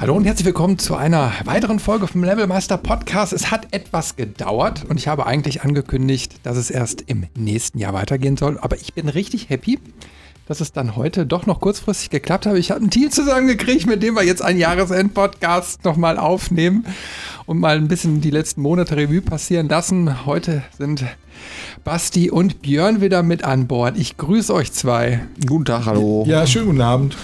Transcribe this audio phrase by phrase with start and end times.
[0.00, 3.34] Hallo und herzlich willkommen zu einer weiteren Folge vom Levelmeister Podcast.
[3.34, 7.92] Es hat etwas gedauert und ich habe eigentlich angekündigt, dass es erst im nächsten Jahr
[7.92, 8.58] weitergehen soll.
[8.58, 9.78] Aber ich bin richtig happy,
[10.48, 12.56] dass es dann heute doch noch kurzfristig geklappt hat.
[12.56, 16.86] Ich habe ein Team zusammengekriegt, mit dem wir jetzt einen Jahresend-Podcast nochmal aufnehmen
[17.44, 20.24] und mal ein bisschen die letzten Monate Revue passieren lassen.
[20.24, 21.04] Heute sind
[21.84, 23.98] Basti und Björn wieder mit an Bord.
[23.98, 25.26] Ich grüße euch zwei.
[25.46, 26.24] Guten Tag, hallo.
[26.26, 27.18] Ja, schönen guten Abend.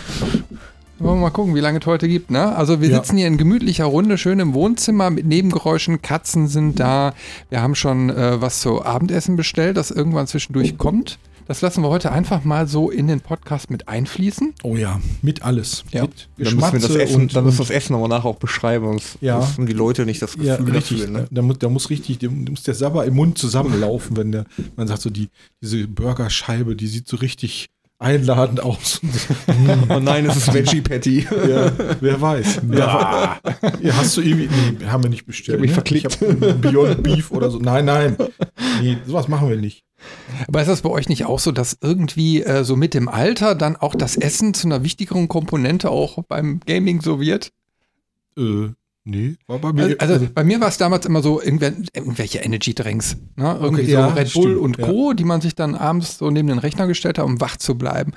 [0.98, 2.56] Wollen wir mal gucken, wie lange es heute gibt, ne?
[2.56, 2.96] Also wir Ja.
[2.96, 7.12] sitzen hier in gemütlicher Runde, schön im Wohnzimmer mit Nebengeräuschen, Katzen sind da.
[7.50, 11.18] Wir haben schon äh, was zu Abendessen bestellt, das irgendwann zwischendurch kommt.
[11.48, 14.54] Das lassen wir heute einfach mal so in den Podcast mit einfließen.
[14.64, 15.84] Oh ja, mit alles.
[15.92, 16.02] Ja.
[16.02, 18.24] Mit Dann müssen wir das Essen, und, dann müssen wir und das Essen aber nachher
[18.30, 19.38] auch beschreiben, sonst Ja.
[19.38, 20.98] müssen die Leute nicht das ja, Gefühl richtig.
[21.02, 21.28] dafür, ne?
[21.30, 24.88] da, muss, da muss richtig, da muss der Sabber im Mund zusammenlaufen, wenn der, man
[24.88, 25.28] sagt so, die,
[25.62, 29.00] diese Burgerscheibe, die sieht so richtig einladend aus.
[29.88, 31.26] Oh nein, es ist Veggie Patty.
[31.48, 32.60] ja, wer weiß.
[32.72, 33.38] Ja,
[33.80, 35.62] ja, hast du irgendwie, nee, haben wir nicht bestellt.
[35.64, 36.10] Ich hab mich ne?
[36.10, 36.60] verklickt.
[36.60, 37.58] Beyond Beef oder so.
[37.58, 38.16] Nein, nein.
[38.82, 39.84] Nee, sowas machen wir nicht.
[40.48, 43.54] Aber ist das bei euch nicht auch so, dass irgendwie äh, so mit dem Alter
[43.54, 47.52] dann auch das Essen zu einer wichtigeren Komponente auch beim Gaming so wird?
[48.36, 48.70] Äh,
[49.06, 49.96] nee, war bei mir.
[49.98, 53.58] Also, also bei mir war es damals immer so irgendwelche Energy Drinks, ne?
[53.60, 56.30] Irgendwie Okay, ja, so Red Bull stimmt, und Co., die man sich dann abends so
[56.30, 58.12] neben den Rechner gestellt hat, um wach zu bleiben.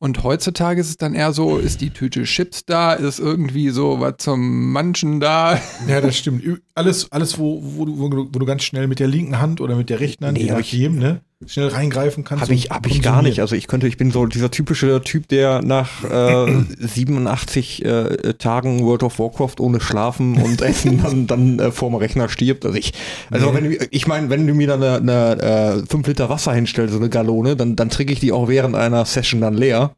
[0.00, 4.00] Und heutzutage ist es dann eher so, ist die Tüte Chips da, ist irgendwie so
[4.00, 5.58] was zum Manchen da.
[5.88, 6.44] Ja, das stimmt.
[6.76, 8.08] Alles, alles wo, wo, du, wo,
[8.38, 10.52] du, ganz schnell mit der linken Hand oder mit der rechten Hand, Nee, je ich-
[10.72, 12.42] nachdem, ne, schnell reingreifen kannst.
[12.42, 13.40] Habe ich, hab ich gar nicht.
[13.40, 18.82] Also ich könnte, ich bin so dieser typische Typ, der nach äh, 87 äh, Tagen
[18.82, 22.64] World of Warcraft ohne Schlafen und Essen dann, dann äh, vorm Rechner stirbt.
[22.64, 22.92] Also ich,
[23.30, 23.54] also Nee.
[23.56, 24.96] wenn du, ich meine, wenn du mir dann eine,
[25.42, 28.48] eine äh, 5 Liter Wasser hinstellst, so eine Gallone, dann, dann trinke ich die auch
[28.48, 29.92] während einer Session dann leer.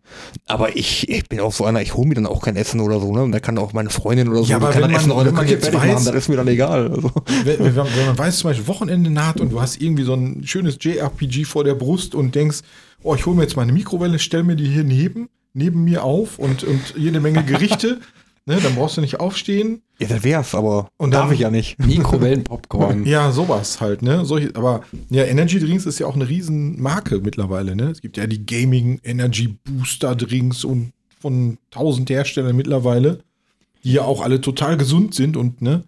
[0.47, 2.99] Aber ich, ich bin auch so einer, ich hole mir dann auch kein Essen oder
[2.99, 3.23] so, ne?
[3.23, 5.17] Und da kann auch meine Freundin oder so, Ja, aber kann wenn dann Essen man-
[5.17, 6.66] auch wenn der man Küche jetzt fertig machen, das ist mir dann egal.
[6.69, 7.11] Also.
[7.45, 10.43] wenn, wenn, wenn man weiß zum Beispiel, Wochenende naht und du hast irgendwie so ein
[10.47, 12.61] schönes JRPG vor der Brust und denkst,
[13.03, 16.39] oh, ich hole mir jetzt meine Mikrowelle, stell mir die hier neben, neben mir auf
[16.39, 18.01] und, und jede Menge Gerichte,
[18.47, 19.83] ne, dann brauchst du nicht aufstehen.
[19.99, 21.79] Ja, das wär's, aber Und darf dann- ich ja nicht.
[21.79, 23.07] Mikrowellenpopcorn.
[23.07, 24.25] Ja, sowas halt, ne?
[24.27, 27.85] Solche, aber ja, Energy Drinks ist ja auch eine riesen Marke mittlerweile, ne?
[27.91, 33.21] Es gibt ja die Gaming Energy Booster Drinks und von tausend Herstellern mittlerweile,
[33.85, 35.85] die ja auch alle total gesund sind und, ne?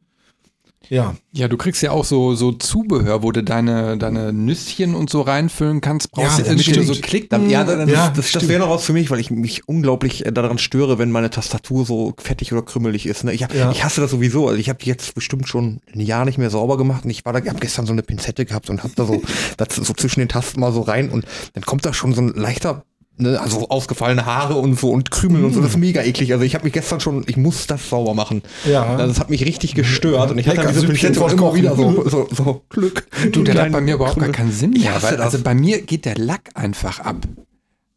[0.91, 1.15] Ja.
[1.33, 5.21] Ja, du kriegst ja auch so, so Zubehör, wo du deine, deine Nüsschen und so
[5.21, 6.11] reinfüllen kannst.
[6.13, 7.29] Brauchst Ja, du irgendwie so klicken.
[7.31, 10.25] Dann, ja, dann, Ja, das, das wäre noch was für mich, weil ich mich unglaublich
[10.27, 13.25] äh, daran störe, wenn meine Tastatur so fettig oder krümmelig ist.
[13.25, 13.33] Ne?
[13.33, 13.71] Ich, hab- Ja.
[13.71, 14.49] ich hasse das sowieso.
[14.49, 17.25] Also ich habe die jetzt bestimmt schon ein Jahr nicht mehr sauber gemacht und ich
[17.25, 19.23] war da, habe gestern so eine Pinzette gehabt und habe da so,
[19.57, 22.29] das so zwischen den Tasten mal so rein und dann kommt da schon so ein
[22.35, 22.85] leichter
[23.21, 26.33] Ne, also ausgefallene Haare und so und Krümel und so, das ist mega eklig.
[26.33, 28.43] Also ich habe mich gestern schon, ich muss das sauber machen.
[28.65, 28.97] Ja.
[28.97, 32.29] Das hat mich richtig gestört und ich hatte diese Pinzette auch immer wieder so, so,
[32.31, 33.07] so Glück.
[33.33, 34.37] Du, der hat bei mir überhaupt gar Krümel.
[34.37, 35.03] keinen Sinn Ich mehr.
[35.03, 35.21] Weil, das.
[35.35, 37.17] also bei mir geht der Lack einfach ab.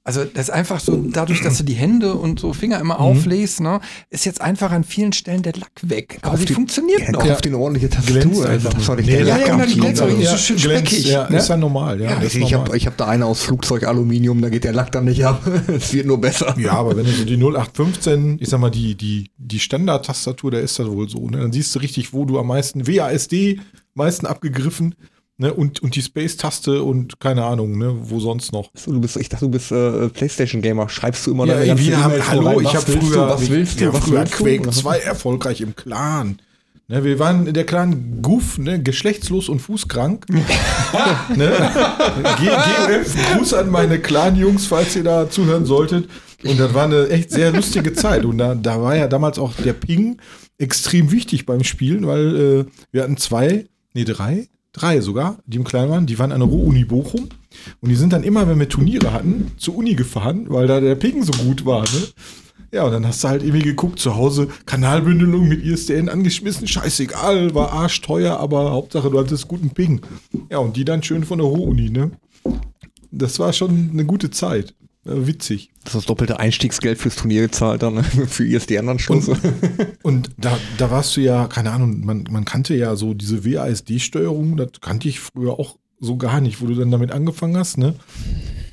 [0.04, 3.60] Also das ist einfach so, dadurch, dass du die Hände und so Finger immer auflegst,
[3.62, 6.18] ne, ist jetzt einfach an vielen Stellen der Lack weg.
[6.24, 7.20] Aber sie die- funktioniert Ja, noch.
[7.24, 8.08] kauf dir eine ordentliche Glänzt
[8.42, 8.50] Tastatur.
[8.50, 9.44] Einfach Nee, ja, sagen.
[9.46, 11.38] genau, die glänzt Also, so schön speckig, Ja, ne?
[11.38, 12.12] ist ja normal, ja.
[12.12, 15.06] Ja, ist ich, habe ich hab da eine aus Flugzeugaluminium, da geht der Lack dann
[15.06, 15.46] nicht ab.
[15.68, 16.56] Es wird nur besser.
[16.58, 20.58] Ja, aber wenn du so die 0815, ich sag mal, die, die, die Standard-Tastatur, da
[20.58, 21.38] ist das wohl so, ne?
[21.38, 23.60] Dann siehst du richtig, wo du am meisten WASD,
[23.94, 24.96] meisten abgegriffen,
[25.42, 25.54] ne?
[25.54, 27.94] Und, und die Space-Taste und keine Ahnung, ne?
[28.04, 28.70] Wo sonst noch.
[28.76, 30.88] So, du bist, ich dachte, du bist äh, Playstation-Gamer.
[30.88, 33.92] Schreibst du immer Ja, deine wir haben, E-Mails hallo, ich habe früher, was willst du,
[33.92, 34.34] was früher willst?
[34.34, 36.40] Quake Oder- 2 erfolgreich im Clan.
[36.88, 40.26] Ne, wir waren der Clan Goof, ne, geschlechtslos und fußkrank.
[41.36, 41.52] ne?
[42.38, 46.10] G GOF, Gruß an meine Clan-Jungs, falls ihr da zuhören solltet.
[46.44, 48.26] Und das war eine echt sehr lustige Zeit.
[48.26, 50.18] Und da, da war ja damals auch der Ping
[50.58, 55.64] extrem wichtig beim Spielen, weil äh, wir hatten zwei, nee, drei, drei sogar, die im
[55.64, 57.30] Clan waren, die waren an der Ruhr-Uni Bochum.
[57.82, 60.96] Und die sind dann immer, wenn wir Turniere hatten, zur Uni gefahren, weil da der
[60.96, 61.82] Ping so gut war.
[61.82, 62.08] Ne?
[62.72, 67.54] Ja, und dann hast du halt irgendwie geguckt, zu Hause Kanalbündelung mit ISDN angeschmissen, scheißegal,
[67.54, 70.02] war arschteuer, aber Hauptsache du hattest guten Ping.
[70.50, 72.12] Ja, und die dann schön von der Ruhr-Uni, ne?
[73.12, 74.74] Das war schon eine gute Zeit.
[75.06, 75.72] Äh, witzig.
[75.84, 78.04] Das ist das doppelte Einstiegsgeld fürs Turnier gezahlt dann, ne?
[78.28, 79.30] für ISD-Anschluss.
[80.04, 84.58] Und da, da warst du ja, keine Ahnung, man, man kannte ja so diese WASD-Steuerung,
[84.58, 87.96] das kannte ich früher auch so gar nicht, wo du dann damit angefangen hast, ne?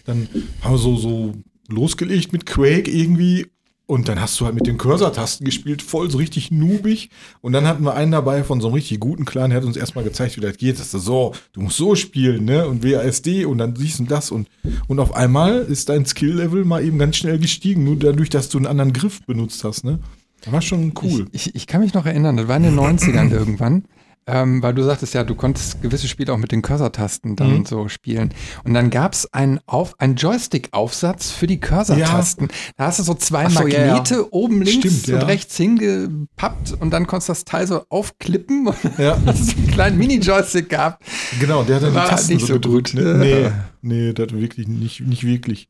[0.05, 0.29] Dann
[0.63, 1.35] haben wir so, so
[1.69, 3.47] losgelegt mit Quake irgendwie
[3.89, 7.09] und dann hast du halt mit den Cursor-Tasten gespielt, voll so richtig noobig.
[7.41, 9.79] Und dann hatten wir einen dabei von so einem richtig guten Clan, der hat uns
[9.79, 10.79] erstmal gezeigt, wie das geht.
[10.79, 12.69] Das ist so, du musst so spielen, ne?
[12.69, 14.47] Und WASD und dann siehst du das und,
[14.89, 18.59] und auf einmal ist dein Skill-Level mal eben ganz schnell gestiegen, nur dadurch, dass du
[18.59, 19.99] einen anderen Griff benutzt hast, ne?
[20.43, 21.27] Das war schon cool.
[21.33, 23.85] Ich, ich, ich kann mich noch erinnern, das war in den 90ern irgendwann.
[24.31, 27.65] Ähm, weil du sagtest ja, du konntest gewisse Spiele auch mit den Cursor-Tasten dann Mhm.
[27.67, 28.35] so spielen.
[28.63, 32.49] Und dann gab es einen, Auf, einen Joystick-Aufsatz für die Cursor-Tasten.
[32.77, 34.25] Da hast du so zwei Ach so, ja, Magnete ja.
[34.31, 35.27] oben links Stimmt, und ja.
[35.27, 39.17] rechts hingepappt und dann konntest du das Teil so aufklippen und Ja.
[39.27, 41.03] hast einen kleinen Mini-Joystick gehabt.
[41.41, 43.03] Genau, der hat dann War die Tasten nicht so gedrückt, gut.
[43.03, 43.15] Ne?
[43.19, 43.51] Nee,
[44.09, 45.69] nee, das wirklich nicht, nicht wirklich.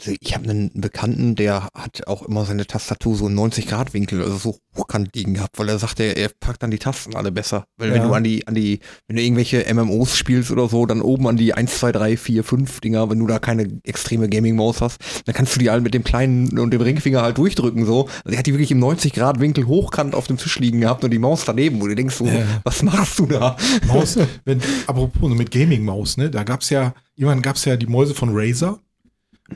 [0.00, 4.58] Also ich habe einen Bekannten, der hat auch immer seine Tastatur so 90-Grad-Winkel, also so
[4.76, 7.64] hochkant liegen gehabt, weil er sagte, er packt dann die Tasten alle besser.
[7.78, 8.06] Weil wenn Ja.
[8.08, 8.78] du an die, an die,
[9.08, 12.44] wenn du irgendwelche MMOs spielst oder so, dann oben an die 1, 2, 3, 4,
[12.44, 15.94] 5 Dinger, wenn du da keine extreme Gaming-Maus hast, dann kannst du die halt mit
[15.94, 18.04] dem kleinen und dem Ringfinger halt durchdrücken so.
[18.24, 21.18] Also er hat die wirklich im 90-Grad-Winkel hochkant auf dem Tisch liegen gehabt und die
[21.18, 22.44] Maus daneben, wo du denkst so, Ja.
[22.62, 23.56] was machst du da?
[23.88, 26.30] Maus, wenn, apropos mit Gaming-Maus, ne?
[26.30, 28.78] Da gab's ja, irgendwann gab's ja die Mäuse von Razer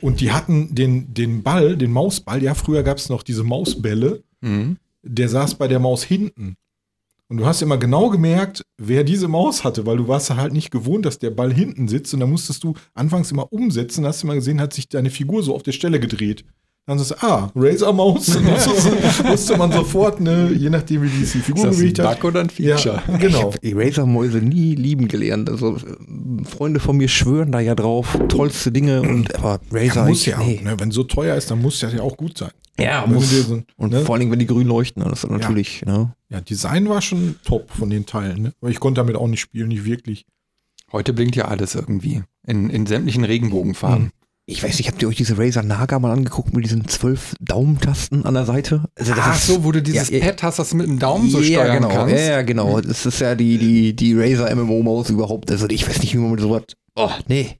[0.01, 4.77] und die hatten den, den Ball, den Mausball, ja, früher gab's noch diese Mausbälle, Mhm.
[5.03, 6.55] der saß bei der Maus hinten.
[7.29, 10.69] Und du hast immer genau gemerkt, wer diese Maus hatte, weil du warst halt nicht
[10.71, 14.27] gewohnt, dass der Ball hinten sitzt und dann musstest du anfangs immer umsetzen, hast du
[14.27, 16.43] immer gesehen, hat sich deine Figur so auf der Stelle gedreht.
[16.85, 21.23] Dann sagst du, ah, Razer-Maus, Dann musste, musste man sofort, ne, je nachdem, wie die
[21.23, 22.19] Ist Figur ein bewegt hat.
[22.19, 23.01] Bug oder ein Feature?
[23.07, 23.37] Ja, genau.
[23.37, 25.49] Ich habe Eraser-Mäuse nie lieben gelernt.
[25.49, 25.77] Also
[26.43, 30.25] Freunde von mir schwören da ja drauf, tollste Dinge und aber Razer, Ja, muss ich,
[30.27, 30.57] ja nee.
[30.59, 30.75] auch, ne?
[30.79, 32.51] Wenn so teuer ist, dann muss das ja auch gut sein.
[32.77, 33.29] Ja, Wenn muss.
[33.47, 34.01] so- Und ne?
[34.01, 36.13] vor allen Dingen, wenn die grün leuchten, dann ist das natürlich, ne?
[36.29, 38.53] Ja, Design war schon top von den Teilen, ne?
[38.59, 40.25] Aber ich konnte damit auch nicht spielen, nicht wirklich.
[40.91, 42.23] Heute blinkt ja alles irgendwie.
[42.45, 44.11] In, in sämtlichen Regenbogenfarben.
[44.45, 48.25] Ich weiß nicht, habt ihr euch diese Razer Naga mal angeguckt mit diesen zwölf Daumentasten
[48.25, 48.83] an der Seite?
[48.95, 50.19] Also das Ach ist- so, wo du dieses ja.
[50.19, 52.15] Pad hast, das du mit dem Daumen so ja, steuern genau, kannst.
[52.15, 52.81] Ja, ja, genau.
[52.81, 55.49] Das ist ja die, die, die Razer MMO-Maus überhaupt.
[55.49, 56.63] Also ich weiß nicht, wie man mit sowas.
[56.95, 57.57] Oh, nee.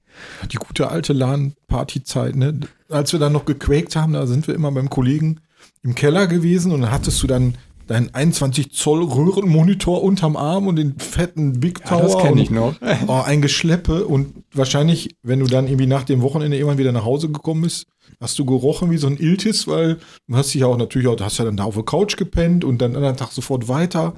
[0.52, 2.60] Die gute alte LAN-Party-Zeit, ne?
[2.90, 5.40] Als wir dann noch gequakt haben, da sind wir immer beim Kollegen
[5.84, 7.56] im Keller gewesen und dann hattest du dann
[7.88, 12.02] deinen 21 Zoll Röhrenmonitor unterm Arm und den fetten Big Ja, Tower.
[12.04, 12.76] das kenne ich noch.
[13.08, 17.06] Oh, ein Geschleppe und wahrscheinlich, wenn du dann irgendwie nach dem Wochenende irgendwann wieder nach
[17.06, 17.88] Hause gekommen bist,
[18.22, 19.98] hast du gerochen wie so ein Iltis, weil
[20.28, 22.16] du hast dich ja auch natürlich auch, du hast ja dann da auf der Couch
[22.18, 24.14] gepennt und dann anderen Tag sofort weiter.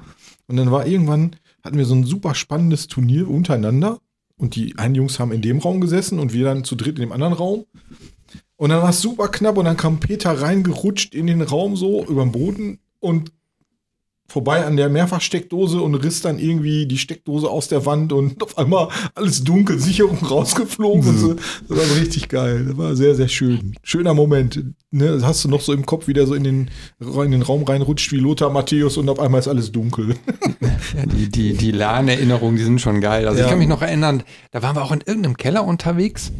[0.48, 1.34] Und dann war irgendwann,
[1.64, 3.98] hatten wir so ein super spannendes Turnier untereinander
[4.36, 7.00] und die einen Jungs haben in dem Raum gesessen und wir dann zu dritt in
[7.00, 7.64] dem anderen Raum.
[8.56, 12.04] Und dann war es super knapp und dann kam Peter reingerutscht in den Raum so
[12.04, 13.32] über den Boden und
[14.28, 18.58] vorbei an der Mehrfachsteckdose und riss dann irgendwie die Steckdose aus der Wand und auf
[18.58, 21.34] einmal alles dunkel, Sicherung rausgeflogen so.
[21.68, 22.64] Das war richtig geil.
[22.68, 23.74] Das war sehr, sehr schön.
[23.82, 24.64] Schöner Moment.
[24.90, 26.70] Ne, das hast du noch so im Kopf, wie der so in den,
[27.00, 30.16] in den Raum reinrutscht wie Lothar Matthäus und auf einmal ist alles dunkel.
[30.96, 33.26] Ja, die, die, die LAN-Erinnerungen, die sind schon geil.
[33.26, 33.44] Also Ja.
[33.44, 34.22] ich kann mich noch erinnern,
[34.52, 36.32] da waren wir auch in irgendeinem Keller unterwegs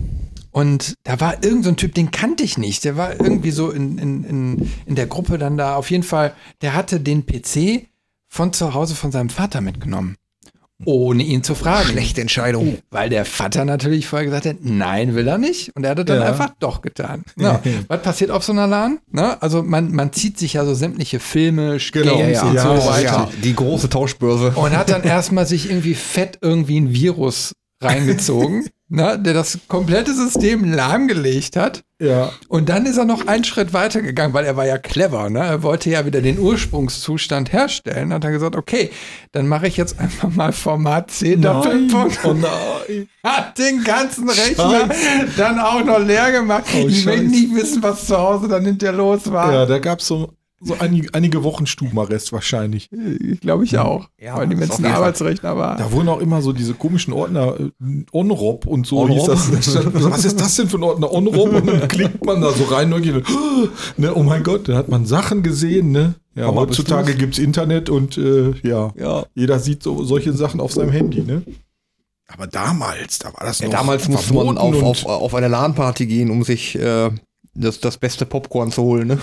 [0.57, 2.83] und da war irgendein so ein Typ, den kannte ich nicht.
[2.85, 5.77] Der war irgendwie so in, in, in, in der Gruppe dann da.
[5.77, 6.33] Auf jeden Fall,
[6.63, 7.87] der hatte den PC
[8.27, 10.17] von zu Hause von seinem Vater mitgenommen.
[10.87, 11.91] Ohne ihn zu fragen.
[11.91, 12.79] Schlechte Entscheidung.
[12.91, 15.77] Weil der Vater natürlich vorher gesagt hat, nein, will er nicht.
[15.77, 16.27] Und er hat es dann Ja.
[16.29, 17.25] einfach doch getan.
[17.39, 17.61] Ja.
[17.89, 18.99] Was passiert auf so einer LAN?
[19.11, 19.37] Ne?
[19.43, 22.17] Also man, man zieht sich ja so sämtliche Filme, Genau.
[22.17, 23.03] Games Ja, und ja, so weiter.
[23.05, 24.53] Ja, die große Tauschbörse.
[24.53, 30.15] Und hat dann erstmal sich irgendwie fett irgendwie ein Virus reingezogen, ne, der das komplette
[30.15, 31.83] System lahmgelegt hat.
[31.99, 32.31] Ja.
[32.49, 35.31] Und dann ist er noch einen Schritt weiter gegangen, weil er war ja clever.
[35.31, 35.41] Ne?
[35.41, 38.13] Er wollte ja wieder den Ursprungszustand herstellen.
[38.13, 38.91] Hat er gesagt, okay,
[39.33, 42.21] dann mache ich jetzt einfach mal Format 10 Doppelpunkt.
[42.25, 43.09] Oh nein.
[43.25, 44.91] Hat den ganzen Rechner
[45.37, 46.65] dann auch noch leer gemacht.
[46.75, 47.25] Oh, ich will Scheiße.
[47.25, 49.53] nicht wissen, was zu Hause dann hinterher los war.
[49.53, 50.35] Ja, da gab es so,
[50.67, 52.91] so einige, einige Wochen Stubenarrest wahrscheinlich.
[53.41, 54.09] Glaube ich auch.
[54.21, 54.87] Ja, weil die wenn es ein.
[54.87, 55.77] Arbeitsrechner war.
[55.77, 59.31] Da wurden auch immer so diese komischen Ordner äh, OnRob und so OnRob?
[59.31, 59.95] hieß das.
[59.95, 61.53] Was ist das denn für ein Ordner OnRob?
[61.55, 63.15] Und dann klickt man da so rein und geht,
[63.97, 66.15] ne, oh mein Gott, da hat man Sachen gesehen, ne?
[66.35, 67.19] Ja, Aber heutzutage du's?
[67.19, 69.25] gibt's Internet und äh, ja, Ja.
[69.35, 71.43] jeder sieht so solche Sachen auf seinem Handy, ne?
[72.29, 76.07] Aber damals, da war das Ja, noch damals musste man auf, auf, auf eine LAN-Party
[76.07, 77.11] gehen, um sich äh,
[77.57, 79.09] das, das beste Popcorn zu holen.
[79.09, 79.19] Ne?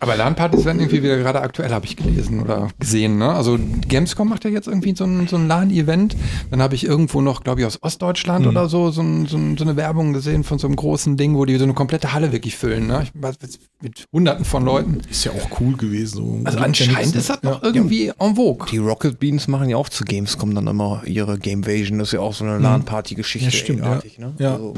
[0.00, 3.18] Aber LAN-Partys werden irgendwie wieder gerade aktuell, habe ich gelesen oder gesehen.
[3.18, 3.30] Ne?
[3.30, 3.58] Also
[3.88, 6.16] Gamescom macht ja jetzt irgendwie so ein, so ein LAN-Event.
[6.50, 9.56] Dann habe ich irgendwo noch, glaube ich, aus Ostdeutschland oder so so, ein, so, ein,
[9.56, 12.32] so, eine Werbung gesehen von so einem großen Ding, wo die so eine komplette Halle
[12.32, 12.86] wirklich füllen.
[12.86, 13.04] Ne?
[13.04, 13.36] Ich, weiß,
[13.82, 15.00] mit hunderten von Leuten.
[15.10, 16.16] Ist ja auch cool gewesen.
[16.16, 16.40] So.
[16.44, 18.66] Also anscheinend ist das noch irgendwie en vogue.
[18.70, 21.98] Die Rocket Beans machen ja auch zu Gamescom dann immer ihre Gamevasion.
[21.98, 23.50] Das ist ja auch so eine LAN-Party-Geschichte.
[23.50, 23.84] Ja, stimmt, ja.
[23.84, 24.32] eigenartig, Ne?
[24.38, 24.52] Ja.
[24.54, 24.74] Also,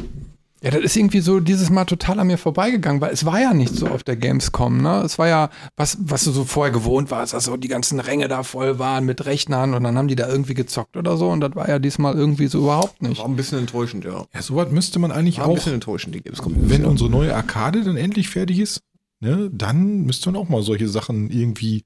[0.63, 3.53] Ja, das ist irgendwie so dieses Mal total an mir vorbeigegangen, weil es war ja
[3.53, 5.03] nicht so auf der Gamescom, ne?
[5.05, 8.27] Es war ja, was, was du so vorher gewohnt warst, dass so die ganzen Ränge
[8.27, 11.41] da voll waren mit Rechnern und dann haben die da irgendwie gezockt oder so und
[11.41, 13.19] das war ja diesmal irgendwie so überhaupt nicht.
[13.19, 14.25] war ein bisschen enttäuschend, ja.
[14.35, 16.55] Ja, sowas müsste man eigentlich War ein auch, bisschen enttäuschend, die Gamescom.
[16.57, 16.89] wenn ja.
[16.89, 18.81] unsere neue Arcade dann endlich fertig ist,
[19.21, 21.85] ne, dann müsste man auch mal solche Sachen irgendwie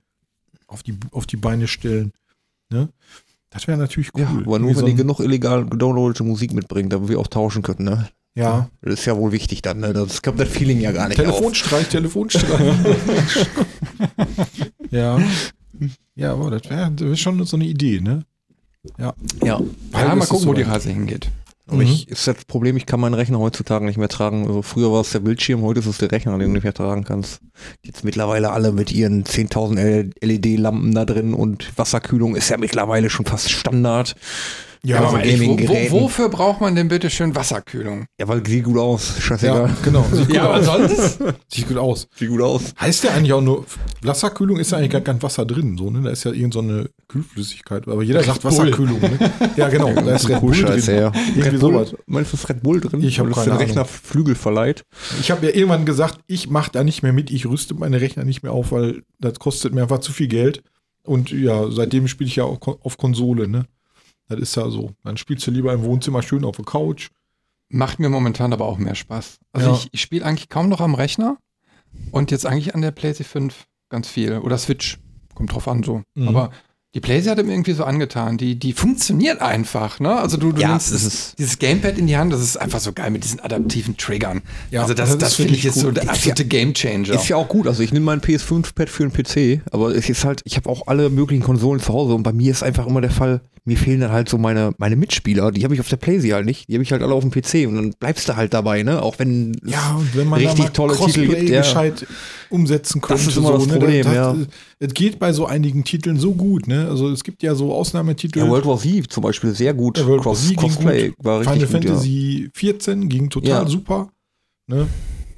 [0.68, 2.12] auf die, auf die Beine stellen.
[2.70, 2.88] Ne?
[3.50, 4.20] Das wäre natürlich cool.
[4.22, 7.26] Ja, aber nur wenn so die ein- genug illegal gedownloadete Musik mitbringen, damit wir auch
[7.26, 8.08] tauschen können, ne?
[8.40, 9.92] Ja, Das ist ja wohl wichtig dann, ne?
[9.92, 11.26] Das kommt das Feeling ja gar nicht auf.
[11.26, 12.60] Telefonstreich, Telefonstreich.
[14.90, 15.18] ja.
[16.14, 18.24] Ja, aber das wäre wär schon so eine Idee, ne?
[18.98, 19.14] Ja.
[19.42, 19.60] Ja.
[19.92, 20.62] Ja, mal gucken, wo die.
[20.62, 21.30] Reise hingeht.
[21.70, 24.46] Aber ich, ist das Problem, ich kann meinen Rechner heutzutage nicht mehr tragen.
[24.46, 26.74] Also früher war es der Bildschirm, heute ist es der Rechner, den du nicht mehr
[26.74, 27.40] tragen kannst.
[27.84, 33.24] Jetzt mittlerweile alle mit ihren 10.000 LED-Lampen da drin und Wasserkühlung ist ja mittlerweile schon
[33.24, 34.16] fast Standard.
[34.82, 38.06] Ja, aber ehrlich, wo, wo, wofür braucht man denn bitte schön Wasserkühlung?
[38.18, 39.12] Ja, weil sieht gut aus.
[39.16, 39.76] Ja, Scheißegal.
[39.82, 40.04] genau.
[40.12, 40.64] Sieht gut, Ja, aber aus.
[40.64, 41.18] sonst?
[41.52, 42.08] Sieht gut aus.
[42.16, 42.62] Sieht gut aus.
[42.80, 43.66] Heißt ja eigentlich auch nur,
[44.02, 46.00] Wasserkühlung ist ja eigentlich gar kein Wasser drin, so, ne?
[46.02, 47.86] Da ist ja irgend so eine Kühlflüssigkeit.
[47.88, 48.50] Aber jeder sagt Bull.
[48.52, 49.18] Wasserkühlung, ne?
[49.56, 49.92] Ja, genau.
[49.94, 51.00] Da ist Red Bull Scheiße, drin.
[51.00, 51.12] ja.
[51.14, 51.94] Irgendwie Red Bull, sowas.
[52.06, 53.02] meinst du, ist Red Bull drin?
[53.02, 53.92] Ich hab Weil das keine den Rechner Ahnung.
[54.02, 54.82] Flügel verleiht.
[55.20, 58.24] Ich habe ja irgendwann gesagt, ich mache da nicht mehr mit, ich rüste meine Rechner
[58.24, 60.62] nicht mehr auf, weil das kostet mir einfach zu viel Geld.
[61.04, 63.66] Und ja, seitdem spiele ich ja auch auf Konsole, ne?
[64.30, 64.92] Das ist ja so.
[65.04, 67.10] Dann spielst du lieber im Wohnzimmer schön auf der Couch.
[67.68, 69.38] Macht mir momentan aber auch mehr Spaß.
[69.52, 69.76] Also Ja.
[69.76, 71.36] ich, ich spiele eigentlich kaum noch am Rechner
[72.12, 74.38] und jetzt eigentlich an der PlayStation 5 ganz viel.
[74.38, 74.98] Oder Switch.
[75.34, 76.02] Kommt drauf an so.
[76.14, 76.28] Mhm.
[76.28, 76.50] Aber
[76.94, 78.36] die PlayStation hat mir irgendwie so angetan.
[78.36, 80.16] Die, die funktioniert einfach, ne?
[80.16, 82.92] Also du, du Ja, nimmst ist- dieses Gamepad in die Hand, das ist einfach so
[82.92, 84.42] geil mit diesen adaptiven Triggern.
[84.72, 85.98] Ja, also das, das das, finde ich jetzt so gut.
[85.98, 87.10] der absolute Gamechanger.
[87.14, 87.68] Ist ja auch gut.
[87.68, 90.88] Also ich nehme meinen PS5-Pad für den PC, aber es ist halt, ich habe auch
[90.88, 94.00] alle möglichen Konsolen zu Hause und bei mir ist einfach immer der Fall, mir fehlen
[94.00, 96.74] dann halt so meine, meine Mitspieler, die habe ich auf der PlayStation halt nicht, die
[96.74, 99.00] habe ich halt alle auf dem PC und dann bleibst du halt dabei, ne?
[99.02, 101.60] Auch wenn es Ja, und wenn man richtig da mal tolle Crossplay Titel gibt, ja.
[101.60, 102.06] gescheit
[102.50, 103.28] umsetzen könnte.
[103.28, 104.36] ist immer das Problem, das, ja.
[104.78, 106.88] Es geht bei so einigen Titeln so gut, ne?
[106.88, 108.40] Also es gibt ja so Ausnahmetitel.
[108.40, 109.98] Ja, World War Z zum Beispiel sehr gut.
[109.98, 111.16] Ja, World War Cross, Z ging Crossplay gut.
[111.24, 111.90] war richtig Final gut, ja.
[111.90, 113.66] Fantasy 14 ging total Ja.
[113.68, 114.10] super.
[114.66, 114.86] Ne?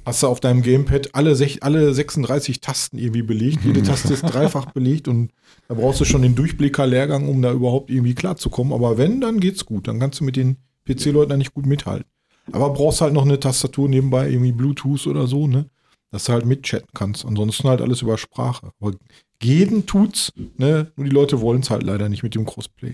[0.05, 3.59] Hast du auf deinem Gamepad alle, sech, alle 36 Tasten irgendwie belegt.
[3.63, 5.31] Jede Taste ist dreifach belegt und
[5.69, 8.73] da brauchst du schon den Durchblicker-Lehrgang, um da überhaupt irgendwie klarzukommen.
[8.73, 9.87] Aber wenn, dann geht's gut.
[9.87, 12.05] Dann kannst du mit den PC-Leuten da nicht gut mithalten.
[12.51, 15.67] Aber brauchst halt noch eine Tastatur nebenbei, irgendwie Bluetooth oder so, ne?
[16.13, 17.25] Dass du halt mitchatten kannst.
[17.25, 18.71] Ansonsten halt alles über Sprache.
[18.79, 18.93] Aber
[19.41, 20.91] jeden tut's, ne?
[20.95, 22.93] Nur die Leute wollen es halt leider nicht mit dem Crossplay.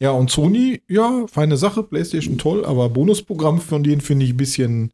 [0.00, 4.36] Ja, und Sony, ja, feine Sache, PlayStation toll, aber Bonusprogramm von denen finde ich ein
[4.36, 4.92] bisschen,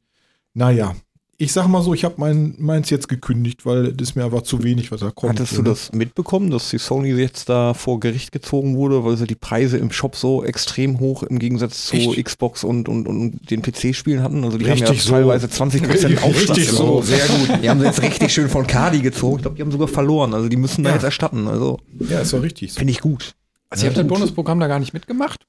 [0.54, 0.94] naja.
[1.42, 4.42] Ich sag mal so, ich habe mein, meins jetzt gekündigt, weil das ist mir einfach
[4.42, 5.32] zu wenig, was da kommt.
[5.40, 5.70] Hattest du ne?
[5.70, 9.76] das mitbekommen, dass die Sony jetzt da vor Gericht gezogen wurde, weil sie die Preise
[9.78, 12.24] im Shop so extrem hoch im Gegensatz zu Echt?
[12.26, 14.44] Xbox und, und, und den PC-Spielen hatten?
[14.44, 15.10] Also die haben Richtig ja so.
[15.10, 16.56] teilweise 20% Aufschlag.
[16.58, 17.60] Richtig so, sehr gut.
[17.60, 19.36] Die haben sie jetzt richtig schön von Kadi gezogen.
[19.38, 20.34] Ich glaube, die haben sogar verloren.
[20.34, 20.94] Also die müssen da Ja.
[20.94, 21.48] jetzt erstatten.
[21.48, 22.78] Also Ja, ist doch richtig so.
[22.78, 23.34] finde ich gut.
[23.68, 25.44] also ich habe das Bonusprogramm da gar nicht mitgemacht.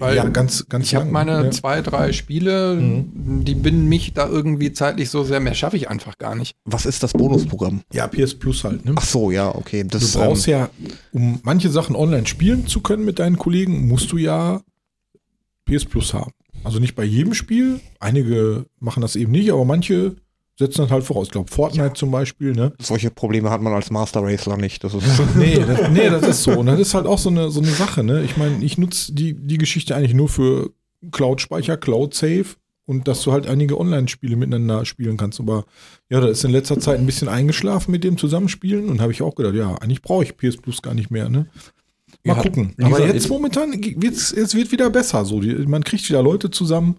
[0.00, 1.50] Weil ja, ganz, ganz ich habe meine ne?
[1.50, 3.44] zwei, drei Spiele, Mhm.
[3.44, 6.54] die binden mich da irgendwie zeitlich so sehr, mehr schaffe ich einfach gar nicht.
[6.64, 7.82] Was ist das Bonusprogramm?
[7.92, 8.94] Ja, PS Plus halt, ne?
[8.96, 9.84] Ach so, ja, okay.
[9.86, 10.70] Das Du brauchst ähm, ja,
[11.12, 14.60] um manche Sachen online spielen zu können mit deinen Kollegen, musst du ja
[15.66, 16.32] PS Plus haben.
[16.64, 17.80] Also nicht bei jedem Spiel.
[18.00, 20.16] Einige machen das eben nicht, aber manche
[20.58, 21.28] setzen das halt voraus.
[21.28, 22.72] Ich glaube, Fortnite zum Beispiel, ne?
[22.80, 24.84] solche Probleme hat man als Master Racer nicht.
[24.84, 25.04] Das ist
[25.36, 26.52] Nee, das, nee, das ist so.
[26.52, 28.22] Und das ist halt auch so eine, so eine Sache, ne?
[28.22, 30.70] Ich meine, ich nutze die, die Geschichte eigentlich nur für
[31.12, 32.44] Cloud-Speicher, Cloud-Save
[32.84, 35.40] und dass du halt einige Online-Spiele miteinander spielen kannst.
[35.40, 35.64] Aber
[36.10, 39.22] ja, da ist in letzter Zeit ein bisschen eingeschlafen mit dem Zusammenspielen und habe ich
[39.22, 41.46] auch gedacht, ja, eigentlich brauche ich PS Plus gar nicht mehr, ne?
[42.24, 42.74] Mal Ja, gucken.
[42.82, 45.24] Aber jetzt jetzt- momentan wird's, es wird wieder besser.
[45.24, 46.96] So, die, man kriegt wieder Leute zusammen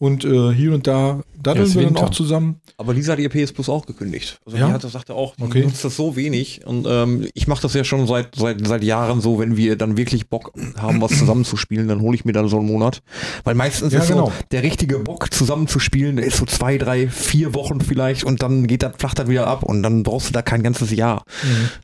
[0.00, 2.06] und äh, hier und da daddeln ist wir dann Winter.
[2.06, 2.60] auch zusammen.
[2.78, 4.40] Aber Lisa hat ihr PS Plus auch gekündigt.
[4.46, 4.66] Also Ja?
[4.68, 5.62] die hat, sagte auch, die Okay.
[5.62, 6.66] nutzt das so wenig.
[6.66, 9.96] Und ähm, ich mache das ja schon seit, seit, seit Jahren so, wenn wir dann
[9.98, 13.02] wirklich Bock haben, was zusammenzuspielen, dann hole ich mir dann so einen Monat.
[13.44, 14.26] Weil meistens Ja, ist genau.
[14.26, 18.66] so der richtige Bock zusammenzuspielen, der ist so zwei, drei, vier Wochen vielleicht und dann
[18.66, 21.24] geht das, flacht das wieder ab und dann brauchst du da kein ganzes Jahr.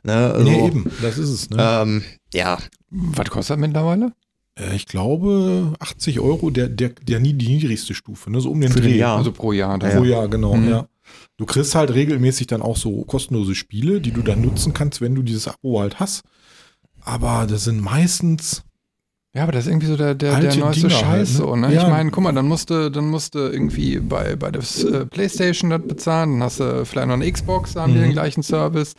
[0.03, 0.13] Ne?
[0.33, 1.49] Also, nee, eben, das ist es.
[1.51, 1.57] Ne?
[1.59, 2.57] Ähm, ja,
[2.89, 4.11] Was kostet das mittlerweile?
[4.57, 8.41] Äh, Ich glaube 80 Euro, der, der, der nie die niedrigste Stufe, ne?
[8.41, 8.97] so um den Für den Dreh.
[8.99, 9.17] Jahr.
[9.17, 9.77] Also pro Jahr.
[9.79, 10.69] Pro Jahr, genau, Mhm.
[10.69, 10.87] ja.
[11.37, 15.15] Du kriegst halt regelmäßig dann auch so kostenlose Spiele, die du dann nutzen kannst, wenn
[15.15, 16.23] du dieses Abo halt hast.
[17.01, 18.63] Aber das sind meistens,
[19.35, 21.25] Ja, aber das ist irgendwie so der, der, der neueste Dinger Scheiß halt, ne?
[21.35, 21.73] so, ne?
[21.73, 21.83] Ja.
[21.83, 25.81] Ich meine, guck mal, dann musste, dann musste irgendwie bei, bei der äh, Playstation das
[25.83, 28.03] bezahlen, dann hast du vielleicht noch eine Xbox, da haben die Mhm.
[28.03, 28.93] den gleichen Service.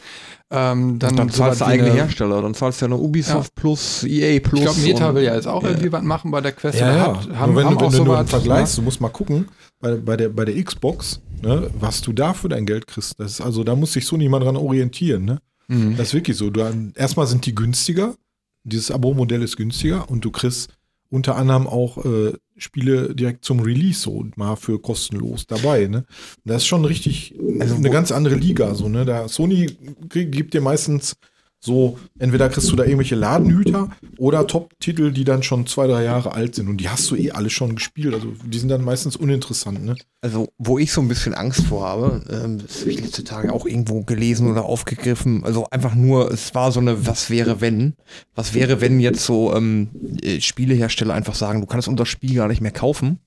[0.51, 4.39] Ähm, dann Dann, zahlst du eigene Hersteller, dann zahlst du ja eine Ubisoft plus EA
[4.41, 4.61] plus.
[4.61, 5.71] Ich glaube, Meta will ja jetzt auch Ja.
[5.71, 6.79] irgendwie was machen bei der Quest.
[6.79, 7.07] ja, ja.
[7.17, 9.49] Hat, haben, wenn, haben du- wenn auch du so nur vergleichst, du musst mal gucken,
[9.81, 13.19] bei, bei, der, bei der Xbox, ne, was du da für dein Geld kriegst.
[13.19, 15.25] Das ist, also da muss sich so niemand dran orientieren.
[15.25, 15.39] Ne?
[15.69, 15.77] Ne?
[15.77, 15.97] Mhm.
[15.97, 16.49] Das ist wirklich so.
[16.51, 16.63] Du,
[16.95, 18.15] erstmal sind die günstiger,
[18.69, 20.71] dieses Abo-Modell ist günstiger und du kriegst
[21.11, 25.87] unter anderem auch äh, Spiele direkt zum Release so und mal für kostenlos dabei.
[25.87, 26.05] Ne?
[26.45, 28.75] Das ist schon richtig Also eine ganz andere Liga.
[28.75, 29.05] So, ne?
[29.05, 29.71] Da Sony
[30.09, 31.17] gibt dir meistens
[31.61, 36.33] so, entweder kriegst du da irgendwelche Ladenhüter oder Top-Titel, die dann schon zwei, drei Jahre
[36.33, 38.15] alt sind und die hast du eh alle schon gespielt.
[38.15, 39.85] Also die sind dann meistens uninteressant.
[39.85, 39.97] Ne?
[40.21, 43.53] Also, wo ich so ein bisschen Angst vor habe, ähm, das habe ich letzte Tage
[43.53, 45.43] auch irgendwo gelesen oder aufgegriffen.
[45.45, 47.95] Also einfach nur, es war so eine Was wäre wenn?
[48.37, 49.89] Was wäre, wenn jetzt so ähm,
[50.23, 53.19] äh, Spielehersteller einfach sagen, du kannst unser Spiel gar nicht mehr kaufen,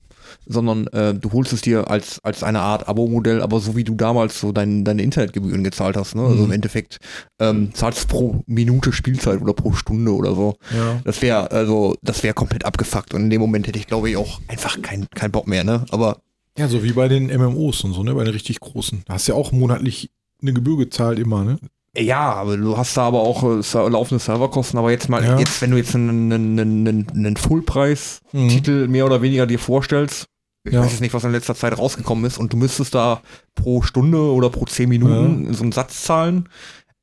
[0.46, 3.94] sondern äh, du holst es dir als, als eine Art Abo-Modell, aber so wie du
[3.94, 6.14] damals so dein, deine Internetgebühren gezahlt hast.
[6.14, 6.22] Ne?
[6.22, 6.44] Also Mhm.
[6.44, 6.98] im Endeffekt
[7.40, 10.56] ähm, zahlst pro Minute Spielzeit oder pro Stunde oder so.
[10.74, 11.00] Ja.
[11.04, 14.16] Das wäre also, das wäre komplett abgefuckt und in dem Moment hätte ich, glaube ich,
[14.16, 15.64] auch einfach keinen kein Bock mehr.
[15.64, 15.84] Ne?
[15.90, 16.18] Aber
[16.58, 18.14] ja, so wie bei den MMOs und so, ne?
[18.14, 19.02] bei den richtig großen.
[19.06, 20.10] Da hast du ja auch monatlich
[20.42, 21.44] eine Gebühr gezahlt immer.
[21.44, 21.58] Ne?
[21.96, 24.78] Ja, aber du hast da aber auch äh, laufende Serverkosten.
[24.78, 25.38] Aber jetzt mal, Ja.
[25.38, 30.26] jetzt, wenn du jetzt einen, einen, einen, einen Fullpreis-Titel mehr oder weniger dir vorstellst,
[30.64, 30.80] ich Ja.
[30.82, 33.20] weiß jetzt nicht, was in letzter Zeit rausgekommen ist, und du müsstest da
[33.54, 36.48] pro Stunde oder pro zehn Minuten so einen Satz zahlen.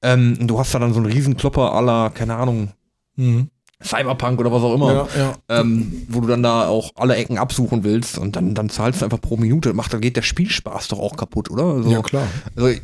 [0.01, 2.71] Ähm, du hast da dann so einen Riesenklopper aller, keine Ahnung,
[3.15, 3.49] Mhm.
[3.83, 5.33] Cyberpunk oder was auch immer, Ja, ja.
[5.61, 9.05] ähm, wo du dann da auch alle Ecken absuchen willst und dann, dann zahlst du
[9.05, 9.73] einfach pro Minute.
[9.73, 11.63] Macht, dann geht der Spielspaß doch auch kaputt, oder?
[11.65, 12.27] Also, ja, klar.
[12.57, 12.77] also,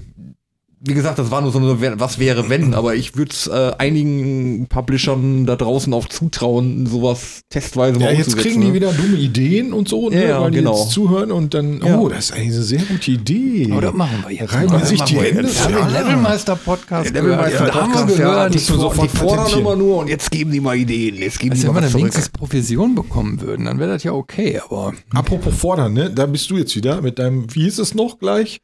[0.82, 3.72] wie gesagt, das war nur so eine Was wäre wenn, aber ich würde es äh,
[3.78, 8.74] einigen Publishern da draußen auch zutrauen, sowas testweise Ja, mal jetzt umzusetzen, kriegen die ne?
[8.74, 10.22] wieder dumme Ideen und so, ne?
[10.24, 10.78] Ja, ja, weil die genau.
[10.80, 11.98] jetzt zuhören und dann, Ja.
[11.98, 13.70] oh, das ist eigentlich eine sehr gute Idee.
[13.72, 14.54] Aber das machen wir jetzt.
[14.54, 15.70] Reiben sich die Hände jetzt.
[15.70, 15.86] Ja.
[15.86, 17.46] den Levelmeister-Podcast Der gehört.
[17.46, 18.54] Levelmeister Da haben wir Podcast, ja, gehört.
[18.54, 21.16] die, sofort die fordern immer nur und jetzt geben die mal Ideen.
[21.16, 22.02] Jetzt geben Also die wenn wir zurück.
[22.02, 26.10] wenigstens Provision bekommen würden, dann wäre das ja okay, aber Apropos fordern, ne?
[26.12, 28.60] Da bist du jetzt wieder mit deinem, wie hieß es noch gleich?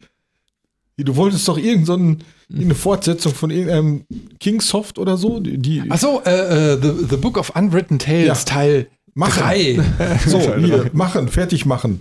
[0.97, 2.17] Du wolltest doch irgendeine so ein-
[2.49, 4.03] irgendeine Fortsetzung von irgendeinem
[4.39, 8.33] Kingsoft oder so, die, die Achso, äh, äh, the, the Book of Unwritten Tales, Ja.
[8.35, 9.41] Teil Machen.
[9.43, 9.79] 3.
[10.27, 11.99] so hier machen, fertig machen.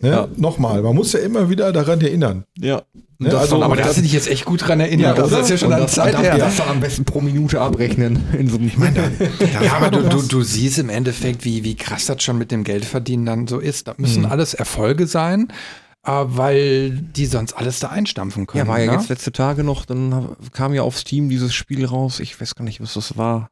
[0.00, 0.08] Ne?
[0.10, 0.28] Ja.
[0.36, 2.44] Nochmal, man muss ja immer wieder daran erinnern.
[2.58, 2.82] Ja.
[3.18, 3.30] Ne?
[3.30, 5.16] Das Also, aber da das- hast du dich jetzt echt gut dran erinnert.
[5.16, 5.40] Ja, das oder?
[5.40, 6.38] ist ja schon eine das, Zeit das, her.
[6.38, 8.20] das dann am besten pro Minute abrechnen.
[8.38, 8.96] In so einem ich meine,
[9.62, 12.62] Ja, aber du, du, du siehst im Endeffekt, wie, wie krass das schon mit dem
[12.64, 13.88] Geldverdienen dann so ist.
[13.88, 14.26] Das müssen Mhm.
[14.30, 15.48] alles Erfolge sein,
[16.06, 18.66] weil die sonst alles da einstampfen können.
[18.66, 18.98] Ja, war ja ne?
[18.98, 22.64] jetzt letzte Tage noch, dann kam ja auf Steam dieses Spiel raus, ich weiß gar
[22.64, 23.48] nicht, was das war.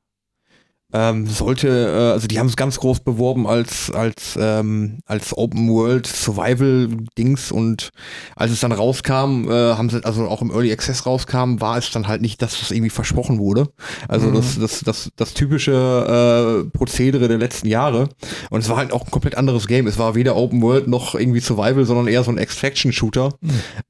[0.97, 5.69] Ähm, sollte, äh, also die haben es ganz groß beworben als, als, ähm, als Open
[5.69, 7.89] World Survival Dings und
[8.37, 11.91] als es dann rauskam, äh, haben sie, also auch im Early Access rauskam, war es
[11.91, 13.69] dann halt nicht das, was irgendwie versprochen wurde.
[14.07, 14.35] Also Mhm.
[14.35, 18.09] das, das, das, das typische äh, Prozedere der letzten Jahre.
[18.51, 19.89] Und es war halt auch ein komplett anderes Game.
[19.89, 23.35] Es war weder Open World noch irgendwie Survival, sondern eher so ein Extraction-Shooter.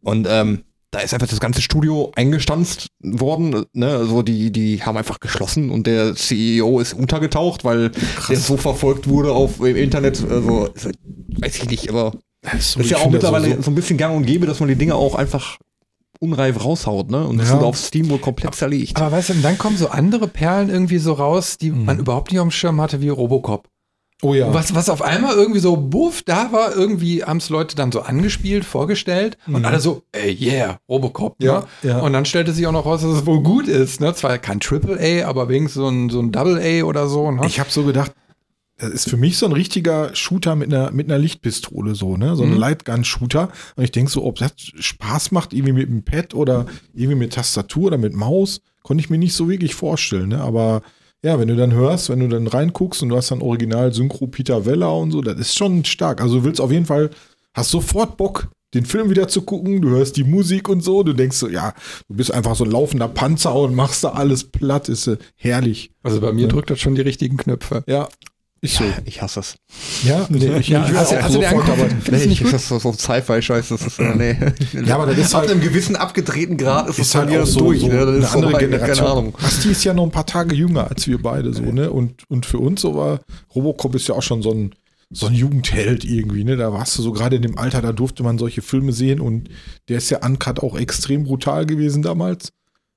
[0.03, 0.63] Und ähm,
[0.95, 3.65] da ist einfach das ganze Studio eingestanzt worden.
[3.73, 3.89] Ne?
[3.89, 7.91] Also die, die haben einfach geschlossen und der CEO ist untergetaucht, weil
[8.29, 10.23] der so verfolgt wurde auf im Internet.
[10.31, 10.91] Also also,
[11.41, 14.47] weiß ich nicht, aber das ist ja auch mittlerweile so, ein bisschen gang und gäbe,
[14.47, 15.59] dass man die Dinge auch einfach
[16.21, 17.27] unreif raushaut, ne?
[17.27, 17.57] Und das Ja.
[17.57, 18.97] sind auf Steam wohl komplett zerlegt.
[18.97, 21.85] Aber weißt du, und dann kommen so andere Perlen irgendwie so raus, die Mhm.
[21.87, 23.69] man überhaupt nicht auf dem Schirm hatte, wie Robocop.
[24.25, 24.53] Oh ja.
[24.55, 28.01] Was, was auf einmal irgendwie so, buff, da war irgendwie, haben es Leute dann so
[28.01, 29.65] angespielt, vorgestellt und Mhm.
[29.67, 31.37] alle so, ey, yeah, Robocop.
[31.43, 31.91] Ja, ne?
[31.91, 31.99] ja.
[32.01, 34.01] Und dann stellte sich auch noch raus, dass es wohl gut ist.
[34.01, 34.15] Ne?
[34.15, 37.31] Zwar kein Triple A, aber wenigstens so ein, so ein Double A oder so.
[37.31, 37.43] Ne?
[37.47, 38.13] Ich habe so gedacht,
[38.79, 42.35] das ist für mich so ein richtiger Shooter mit einer, mit einer Lichtpistole, so, ne?
[42.35, 42.59] So ein Mhm.
[42.59, 43.49] Lightgun-Shooter.
[43.77, 47.35] Und ich denke so, ob das Spaß macht, irgendwie mit dem Pad oder irgendwie mit
[47.35, 50.41] Tastatur oder mit Maus, konnte ich mir nicht so wirklich vorstellen, ne?
[50.41, 50.83] Aber
[51.25, 54.27] ja, wenn du dann hörst, wenn du dann reinguckst und du hast dann Original Synchro
[54.27, 56.21] Peter Weller und so, das ist schon stark.
[56.21, 57.09] Also du willst auf jeden Fall,
[57.55, 61.15] hast sofort Bock, den Film wieder zu gucken, du hörst die Musik und so, du
[61.15, 61.73] denkst so, ja,
[62.09, 65.93] du bist einfach so ein laufender Panzer und machst da alles platt, ist äh, herrlich.
[66.03, 67.85] Also bei mir drückt das schon die richtigen Knöpfe.
[67.87, 68.09] Ja.
[68.65, 68.85] Ist so.
[69.05, 69.57] Ich hasse es.
[70.05, 72.53] Ja, nee, ich, Ja, ich hast du dir sofort, aber Nee, ich gut?
[72.55, 74.37] das so, so Sci-Fi-Scheiß, das ist, äh, nee.
[74.87, 77.45] Ja, aber das ist ab halt- einem gewissen abgedrehten Grad ist, ist es halt auch
[77.45, 77.81] so, durch.
[77.81, 77.99] so ne?
[77.99, 78.97] Das eine ist so andere halt, Generation.
[78.97, 79.33] Keine Ahnung.
[79.39, 81.91] Basti ist ja noch ein paar Tage jünger als wir beide so, ne?
[81.91, 83.21] Und, und für uns so war
[83.55, 84.75] Robocop ist ja auch schon so ein,
[85.11, 86.57] so ein Jugendheld irgendwie, ne?
[86.57, 89.51] Da warst du so gerade in dem Alter, da durfte man solche Filme sehen und
[89.91, 92.53] der ist ja uncut auch extrem brutal gewesen damals.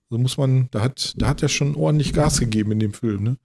[0.09, 3.23] Also muss man, da hat, da hat er schon ordentlich Gas gegeben in dem Film,
[3.23, 3.37] ne?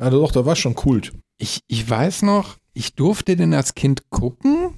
[0.00, 1.10] Ja, doch, da war schon Kult.
[1.38, 4.74] Ich, ich weiß noch, ich durfte den als Kind gucken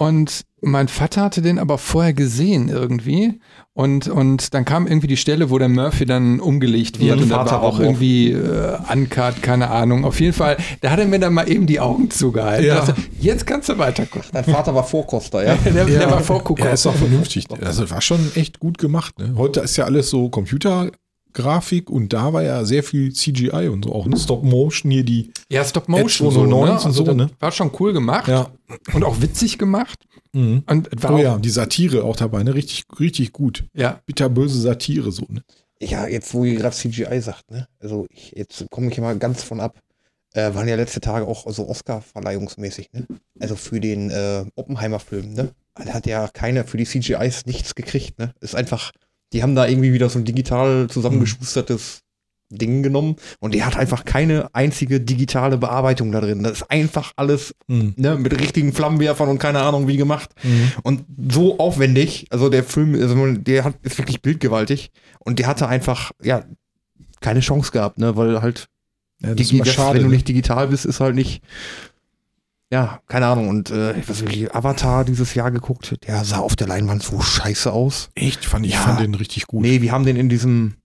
[0.00, 3.40] und mein Vater hatte den aber vorher gesehen irgendwie.
[3.74, 7.16] Und, und dann kam irgendwie die Stelle, wo der Murphy dann umgelegt wird.
[7.16, 7.80] Ja, und da Vater war auch auch.
[7.80, 10.06] irgendwie äh, uncut, keine Ahnung.
[10.06, 12.66] Auf jeden Fall, da hat er mir dann mal eben die Augen zugehalten.
[12.66, 12.80] Ja.
[12.80, 14.28] Also, jetzt kannst du weiter gucken.
[14.32, 15.54] Dein Vater war Vorkoster, ja?
[15.64, 16.64] Der, der war Vorgucker.
[16.64, 17.46] Ja, ist auch vernünftig.
[17.60, 19.18] Also war schon echt gut gemacht.
[19.18, 19.34] Ne?
[19.36, 20.30] Heute ist ja alles so
[21.32, 23.92] Computergrafik und da war ja sehr viel CGI und so.
[23.92, 24.16] Auch ne?
[24.18, 25.32] Stop Motion hier die.
[25.48, 26.30] Ja, Stop Motion.
[26.30, 26.50] So, ne?
[26.50, 27.30] 209 und also, so, ne?
[27.38, 28.50] War schon cool gemacht Ja.
[28.92, 30.04] und auch witzig gemacht.
[30.32, 30.62] Mhm.
[30.66, 32.54] Und war Oh ja, die Satire auch dabei, ne?
[32.54, 33.64] Richtig, richtig gut.
[33.74, 34.00] ja.
[34.06, 35.42] Bitterböse Satire so, ne?
[35.82, 37.66] Ja, jetzt wo ihr gerade CGI sagt, ne?
[37.80, 39.78] Also ich, jetzt komme ich mal ganz von ab.
[40.32, 43.06] Äh, waren ja letzte Tage auch so Oscar-Verleihungsmäßig, ne?
[43.40, 45.50] Also für den äh, Oppenheimer-Film, ne?
[45.76, 48.32] Hat ja keiner für die CGIs nichts gekriegt, ne?
[48.40, 48.92] Ist einfach,
[49.32, 52.00] die haben da irgendwie wieder so ein digital zusammengeschustertes
[52.52, 56.42] Ding genommen und der hat einfach keine einzige digitale Bearbeitung da drin.
[56.42, 57.94] Das ist einfach alles Mhm.
[57.96, 60.30] ne, mit richtigen Flammenwerfern und keine Ahnung wie gemacht.
[60.82, 64.90] Und so aufwendig, also der Film, also der hat, ist wirklich bildgewaltig
[65.20, 66.44] und der hatte einfach, ja,
[67.20, 68.66] keine Chance gehabt, ne, weil halt,
[69.20, 69.94] Ja, das digi- das, schade.
[69.98, 70.14] wenn du ne?
[70.16, 71.42] nicht digital bist, ist halt nicht,
[72.72, 73.48] ja, keine Ahnung.
[73.48, 77.20] Und äh, ich weiß nicht, Avatar dieses Jahr geguckt, der sah auf der Leinwand so
[77.20, 78.10] scheiße aus.
[78.14, 78.80] Echt, fand ich Ja.
[78.80, 79.62] fand den richtig gut.
[79.62, 80.76] Nee, wir haben den in diesem,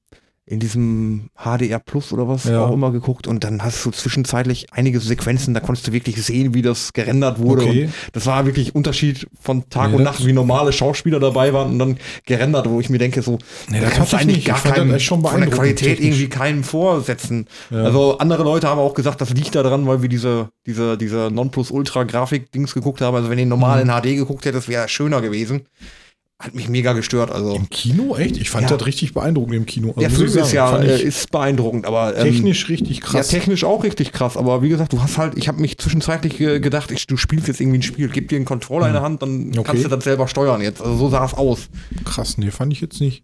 [0.48, 2.64] in diesem HDR Plus oder was Ja.
[2.66, 6.54] auch immer geguckt und dann hast du zwischenzeitlich einige Sequenzen, da konntest du wirklich sehen,
[6.54, 7.64] wie das gerendert wurde.
[7.64, 7.84] Okay.
[7.86, 11.52] Und das war wirklich Unterschied von Tag Nee, und das- Nacht, wie normale Schauspieler dabei
[11.52, 14.46] waren und dann gerendert, wo ich mir denke, so, Nee, da das kannst du eigentlich
[14.46, 16.06] gar das schon von der Qualität technisch.
[16.20, 17.48] irgendwie keinem vorsetzen.
[17.72, 17.84] Ja.
[17.84, 22.74] Also andere Leute haben auch gesagt, das liegt daran, weil wir diese, diese, diese Nonplus-Ultra-Grafik-Dings
[22.76, 23.16] geguckt haben.
[23.16, 23.90] Also wenn ihr normal Mhm.
[23.90, 25.64] in HD geguckt hättet, wäre schöner gewesen.
[26.38, 27.32] Hat mich mega gestört.
[27.32, 28.36] Also Im Kino, echt?
[28.38, 28.76] Ich fand Ja.
[28.76, 29.90] das richtig beeindruckend im Kino.
[29.90, 33.32] Also der Film ich ist ja äh, ich ist beeindruckend, aber ähm, technisch richtig krass.
[33.32, 36.40] Ja, technisch auch richtig krass, aber wie gesagt, du hast halt, ich habe mich zwischenzeitlich
[36.42, 39.02] äh, gedacht, ich, du spielst jetzt irgendwie ein Spiel, gib dir einen Controller in der
[39.02, 39.64] Hand, dann Okay.
[39.64, 40.82] kannst du das selber steuern jetzt.
[40.82, 41.70] Also so sah es aus.
[42.04, 43.24] krass, nee, fand ich jetzt nicht.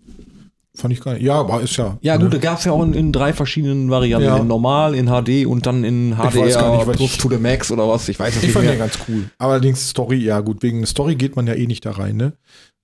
[0.73, 1.23] Fand ich gar nicht.
[1.23, 1.97] Ja, aber ist ja.
[1.99, 2.23] Ja, ne?
[2.23, 4.25] gut, da gab es ja auch in, in drei verschiedenen Varianten.
[4.25, 4.37] Ja.
[4.37, 7.17] In normal, in HD und dann in Ich weiß gar HDR nicht, was plus ich-
[7.17, 8.07] to the max oder was.
[8.07, 8.75] Ich weiß es Ich nicht fand mehr.
[8.75, 9.25] den ganz cool.
[9.37, 12.31] Allerdings Story, ja gut, wegen der Story geht man ja eh nicht da rein, ne?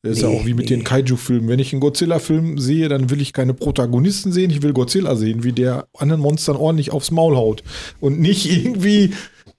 [0.04, 0.76] Das ist ja Nee, auch wie mit nee.
[0.76, 1.50] den Kaiju-Filmen.
[1.50, 5.44] Wenn ich einen Godzilla-Film sehe, dann will ich keine Protagonisten sehen, ich will Godzilla sehen,
[5.44, 7.64] wie der anderen Monstern ordentlich aufs Maul haut.
[8.00, 9.12] Und nicht irgendwie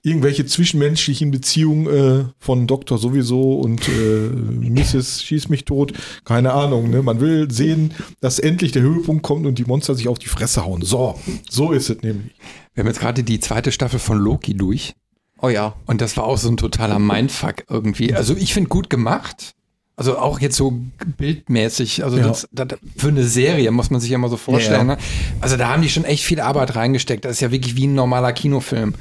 [0.03, 4.29] irgendwelche zwischenmenschlichen Beziehungen äh, von Doktor sowieso und äh,
[4.71, 5.23] Mrs.
[5.23, 5.93] schieß mich tot.
[6.25, 7.03] Keine Ahnung, ne?
[7.03, 10.65] Man will sehen, dass endlich der Höhepunkt kommt und die Monster sich auf die Fresse
[10.65, 10.83] hauen.
[10.83, 11.19] So,
[11.51, 12.33] so ist es nämlich.
[12.75, 14.95] Wir haben jetzt gerade die zweite Staffel von Loki durch.
[15.41, 15.75] Oh ja.
[15.87, 18.15] Und das war auch so ein totaler Mindfuck irgendwie.
[18.15, 19.55] Also ich finde gut gemacht.
[19.99, 20.79] Also auch jetzt so
[21.17, 22.29] bildmäßig, also Ja.
[22.29, 24.89] das, das, für eine Serie muss man sich ja mal so vorstellen.
[24.89, 24.99] Ja, Ne?
[25.41, 27.25] Also da haben die schon echt viel Arbeit reingesteckt.
[27.25, 28.95] Das ist ja wirklich wie ein normaler Kinofilm.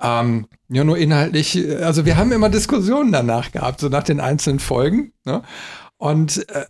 [0.00, 4.60] Ähm, ja, nur inhaltlich, also wir haben immer Diskussionen danach gehabt, so nach den einzelnen
[4.60, 5.10] Folgen.
[5.24, 5.42] Ne?
[5.96, 6.66] Und äh, äh,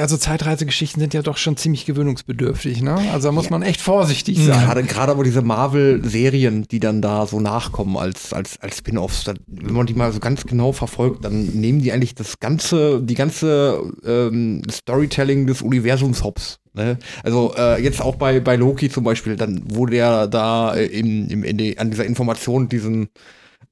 [0.00, 2.82] also Zeitreisegeschichten sind ja doch schon ziemlich gewöhnungsbedürftig.
[2.82, 2.94] Ne?
[3.12, 4.60] Also da muss man echt vorsichtig sein.
[4.60, 9.74] Gerade, gerade aber diese Marvel-Serien, die dann da so nachkommen als, als, als Spin-offs, wenn
[9.74, 13.80] man die mal so ganz genau verfolgt, dann nehmen die eigentlich das ganze, die ganze
[14.04, 16.58] ähm, Storytelling des Universums hops.
[16.74, 16.98] Ne?
[17.22, 21.28] Also äh, jetzt auch bei, bei Loki zum Beispiel, dann wurde der da äh, im,
[21.28, 23.08] im, in die, an dieser Information diesen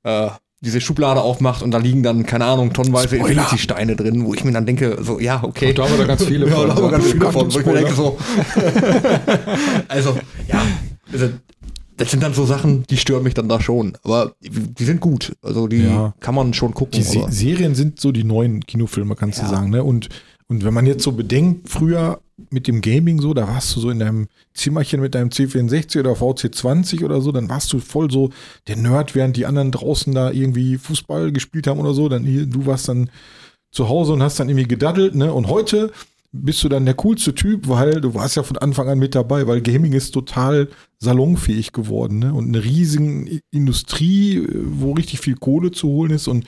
[0.03, 0.29] äh,
[0.67, 3.17] diese Schublade aufmacht und da liegen dann, keine Ahnung, tonnenweise.
[3.17, 5.73] Infinity-Steine drin, wo ich mir dann denke, so, ja, okay.
[5.73, 6.69] Da haben wir da ganz viele ja, von.
[6.69, 8.19] da haben wir ganz viele von, wo ich mir denke, so.
[9.89, 10.17] also,
[10.49, 10.61] ja,
[11.13, 11.29] also,
[11.97, 13.97] das sind dann so Sachen, die stören mich dann da schon.
[14.03, 15.35] Aber die sind gut.
[15.41, 16.13] Also die Ja.
[16.21, 16.93] kann man schon gucken.
[16.93, 19.49] Die Se Serien sind so die neuen Kinofilme, kannst du Ja.
[19.49, 19.71] sagen.
[19.71, 19.83] Ne?
[19.83, 20.09] Und,
[20.49, 23.91] und wenn man jetzt so bedenkt, früher mit dem Gaming so, da warst du so
[23.91, 28.31] in deinem Zimmerchen mit deinem C64 oder VC20 oder so, dann warst du voll so
[28.69, 32.09] der Nerd, während die anderen draußen da irgendwie Fußball gespielt haben oder so.
[32.09, 33.11] Dann du warst dann
[33.71, 35.33] zu Hause und hast dann irgendwie gedaddelt, ne?
[35.33, 35.93] Und heute
[36.33, 39.47] bist du dann der coolste Typ, weil du warst ja von Anfang an mit dabei,
[39.47, 42.35] weil Gaming ist total salonfähig geworden, ne?
[42.35, 46.47] Und eine riesige Industrie, äh, wo richtig viel Kohle zu holen ist und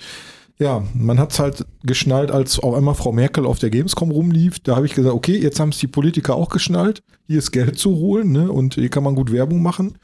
[0.60, 4.58] ja, man hat es halt geschnallt, als auf einmal Frau Merkel auf der Gamescom rumlief.
[4.58, 7.02] Da habe ich gesagt, okay, jetzt haben es die Politiker auch geschnallt.
[7.26, 8.50] Hier ist Geld zu holen, ne?
[8.50, 9.98] Und hier kann man gut Werbung machen.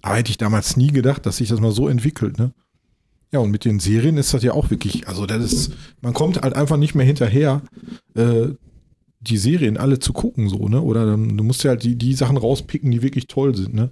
[0.00, 2.52] Aber hätte ich damals nie gedacht, dass sich das mal so entwickelt, ne?
[3.32, 6.40] Ja, und mit den Serien ist das ja auch wirklich, also das ist, man kommt
[6.40, 7.60] halt einfach nicht mehr hinterher,
[8.14, 8.48] äh,
[9.20, 10.80] die Serien alle zu gucken, so, ne?
[10.80, 13.90] Oder dann, du musst ja halt die, die Sachen rauspicken, die wirklich toll sind, ne?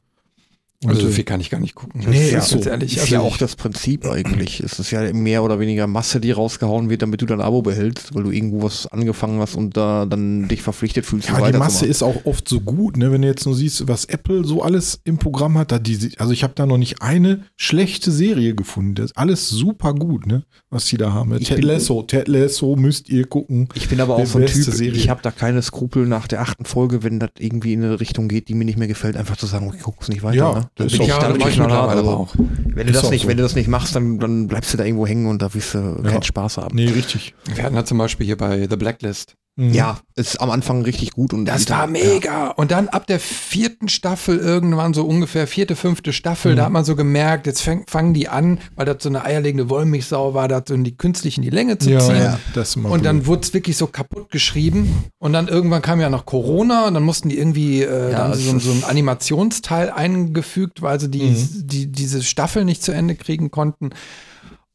[0.84, 2.04] Und, Also so viel kann ich gar nicht gucken.
[2.08, 2.68] Nee, Das ist so.
[2.70, 2.96] ehrlich.
[2.96, 4.60] Ist Also ja auch das Prinzip eigentlich.
[4.60, 8.14] Es ist ja mehr oder weniger Masse, die rausgehauen wird, damit du dein Abo behältst,
[8.14, 11.58] weil du irgendwo was angefangen hast und da dann dich verpflichtet fühlst, Ja, aber die.
[11.58, 13.10] Masse ist auch oft so gut, ne?
[13.10, 15.72] wenn du jetzt nur siehst, was Apple so alles im Programm hat.
[15.72, 18.94] Da die, also ich habe da noch nicht eine schlechte Serie gefunden.
[18.96, 20.44] Das ist alles super gut, ne?
[20.68, 21.34] was die da haben.
[21.38, 23.68] Ich Ted Lasso, Ted Lasso müsst ihr gucken.
[23.74, 24.92] Ich bin aber auch so ein Typ, Serie.
[24.92, 28.28] ich habe da keine Skrupel nach der achten Folge, wenn das irgendwie in eine Richtung
[28.28, 30.36] geht, die mir nicht mehr gefällt, einfach zu sagen, ich guck's nicht weiter.
[30.36, 30.65] Ja, ne?
[30.74, 32.34] Das ist auch- ich, ja, mach ich mittlerweile aber Also, auch.
[32.36, 33.28] wenn du Ist das auch nicht, so.
[33.28, 35.74] wenn du das nicht machst, dann, dann bleibst du da irgendwo hängen und da wirst
[35.74, 36.10] du Ja.
[36.10, 36.74] keinen Spaß haben.
[36.76, 37.34] Nee, richtig.
[37.54, 39.34] Wir hatten da zum Beispiel hier bei The Blacklist.
[39.58, 39.72] Mhm.
[39.72, 42.48] Ja, ist am Anfang richtig gut und Das war dann- mega.
[42.50, 46.56] Und dann ab der vierten Staffel, irgendwann so ungefähr vierte, fünfte Staffel, Mhm.
[46.56, 49.70] da hat man so gemerkt, jetzt fäng, fangen die an, weil das so eine eierlegende
[49.70, 52.16] Wollmilchsau war, da so die künstlich in die Länge zu Ja, ziehen.
[52.16, 53.26] ja, das Und dann blöd.
[53.28, 55.04] wurde es wirklich so kaputt geschrieben.
[55.18, 58.58] Und dann irgendwann kam ja noch Corona und dann mussten die irgendwie, äh, es so,
[58.58, 61.48] so einen Animationsteil eingefügt, weil sie die, Mhm.
[61.66, 63.90] die, diese Staffel nicht zu Ende kriegen konnten.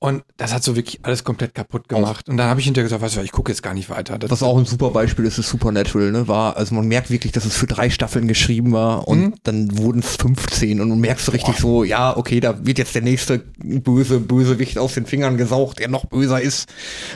[0.04, 2.28] Und das hat so wirklich alles komplett kaputt gemacht.
[2.28, 4.18] Und dann habe ich hinterher gesagt, weißt du ich gucke jetzt gar nicht weiter.
[4.18, 6.28] Das, Was auch ein super Beispiel ist, ist Supernatural, ne?
[6.28, 9.34] War, also man merkt wirklich, dass es für drei Staffeln geschrieben war und Mhm.
[9.44, 12.96] dann wurden es 15 und du merkst so richtig so, ja, okay, da wird jetzt
[12.96, 16.68] der nächste böse Bösewicht aus den Fingern gesaugt, der noch böser ist.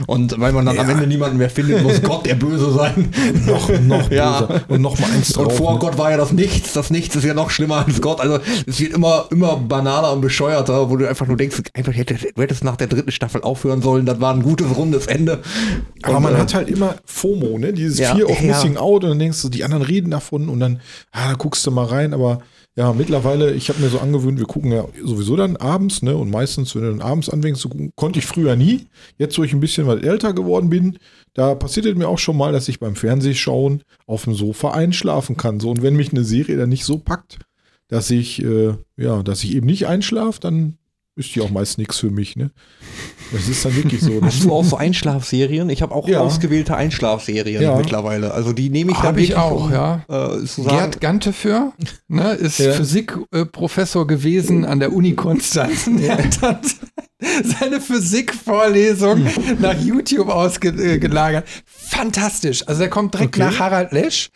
[0.05, 0.93] Und weil man dann am Ja.
[0.93, 3.09] Ende niemanden mehr findet, muss Gott der Böse sein.
[3.47, 4.41] noch, noch Ja.
[4.41, 4.61] böser.
[4.67, 5.47] Und noch mal eins drauf.
[5.47, 5.79] Und vor ne?
[5.79, 6.73] Gott war ja das Nichts.
[6.73, 8.21] Das Nichts ist ja noch schlimmer als Gott.
[8.21, 12.25] Also es wird immer, immer banaler und bescheuerter, wo du einfach nur denkst, einfach hättest,
[12.35, 14.05] du hättest nach der dritten Staffel aufhören sollen.
[14.05, 15.41] Das war ein gutes, rundes Ende.
[16.03, 17.73] Aber Und, man äh, hat halt immer FOMO, ne?
[17.73, 18.47] Dieses Ja, Fear of ja.
[18.47, 20.79] Missing Out und dann denkst du, die anderen reden davon und dann,
[21.11, 22.39] ah, da guckst du mal rein, aber
[22.77, 26.15] ja, mittlerweile, ich habe mir so angewöhnt, wir gucken ja sowieso dann abends, ne?
[26.17, 28.87] Und meistens, wenn du dann abends anfängst zu gucken, konnte ich früher nie.
[29.17, 30.99] Jetzt, wo ich ein bisschen was älter geworden bin,
[31.33, 35.37] da passiert es mir auch schon mal, dass ich beim Fernsehschauen auf dem Sofa einschlafen
[35.37, 35.61] kann.
[35.61, 37.39] So, und wenn mich eine Serie dann nicht so packt,
[37.87, 40.77] dass ich, äh, ja, dass ich eben nicht einschlafe, dann
[41.15, 42.51] ist die auch meist nichts für mich, ne?
[43.31, 44.21] Das ist dann wirklich so.
[44.21, 45.69] Hast du auch so Einschlafserien?
[45.69, 46.19] Ich habe auch Ja.
[46.19, 47.77] ausgewählte Einschlafserien Ja.
[47.77, 48.33] mittlerweile.
[48.33, 50.03] Also die nehme ich dann Habe ich wirklich, auch, um, ja.
[50.09, 51.71] Äh, Gerd Gante für,
[52.07, 52.73] ne, ist Ja.
[52.73, 55.85] Physikprofessor gewesen an der Uni Konstanz.
[55.85, 55.97] Dann
[57.59, 59.25] seine Physikvorlesung
[59.59, 61.45] nach YouTube ausgelagert.
[61.65, 62.67] Fantastisch.
[62.67, 63.45] Also der kommt direkt Okay.
[63.45, 64.31] nach Harald Lesch,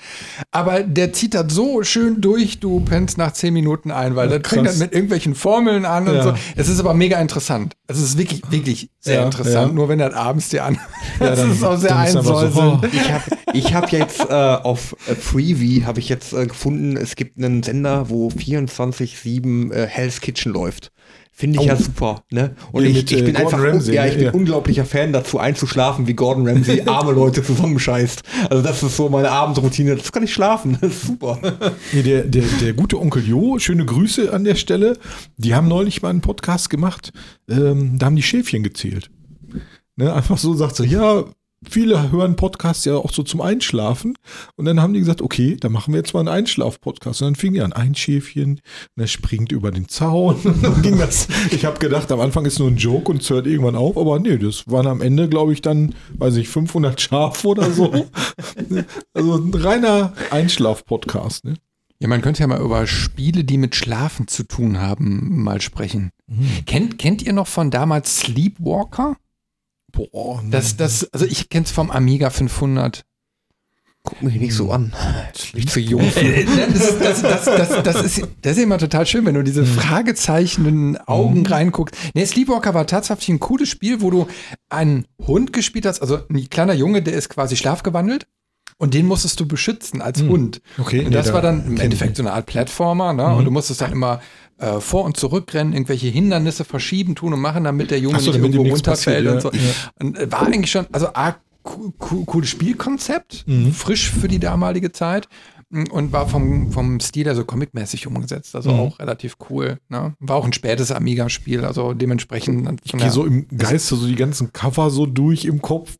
[0.51, 4.37] aber der zieht das so schön durch, du pennst nach zehn Minuten ein, weil Ja,
[4.39, 6.23] der fängt dann mit irgendwelchen Formeln an und Ja.
[6.23, 6.33] so.
[6.55, 7.75] Es ist aber mega interessant.
[7.87, 9.67] Es ist wirklich, wirklich sehr Ja, interessant.
[9.69, 9.73] ja.
[9.73, 10.75] Nur wenn er abends dir an.
[11.19, 12.83] Ja, das dann- ist auch sehr einfach so, einsäuselnd.
[12.83, 12.87] oh.
[12.93, 17.15] Ich habe ich hab jetzt äh, auf äh, Freevee habe ich jetzt äh, gefunden, es
[17.17, 20.91] gibt einen Sender, wo 24/7 äh, Hell's Kitchen läuft.
[21.39, 21.69] Finde ich Oh.
[21.69, 22.53] ja super, ne?
[22.73, 24.09] Und ich, mit, ich äh, bin Gordon einfach, Ramsay, ja, ne?
[24.09, 24.31] ich bin Ja.
[24.33, 28.23] unglaublicher Fan dazu einzuschlafen, wie Gordon Ramsay arme Leute zusammenscheißt.
[28.49, 29.95] Also das ist so meine Abendroutine.
[29.95, 30.77] Das kann ich schlafen.
[30.81, 31.39] Das ist super.
[31.93, 34.97] Nee, der, der, der gute Onkel Jo, schöne Grüße an der Stelle.
[35.37, 37.13] Die haben neulich mal einen Podcast gemacht,
[37.49, 39.09] ähm, da haben die Schäfchen gezählt.
[39.95, 41.23] Ne, einfach so sagt so, ja,
[41.67, 44.15] viele hören Podcasts ja auch so zum Einschlafen.
[44.55, 47.21] Und dann haben die gesagt, okay, dann machen wir jetzt mal einen Einschlaf-Podcast.
[47.21, 48.61] Und dann fing die an, ein Schäfchen,
[48.95, 50.35] und er springt über den Zaun.
[50.43, 51.27] Und dann ging das.
[51.51, 54.19] Ich habe gedacht, am Anfang ist nur ein Joke und es hört irgendwann auf, aber
[54.19, 57.91] nee, das waren am Ende, glaube ich, dann, weiß ich, 500 Schafe oder so.
[59.13, 61.55] also ein reiner Einschlaf-Podcast, ne?
[62.01, 66.11] Ja, man könnte ja mal über Spiele, die mit Schlafen zu tun haben, mal sprechen.
[66.65, 69.17] Kennt, kennt ihr noch von damals Sleepwalker?
[69.91, 73.03] Boah, Das, das, also ich kenn's vom Amiga 500.
[74.03, 74.93] Guck mich nicht so an.
[75.53, 76.01] Nicht zu jung.
[76.15, 76.45] Äh,
[76.99, 81.95] Das, das, das, ist, das ist immer total schön, wenn du diese fragezeichenden Augen reinguckst.
[82.13, 84.27] Nee, Sleepwalker war tatsächlich ein cooles Spiel, wo du
[84.69, 88.25] einen Hund gespielt hast, also ein kleiner Junge, der ist quasi schlafgewandelt.
[88.77, 90.61] Und den musstest du beschützen als Hund.
[90.77, 93.35] Okay, Und nee, das da war dann im Endeffekt so eine Art Plattformer, ne?
[93.35, 94.21] Und du musstest dann immer
[94.59, 98.41] äh, vor- und zurückrennen, irgendwelche Hindernisse verschieben, tun und machen, damit der Junge so, nicht
[98.41, 99.57] irgendwo runterfällt passiert, und so.
[99.57, 103.71] ja, Und äh, war eigentlich schon, also A, co co cooles Spielkonzept, Mhm.
[103.73, 105.27] frisch für die damalige Zeit.
[105.71, 108.79] mm, Und war vom, vom Stil her so comicmäßig umgesetzt, also Mhm.
[108.79, 109.77] auch relativ cool.
[109.87, 110.15] Ne?
[110.19, 112.81] War auch ein spätes Amiga-Spiel, also dementsprechend.
[112.83, 115.95] Ich gehe so im Geiste so die ganzen Cover so durch im Kopf.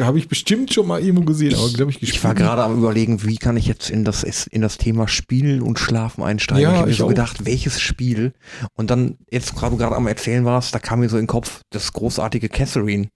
[0.00, 2.48] Habe ich bestimmt schon mal irgendwo gesehen, aber glaube ich Ich war gespielt.
[2.48, 6.22] gerade am überlegen, wie kann ich jetzt in das, in das Thema Spielen und Schlafen
[6.24, 6.62] einsteigen.
[6.62, 7.08] Ja, ich habe mir ich so auch.
[7.08, 8.32] gedacht, welches Spiel?
[8.74, 11.28] Und dann, jetzt gerade du gerade am Erzählen warst, da kam mir so in den
[11.28, 13.08] Kopf das großartige Catherine.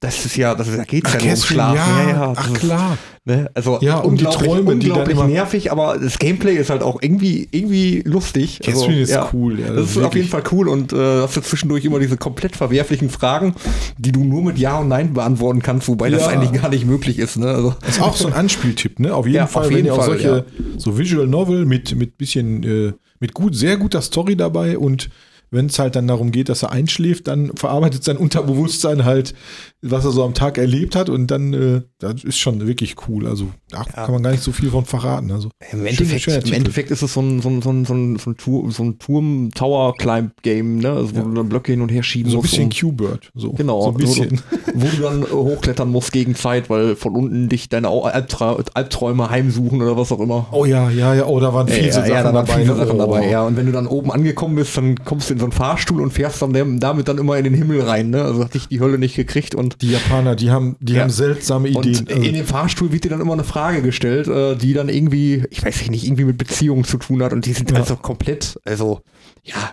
[0.00, 1.74] Das ist ja, das ist, da geht's Ach, ja nur um Schlaf.
[1.76, 2.98] ja, das ach ist- klar.
[3.24, 3.50] Ne?
[3.52, 6.82] Also Ja, und die unglaublich- Träume, die dann unglaublich nervig, aber das Gameplay ist halt
[6.82, 8.60] auch irgendwie, irgendwie lustig.
[8.66, 11.36] Also, Catherine ist cool, ja, das ist ist auf jeden Fall cool und äh, hast
[11.36, 13.54] du zwischendurch immer diese komplett verwerflichen Fragen,
[13.98, 16.28] die du nur mit Ja und Nein beantworten kannst, wobei das Ja.
[16.28, 17.36] eigentlich gar nicht möglich ist.
[17.36, 17.48] Ne?
[17.48, 19.14] Also, Das ist auch so ein Anspieltipp, ne?
[19.14, 20.64] Auf jeden Ja, Fall, auf wenn jeden ihr auch Fall, solche, ja.
[20.78, 25.10] so Visual Novel mit, mit bisschen, äh, mit gut, sehr guter Story dabei und
[25.50, 29.34] wenn es halt dann darum geht, dass er einschläft, dann verarbeitet sein Unterbewusstsein halt,
[29.82, 33.26] was er so am Tag erlebt hat und dann, äh, das ist schon wirklich cool.
[33.26, 35.30] Also da kann man gar nicht so viel von verraten.
[35.30, 36.52] Also Im Endeffekt, schöner im.
[36.52, 38.82] Endeffekt ist es so ein, so ein, so ein, so ein, so ein, Tur- so
[38.82, 40.90] ein Turm-Tower-Climb-Game, ne?
[40.90, 42.50] also, wo du dann Blöcke hin und her schieben so ein musst.
[42.52, 43.30] bisschen um- Q-Bird.
[43.34, 44.40] So, Genau, so ein bisschen.
[44.74, 47.88] Wo, du, wo du dann äh, hochklettern musst gegen Zeit, weil von unten dich deine
[47.88, 50.46] Albtra Albträume heimsuchen oder was auch immer.
[50.52, 52.60] Oh ja, ja, ja, oh, da waren fiese ja, Sachen ja, da waren dabei.
[52.60, 52.78] viele ne?
[52.78, 52.98] Sachen oh.
[52.98, 53.42] dabei, ja.
[53.46, 56.12] Und wenn du dann oben angekommen bist, dann kommst du in so einen Fahrstuhl und
[56.12, 58.22] fährst dann damit dann immer in den Himmel rein, ne?
[58.22, 61.02] Also hatte ich die Hölle nicht gekriegt und Die Japaner, die haben, die Ja.
[61.02, 62.06] haben seltsame und Ideen.
[62.08, 65.44] Also, in dem Fahrstuhl wird dir dann immer eine Frage gestellt, äh, die dann irgendwie,
[65.50, 67.78] ich weiß nicht, irgendwie mit Beziehungen zu tun hat und die sind Ja.
[67.78, 69.00] also komplett, also,
[69.44, 69.72] ja,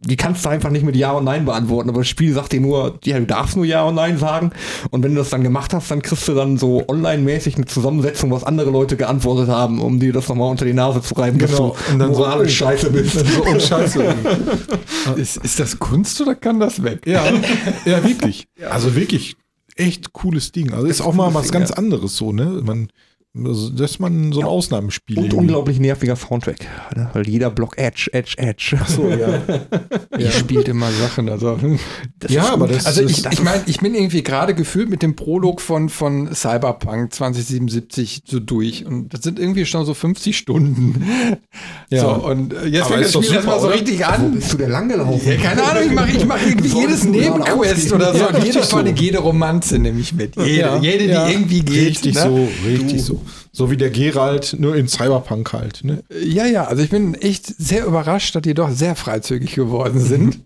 [0.00, 2.60] die kannst du einfach nicht mit Ja und Nein beantworten, aber das Spiel sagt dir
[2.60, 4.50] nur, ja, du darfst nur Ja und Nein sagen
[4.90, 8.30] und wenn du das dann gemacht hast, dann kriegst du dann so online-mäßig eine Zusammensetzung,
[8.30, 11.70] was andere Leute geantwortet haben, um dir das nochmal unter die Nase zu reiben, Genau.
[11.76, 13.12] dass Und du dann so, moralisch oh, scheiße bist.
[13.18, 14.14] so, oh, scheiße.
[15.16, 17.06] Ist, ist das Kunst oder kann das weg?
[17.06, 17.24] Ja,
[17.84, 18.46] ja, wirklich.
[18.68, 19.36] Also wirklich
[19.76, 20.72] echt cooles Ding.
[20.72, 22.60] Also ist auch mal was ganz anderes so, ne?
[22.64, 22.88] Man,
[23.36, 25.16] also, dass man so ein Ausnahmespiel.
[25.18, 27.10] Und irgendwie- unglaublich nerviger Soundtrack, ne?
[27.12, 28.76] weil jeder Block Edge, Edge, Edge.
[28.88, 29.40] So, ja.
[30.18, 31.28] Ich spielt immer Sachen.
[31.28, 31.56] Also,
[32.18, 34.88] Das Ja, ist aber das- also das- ich, ich meine, ich bin irgendwie gerade gefühlt
[34.90, 38.84] mit dem Prolog von, von Cyberpunk 2077 so durch.
[38.84, 41.04] Und das sind irgendwie schon so 50 Stunden.
[41.90, 42.00] Ja.
[42.02, 43.74] So, und äh, jetzt Aber fängt ist das Spiel erstmal so oder?
[43.76, 44.32] richtig Wo an.
[44.32, 45.20] bist du denn lang gelaufen?
[45.24, 48.18] Ja, keine Ahnung, ich mache ich mach irgendwie jedes du gerade Nebenquest oder so.
[48.18, 49.02] Ja, und jede, richtig vor allem so.
[49.02, 50.34] jede Romanze nehme ich mit.
[50.36, 51.28] Jede, Ja, jede die ja.
[51.28, 51.86] irgendwie geht.
[51.90, 52.22] Richtig ne?
[52.22, 53.17] so, richtig so.
[53.52, 55.84] So wie der Geralt, nur in Cyberpunk halt.
[55.84, 56.02] Ne?
[56.22, 60.40] Ja, ja, also ich bin echt sehr überrascht, dass die doch sehr freizügig geworden sind.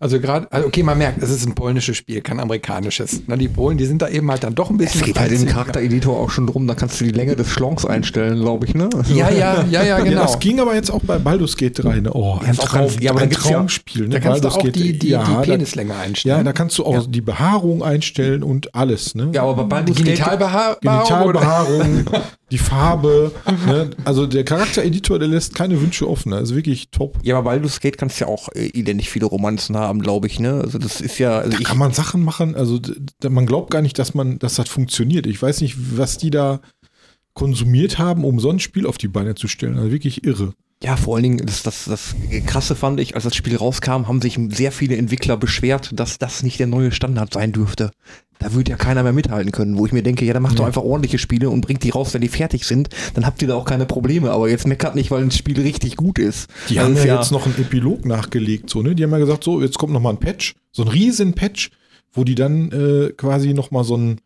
[0.00, 3.22] Also gerade, also okay, man merkt, es ist ein polnisches Spiel, kein amerikanisches.
[3.26, 5.00] Na, die Polen, die sind da eben halt dann doch ein bisschen.
[5.00, 5.54] Es geht halt im feinsinniger.
[5.58, 8.88] Charaktereditor auch schon drum, da kannst du die Länge des Schlongs einstellen, glaube ich, ne?
[9.08, 10.22] Ja, ja, ja, ja, Ja, genau.
[10.22, 12.00] das ging aber jetzt auch bei Baldur's Gate 3.
[12.00, 12.10] Ne?
[12.12, 14.02] Oh, ein auch Traum, ja, aber ein ja- Traumspiel.
[14.02, 14.08] Ne?
[14.10, 16.36] da kannst du Baldur's auch Gate- die, die, ja, die Penislänge einstellen.
[16.38, 19.14] Ja, da kannst du auch die Behaarung einstellen und alles.
[19.14, 19.30] Ne?
[19.32, 20.76] Ja, aber bei Genitalbehaarung.
[20.82, 22.04] Genitalbehaarung,
[22.50, 23.32] die Farbe.
[23.66, 23.90] Ne?
[24.04, 26.32] Also der Charaktereditor, der lässt keine Wünsche offen.
[26.32, 27.18] Also wirklich top.
[27.22, 30.60] Ja, aber Baldur's Gate kannst ja auch äh, identisch viele Romanzen haben, glaube ich, ne?
[30.60, 32.80] Also das ist ja, also Da ich, kann man Sachen machen, also
[33.28, 35.26] man glaubt gar nicht, dass man, dass das funktioniert.
[35.26, 36.60] Ich weiß nicht, was die da
[37.34, 39.76] konsumiert haben, um so ein Spiel auf die Beine zu stellen.
[39.76, 40.54] Also wirklich irre.
[40.84, 42.14] Ja, vor allen Dingen, das, das, das
[42.46, 46.42] krasse fand ich, als das Spiel rauskam, haben sich sehr viele Entwickler beschwert, dass das
[46.42, 47.90] nicht der neue Standard sein dürfte.
[48.38, 50.66] Da würde ja keiner mehr mithalten können, wo ich mir denke, ja, dann macht doch
[50.66, 53.54] einfach ordentliche Spiele und bringt die raus, wenn die fertig sind, dann habt ihr da
[53.54, 54.30] auch keine Probleme.
[54.32, 56.48] Aber jetzt meckert nicht, weil ein Spiel richtig gut ist.
[56.68, 58.94] Die Also haben ja, jetzt noch einen Epilog nachgelegt, so, ne?
[58.94, 61.70] Die haben ja gesagt, so, jetzt kommt noch mal ein Patch, so ein riesen Patch,
[62.12, 64.18] wo die dann äh, quasi noch mal so ein,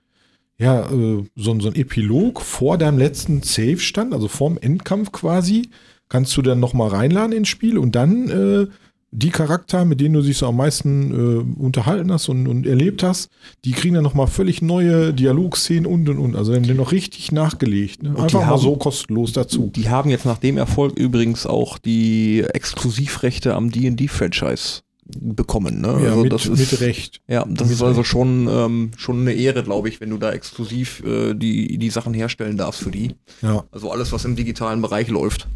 [0.58, 5.12] ja, äh, so, ein- so ein Epilog vor deinem letzten Save stand, also vorm Endkampf
[5.12, 5.68] quasi,
[6.08, 8.66] kannst du dann noch mal reinladen ins Spiel und dann äh,
[9.10, 11.12] die Charakter, mit denen du dich so am meisten
[11.58, 13.30] äh, unterhalten hast und, und erlebt hast,
[13.64, 16.36] die kriegen dann noch mal völlig neue Dialogszenen und und und.
[16.36, 18.02] Also dann noch richtig nachgelegt.
[18.02, 18.10] Ne?
[18.14, 19.70] die Einfach mal haben- so kostenlos dazu.
[19.74, 24.82] Die haben jetzt nach dem Erfolg übrigens auch die Exklusivrechte am D&D-Franchise
[25.20, 25.80] bekommen.
[25.80, 25.88] Ne?
[25.88, 27.22] Ja, also mit, das ist, mit Recht.
[27.28, 30.32] Ja, das Mit ist also schon, ähm, schon eine Ehre, glaube ich, wenn du da
[30.32, 33.14] exklusiv äh, die, die Sachen herstellen darfst für die.
[33.40, 33.64] Ja.
[33.72, 35.48] Also alles, was im digitalen Bereich läuft.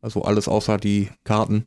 [0.00, 1.66] Also alles außer die Karten.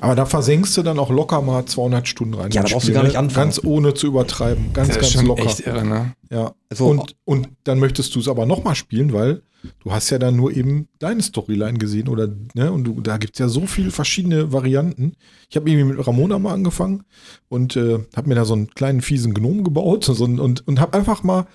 [0.00, 2.50] Aber da versenkst du dann auch locker mal 200 Stunden rein.
[2.50, 3.08] Ja, da brauchst du Spiel, gar ne?
[3.08, 3.46] nicht anfangen.
[3.46, 4.72] Ganz ohne zu übertreiben.
[4.74, 5.44] Ganz, Das ist ganz schon locker.
[5.46, 6.12] echt irre, ne?
[6.30, 6.52] Ja.
[6.68, 9.42] Also- und, und dann möchtest du es aber nochmal spielen, weil
[9.82, 13.34] du hast ja dann nur eben deine Storyline gesehen oder, ne, und du, da gibt
[13.34, 15.14] es ja so viele verschiedene Varianten.
[15.48, 17.04] Ich habe irgendwie mit Ramona mal angefangen
[17.48, 20.96] und äh, habe mir da so einen kleinen fiesen Gnom gebaut ein- und, und habe
[20.98, 21.46] einfach mal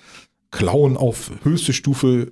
[0.52, 2.30] Klauen auf höchste Stufe,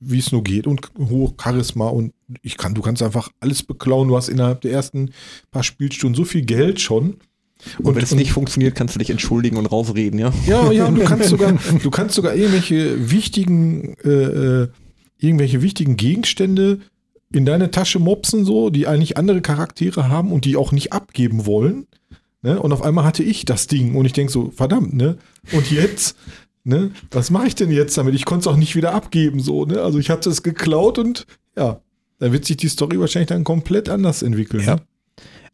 [0.00, 4.08] wie es nur geht und hoch Charisma und ich kann, du kannst einfach alles beklauen.
[4.08, 5.10] Du hast innerhalb der ersten
[5.50, 7.16] paar Spielstunden so viel Geld schon.
[7.82, 10.32] Und, wenn es nicht funktioniert, kannst du dich entschuldigen und rausreden, ja?
[10.46, 11.52] Ja, ja, und du kannst sogar,
[11.82, 14.68] du kannst sogar irgendwelche wichtigen, äh, äh,
[15.18, 16.80] irgendwelche wichtigen Gegenstände
[17.32, 21.46] in deine Tasche mopsen, so, die eigentlich andere Charaktere haben und die auch nicht abgeben
[21.46, 21.86] wollen.
[22.42, 22.60] Ne?
[22.60, 25.16] Und auf einmal hatte ich das Ding und ich denk so, verdammt, ne?
[25.52, 26.16] Und jetzt,
[26.64, 26.90] ne?
[27.10, 28.14] Was mache ich denn jetzt damit?
[28.14, 29.80] Ich konnte es auch nicht wieder abgeben, so, ne?
[29.80, 31.80] Also ich hatte es geklaut und ja,
[32.18, 34.64] dann wird sich die Story wahrscheinlich dann komplett anders entwickeln.
[34.64, 34.76] Ja.
[34.76, 34.82] Ne?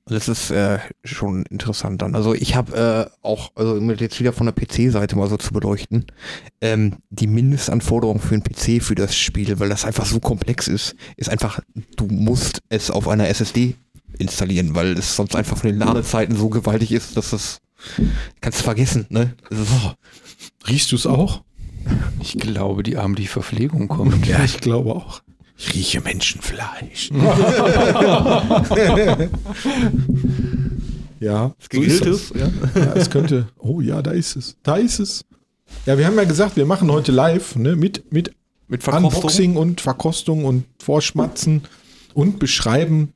[0.05, 2.15] Und das ist äh, schon interessant dann.
[2.15, 5.53] Also ich habe äh, auch, also um jetzt wieder von der PC-Seite mal so zu
[5.53, 6.07] beleuchten,
[6.61, 10.97] ähm, die Mindestanforderung für einen PC für das Spiel, weil das einfach so komplex ist,
[11.17, 11.61] ist einfach,
[11.97, 13.77] du musst es auf einer SSD
[14.19, 17.61] installieren, weil es sonst einfach von den Ladezeiten so gewaltig ist, dass das
[18.41, 19.35] kannst du vergessen, ne?
[19.51, 19.93] Oh,
[20.69, 21.43] Riechst du es auch?
[22.21, 24.27] Ich glaube, die Arme die Verpflegung kommt.
[24.27, 25.23] Ja, ich glaube auch.
[25.57, 27.11] Ich rieche Menschenfleisch.
[31.21, 32.51] ja, so ist ja.
[32.75, 33.49] Ja, es könnte.
[33.59, 34.57] Oh ja, da ist es.
[34.63, 35.25] Da ist es.
[35.87, 38.35] Ja, wir haben ja gesagt, wir machen heute live ne, mit, mit
[38.69, 39.15] Mit Verkostung.
[39.15, 41.63] Unboxing und Verkostung und Vorschmatzen
[42.15, 43.13] und Beschreiben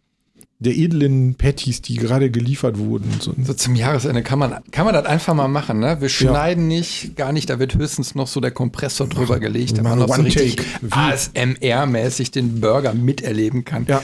[0.65, 3.09] der edlen Patties, die gerade geliefert wurden.
[3.21, 6.01] So, So zum Jahresende kann man, kann man das einfach mal machen, ne?
[6.01, 9.91] Wir schneiden nicht, gar nicht, da wird höchstens noch so der Kompressor drüber gelegt, damit
[9.91, 10.69] man noch so richtig Take.
[10.83, 13.87] Wie- ASMR-mäßig den Burger miterleben kann.
[13.87, 14.03] ja.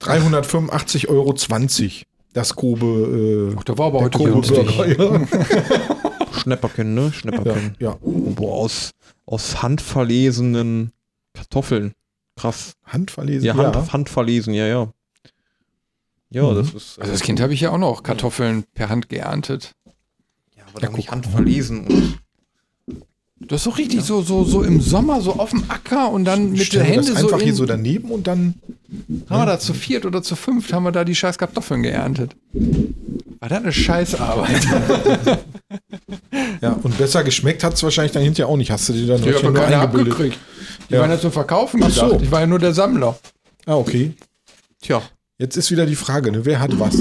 [0.00, 1.34] 385,20 Euro.
[2.32, 3.50] Das Kobe.
[3.52, 4.18] Äh, Ach, der war aber heute.
[4.18, 5.26] Burger, ja.
[6.40, 7.02] Schnäpperken, ne?
[7.06, 7.74] ja, Schnäpperken.
[7.80, 7.96] ja.
[8.02, 8.90] Boah, aus,
[9.26, 10.92] aus handverlesenen
[11.34, 11.92] Kartoffeln.
[12.36, 12.72] Krass.
[12.84, 13.44] Handverlesen.
[13.46, 14.92] Ja, Hand, handverlesen, ja, ja.
[16.30, 16.54] Ja, Mhm.
[16.56, 16.98] das ist.
[17.00, 19.72] Also als Kind habe ich ja auch noch Kartoffeln per Hand geerntet.
[20.56, 22.18] ja, aber dann nicht handverlesen und
[23.48, 26.52] Das ist so richtig so, so, so im Sommer, so auf dem Acker und dann
[26.52, 28.54] mit den dir das Händen so, einfach in, hier so daneben und dann.
[29.30, 32.36] haben wir da zu viert oder zu fünft, haben wir da die scheiß Kartoffeln geerntet.
[33.40, 34.66] War das eine Scheißarbeit?
[36.60, 38.70] Ja, und besser geschmeckt hat es wahrscheinlich dann hinterher auch nicht.
[38.70, 40.12] Hast du dir dann Ich habe nur keine eingebildet?
[40.12, 40.38] abgekriegt.
[40.90, 41.00] Die Ja.
[41.00, 42.10] waren ja zum Verkaufen Ach gedacht.
[42.10, 42.20] so.
[42.20, 43.18] Ich war ja nur der Sammler.
[43.66, 44.12] Ah, okay.
[44.82, 45.00] Tja,
[45.40, 46.44] Jetzt ist wieder die Frage, ne?
[46.44, 46.98] wer hat was?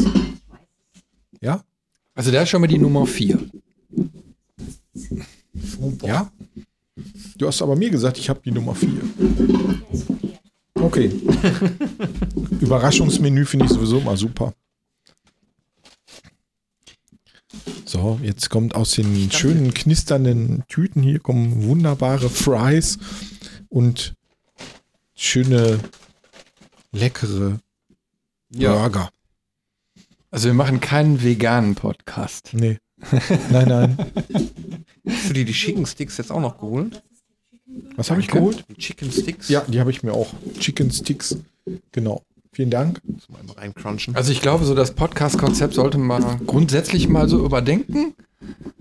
[1.41, 1.61] Ja?
[2.15, 3.37] Also der ist schon mal die Nummer vier.
[6.01, 6.31] Ja?
[7.37, 8.89] Du hast aber mir gesagt, ich habe die Nummer 4.
[10.75, 11.11] Okay.
[12.61, 14.53] Überraschungsmenü finde ich sowieso mal super.
[17.83, 22.99] So, jetzt kommt aus den schönen knisternden Tüten hier kommen wunderbare Fries
[23.67, 24.15] und
[25.13, 25.79] schöne
[26.93, 27.59] leckere
[28.51, 29.09] Burger.
[30.31, 32.51] Also wir machen keinen veganen Podcast.
[32.53, 32.77] Nee.
[33.49, 33.97] Nein, nein.
[35.07, 37.01] hast du dir die Chicken Sticks jetzt auch noch geholt?
[37.95, 38.65] Was habe ich geholt?
[38.69, 39.49] Die Chicken Sticks?
[39.49, 40.33] Ja, die habe ich mir auch.
[40.59, 41.37] Chicken Sticks.
[41.91, 42.23] Genau.
[42.51, 43.01] Vielen Dank.
[44.13, 48.15] Also ich glaube, so das Podcast-Konzept sollte man grundsätzlich mal so überdenken.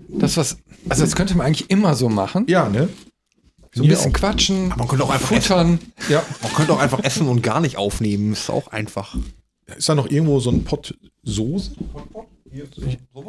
[0.09, 0.57] Das was,
[0.89, 2.45] also das könnte man eigentlich immer so machen.
[2.47, 2.89] Ja, ne?
[3.73, 4.17] So ein Mir bisschen auch.
[4.17, 5.79] quatschen, man könnte auch einfach futtern.
[6.09, 6.23] Ja.
[6.41, 8.33] Man könnte auch einfach essen und gar nicht aufnehmen.
[8.33, 9.15] Ist auch einfach.
[9.77, 10.93] Ist da noch irgendwo so ein Pott
[11.23, 11.71] Soße?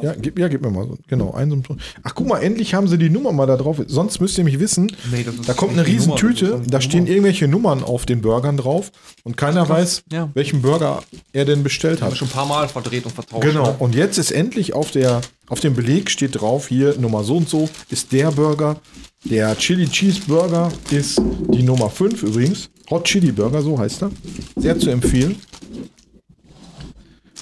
[0.03, 0.97] Ja, gib, ja, gib mir mal so.
[1.07, 1.63] Genau, ein
[2.03, 3.77] Ach, guck mal, endlich haben sie die Nummer mal da drauf.
[3.87, 6.21] Sonst müsst ihr mich wissen, Nee, das ist da kommt eine nicht die riesen Nummer,
[6.23, 7.11] das ist Tüte, dann die da stehen Nummer.
[7.11, 8.91] irgendwelche Nummern auf den Burgern drauf
[9.25, 10.31] und keiner weiß, Ja.
[10.33, 11.03] welchen Burger
[11.35, 12.17] er denn bestellt hat.
[12.17, 13.43] schon ein paar Mal verdreht und vertauscht.
[13.43, 13.67] Genau.
[13.67, 13.77] ne?
[13.79, 17.49] Und jetzt ist endlich auf der auf dem Beleg steht drauf hier Nummer so und
[17.49, 18.81] so ist der Burger.
[19.25, 21.21] Der Chili Cheese Burger ist
[21.53, 22.71] die Nummer 5 übrigens.
[22.89, 24.11] Hot Chili Burger, so heißt er.
[24.57, 25.37] Sehr zu empfehlen.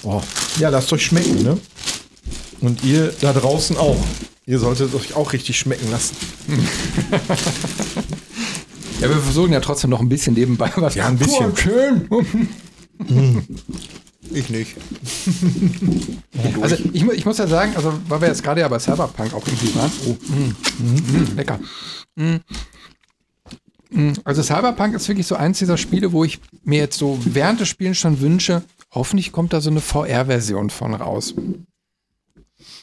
[0.03, 0.21] Oh,
[0.59, 1.57] ja, lasst euch schmecken, ne?
[2.61, 3.97] Und ihr da draußen auch.
[4.45, 6.15] Ihr solltet euch auch richtig schmecken lassen.
[9.01, 10.95] Ja, wir versuchen ja trotzdem noch ein bisschen nebenbei was.
[10.95, 11.53] Ja, ein bisschen.
[11.53, 12.07] Oh, schön.
[14.31, 14.75] Ich nicht.
[16.61, 19.45] Also ich, ich muss ja sagen, also weil wir jetzt gerade ja bei Cyberpunk auch
[19.47, 19.91] irgendwie waren.
[20.05, 21.59] Oh, mm, mm, lecker.
[22.15, 22.35] Mm,
[24.23, 27.69] Also Cyberpunk ist wirklich so eins dieser Spiele, wo ich mir jetzt so während des
[27.69, 31.33] Spielens schon wünsche, hoffentlich kommt da so eine VR-Version von raus.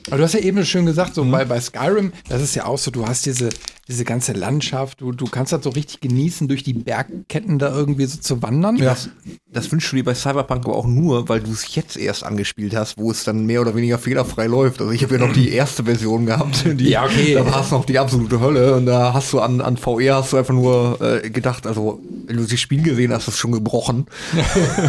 [0.09, 2.79] Aber du hast ja eben schön gesagt, so bei, bei Skyrim, das ist ja auch
[2.79, 3.49] so, du hast diese,
[3.89, 8.07] diese ganze Landschaft, du, du kannst das so richtig genießen, durch die Bergketten da irgendwie
[8.07, 8.79] so zu wandern.
[8.79, 9.11] Das,
[9.51, 12.75] das wünschst du dir bei Cyberpunk aber auch nur, weil du es jetzt erst angespielt
[12.75, 14.81] hast, wo es dann mehr oder weniger fehlerfrei läuft.
[14.81, 16.65] Also ich habe ja noch die erste Version gehabt.
[16.67, 17.35] Die, Ja, okay.
[17.35, 20.33] Da war es noch die absolute Hölle und da hast du an, an VR hast
[20.33, 23.53] du einfach nur äh, gedacht, also wenn du das Spiel gesehen hast, ist es schon
[23.53, 24.07] gebrochen.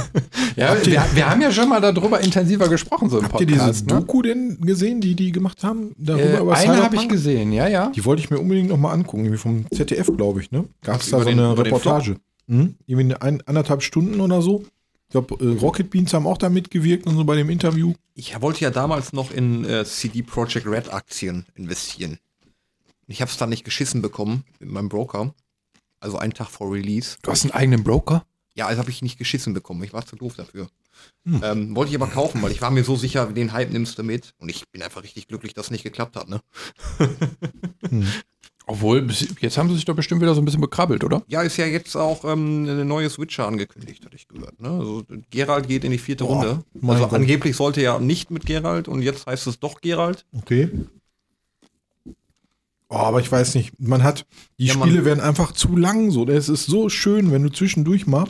[0.55, 3.59] Ja, wir, wir haben ja schon mal darüber intensiver gesprochen, so im Habt ihr diese
[3.59, 3.85] Podcast.
[3.85, 3.93] Ne?
[3.93, 5.93] Doku denn gesehen, die die gemacht haben?
[5.97, 7.91] Darüber Äh, über eine habe ich gesehen, ja, ja.
[7.91, 10.65] Die wollte ich mir unbedingt noch mal angucken, irgendwie vom ZDF, glaube ich, ne?
[10.81, 12.17] Gab es da so eine den Reportage.
[12.47, 12.75] Mhm.
[12.85, 14.63] Irgendwie eine ein, anderthalb Stunden oder so.
[15.07, 17.93] Ich glaube, äh, Rocket Beans haben auch da mitgewirkt und so bei dem Interview.
[18.13, 22.19] Ich wollte ja damals noch in äh, CD Projekt Red Aktien investieren.
[23.07, 25.33] Ich habe es dann nicht geschissen bekommen mit meinem Broker.
[25.99, 27.17] Also einen Tag vor Release.
[27.21, 28.25] Du hast einen eigenen Broker?
[28.57, 29.83] Ja, also habe ich nicht geschissen bekommen.
[29.83, 30.67] Ich war zu doof dafür.
[31.43, 34.03] Ähm, wollte ich aber kaufen, weil ich war mir so sicher, den Hype nimmst du
[34.03, 34.33] mit.
[34.39, 36.27] Und ich bin einfach richtig glücklich, dass es nicht geklappt hat.
[36.27, 36.41] Ne?
[38.69, 41.23] Obwohl, bis- jetzt haben sie sich doch bestimmt wieder so ein bisschen bekrabbelt, oder?
[41.27, 44.59] Ja, ist ja jetzt auch ähm, eine neue Switcher angekündigt, hatte ich gehört.
[44.59, 44.69] Ne?
[44.69, 46.63] Also, Gerald geht in die vierte Boah, Runde.
[46.91, 47.13] Also Gott.
[47.13, 50.25] angeblich sollte ja nicht mit Gerald und jetzt heißt es doch Gerald.
[50.33, 50.69] Okay.
[52.89, 53.79] Oh, aber ich weiß nicht.
[53.79, 54.25] Man hat,
[54.59, 56.25] die Ja, man- Spiele werden einfach zu lang so.
[56.27, 58.27] Es ist so schön, wenn du zwischendurch mal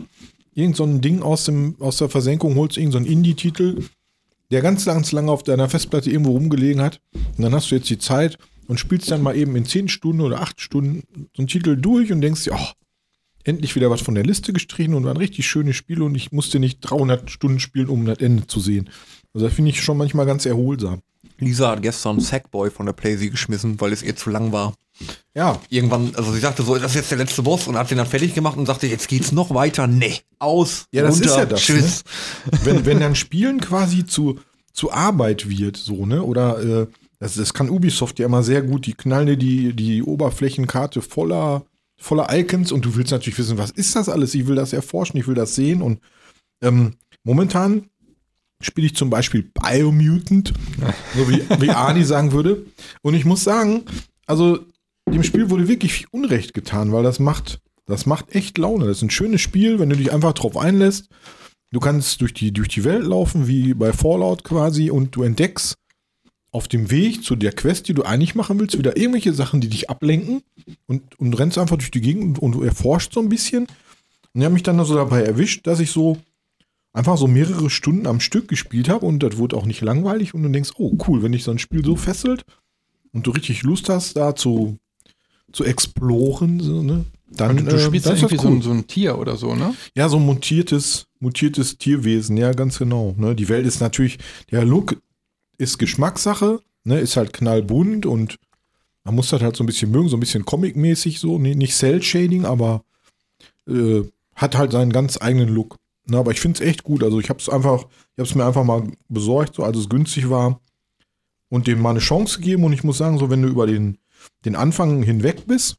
[0.55, 3.83] irgend so ein Ding aus, dem, aus der Versenkung holst, irgend so ein Indie-Titel,
[4.49, 6.99] der ganz, ganz lange auf deiner Festplatte irgendwo rumgelegen hat.
[7.13, 8.37] Und dann hast du jetzt die Zeit
[8.67, 11.03] und spielst dann mal eben in 10 Stunden oder 8 Stunden
[11.35, 12.67] so einen Titel durch und denkst dir, oh,
[13.43, 16.31] endlich wieder was von der Liste gestrichen und war ein richtig schönes Spiel und ich
[16.31, 18.89] musste nicht 300 Stunden spielen, um das Ende zu sehen.
[19.33, 21.01] Also das finde ich schon manchmal ganz erholsam.
[21.39, 24.73] Lisa hat gestern Sackboy von der Playsee geschmissen, weil es ihr zu lang war.
[25.35, 27.99] Ja, Irgendwann, also sie sagte so, das ist jetzt der letzte Boss und hat den
[27.99, 29.85] dann fertig gemacht und sagte, jetzt geht's noch weiter.
[29.85, 32.03] Nee, aus, Ja, das runter, ist ja das, tschüss.
[32.63, 34.39] wenn, wenn dann Spielen quasi zu,
[34.73, 36.23] zu Arbeit wird, so, ne?
[36.23, 36.87] Oder äh,
[37.19, 41.63] das, das kann Ubisoft ja immer sehr gut, die knallen dir die, die Oberflächenkarte voller,
[41.99, 44.33] voller Icons und du willst natürlich wissen, was ist das alles?
[44.33, 45.81] Ich will das erforschen, ich will das sehen.
[45.81, 45.99] Und
[46.61, 47.89] ähm, momentan
[48.61, 50.53] spiele ich zum Beispiel Biomutant,
[51.15, 52.65] so wie, wie Ani sagen würde.
[53.01, 53.83] Und ich muss sagen,
[54.25, 54.59] also
[55.07, 58.87] dem Spiel wurde wirklich viel Unrecht getan, weil das macht, das macht echt Laune.
[58.87, 61.09] Das ist ein schönes Spiel, wenn du dich einfach drauf einlässt.
[61.71, 65.75] Du kannst durch die, durch die Welt laufen, wie bei Fallout quasi, und du entdeckst
[66.51, 69.67] auf dem Weg zu der Quest, die du eigentlich machen willst, wieder irgendwelche Sachen, die
[69.67, 70.41] dich ablenken
[70.87, 73.67] und, und rennst einfach durch die Gegend und, und du erforscht so ein bisschen.
[74.33, 76.17] Und ich habe mich dann so dabei erwischt, dass ich so
[76.97, 80.41] einfach so mehrere Stunden am Stück gespielt habe und das wurde auch nicht langweilig und
[80.43, 82.43] du denkst, oh cool, wenn dich so ein Spiel so fesselt
[83.13, 84.77] und du richtig Lust hast, da zu,
[85.51, 87.05] zu exploren, so, ne?
[87.29, 88.55] Dann, Du, du äh, spielst dann irgendwie so, cool.
[88.55, 89.75] ein, so ein Tier oder so, ne?
[89.95, 93.13] Ja, so ein mutiertes, mutiertes Tierwesen, ja, ganz genau.
[93.17, 93.35] Ne?
[93.35, 94.17] Die Welt ist natürlich,
[94.49, 94.99] der Look
[95.57, 96.99] ist Geschmackssache, ne?
[96.99, 98.37] ist halt knallbunt und
[99.03, 101.75] man muss das halt so ein bisschen mögen, so ein bisschen comic-mäßig so, nee, nicht
[101.75, 102.83] Cell-Shading, aber
[103.67, 104.01] äh,
[104.35, 105.77] hat halt seinen ganz eigenen Look.
[106.09, 106.17] Ne?
[106.17, 108.45] Aber ich finde es echt gut, also ich habe es einfach, ich habe es mir
[108.45, 110.59] einfach mal besorgt, so als es günstig war
[111.49, 113.97] und dem mal eine Chance gegeben und ich muss sagen, so wenn du über den,
[114.45, 115.77] den Anfang hinweg bist,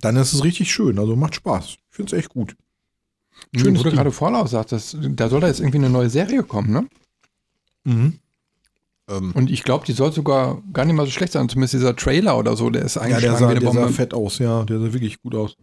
[0.00, 1.66] dann ist es richtig schön, also macht Spaß.
[1.66, 2.56] Ich finde es echt gut.
[3.56, 6.72] Schön, wo du gerade Fallout sagtest, da soll da jetzt irgendwie eine neue Serie kommen,
[6.72, 6.88] ne?
[7.84, 8.18] Mhm.
[9.08, 11.48] Ähm, Und ich glaube, die soll sogar gar nicht mal so schlecht sein.
[11.48, 14.38] Zumindest dieser Trailer oder so, der ist Ja, eigentlich der sah, der sah fett aus,
[14.38, 15.56] ja, der sah wirklich gut aus.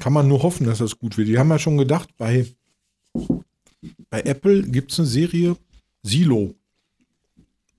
[0.00, 1.28] Kann man nur hoffen, dass das gut wird.
[1.28, 2.46] Die haben ja schon gedacht, bei,
[4.08, 5.56] bei Apple gibt es eine Serie
[6.02, 6.54] Silo.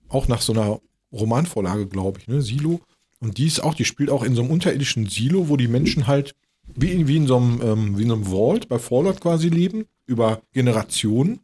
[0.07, 0.79] Auch nach so einer
[1.11, 2.41] Romanvorlage, glaube ich, ne?
[2.41, 2.79] Silo.
[3.19, 6.07] Und die ist auch, die spielt auch in so einem unterirdischen Silo, wo die Menschen
[6.07, 6.35] halt
[6.75, 9.85] wie in, wie in so einem, ähm, wie in einem Vault bei Fallout quasi leben,
[10.05, 11.39] über Generationen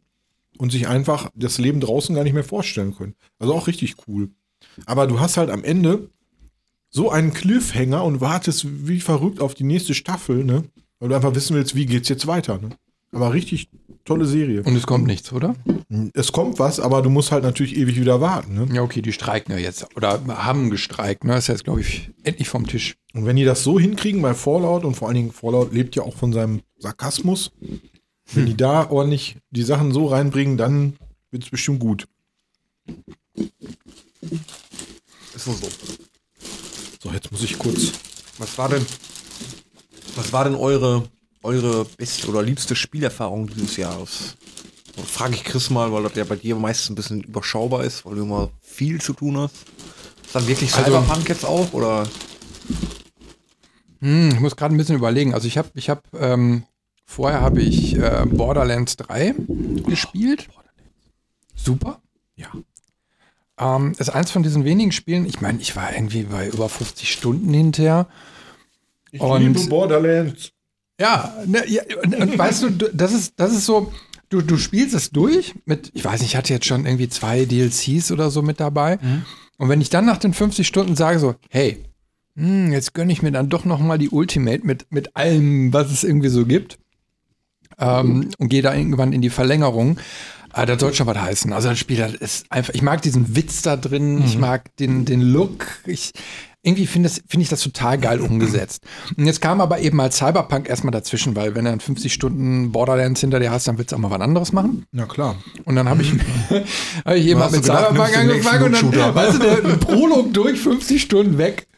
[0.58, 3.14] und sich einfach das Leben draußen gar nicht mehr vorstellen können.
[3.38, 4.30] Also auch richtig cool.
[4.86, 6.10] Aber du hast halt am Ende
[6.90, 10.64] so einen Cliffhanger und wartest wie verrückt auf die nächste Staffel, ne?
[10.98, 12.70] Weil du einfach wissen willst, wie geht's jetzt weiter, ne?
[13.12, 13.68] Aber richtig
[14.04, 14.62] tolle Serie.
[14.62, 15.54] Und es kommt nichts, oder?
[16.14, 18.68] Es kommt was, aber du musst halt natürlich ewig wieder warten, ne?
[18.72, 19.86] Ja, okay, die streiken ja jetzt.
[19.96, 21.36] Oder haben gestreikt, ne?
[21.36, 22.96] Ist jetzt, glaube ich, endlich vom Tisch.
[23.14, 26.02] Und wenn die das so hinkriegen bei Fallout und vor allen Dingen Fallout lebt ja
[26.02, 27.52] auch von seinem Sarkasmus,
[28.32, 30.94] wenn die da ordentlich die Sachen so reinbringen, dann
[31.30, 32.08] wird's bestimmt gut.
[35.34, 35.54] ist so.
[36.98, 37.92] So, jetzt muss ich kurz.
[38.38, 38.84] Was war denn,
[40.16, 41.08] was war denn eure,
[41.42, 44.36] eure beste oder liebste Spielerfahrung dieses Jahres?
[45.06, 48.16] Frage ich Chris mal, weil das ja bei dir meistens ein bisschen überschaubar ist, weil
[48.16, 49.54] du immer viel zu tun hast.
[50.26, 52.08] Ist dann wirklich Also- Cyberpunk jetzt auch oder?
[54.00, 55.34] Hm, ich muss gerade ein bisschen überlegen.
[55.34, 56.64] Also ich habe, ich habe, ähm,
[57.04, 59.34] vorher habe ich äh, Borderlands 3
[59.86, 60.48] gespielt.
[61.54, 62.00] Super.
[62.36, 62.48] Ja.
[63.58, 67.10] Ähm, ist eins von diesen wenigen Spielen, ich meine, ich war irgendwie bei über 50
[67.10, 68.06] Stunden hinterher.
[69.10, 70.52] Ich Und- liebe Borderlands.
[71.00, 73.92] Ja, ne, ja und, und weißt du, das ist, das ist so,
[74.30, 77.44] du, du spielst es durch mit, ich weiß nicht, ich hatte jetzt schon irgendwie zwei
[77.44, 78.98] DLCs oder so mit dabei.
[79.58, 81.84] Und wenn ich dann nach den 50 Stunden sage so, hey,
[82.36, 85.90] hm, jetzt gönne ich mir dann doch noch mal die Ultimate mit, mit allem, was
[85.90, 86.78] es irgendwie so gibt.
[87.78, 89.98] Ähm, und gehe da irgendwann in die Verlängerung.
[90.58, 91.52] Ah, das soll schon was heißen.
[91.52, 95.04] Also das Spiel das ist einfach, ich mag diesen Witz da drin, ich mag den,
[95.04, 95.66] den Look.
[95.86, 96.12] Ich,
[96.62, 98.82] irgendwie finde find ich das total geil umgesetzt.
[99.16, 102.72] Und jetzt kam aber eben mal Cyberpunk erstmal dazwischen, weil wenn du dann 50 Stunden
[102.72, 104.84] Borderlands hinter dir hast, dann willst du auch mal was anderes machen.
[104.92, 105.36] Na klar.
[105.64, 106.12] Und dann habe ich,
[107.04, 109.14] hab ich eben mal mit gedacht, Cyberpunk angefangen und dann, Shooter.
[109.14, 111.68] weißt du, der, der Prolog durch 50 Stunden weg.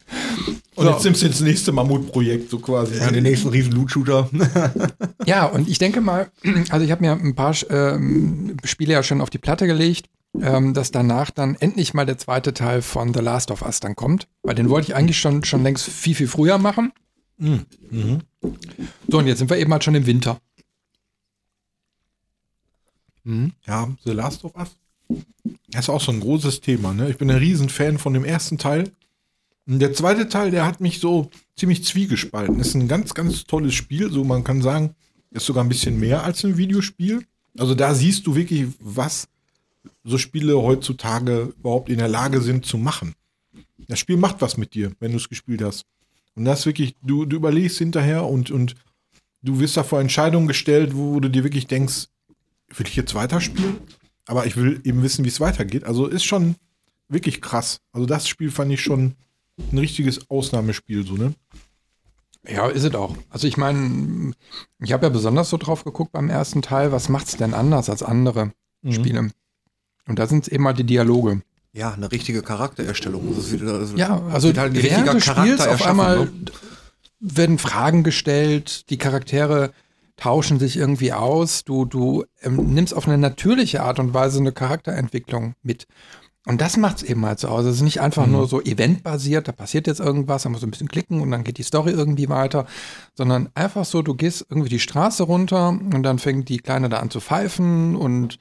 [0.75, 0.91] Und So.
[0.91, 2.97] jetzt nimmst du das nächste Mammutprojekt, so quasi.
[2.97, 4.29] Ja, den nächsten riesen Loot-Shooter.
[5.25, 6.29] Ja, und ich denke mal,
[6.69, 10.07] also ich habe mir ein paar ähm, Spiele ja schon auf die Platte gelegt
[10.39, 13.95] ähm, dass danach dann endlich mal der zweite Teil von The Last of Us dann
[13.95, 14.27] kommt.
[14.43, 16.91] Weil den wollte ich eigentlich schon, schon längst viel, viel früher machen.
[17.37, 17.65] Mhm.
[19.07, 20.39] So, und jetzt sind wir eben halt schon im Winter.
[23.67, 24.69] Ja, The Last of Us.
[25.69, 26.93] Das ist auch so ein großes Thema.
[26.93, 27.09] Ne?
[27.09, 28.91] Ich bin ein Riesenfan von dem ersten Teil.
[29.67, 32.59] Und der zweite Teil, der hat mich so ziemlich zwiegespalten.
[32.59, 34.11] Ist ein ganz, ganz tolles Spiel.
[34.11, 34.95] So, man kann sagen,
[35.31, 37.25] ist sogar ein bisschen mehr als ein Videospiel.
[37.57, 39.27] Also da siehst du wirklich, was
[40.03, 43.15] so Spiele heutzutage überhaupt in der Lage sind zu machen.
[43.87, 45.85] Das Spiel macht was mit dir, wenn du es gespielt hast.
[46.35, 48.75] Und das wirklich, du, du überlegst hinterher und, und
[49.41, 52.07] du wirst da vor Entscheidungen gestellt, wo du dir wirklich denkst,
[52.69, 53.77] will ich jetzt weiterspielen?
[54.27, 55.83] Aber ich will eben wissen, wie es weitergeht.
[55.83, 56.55] Also ist schon
[57.09, 57.81] wirklich krass.
[57.91, 59.15] Also das Spiel fand ich schon
[59.71, 61.33] ein richtiges Ausnahmespiel, so, ne?
[62.47, 63.15] Ja, ist es auch.
[63.29, 64.33] Also ich meine,
[64.79, 68.01] ich habe ja besonders so drauf geguckt beim ersten Teil, was macht's denn anders als
[68.01, 68.51] andere
[68.89, 69.31] Spiele?
[70.11, 71.41] Und da sind es eben mal die Dialoge.
[71.71, 73.33] Ja, eine richtige Charaktererstellung.
[73.33, 76.31] Also Ja, also halt ein während des Spiels auf einmal ne?
[77.21, 79.71] werden Fragen gestellt, die Charaktere
[80.17, 84.51] tauschen sich irgendwie aus, du, du ähm, nimmst auf eine natürliche Art und Weise eine
[84.51, 85.87] Charakterentwicklung mit.
[86.45, 87.63] Und das macht es eben halt so aus.
[87.63, 90.71] Es ist nicht einfach nur so eventbasiert, da passiert jetzt irgendwas, da musst du ein
[90.71, 92.65] bisschen klicken und dann geht die Story irgendwie weiter,
[93.15, 96.97] sondern einfach so, du gehst irgendwie die Straße runter und dann fängt die Kleine da
[96.97, 98.39] an zu pfeifen und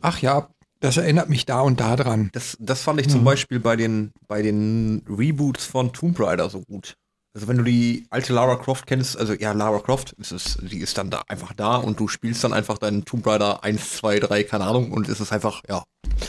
[0.00, 0.48] ach ja,
[0.82, 2.30] das erinnert mich da und da dran.
[2.32, 6.60] Das, das fand ich zum Beispiel bei den, bei den Reboots von Tomb Raider so
[6.62, 6.96] gut.
[7.34, 10.78] Also wenn du die alte Lara Croft kennst, also ja, Lara Croft, ist es, die
[10.78, 14.20] ist dann da einfach da und du spielst dann einfach deinen Tomb Raider 1, 2,
[14.20, 15.84] 3, keine Ahnung, und es ist einfach, ja.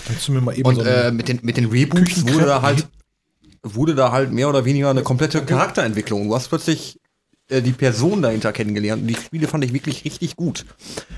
[0.07, 2.61] Kannst du mir mal eben Und so äh, mit, den, mit den Reboots wurde da
[2.61, 2.87] halt
[3.63, 6.27] wurde da halt mehr oder weniger eine komplette Charakterentwicklung.
[6.27, 6.99] Du hast plötzlich
[7.49, 10.65] äh, die Person dahinter kennengelernt und die Spiele fand ich wirklich richtig gut.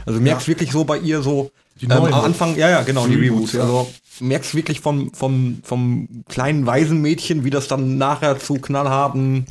[0.05, 1.51] Also du merkst wirklich so bei ihr so
[1.82, 3.61] Die ähm, neuen am Anfang, ja, ja, genau, die Reboots, ja.
[3.61, 9.45] Also du merkst wirklich vom, vom, vom kleinen Waisenmädchen, wie das dann nachher zu knallharten,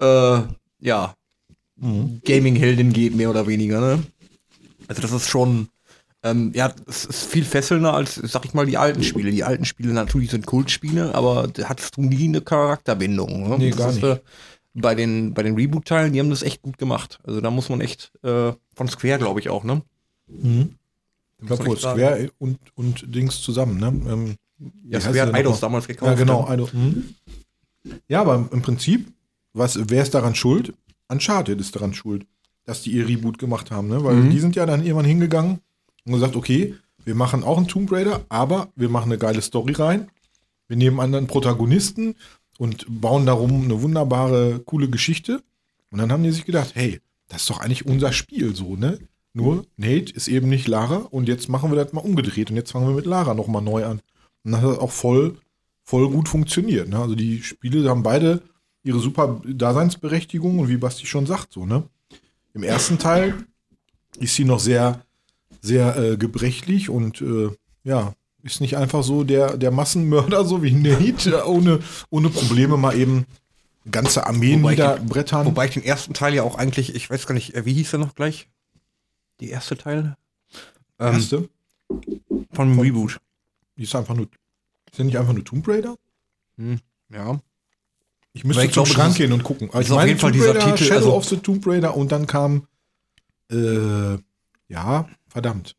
[0.00, 0.38] äh,
[0.80, 1.14] ja,
[2.24, 4.02] Gaming-Heldin geht, mehr oder weniger, ne?
[4.86, 5.68] Also das ist schon,
[6.22, 9.30] ähm, ja, es ist viel fesselnder als, sag ich mal, die alten Spiele.
[9.30, 13.48] Die alten Spiele natürlich sind Kultspiele, aber da hattest du nie eine Charakterbindung.
[13.48, 13.58] Ne?
[13.58, 14.04] Nee, Das gar ist, nicht.
[14.04, 14.20] äh,
[14.74, 17.18] bei den, bei den Reboot-Teilen, die haben das echt gut gemacht.
[17.24, 19.82] Also da muss man echt, äh, von Square, glaube ich, auch, ne?
[20.28, 20.76] Mhm.
[21.44, 21.76] Ich glaube, wohl?
[21.78, 23.86] Square und, und Dings zusammen, ne?
[24.12, 24.34] Ähm,
[24.88, 26.10] Ja, Square hat Eidos damals gekauft.
[26.10, 26.42] Ja, genau.
[26.42, 26.48] ne?
[26.48, 26.72] Eidos.
[26.72, 27.14] Mhm.
[28.08, 29.12] Ja, aber im Prinzip,
[29.52, 30.72] was, wer ist daran schuld?
[31.08, 32.26] Uncharted ist daran schuld,
[32.64, 34.02] dass die ihr Reboot gemacht haben, ne?
[34.02, 34.30] Weil Mhm.
[34.30, 35.60] die sind ja dann irgendwann hingegangen
[36.06, 36.74] und gesagt, okay,
[37.04, 40.08] wir machen auch einen Tomb Raider, aber wir machen eine geile Story rein.
[40.68, 42.14] Wir nehmen anderen Protagonisten
[42.58, 45.42] und bauen darum eine wunderbare, coole Geschichte.
[45.90, 48.98] Und dann haben die sich gedacht, hey, das ist doch eigentlich unser Spiel so, ne?
[49.36, 52.70] Nur Nate ist eben nicht Lara und jetzt machen wir das mal umgedreht und jetzt
[52.70, 54.00] fangen wir mit Lara nochmal neu an.
[54.44, 55.36] Und das hat auch voll,
[55.82, 56.88] voll gut funktioniert.
[56.88, 56.98] Ne?
[56.98, 58.42] Also die Spiele haben beide
[58.84, 61.84] ihre super Daseinsberechtigung und wie Basti schon sagt, so, ne?
[62.52, 63.34] Im ersten Teil
[64.20, 65.00] ist sie noch sehr,
[65.60, 67.48] sehr äh, gebrechlich und äh,
[67.82, 68.14] ja,
[68.44, 71.80] ist nicht einfach so der, der Massenmörder, so wie Nate, ohne,
[72.10, 73.24] ohne Probleme mal eben
[73.90, 75.46] ganze Armeen Wobei ich- niederbrettern.
[75.46, 77.90] Wobei ich den ersten Teil ja auch eigentlich, ich weiß gar nicht, äh, wie hieß
[77.90, 78.48] der noch gleich?
[79.44, 80.16] Die erste Teil?
[80.98, 81.48] Ähm, erste,
[82.52, 83.20] von dem Reboot.
[83.76, 84.26] die ist einfach nur,
[84.90, 85.96] ist ja nicht einfach nur Tomb Raider?
[87.10, 87.40] Ja.
[88.32, 89.68] Ich müsste ich zum Schrank ist- gehen und gucken.
[89.72, 91.94] Also ist auf jeden Fall Tomb dieser Raider, Titel, Shadow also- of the Tomb Raider
[91.94, 92.66] und dann kam,
[93.50, 94.16] äh,
[94.68, 95.76] ja, verdammt.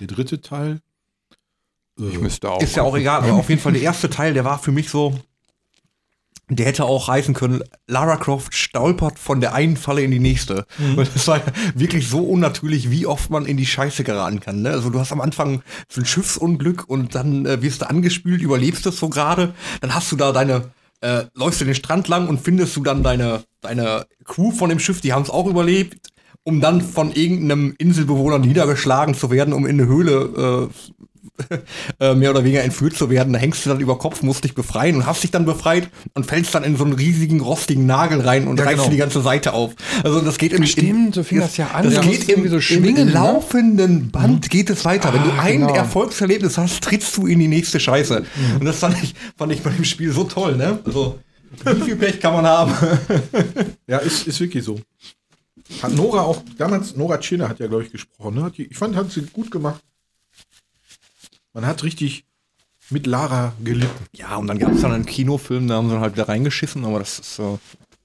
[0.00, 0.80] Der dritte Teil.
[2.00, 2.60] Äh, Ich müsste auch.
[2.60, 4.90] Ist ja auch egal, aber auf jeden Fall der erste Teil, der war für mich
[4.90, 5.16] so,
[6.48, 10.66] der hätte auch heißen können, Lara Croft stolpert von der einen Falle in die nächste.
[10.96, 11.40] Und das war
[11.74, 14.62] wirklich so unnatürlich, wie oft man in die Scheiße geraten kann.
[14.62, 14.70] Ne?
[14.70, 18.86] Also du hast am Anfang so ein Schiffsunglück und dann äh, wirst du angespült, überlebst
[18.86, 20.70] es so gerade, dann hast du da deine,
[21.00, 24.80] äh, läufst du den Strand lang und findest du dann deine, deine Crew von dem
[24.80, 26.10] Schiff, die haben es auch überlebt,
[26.42, 30.94] um dann von irgendeinem Inselbewohner niedergeschlagen zu werden, um in eine Höhle äh,
[32.00, 33.32] äh, mehr oder weniger entführt zu werden.
[33.32, 36.26] Da hängst du dann über Kopf, musst dich befreien und hast dich dann befreit und
[36.26, 38.90] fällst dann in so einen riesigen rostigen Nagel rein und Ja, reißt genau.
[38.90, 39.74] die ganze Seite auf.
[40.02, 41.84] Also das geht im Stimmt, so fing das ja an.
[41.84, 43.12] Das Da geht im, irgendwie so im schwingen, ne?
[43.12, 45.12] laufenden Band geht es weiter.
[45.12, 45.74] Wenn du Ah, ein genau.
[45.74, 48.24] Erfolgserlebnis hast, trittst du in die nächste Scheiße.
[48.58, 50.78] Und das fand ich, fand ich bei dem Spiel so toll, ne?
[50.84, 51.18] Also,
[51.64, 52.72] wie viel Pech kann man haben?
[53.86, 54.80] Ja, ist, ist wirklich so.
[55.82, 58.34] Hat Nora auch, damals, Nora Tschirner hat ja, glaube ich, gesprochen.
[58.36, 58.52] Ne?
[58.56, 59.80] Die, ich fand, hat sie gut gemacht.
[61.54, 62.24] Man hat richtig
[62.90, 64.06] mit Lara gelitten.
[64.14, 66.84] Ja, und dann gab es dann einen Kinofilm, da haben sie dann halt wieder reingeschissen,
[66.84, 67.58] aber das ist so.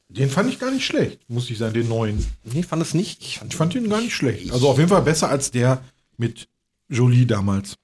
[0.08, 2.26] Den fand ich gar nicht schlecht, muss ich sagen, den neuen.
[2.44, 3.22] Nee, fand es nicht.
[3.22, 4.52] Ich fand Ich fand den gar nicht schlecht.
[4.52, 5.84] Also auf jeden Fall besser als der
[6.18, 6.48] mit
[6.88, 7.76] Jolie damals.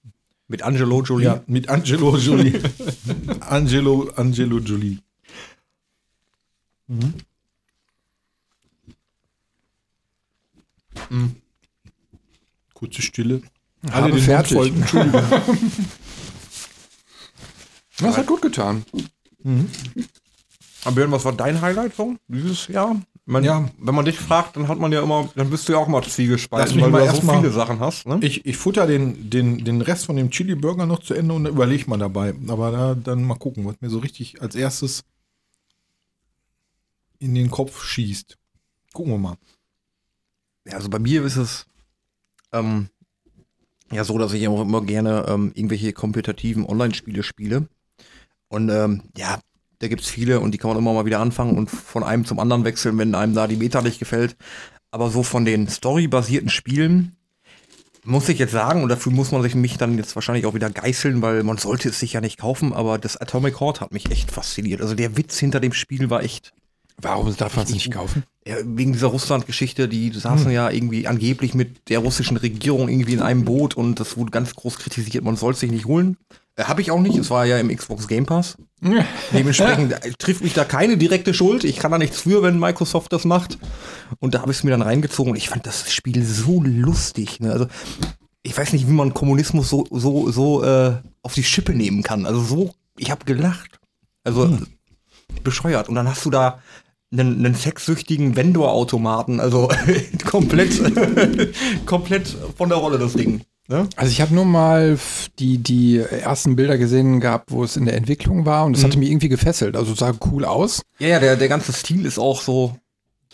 [0.48, 1.26] Mit Angelo Jolie.
[1.26, 2.62] Ja, mit Angelo Jolie.
[3.42, 5.00] Angelo, Angelo Jolie.
[6.88, 7.14] Mhm.
[11.10, 11.36] Mhm.
[12.74, 13.42] Kurze Stille.
[13.92, 14.54] Habe den fertig.
[14.58, 15.00] Mund voll.
[15.02, 15.22] Entschuldigung.
[17.98, 18.84] Das hat gut getan.
[20.84, 23.02] Aber Björn, was war dein Highlight-Song dieses Jahr?
[23.26, 23.70] Man, Ja.
[23.80, 26.04] Wenn man dich fragt, dann hat man ja immer, dann bist du ja auch mal
[26.04, 28.06] zwiegespalten, weil mal du ja so mal- viele Sachen hast.
[28.06, 28.20] Ne?
[28.22, 31.90] Ich, ich futter den, den, den Rest von dem Chili-Burger noch zu Ende und überlege
[31.90, 32.36] mal dabei.
[32.50, 35.04] Aber da, dann mal gucken, was mir so richtig als erstes
[37.20, 38.38] in den Kopf schießt.
[38.94, 39.38] Gucken wir mal.
[40.68, 41.66] Ja, also bei mir ist es
[42.52, 42.90] ähm,
[43.96, 47.68] ja so, dass ich auch immer gerne ähm, irgendwelche kompetitiven Online-Spiele spiele.
[48.48, 49.40] Und ähm, ja,
[49.80, 52.26] da gibt es viele und die kann man immer mal wieder anfangen und von einem
[52.26, 54.36] zum anderen wechseln, wenn einem da die Meta nicht gefällt.
[54.92, 57.18] Aber so von den storybasierten Spielen
[58.06, 60.70] muss ich jetzt sagen, und dafür muss man sich mich dann jetzt wahrscheinlich auch wieder
[60.70, 64.12] geißeln, weil man sollte es sich ja nicht kaufen, aber das Atomic Heart hat mich
[64.12, 64.82] echt fasziniert.
[64.82, 66.54] Also der Witz hinter dem Spiel war echt
[67.02, 68.24] Warum darf man es nicht kaufen?
[68.48, 73.22] ja, wegen dieser Russland-Geschichte, die saßen ja irgendwie angeblich mit der russischen Regierung irgendwie in
[73.22, 76.18] einem Boot und das wurde ganz groß kritisiert, man soll es sich nicht holen.
[76.56, 78.58] Äh, Habe ich auch nicht, es war ja im Xbox Game Pass.
[79.34, 81.64] Dementsprechend äh, trifft mich da keine direkte Schuld.
[81.64, 83.58] Ich kann da nichts für, wenn Microsoft das macht.
[84.20, 87.40] Und da habe ich es mir dann reingezogen und ich fand das Spiel so lustig.
[87.40, 87.52] Ne?
[87.52, 87.66] Also
[88.44, 92.28] ich weiß nicht, wie man Kommunismus so, so, so äh, auf die Schippe nehmen kann.
[92.28, 93.80] Also so, ich habe gelacht.
[94.24, 94.60] Also
[95.44, 95.90] bescheuert.
[95.90, 96.60] Und dann hast du da
[97.12, 99.40] einen, einen sexsüchtigen Vendor-Automaten.
[99.40, 99.70] Also
[100.26, 100.82] komplett,
[101.86, 103.42] komplett von der Rolle das Ding.
[103.68, 103.88] Ne?
[103.96, 105.00] Also ich habe nur mal
[105.40, 109.00] die, die ersten Bilder gesehen gehabt, wo es in der Entwicklung war und es hatte
[109.00, 109.76] mich irgendwie gefesselt.
[109.76, 110.84] Also sah cool aus.
[111.00, 112.76] Ja, ja, der, der ganze Stil ist auch so,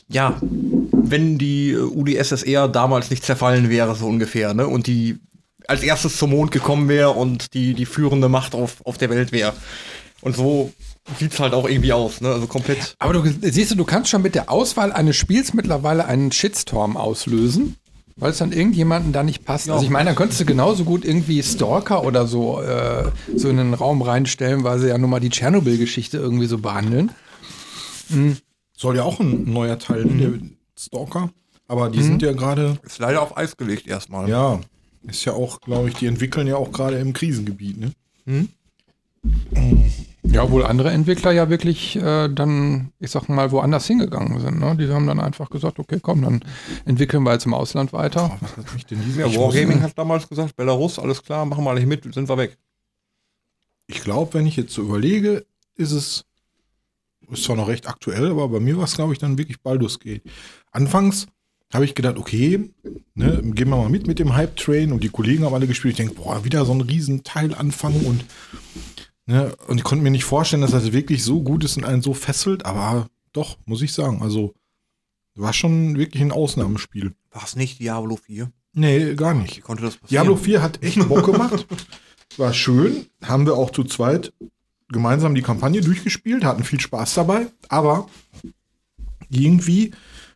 [0.08, 4.68] ja, wenn die äh, UdSSR damals nicht zerfallen wäre, so ungefähr, ne?
[4.68, 5.20] Und die
[5.68, 9.32] als erstes zum Mond gekommen wäre und die, die führende Macht auf, auf der Welt
[9.32, 9.54] wäre.
[10.22, 10.72] Und so
[11.20, 12.30] sieht's halt auch irgendwie aus, ne?
[12.30, 12.96] Also komplett.
[13.00, 16.96] Aber du siehst du, du kannst schon mit der Auswahl eines Spiels mittlerweile einen Shitstorm
[16.98, 17.76] auslösen,
[18.16, 19.70] weil es dann irgendjemanden da nicht passt.
[19.70, 23.58] Also ich meine, dann könntest du genauso gut irgendwie Stalker oder so, äh, so in
[23.58, 27.12] den Raum reinstellen, weil sie ja nun mal die Tschernobyl-Geschichte irgendwie so behandeln.
[28.78, 30.34] Soll ja auch ein neuer Teil, der
[30.78, 31.30] Stalker.
[31.68, 34.28] Aber die sind ja gerade, Ist leider auf Eis gelegt erstmal.
[34.30, 34.60] ja,
[35.08, 37.92] ist ja auch, glaube ich, die entwickeln ja auch gerade im Krisengebiet, ne?
[40.24, 44.60] Ja, obwohl andere Entwickler ja wirklich äh, dann, ich sag mal, woanders hingegangen sind.
[44.60, 44.76] Ne?
[44.78, 46.42] Die haben dann einfach gesagt, okay, komm, dann
[46.86, 48.38] entwickeln wir jetzt im Ausland weiter.
[48.40, 51.88] Was hat mich denn ich, Wargaming hat damals gesagt, Belarus, alles klar, machen wir nicht
[51.88, 52.58] mit, sind wir weg.
[53.88, 55.46] ich glaube, wenn ich jetzt so überlege,
[55.76, 56.26] ist es,
[57.32, 60.00] ist zwar noch recht aktuell, aber bei mir war es, glaube ich, dann wirklich Baldur's
[60.00, 60.24] Gate.
[60.72, 61.28] Anfangs
[61.74, 62.70] habe ich gedacht, okay,
[63.16, 65.94] ne, gehen wir mal mit mit dem Hype-Train und die Kollegen haben alle gespielt.
[65.94, 68.26] Ich denke, boah, wieder so ein riesen Teil anfangen und
[69.26, 72.02] ne, und ich konnte mir nicht vorstellen, dass das wirklich so gut ist und einen
[72.02, 74.54] so fesselt, aber doch, muss ich sagen, also
[75.36, 77.14] war schon wirklich ein Ausnahmespiel.
[77.32, 78.52] War es nicht Diablo 4?
[78.74, 79.58] Nee, gar nicht.
[79.58, 80.24] Wie konnte das passieren?
[80.24, 81.66] Diablo 4 hat echt Bock gemacht.
[82.38, 83.08] War schön.
[83.24, 84.34] Haben wir auch zu zweit
[84.90, 87.48] gemeinsam die Kampagne durchgespielt, hatten viel Spaß dabei.
[87.70, 88.10] Aber
[89.30, 89.92] irgendwie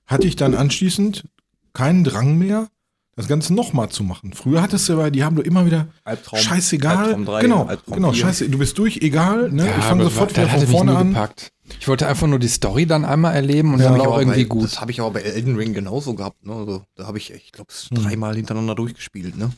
[0.06, 1.28] hatte ich dann anschließend
[1.74, 2.70] keinen Drang mehr,
[3.16, 4.34] das Ganze nochmal zu machen.
[4.34, 6.40] Früher hattest du bei Diablo immer wieder Albtraum.
[6.40, 6.98] scheißegal.
[6.98, 8.22] Albtraum 3, genau, Albtraum genau, 4.
[8.26, 9.52] scheiße, du bist durch, egal.
[9.52, 9.68] Ne?
[9.78, 11.08] ich fange sofort wieder hatte von vorne an.
[11.10, 11.52] gepackt.
[11.80, 14.20] Ich wollte einfach nur die Story dann einmal erleben und Ja, dann war ich auch
[14.20, 14.64] irgendwie bei, gut.
[14.66, 16.46] Das habe ich aber bei Elden Ring genauso gehabt.
[16.46, 16.54] Ne?
[16.54, 18.04] Also, da habe ich, ich glaube, Hm.
[18.04, 19.38] dreimal hintereinander durchgespielt.
[19.38, 19.52] Ne?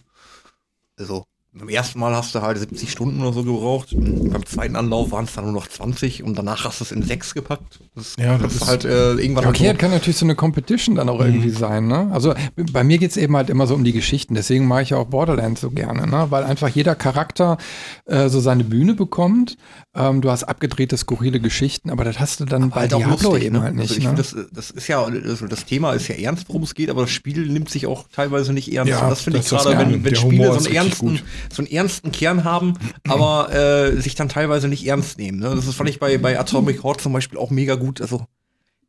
[0.97, 1.25] Also,
[1.57, 3.95] beim ersten Mal hast du halt 70 Stunden oder so gebraucht.
[3.95, 7.01] Beim zweiten Anlauf waren es dann nur noch 20 und danach hast du es in
[7.03, 7.79] 6 gepackt.
[7.95, 9.43] Das, Ja, das ist halt äh, irgendwann.
[9.43, 12.09] Ja, okay, halt das kann natürlich so eine Competition dann auch irgendwie sein, ne?
[12.11, 12.33] Also
[12.71, 15.07] bei mir geht's eben halt immer so um die Geschichten, deswegen mache ich ja auch
[15.07, 16.27] Borderlands so gerne, ne?
[16.29, 17.57] Weil einfach jeder Charakter
[18.05, 19.57] äh, so seine Bühne bekommt.
[19.97, 23.45] Ähm, du hast abgedrehte, skurrile Geschichten, aber das hast du dann bei halt Diablo lustig,
[23.45, 23.61] eben ne?
[23.63, 23.89] halt nicht.
[23.89, 24.15] Also ne?
[24.15, 27.01] finde, das, das ist ja, also das Thema ist ja ernst, worum es geht, aber
[27.01, 28.91] das Spiel nimmt sich auch teilweise nicht ernst.
[28.91, 31.19] Ja, das finde ich gerade, wenn, wenn Spiele so einen, ernsten,
[31.51, 32.75] so einen ernsten Kern haben,
[33.07, 35.39] aber äh, sich dann teilweise nicht ernst nehmen.
[35.39, 35.55] Ne?
[35.55, 37.99] Das ist, fand ich bei, bei Atomic Heart zum Beispiel auch mega gut.
[37.99, 38.27] Also,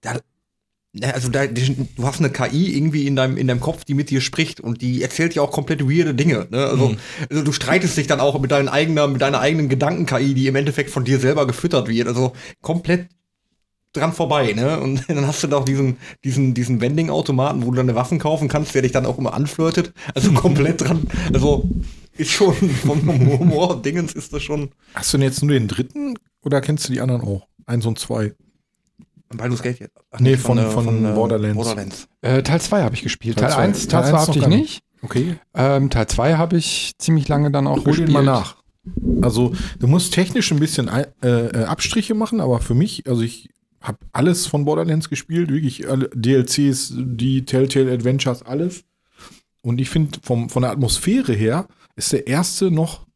[0.02, 0.18] da,
[1.02, 4.20] also da, du hast eine KI irgendwie in deinem, in deinem Kopf, die mit dir
[4.20, 6.46] spricht und die erzählt dir auch komplett weirde Dinge.
[6.50, 6.66] Ne?
[6.66, 6.96] Also,
[7.30, 10.56] also du streitest dich dann auch mit, deinen eigener, mit deiner eigenen Gedanken-KI, die im
[10.56, 12.08] Endeffekt von dir selber gefüttert wird.
[12.08, 13.08] Also komplett
[13.92, 14.80] dran vorbei, ne?
[14.80, 18.48] Und dann hast du da auch diesen, diesen, diesen Vending-Automaten, wo du deine Waffen kaufen
[18.48, 19.92] kannst, der dich dann auch immer anflirtet.
[20.14, 21.06] Also komplett dran.
[21.32, 21.68] Also
[22.16, 23.06] ist schon vom
[23.38, 24.70] Humor Dingens ist das schon.
[24.94, 27.46] Hast du denn jetzt nur den dritten oder kennst du die anderen auch?
[27.66, 28.32] Eins und zwei.
[29.36, 29.96] Baldur's Gate jetzt.
[30.10, 31.56] Ach, Nee, nicht von- von äh, Borderlands.
[31.56, 32.08] Borderlands.
[32.22, 33.36] Äh, Teil 2 habe ich gespielt.
[33.38, 33.62] Teil Teil zwei.
[33.64, 34.82] 1, Teil Teil 2 eins hatte ich nicht.
[35.02, 35.36] Okay.
[35.54, 38.10] Ähm, Teil 2 habe ich ziemlich lange dann auch Hol gespielt.
[38.10, 38.56] mal nach.
[39.20, 43.50] Also, du musst technisch ein bisschen äh, äh, Abstriche machen, aber für mich, also ich
[43.82, 48.84] habe alles von Borderlands gespielt, wirklich alle DLCs, die Telltale Adventures, alles.
[49.62, 53.06] Und ich finde, von der Atmosphäre her ist der erste noch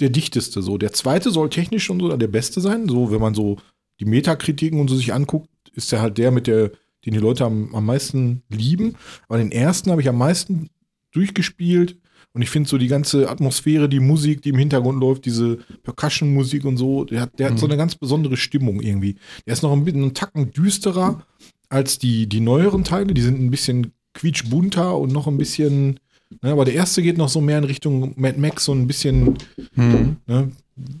[0.00, 0.60] der dichteste.
[0.60, 2.88] So, der zweite soll technisch schon so der beste sein.
[2.88, 3.56] So, wenn man so
[4.00, 6.68] die Metakritiken und so sich anguckt, ist der halt der mit der,
[7.04, 8.94] den die Leute am, am meisten lieben.
[9.28, 10.70] Aber den ersten habe ich am meisten
[11.12, 11.96] durchgespielt.
[12.32, 16.64] Und ich finde so die ganze Atmosphäre, die Musik, die im Hintergrund läuft, diese Percussion-Musik
[16.64, 19.14] und so, der hat, der hat so eine ganz besondere Stimmung irgendwie.
[19.46, 21.24] Der ist noch ein bisschen einen Tacken düsterer
[21.68, 23.14] als die, die neueren Teile.
[23.14, 26.00] Die sind ein bisschen quietschbunter und noch ein bisschen,
[26.42, 29.38] ne, aber der erste geht noch so mehr in Richtung Mad Max, so ein bisschen
[29.76, 30.16] Mhm.
[30.26, 30.50] ne,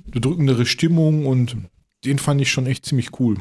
[0.06, 1.56] bedrückendere Stimmung und
[2.04, 3.38] den fand ich schon echt ziemlich cool.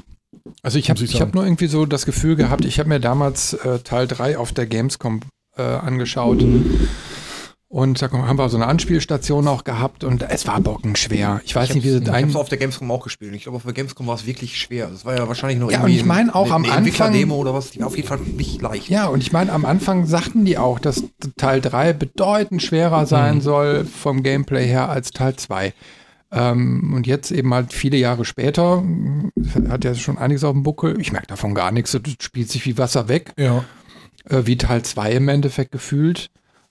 [0.62, 3.00] Also ich habe ich ich hab nur irgendwie so das Gefühl gehabt, ich habe mir
[3.00, 5.22] damals äh, Teil 3 auf der Gamescom
[5.58, 6.42] äh, angeschaut.
[6.42, 6.88] Mhm.
[7.68, 11.42] Und da haben wir so eine Anspielstation auch gehabt und es war bockenschwer.
[11.44, 12.26] Ich weiß nicht, wie sie Ich ein.
[12.26, 13.34] hab's auf der Gamescom auch gespielt.
[13.34, 14.90] Ich glaube, auf der Gamescom war es wirklich schwer.
[14.92, 16.78] Das war ja wahrscheinlich noch Ja, irgendwie und ich meine auch eine- am eine Anfang-
[16.86, 17.72] Entwicklerdemo oder was.
[17.72, 18.90] Die war auf jeden Fall nicht leicht.
[18.90, 21.04] Ja, und ich meine, am Anfang sagten die auch, dass
[21.36, 25.74] Teil 3 bedeutend schwerer sein soll vom Gameplay her als Teil 2.
[26.36, 29.30] Ähm, und jetzt eben halt viele Jahre später, mh,
[29.70, 31.00] hat ja schon einiges auf dem Buckel.
[31.00, 31.92] Ich merke davon gar nichts.
[31.92, 33.34] Das spielt sich wie Wasser weg.
[33.38, 33.64] Ja.
[34.30, 36.30] äh, wie Teil 2 im Endeffekt gefühlt.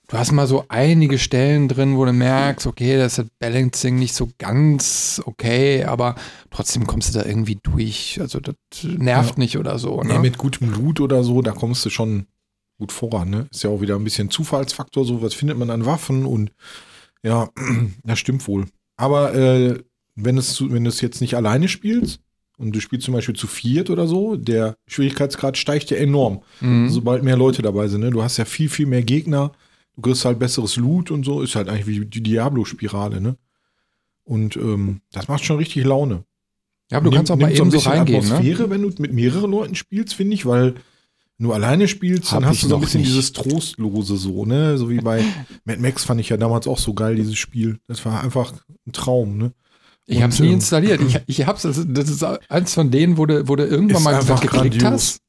[0.09, 3.97] Du hast mal so einige Stellen drin, wo du merkst, okay, das ist das Balancing
[3.97, 6.15] nicht so ganz okay, aber
[6.51, 8.17] trotzdem kommst du da irgendwie durch.
[8.19, 9.39] Also das nervt Ja.
[9.39, 10.01] nicht oder so.
[10.03, 10.13] Ne?
[10.15, 12.25] Nee, mit gutem Loot oder so, da kommst du schon
[12.77, 13.29] gut voran.
[13.29, 13.47] Ne?
[13.49, 16.51] Ist ja auch wieder ein bisschen Zufallsfaktor, so was findet man an Waffen und
[17.23, 17.47] ja,
[18.03, 18.65] das stimmt wohl.
[18.95, 19.79] Aber äh,
[20.15, 22.19] wenn, es, wenn du es jetzt nicht alleine spielst
[22.57, 26.89] und du spielst zum Beispiel zu viert oder so, der Schwierigkeitsgrad steigt ja enorm, Mhm.
[26.89, 28.01] sobald mehr Leute dabei sind.
[28.01, 28.11] Ne?
[28.11, 29.51] Du hast ja viel, viel mehr Gegner,
[29.95, 33.19] du kriegst halt besseres Loot und so, ist halt eigentlich wie die Diablo-Spirale.
[33.21, 33.37] Ne?
[34.23, 36.23] Und ähm, das macht schon richtig Laune.
[36.91, 38.23] ja, aber du kannst auch mal eben so reingehen.
[38.25, 38.35] Ne?
[38.35, 40.75] Atmosphäre, wenn du mit mehreren Leuten spielst, finde ich, weil
[41.39, 43.09] du alleine spielst, dann hast du so ein noch bisschen nicht.
[43.11, 44.77] dieses Trostlose so, ne?
[44.77, 45.23] So wie bei
[45.65, 47.79] Mad Max fand ich ja damals auch so geil, dieses Spiel.
[47.87, 48.53] Das war einfach
[48.87, 49.51] ein Traum, ne?
[50.05, 51.01] Ich habe es nie ähm, installiert.
[51.01, 54.19] Ich, ich hab's, das, das ist eins von denen, wo du, wo du irgendwann mal
[54.23, 54.83] geklickt grandios.
[54.83, 55.19] hast.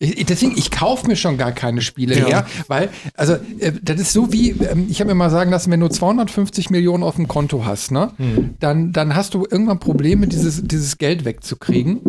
[0.00, 2.28] Ich, deswegen, ich kaufe mir schon gar keine Spiele Ja.
[2.28, 5.72] mehr, weil, also, äh, das ist so wie, ähm, ich habe mir mal sagen lassen,
[5.72, 8.54] wenn du 250 Millionen auf dem Konto hast, ne, Mhm.
[8.60, 12.00] dann, dann hast du irgendwann Probleme, dieses, dieses Geld wegzukriegen,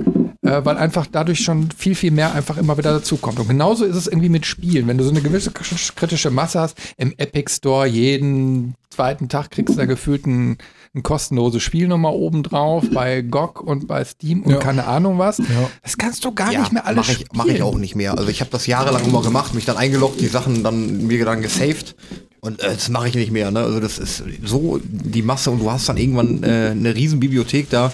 [0.49, 3.39] äh, weil einfach dadurch schon viel, viel mehr einfach immer wieder dazukommt.
[3.39, 4.87] Und genauso ist es irgendwie mit Spielen.
[4.87, 9.75] Wenn du so eine gewisse kritische Masse hast, im Epic Store jeden zweiten Tag kriegst
[9.75, 10.57] du da gefühlt ein,
[10.95, 14.57] ein kostenloses Spiel nochmal oben drauf, bei GOG und bei Steam und Ja.
[14.57, 15.37] keine Ahnung was.
[15.37, 15.45] Ja.
[15.83, 17.29] Das kannst du gar nicht mehr alles mach ich, spielen.
[17.35, 18.17] mach ich auch nicht mehr.
[18.17, 21.41] Also ich habe das jahrelang immer gemacht, mich dann eingeloggt, die Sachen dann mir dann
[21.41, 21.95] gesaved
[22.41, 23.51] und äh, das mache ich nicht mehr.
[23.51, 23.59] Ne?
[23.59, 27.69] Also das ist so die Masse und du hast dann irgendwann äh, eine riesen Bibliothek
[27.69, 27.91] da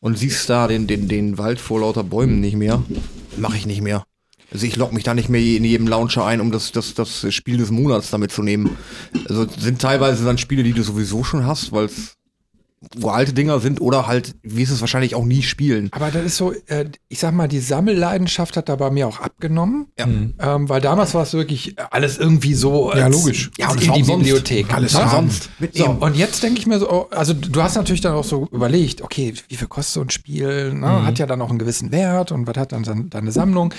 [0.00, 2.82] und siehst da den, den, den Wald vor lauter Bäumen nicht mehr.
[3.36, 4.04] Mache ich nicht mehr.
[4.52, 7.26] Also ich logge mich da nicht mehr in jedem Launcher ein, um das, das, das
[7.34, 8.76] Spiel des Monats damit zu nehmen.
[9.28, 12.15] Also sind teilweise dann Spiele, die du sowieso schon hast, weil es
[12.94, 15.88] wo alte Dinger sind oder halt wirst es wahrscheinlich auch nie spielen.
[15.92, 19.20] Aber das ist so, äh, ich sag mal, die Sammelleidenschaft hat da bei mir auch
[19.20, 19.86] abgenommen.
[19.98, 20.06] Ja.
[20.06, 23.50] Ähm, weil damals war es wirklich alles irgendwie so Ja, als- logisch.
[23.58, 24.24] Ja, und in die umsonst.
[24.24, 24.72] Bibliothek.
[24.74, 25.10] Alles ne?
[25.10, 25.30] haben.
[25.30, 28.24] Sonst So, und jetzt denke ich mir so, oh, also du hast natürlich dann auch
[28.24, 30.74] so überlegt, okay, wie viel kostet so ein Spiel?
[30.74, 31.04] Ne?
[31.06, 33.72] Hat ja dann auch einen gewissen Wert und was hat dann sein- deine Sammlung?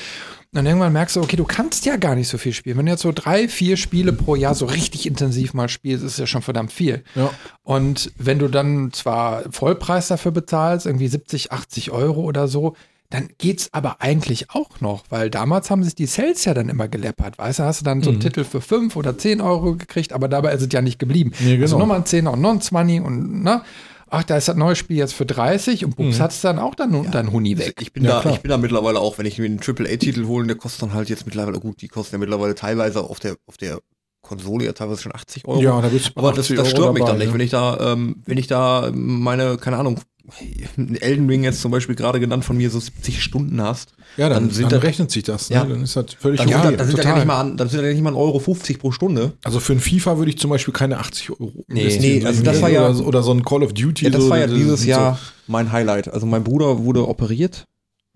[0.57, 2.77] Und dann irgendwann merkst du, okay, du kannst ja gar nicht so viel spielen.
[2.79, 6.17] Wenn du jetzt so drei, vier Spiele pro Jahr so richtig intensiv mal spielst, ist
[6.17, 7.03] ja schon verdammt viel.
[7.13, 7.29] Ja.
[7.61, 12.75] Und wenn du dann zwar Vollpreis dafür bezahlst, irgendwie 70, 80 Euro oder so,
[13.11, 16.87] dann geht's aber eigentlich auch noch, weil damals haben sich die Sales ja dann immer
[16.87, 18.03] geleppert, weißt du, hast du dann Mhm.
[18.03, 20.97] so einen Titel für 5 oder 10 Euro gekriegt, aber dabei ist es ja nicht
[20.97, 21.33] geblieben.
[21.39, 21.61] Nee, genau.
[21.65, 23.61] Also nochmal ein 10er und noch ein 20 und, ne,
[24.09, 27.09] ach, da ist das neue Spiel jetzt für 30 und bups, hat's dann auch dann,
[27.11, 27.75] dann Huni weg.
[27.81, 28.33] Ich bin, Ja, da, klar.
[28.35, 31.09] ich bin da mittlerweile auch, wenn ich mir einen AAA-Titel hole, der kostet dann halt
[31.09, 33.79] jetzt mittlerweile, gut, die kosten ja mittlerweile teilweise auf der, auf der
[34.21, 35.61] Konsole ja teilweise schon 80 Euro.
[35.61, 37.33] Ja, da bist Aber das, 80 das stört mich dabei, dann nicht, ne?
[37.33, 39.99] wenn ich da, ähm, wenn ich da meine, keine Ahnung,
[40.99, 43.93] Elden Ring jetzt zum Beispiel gerade genannt von mir so 70 Stunden hast.
[44.17, 45.49] Ja, dann, dann dann da- rechnet sich das.
[45.49, 45.55] Ne?
[45.55, 45.63] Ja.
[45.63, 46.77] Dann ist das völlig Dann, Ja, sind, okay.
[46.77, 48.39] da, dann, sind da ja nicht mal, an- dann sind da nicht mal 1,50 Euro
[48.39, 49.33] 50 pro Stunde.
[49.45, 51.63] Also für ein FIFA würde ich zum Beispiel keine 80 Euro.
[51.69, 54.03] Nee, nee, also das war ja- oder, so- oder so ein Call of Duty.
[54.05, 56.09] Ja, das so, war ja dieses sind Jahr mein Highlight.
[56.13, 57.65] Also mein Bruder wurde operiert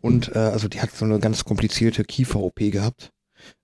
[0.02, 3.12] und äh, also die hat so eine ganz komplizierte Kiefer-OP gehabt.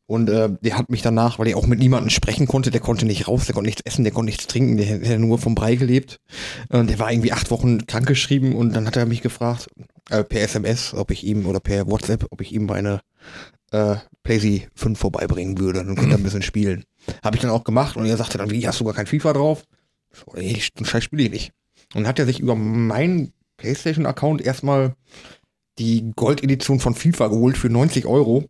[0.07, 3.05] Und äh, der hat mich danach, weil er auch mit niemandem sprechen konnte, der konnte
[3.05, 5.75] nicht raus, der konnte nichts essen, der konnte nichts trinken, der hat nur vom Brei
[5.75, 6.21] gelebt.
[6.69, 9.67] Und der war irgendwie acht Wochen krankgeschrieben und dann hat er mich gefragt,
[10.09, 13.01] äh, per SMS, ob ich ihm oder per WhatsApp, ob ich ihm meine
[13.71, 15.83] äh, PlayStation 5 vorbeibringen würde.
[15.83, 16.85] Dann könnte er ein bisschen spielen.
[17.21, 19.33] Habe ich dann auch gemacht und er sagte dann, wie, hast du gar kein FIFA
[19.33, 19.65] drauf?
[20.13, 21.51] So, ey, Scheiß spiele ich nicht.
[21.95, 24.95] Und hat er sich über meinen PlayStation-Account erstmal
[25.79, 28.45] die Gold-Edition von FIFA geholt für 90 Euro.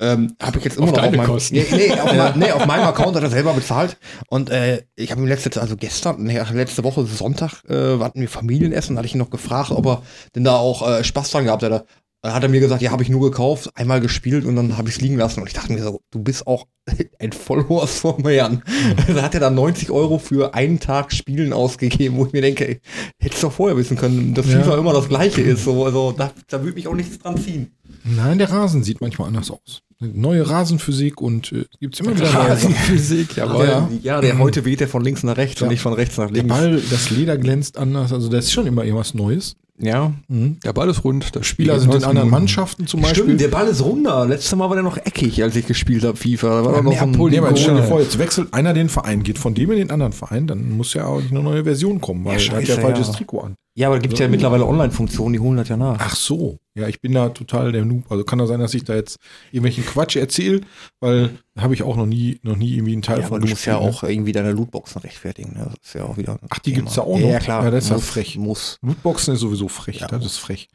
[0.00, 1.54] Ähm, habe ich jetzt immer Auf noch auf meinem, Kosten.
[1.56, 3.96] nee, nee, auf, mein, nee, auf meinem Account hat er selber bezahlt.
[4.28, 8.28] Und äh, ich habe ihm letzte, also gestern, nee, letzte Woche Sonntag, äh, hatten wir
[8.28, 10.02] Familienessen, hatte ich ihn noch gefragt, ob er
[10.34, 11.84] denn da auch äh, Spaß dran gehabt hätte.
[12.20, 14.88] Dann hat er mir gesagt, ja, habe ich nur gekauft, einmal gespielt und dann habe
[14.88, 15.40] ich es liegen lassen.
[15.40, 16.66] Und ich dachte mir so, du bist auch
[17.20, 18.62] ein Vollhorst vom Herrn.
[19.06, 22.66] da hat er dann 90 Euro für einen Tag Spielen ausgegeben, wo ich mir denke,
[22.68, 22.80] ey,
[23.20, 24.62] hättest du doch vorher wissen können, dass Ja.
[24.62, 25.62] FIFA immer das gleiche ist.
[25.62, 27.76] So, also da, da würde mich auch nichts dran ziehen.
[28.16, 29.82] Nein, der Rasen sieht manchmal anders aus.
[30.00, 32.74] Neue Rasenphysik und äh, gibt's immer wieder neue Sachen.
[32.74, 33.66] Physik, jawohl.
[33.66, 33.88] Ja.
[34.02, 35.66] Ja, der heute weht er von links nach rechts Ja.
[35.66, 36.48] und nicht von rechts nach Der links.
[36.56, 39.56] Ball, das Leder glänzt anders, also das ist schon immer irgendwas Neues.
[39.80, 40.12] Ja.
[40.28, 40.58] Mhm.
[40.64, 41.34] Der Ball ist rund.
[41.36, 43.24] Das Spieler Spiel sind in anderen Mannschaften zum Beispiel.
[43.24, 44.26] Stimmt, der Ball ist runder.
[44.26, 46.48] Letztes Mal war der noch eckig, als ich gespielt habe, FIFA.
[46.48, 49.22] Da war Ja, noch so ein jetzt stell dir vor, jetzt wechselt einer den Verein,
[49.22, 52.24] geht von dem in den anderen Verein, dann muss ja auch eine neue Version kommen,
[52.24, 53.12] weil Ja, er hat ja falsches ja.
[53.14, 53.54] Trikot an.
[53.78, 55.98] Ja, aber da gibt es ja mittlerweile Online-Funktionen, die holen das ja nach.
[56.00, 56.58] Ach so.
[56.74, 58.10] Ja, ich bin da total der Noob.
[58.10, 59.18] Also kann das sein, dass ich da jetzt
[59.52, 60.62] irgendwelchen Quatsch erzähle,
[60.98, 63.46] weil habe ich auch noch nie, noch nie irgendwie einen Teil Ja, aber von du
[63.46, 63.78] musst ja ne?
[63.78, 65.52] auch irgendwie deine Lootboxen rechtfertigen.
[65.52, 65.66] Ne?
[65.66, 66.40] Das ist ja auch wieder.
[66.48, 66.82] Ach, die Thema.
[66.82, 67.30] gibt's da auch Ja, noch?
[67.30, 67.64] Ja, klar.
[67.66, 68.36] Ja, das ist ja muss, frech.
[68.36, 68.78] Muss.
[68.82, 70.08] Lootboxen ist sowieso frech, Ja.
[70.08, 70.68] das ist frech.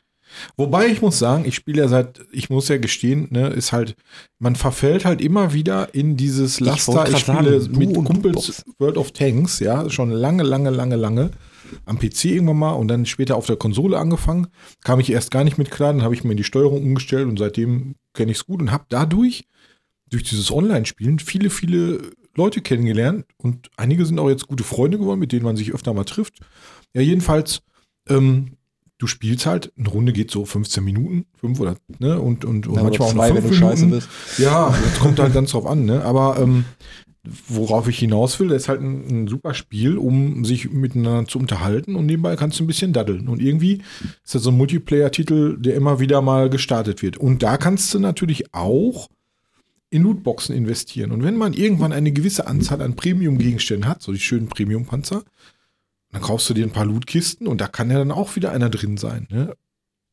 [0.55, 3.97] Wobei ich muss sagen, ich spiele ja seit, ich muss ja gestehen, ne, ist halt,
[4.39, 7.03] man verfällt halt immer wieder in dieses Laster.
[7.05, 8.63] Ich, grad spiele sagen, mit Kumpels.
[8.79, 11.31] World of Tanks, ja, schon lange, lange, lange, lange.
[11.85, 14.47] Am PC irgendwann mal und dann später auf der Konsole angefangen.
[14.83, 17.37] Kam ich erst gar nicht mit klar, dann habe ich mir die Steuerung umgestellt und
[17.39, 19.45] seitdem kenne ich es gut und habe dadurch,
[20.09, 22.01] durch dieses Online-Spielen, viele, viele
[22.35, 25.93] Leute kennengelernt und einige sind auch jetzt gute Freunde geworden, mit denen man sich öfter
[25.93, 26.39] mal trifft.
[26.93, 27.61] Ja, jedenfalls,
[28.09, 28.57] ähm,
[28.99, 32.75] du spielst halt, eine Runde geht so 15 Minuten, fünf oder, ne, und, und, und
[32.75, 34.07] Ja, manchmal auch zwei, fünf wenn du scheiße Minuten.
[34.07, 34.39] bist.
[34.39, 36.65] Ja, das kommt halt ganz drauf an, ne, aber, ähm,
[37.23, 41.39] worauf ich hinaus will, das ist halt ein, ein super Spiel, um sich miteinander zu
[41.39, 43.29] unterhalten und nebenbei kannst du ein bisschen daddeln.
[43.29, 43.81] Und irgendwie
[44.23, 47.17] ist das so ein Multiplayer-Titel, der immer wieder mal gestartet wird.
[47.17, 49.09] Und da kannst du natürlich auch
[49.89, 51.11] in Lootboxen investieren.
[51.11, 55.23] Und wenn man irgendwann eine gewisse Anzahl an Premium-Gegenständen hat, so die schönen Premium-Panzer,
[56.11, 58.69] dann kaufst du dir ein paar Lootkisten und da kann ja dann auch wieder einer
[58.69, 59.27] drin sein.
[59.29, 59.55] Ne?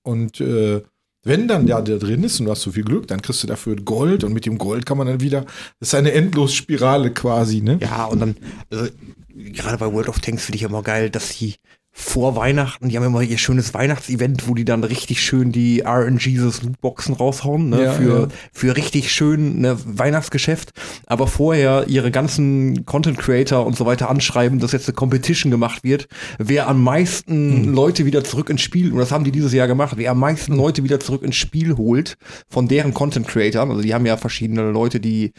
[0.02, 0.82] Und äh,
[1.22, 3.46] wenn dann der, der drin ist und du hast so viel Glück, dann kriegst du
[3.46, 5.42] dafür Gold und mit dem Gold kann man dann wieder,
[5.78, 7.78] das ist eine Endlosspirale quasi, ne?
[7.80, 8.36] Ja, und dann,
[8.70, 8.90] also,
[9.34, 11.56] gerade bei World of Tanks finde ich immer geil, dass die
[12.00, 16.62] vor Weihnachten, die haben immer ihr schönes Weihnachtsevent, wo die dann richtig schön die RNGs
[16.62, 18.28] Lootboxen raushauen, ne, Ja, für, ja.
[18.52, 20.70] für richtig schön ne, Weihnachtsgeschäft,
[21.06, 25.84] aber vorher ihre ganzen Content Creator und so weiter anschreiben, dass jetzt eine Competition gemacht
[25.84, 27.74] wird, wer am meisten Hm.
[27.74, 30.56] Leute wieder zurück ins Spiel, und das haben die dieses Jahr gemacht, wer am meisten
[30.56, 32.16] Leute wieder zurück ins Spiel holt
[32.48, 35.32] von deren Content Creatern, also die haben ja verschiedene Leute, die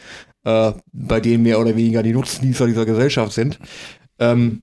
[0.43, 3.59] äh, bei denen mehr oder weniger die Nutznießer dieser Gesellschaft sind.
[4.19, 4.61] Ähm,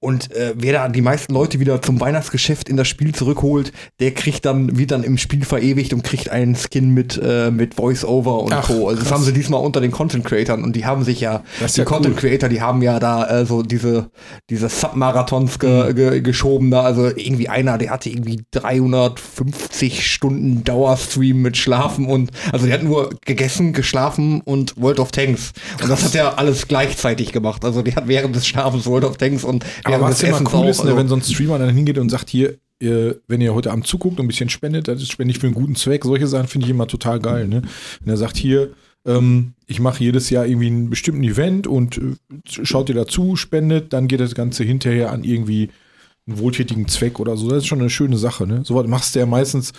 [0.00, 4.12] und äh, wer da die meisten Leute wieder zum Weihnachtsgeschäft in das Spiel zurückholt, der
[4.12, 8.40] kriegt dann, wird dann im Spiel verewigt und kriegt einen Skin mit, äh, mit Voice-Over
[8.42, 8.86] und Ach, Co.
[8.88, 9.18] Also das krass.
[9.18, 11.92] haben sie diesmal unter den Content-Creatern und die haben sich ja, Das die ja cool.
[11.94, 14.10] Content-Creator, die haben ja da äh, so diese,
[14.50, 15.58] diese Submarathons Mhm.
[15.60, 16.82] ge, ge, geschoben da.
[16.82, 22.82] Also irgendwie einer, der hatte irgendwie 350 Stunden Dauerstream mit Schlafen und, also der hat
[22.82, 25.52] nur gegessen, geschlafen und World of Tanks.
[25.82, 27.64] Und das hat er alles gleichzeitig gemacht.
[27.64, 29.64] Also der hat während des Schlafens World of Tanks und
[29.96, 30.68] Aber was immer Essens cool auch.
[30.68, 33.54] ist, ne, also- wenn so ein Streamer dann hingeht und sagt, hier, äh, wenn ihr
[33.54, 36.04] heute Abend zuguckt und ein bisschen spendet, das spende ich für einen guten Zweck.
[36.04, 37.48] Solche Sachen finde ich immer total geil.
[37.48, 37.62] Ne?
[38.00, 38.70] Wenn er sagt, hier,
[39.06, 42.14] ähm, ich mache jedes Jahr irgendwie einen bestimmten Event und äh,
[42.46, 45.70] schaut ihr dazu, spendet, dann geht das Ganze hinterher an irgendwie
[46.26, 47.48] einen wohltätigen Zweck oder so.
[47.48, 48.46] Das ist schon eine schöne Sache.
[48.46, 48.60] Ne?
[48.64, 49.72] So was machst du ja meistens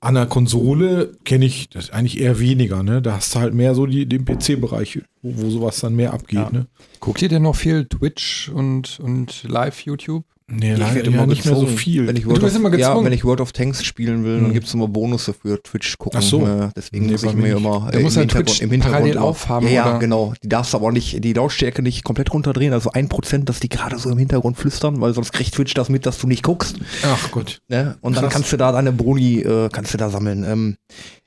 [0.00, 2.82] an der Konsole, kenne ich das eigentlich eher weniger.
[2.82, 3.02] Ne?
[3.02, 6.38] Da hast du halt mehr so die, den PC-Bereich, wo, wo sowas dann mehr abgeht.
[6.38, 6.50] Ja.
[6.50, 6.66] Ne?
[7.00, 10.24] Guckt ihr denn noch viel Twitch und, und Live-YouTube?
[10.52, 11.78] Nee, ich werde ja immer nicht mehr so gezwungen.
[11.78, 12.06] viel.
[12.06, 13.06] Wenn ich Du World wirst of, immer ja, gezwungen.
[13.06, 14.52] wenn ich World of Tanks spielen will, dann Mhm.
[14.52, 16.18] gibt es immer Bonusse für Twitch gucken.
[16.20, 16.46] Ach so.
[16.46, 19.18] Äh, deswegen Nee, muss ich mir immer muss im man Hintergrund, Twitch im Hintergrund parallel
[19.18, 20.34] aufhaben, Ja, ja, genau.
[20.42, 23.68] Die darfst aber auch nicht, die Lautstärke nicht komplett runterdrehen, also ein Prozent, dass die
[23.68, 26.76] gerade so im Hintergrund flüstern, weil sonst kriegt Twitch das mit, dass du nicht guckst.
[27.04, 27.60] Ach Gott.
[27.68, 27.96] Ne?
[28.00, 28.32] Und dann Krass.
[28.32, 30.44] kannst du da deine Boni, äh, kannst du da sammeln.
[30.44, 30.76] Ähm,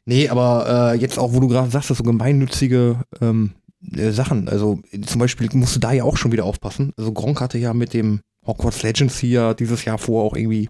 [0.05, 3.51] nee, aber äh, jetzt auch, wo du gerade sagst, das so gemeinnützige ähm,
[3.95, 4.49] äh, Sachen.
[4.49, 6.91] Also zum Beispiel musst du da ja auch schon wieder aufpassen.
[6.97, 10.69] Also Gronk hatte ja mit dem Hogwarts Legends hier dieses Jahr vor auch irgendwie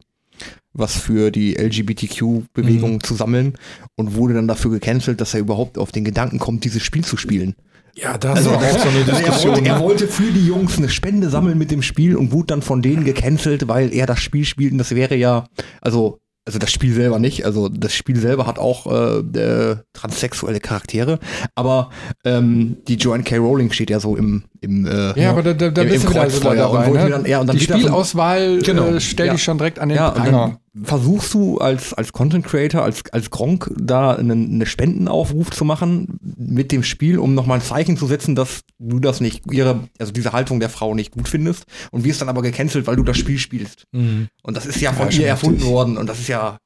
[0.73, 3.03] was für die LGBTQ-Bewegung Mhm.
[3.03, 3.53] zu sammeln
[3.95, 7.17] und wurde dann dafür gecancelt, dass er überhaupt auf den Gedanken kommt, dieses Spiel zu
[7.17, 7.55] spielen.
[7.95, 9.53] Ja, das ist aber auch so eine Also er, Diskussion.
[9.55, 9.83] wollte, er ne?
[9.83, 13.03] wollte für die Jungs eine Spende sammeln mit dem Spiel und wurde dann von denen
[13.03, 15.45] gecancelt, weil er das Spiel spielt und das wäre ja,
[15.81, 20.59] also also das Spiel selber nicht, also das Spiel selber hat auch äh, äh, transsexuelle
[20.59, 21.19] Charaktere,
[21.55, 21.89] aber
[22.25, 23.37] ähm, die Joanne K.
[23.37, 26.29] Rowling steht ja so im, im äh, Ja, aber da, da, da bist du wieder
[26.29, 26.87] so und dabei.
[26.87, 27.09] wollte Ne?
[27.11, 28.87] dann- ja, und dann die Spielauswahl Genau.
[28.87, 29.33] äh, stell Ja.
[29.33, 30.59] dich schon direkt an den Ja, und Pranger.
[30.83, 36.19] versuchst du als, als Content Creator, als, als Gronk, da einen, eine Spendenaufruf zu machen
[36.37, 40.11] mit dem Spiel, um nochmal ein Zeichen zu setzen, dass du das nicht, ihre, also
[40.11, 43.17] diese Haltung der Frau nicht gut findest und wirst dann aber gecancelt, weil du das
[43.17, 43.85] Spiel spielst.
[43.91, 46.57] Und das ist ja von Ja, ihr erfunden worden und das ist ja,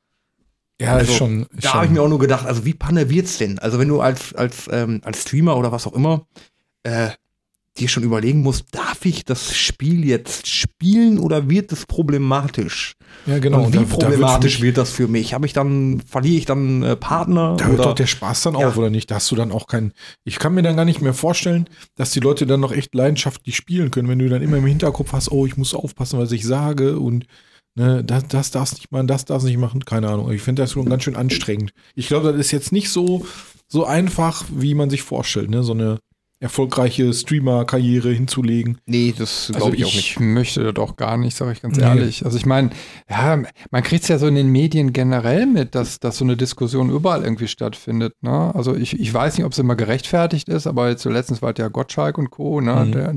[0.80, 1.42] Ja, also, ist schon.
[1.56, 3.58] Ist da habe ich mir auch nur gedacht, also wie Panne wird's denn?
[3.58, 6.28] Also wenn du als, als, ähm, als Streamer oder was auch immer,
[6.84, 7.10] äh,
[7.78, 12.94] dir schon überlegen musst, darf ich das Spiel jetzt spielen oder wird es problematisch?
[13.26, 13.64] ja, genau.
[13.66, 15.34] und wie da- da problematisch wird's wird das für mich?
[15.34, 17.56] Habe ich dann, verliere ich dann äh, Partner?
[17.58, 17.84] Da hört oder?
[17.90, 18.68] doch der Spaß dann Ja.
[18.68, 19.10] auf, oder nicht?
[19.10, 19.94] Da hast du dann auch keinen.
[20.26, 23.56] Ich kann mir dann gar nicht mehr vorstellen, dass die Leute dann noch echt leidenschaftlich
[23.56, 26.46] spielen können, wenn du dann immer im Hinterkopf hast, oh, ich muss aufpassen, was ich
[26.46, 27.26] sage und
[27.76, 29.86] ne, das, das darfst nicht machen, das darfst nicht machen.
[29.86, 30.32] Keine Ahnung.
[30.32, 31.72] Ich finde das schon ganz schön anstrengend.
[31.96, 33.26] Ich glaube, das ist jetzt nicht so,
[33.68, 35.64] so einfach, wie man sich vorstellt, ne?
[35.64, 36.00] So eine
[36.40, 38.78] erfolgreiche Streamer-Karriere hinzulegen.
[38.86, 40.20] Nee, das Also glaube ich, ich, auch nicht.
[40.20, 41.84] möchte das auch gar nicht, sage ich ganz Nee.
[41.84, 42.26] ehrlich.
[42.26, 42.70] Also ich meine,
[43.10, 46.38] ja, man kriegt es ja so in den Medien generell mit, dass, dass so eine
[46.38, 48.14] Diskussion überall irgendwie stattfindet.
[48.22, 48.54] Ne?
[48.54, 51.70] Also ich, ich weiß nicht, ob es immer gerechtfertigt ist, aber letztens war es ja
[51.70, 52.62] Gottschalk und Co.
[52.62, 52.86] Ne?
[52.86, 52.92] Mhm.
[52.92, 53.16] Der,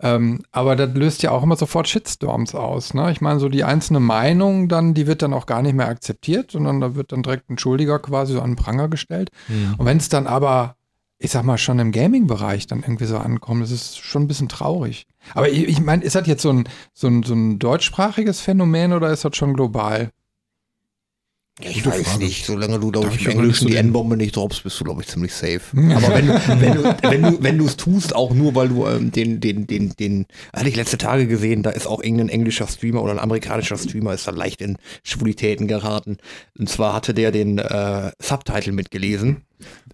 [0.00, 2.94] ähm, aber das löst ja auch immer sofort Shitstorms aus.
[2.94, 3.10] Ne?
[3.10, 6.52] Ich meine, so die einzelne Meinung dann, die wird dann auch gar nicht mehr akzeptiert,
[6.52, 9.30] sondern da wird dann direkt ein Schuldiger quasi so an den Pranger gestellt.
[9.78, 10.76] Und wenn es dann aber,
[11.24, 14.50] ich sag mal, schon im Gaming-Bereich dann irgendwie so ankommt, das ist schon ein bisschen
[14.50, 15.06] traurig.
[15.32, 18.92] Aber ich, ich meine, ist das jetzt so ein, so, ein, so ein deutschsprachiges Phänomen
[18.92, 20.10] oder ist das schon global?
[21.62, 22.24] Ja, ich weiß Frage.
[22.24, 22.46] nicht.
[22.46, 25.32] Solange du, glaube ich, im Englischen die N-Bombe nicht droppst, bist du, glaube ich, ziemlich
[25.32, 25.60] safe.
[25.76, 28.86] Aber wenn, du- wenn du wenn du wenn du es tust, auch nur, weil du
[28.88, 32.66] ähm, den, den, den, den, hatte ich letzte Tage gesehen, da ist auch irgendein englischer
[32.66, 36.16] Streamer oder ein amerikanischer Streamer ist da leicht in Schwulitäten geraten.
[36.58, 39.42] Und zwar hatte der den äh, Subtitle mitgelesen.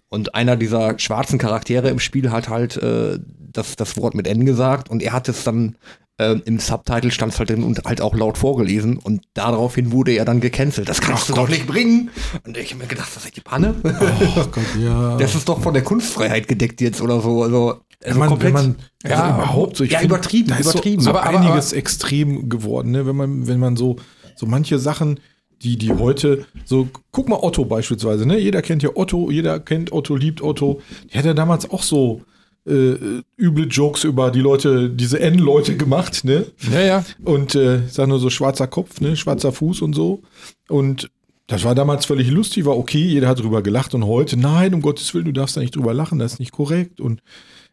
[0.09, 3.19] Und einer dieser schwarzen Charaktere im Spiel hat halt äh,
[3.53, 5.75] das, das Wort mit N gesagt und er hat es dann
[6.21, 10.13] äh, im Subtitle stand es halt drin und halt auch laut vorgelesen und daraufhin wurde
[10.13, 10.87] er dann gecancelt.
[10.89, 11.43] Das kannst Ach du Gott.
[11.45, 12.09] doch nicht bringen.
[12.45, 13.75] Und ich habe mir gedacht, das ist die Panne.
[13.83, 15.17] Oh Gott, ja.
[15.17, 17.43] Das ist doch von der Kunstfreiheit gedeckt jetzt oder so.
[17.43, 18.53] Also, also man, komplett.
[18.53, 21.01] wenn man Ja, also überhaupt so, ich ja, find, übertrieben, übertrieben.
[21.01, 23.05] So, so Aber- aber- einiges extrem geworden, ne?
[23.05, 23.97] wenn man, wenn man so,
[24.35, 25.19] so manche Sachen,
[25.63, 28.39] die, die heute, so, guck mal Otto beispielsweise, ne?
[28.39, 30.81] Jeder kennt ja Otto, jeder kennt Otto, liebt Otto.
[31.13, 32.23] Der hat ja damals auch so
[32.65, 36.45] äh, üble Jokes über die Leute, diese N-Leute gemacht, ne?
[36.71, 37.05] Ja, ja.
[37.23, 40.21] Und äh, ich sag nur so schwarzer Kopf, ne, schwarzer Fuß und so.
[40.67, 41.09] Und
[41.47, 44.81] das war damals völlig lustig, war okay, jeder hat drüber gelacht und heute, nein, um
[44.81, 47.01] Gottes Willen, du darfst da nicht drüber lachen, das ist nicht korrekt.
[47.01, 47.21] Und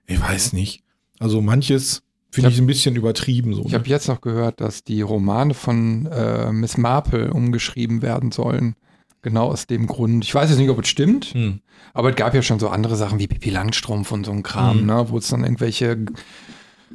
[0.06, 0.82] ich weiß nicht.
[1.20, 3.62] Also manches finde Ich ich, ein bisschen übertrieben so.
[3.62, 3.78] Ich ne?
[3.78, 8.74] habe jetzt noch gehört, dass die Romane von äh, Miss Marple umgeschrieben werden sollen.
[9.28, 10.24] Genau aus dem Grund.
[10.24, 11.60] Ich weiß jetzt nicht, ob es stimmt, Hm.
[11.92, 14.80] aber es gab ja schon so andere Sachen wie Pippi Langstrumpf und so ein Kram,
[14.80, 14.86] Mhm.
[14.86, 15.98] ne, wo es dann irgendwelche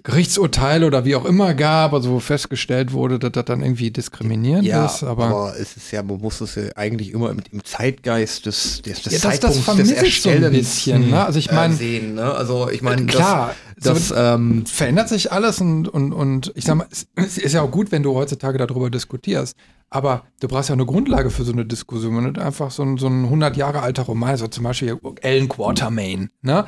[0.02, 4.66] Gerichtsurteile oder wie auch immer gab, also wo festgestellt wurde, dass das dann irgendwie diskriminierend
[4.66, 5.04] ja, ist.
[5.04, 8.82] Aber, aber, es ist ja, man muss es ja eigentlich immer im, im Zeitgeist des,
[8.82, 11.10] des, des ja, das, das Zeitpunkts des ich so ein Erstellens bisschen.
[11.10, 11.26] Ne?
[11.26, 12.16] Also ich äh, meine, sehen.
[12.16, 12.34] Ne?
[12.34, 16.66] Also ich meine, klar, das, so- das ähm, verändert sich alles und, und, und ich
[16.66, 19.56] sag mal, es es ist ja auch gut, wenn du heutzutage darüber diskutierst.
[19.90, 22.18] Aber du brauchst ja eine Grundlage für so eine Diskussion.
[22.18, 25.48] Wenn du einfach so ein, so ein 100 Jahre alter Roman, so zum Beispiel Alan
[25.48, 26.66] Quatermain, ne?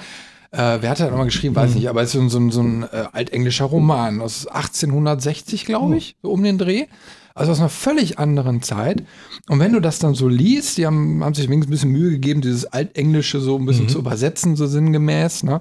[0.56, 2.52] Äh, wer hat da nochmal geschrieben, weiß nicht, aber es ist so, ein- so, ein-
[2.52, 6.86] so ein äh, altenglischer Roman aus 1860, glaube ich, so um den Dreh.
[7.34, 9.04] Also aus einer völlig anderen Zeit.
[9.50, 12.12] Und wenn du das dann so liest, die haben, haben sich wenigstens ein bisschen Mühe
[12.12, 15.60] gegeben, dieses Altenglische so ein bisschen zu übersetzen, so sinngemäß, ne?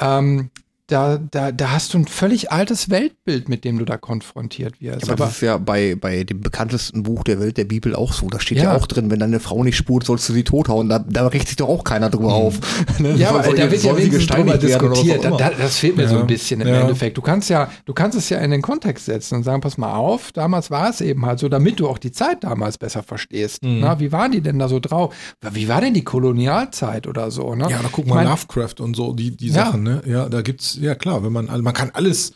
[0.00, 0.50] Ähm,
[0.88, 5.04] da, da, da hast du ein völlig altes Weltbild, mit dem du da konfrontiert wirst.
[5.04, 8.28] aber, das ist ja bei, bei dem bekanntesten Buch der Welt, der Bibel, auch so.
[8.28, 8.76] Da steht ja, Ja.
[8.76, 10.88] auch drin, wenn deine Frau nicht spurt, sollst du sie tothauen.
[10.88, 12.58] Da, da regt sich doch auch keiner drüber auf.
[12.98, 13.14] Ne?
[13.16, 15.22] ja, aber soll- da wird ja wenigstens drüber diskutiert.
[15.24, 16.20] Da, da, das fehlt mir so Ja.
[16.22, 16.80] ein bisschen im Ja.
[16.80, 17.16] Endeffekt.
[17.16, 19.92] Du kannst ja, du kannst es ja in den Kontext setzen und sagen, pass mal
[19.94, 23.62] auf, damals war es eben halt so, damit du auch die Zeit damals besser verstehst.
[23.62, 23.80] Mhm.
[23.80, 25.14] Na, wie waren die denn da so drauf?
[25.52, 27.54] Wie war denn die Kolonialzeit oder so?
[27.54, 27.66] Ne?
[27.70, 29.66] ja, da guck Ich mal mein, Lovecraft und so, die, die Ja.
[29.66, 30.02] Sachen, ne?
[30.06, 32.32] Ja, da gibt's, ja klar, wenn man, man kann alles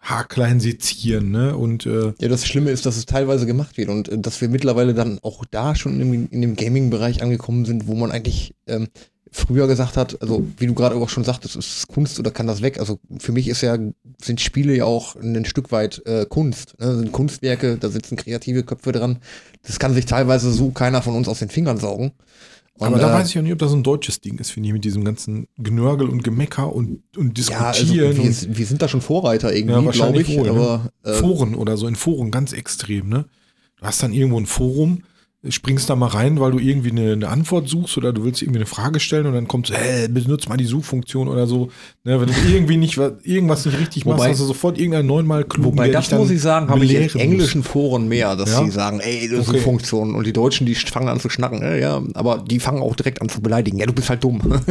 [0.00, 1.56] haarklein sezieren, ne?
[1.56, 4.48] Und äh, Ja, das Schlimme ist, dass es teilweise gemacht wird und äh, dass wir
[4.48, 8.88] mittlerweile dann auch da schon in, in dem Gaming-Bereich angekommen sind, wo man eigentlich ähm,
[9.30, 12.46] früher gesagt hat, also wie du gerade auch schon sagtest, ist es Kunst oder kann
[12.46, 12.78] das weg?
[12.78, 13.78] Also für mich ist ja,
[14.22, 16.78] sind Spiele ja auch ein Stück weit äh, Kunst.
[16.78, 16.86] Ne?
[16.86, 19.18] Das sind Kunstwerke, da sitzen kreative Köpfe dran.
[19.62, 22.12] Das kann sich teilweise so keiner von uns aus den Fingern saugen.
[22.78, 24.68] Und, aber da äh, weiß ich auch nicht, ob das ein deutsches Ding ist, finde
[24.68, 28.80] ich, mit diesem ganzen Genörgel und Gemecker und, und ja, also Diskutieren wir, wir sind
[28.82, 30.28] da schon Vorreiter irgendwie, Ja, glaube ich.
[30.36, 30.50] wohl, ne?
[30.50, 33.26] aber äh, Foren oder so, in Foren ganz extrem, ne?
[33.76, 35.02] Du hast dann irgendwo ein Forum
[35.48, 38.60] springst da mal rein, weil du irgendwie eine, eine Antwort suchst oder du willst irgendwie
[38.60, 41.68] eine Frage stellen und dann kommt so, hey, benutzt mal die Suchfunktion oder so.
[42.04, 45.08] Ne, wenn du irgendwie nicht wa- irgendwas nicht richtig machst, Wobei- hast du sofort irgendeinen
[45.08, 48.64] neunmal klugen, Wobei, das muss ich sagen, habe ich in englischen Foren mehr, dass Ja?
[48.64, 49.56] sie sagen, ey, das Okay.
[49.56, 50.14] eine Funktion.
[50.14, 53.20] Und die Deutschen, die fangen an zu schnacken, äh, ja, aber die fangen auch direkt
[53.20, 53.78] an zu beleidigen.
[53.78, 54.40] Ja, du bist halt dumm.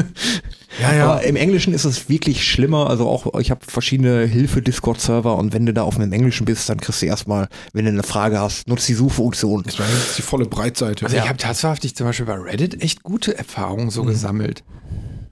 [0.81, 1.03] Ja, ja.
[1.11, 2.89] Aber im Englischen ist es wirklich schlimmer.
[2.89, 6.79] Also auch, ich habe verschiedene Hilfe-Discord-Server und wenn du da auf einem Englischen bist, dann
[6.79, 9.63] kriegst du erstmal, wenn du eine Frage hast, nutzt die Suchfunktion.
[9.65, 11.05] das ist die volle Breitseite.
[11.05, 14.63] Also ich habe tatsächlich zum Beispiel bei Reddit echt gute Erfahrungen so gesammelt.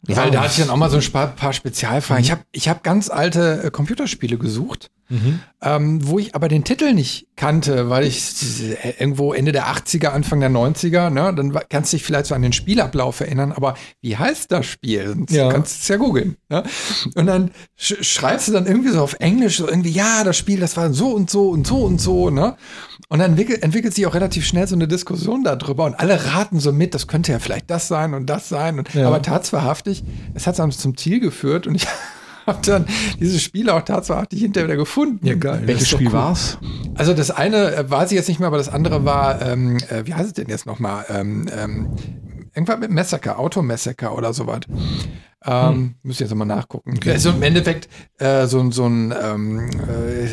[0.07, 0.15] Ja.
[0.17, 2.23] Weil da hatte ich dann auch mal so ein paar Spezialfragen.
[2.23, 4.89] Ich habe ich hab ganz alte äh, Computerspiele gesucht,
[5.61, 8.21] ähm, wo ich aber den Titel nicht kannte, weil ich
[8.83, 12.35] äh, irgendwo Ende der 80er, Anfang der 90er, ne, dann kannst du dich vielleicht so
[12.35, 15.07] an den Spielablauf erinnern, aber wie heißt das Spiel?
[15.07, 15.51] Sonst Ja.
[15.51, 16.37] kannst du es ja googeln.
[16.49, 16.63] Ne?
[17.15, 20.59] Und dann sch schreibst du dann irgendwie so auf Englisch, so irgendwie, ja, das Spiel,
[20.59, 22.55] das war so und so und so und so, ne?
[23.11, 26.59] Und dann entwickelt, entwickelt sich auch relativ schnell so eine Diskussion darüber und alle raten
[26.59, 28.77] so mit, das könnte ja vielleicht das sein und das sein.
[28.77, 29.07] Und, Ja.
[29.07, 30.03] Aber tatsächlich,
[30.35, 31.87] es hat dann zum Ziel geführt und ich
[32.45, 32.85] habe dann
[33.19, 35.25] dieses Spiel auch tatsächlich hinterher wieder gefunden.
[35.25, 35.63] Ja, geil.
[35.65, 36.13] Welches Spiel cool.
[36.13, 36.59] war's?
[36.95, 40.05] Also das eine äh, weiß ich jetzt nicht mehr, aber das andere war, ähm, äh,
[40.05, 41.05] wie heißt es denn jetzt nochmal?
[41.09, 41.89] Ähm, ähm,
[42.53, 44.59] irgendwas mit Massacre, Auto-Massacre oder sowas.
[45.45, 45.95] Ähm, Hm.
[46.03, 46.99] Müsst ihr jetzt mal nachgucken.
[47.07, 47.87] Also im Endeffekt
[48.19, 50.27] äh, so, ein- so, ein, ähm, äh,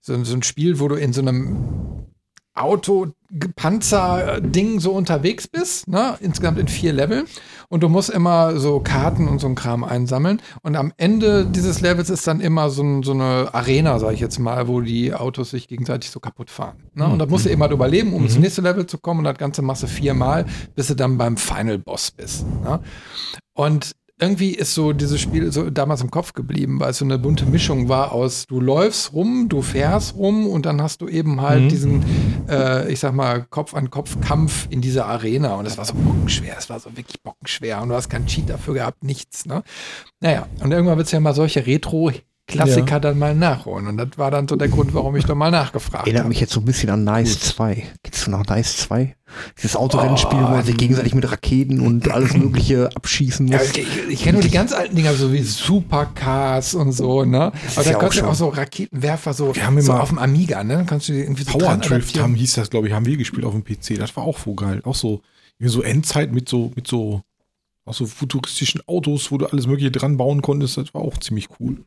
[0.00, 2.06] so, ein- so ein Spiel, wo du in so einem
[2.54, 6.16] Auto-Panzer-Ding so unterwegs bist, ne?
[6.20, 7.24] insgesamt in vier Level.
[7.68, 10.40] Und du musst immer so Karten und so ein Kram einsammeln.
[10.62, 14.20] Und am Ende dieses Levels ist dann immer so, ein, so eine Arena, sage ich
[14.20, 16.76] jetzt mal, wo die Autos sich gegenseitig so kaputt fahren.
[16.94, 17.08] Ne?
[17.08, 19.20] Und da musst du immer überleben, um ins nächste Level zu kommen.
[19.20, 20.44] Und das Ganze machst du viermal,
[20.76, 22.46] bis du dann beim Final Boss bist.
[22.62, 22.78] Ne?
[23.54, 27.18] Und irgendwie ist so dieses Spiel so damals im Kopf geblieben, weil es so eine
[27.18, 31.40] bunte Mischung war aus, du läufst rum, du fährst rum und dann hast du eben
[31.40, 32.04] halt diesen,
[32.48, 35.56] äh, ich sag mal, Kopf-an-Kopf-Kampf in dieser Arena.
[35.56, 37.82] Und es war so bockenschwer, es war so wirklich bockenschwer.
[37.82, 39.46] Und du hast keinen Cheat dafür gehabt, nichts.
[39.46, 39.64] Ne?
[40.20, 41.66] Naja, und irgendwann wird es ja mal solche
[42.50, 43.86] Retro-Klassiker dann mal nachholen.
[43.86, 46.28] Und das war dann so der Grund, warum ich da mal nachgefragt Erinnert habe.
[46.28, 47.84] mich jetzt so ein bisschen an Nice 2.
[48.02, 49.16] Kennst du noch Nice 2?
[49.56, 53.70] Dieses Autorennspiel, wo man sich gegenseitig mit Raketen und alles Mögliche abschießen Ja, muss.
[53.76, 57.50] ich, ich kenne nur die ganz alten Dinger, so wie Supercars und so, ne?
[57.76, 60.10] Aber da ja auch kannst du auch so Raketenwerfer so, Wir haben so immer- auf
[60.10, 60.74] dem Amiga, ne?
[60.76, 63.44] Dann kannst du irgendwie so Power Drift haben, hieß das, glaube ich, haben wir gespielt
[63.44, 63.96] auf dem PC.
[63.98, 64.80] Das war auch voll geil.
[64.84, 65.22] Auch so,
[65.60, 67.22] so Endzeit mit so, mit so,
[67.86, 70.76] auch so futuristischen Autos, wo du alles Mögliche dran bauen konntest.
[70.76, 71.78] Das war auch ziemlich cool.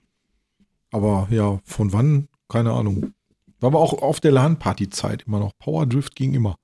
[0.98, 2.28] Aber ja, von wann?
[2.50, 3.14] Keine Ahnung.
[3.60, 5.52] War aber auch auf der LAN-Party-Zeit immer noch.
[5.60, 6.56] Power Drift ging immer.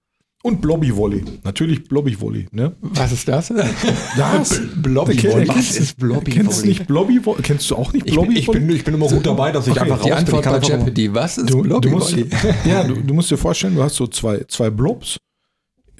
[0.44, 1.24] Und Blobby Volley.
[1.44, 2.76] Natürlich Blobby Volley, ne?
[2.82, 3.48] Was ist das?
[4.18, 4.60] Das?
[4.76, 5.48] Blobby Volley.
[5.48, 6.68] Was ist Blobby Kennst du Volley?
[6.70, 7.42] nicht Blobby Volley?
[7.44, 9.68] Kennst du auch nicht Ich, Blobby bin, ich, bin, ich bin immer gut dabei, dass
[9.68, 10.12] ich Okay, einfach Die.
[10.12, 11.14] Antwort Ich bei Jeopardy.
[11.14, 12.30] Was ist Du, Blobby Volley?
[12.66, 15.18] ja, du, du musst dir vorstellen, du hast so zwei, zwei Blobs,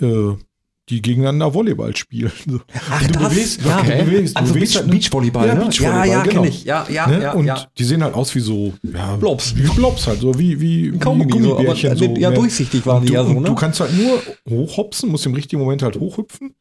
[0.02, 0.34] äh,
[0.90, 2.32] die gegeneinander Volleyball spielen.
[2.48, 2.60] So.
[2.90, 3.30] Ach, Und du das?
[3.30, 3.82] bewegst, Ja.
[3.82, 5.60] du bewegst, du Also bewegst Beach, halt- Beachvolleyball, ja, ne?
[5.62, 6.44] Beachvolleyball, ja, ja, genau.
[6.46, 6.64] ich.
[6.66, 7.22] Ja, ja, ne?
[7.22, 7.32] ja.
[7.34, 7.66] Und ja.
[7.78, 9.56] die sehen halt aus wie so ja, Blobs.
[9.56, 13.08] Wie Blobs halt, so wie, wie, wie Kaugummi, so, aber mit- ja, durchsichtig waren die
[13.10, 13.44] du, ja so, ne?
[13.48, 14.20] Du kannst halt nur
[14.50, 16.54] hochhopsen, musst im richtigen Moment halt hochhüpfen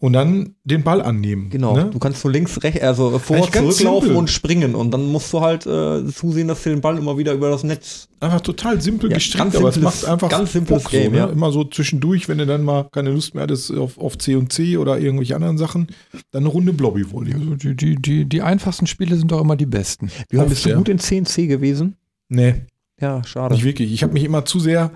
[0.00, 1.50] und dann den Ball annehmen.
[1.50, 1.90] Genau, Ne?
[1.92, 5.66] du kannst so links, rechts, also vor, zurücklaufen und springen und dann musst du halt
[5.66, 8.08] äh, zusehen, dass du den Ball immer wieder über das Netz.
[8.18, 11.10] Einfach total simpel Ja, gestrickt, ganz aber es macht einfach ganz simples Bock Game, so,
[11.12, 11.16] ne?
[11.18, 11.26] ja.
[11.26, 14.52] Immer so zwischendurch, wenn du dann mal keine Lust mehr hattest auf, auf C und
[14.52, 15.86] C oder irgendwelche anderen Sachen,
[16.30, 17.34] dann eine Runde Blobby Volley.
[17.34, 20.10] Also die, die, die, die einfachsten Spiele sind doch immer die besten.
[20.34, 20.76] Oft, bist du ja.
[20.76, 21.96] gut in CNC gewesen?
[22.28, 22.54] Nee,
[23.00, 23.54] Ja, schade.
[23.54, 23.92] nicht wirklich.
[23.92, 24.92] Ich habe mich immer zu sehr,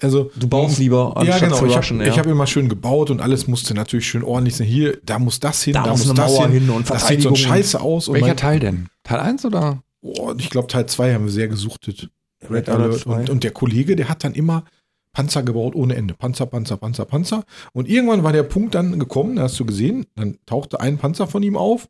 [0.00, 2.00] also du baust lieber ja anstatt genau, zu ich rushen.
[2.00, 2.16] habe ja.
[2.16, 4.66] hab immer schön gebaut und alles musste natürlich schön ordentlich sein.
[4.66, 6.50] Hier, da muss das hin, Da da, muss muss das hin.
[6.52, 8.12] hin und das sieht so scheiße aus.
[8.12, 8.88] Welcher Teil denn?
[9.02, 9.82] Teil 1 oder?
[10.00, 12.10] oh, ich glaube Teil 2 haben wir sehr gesuchtet.
[12.48, 13.10] Red Alert 2.
[13.10, 14.64] Und, und der Kollege, der hat dann immer
[15.12, 16.14] Panzer gebaut ohne Ende.
[16.14, 17.44] Panzer, Panzer, Panzer, Panzer.
[17.72, 21.26] Und irgendwann war der Punkt dann gekommen, da hast du gesehen, dann tauchte ein Panzer
[21.26, 21.88] von ihm auf,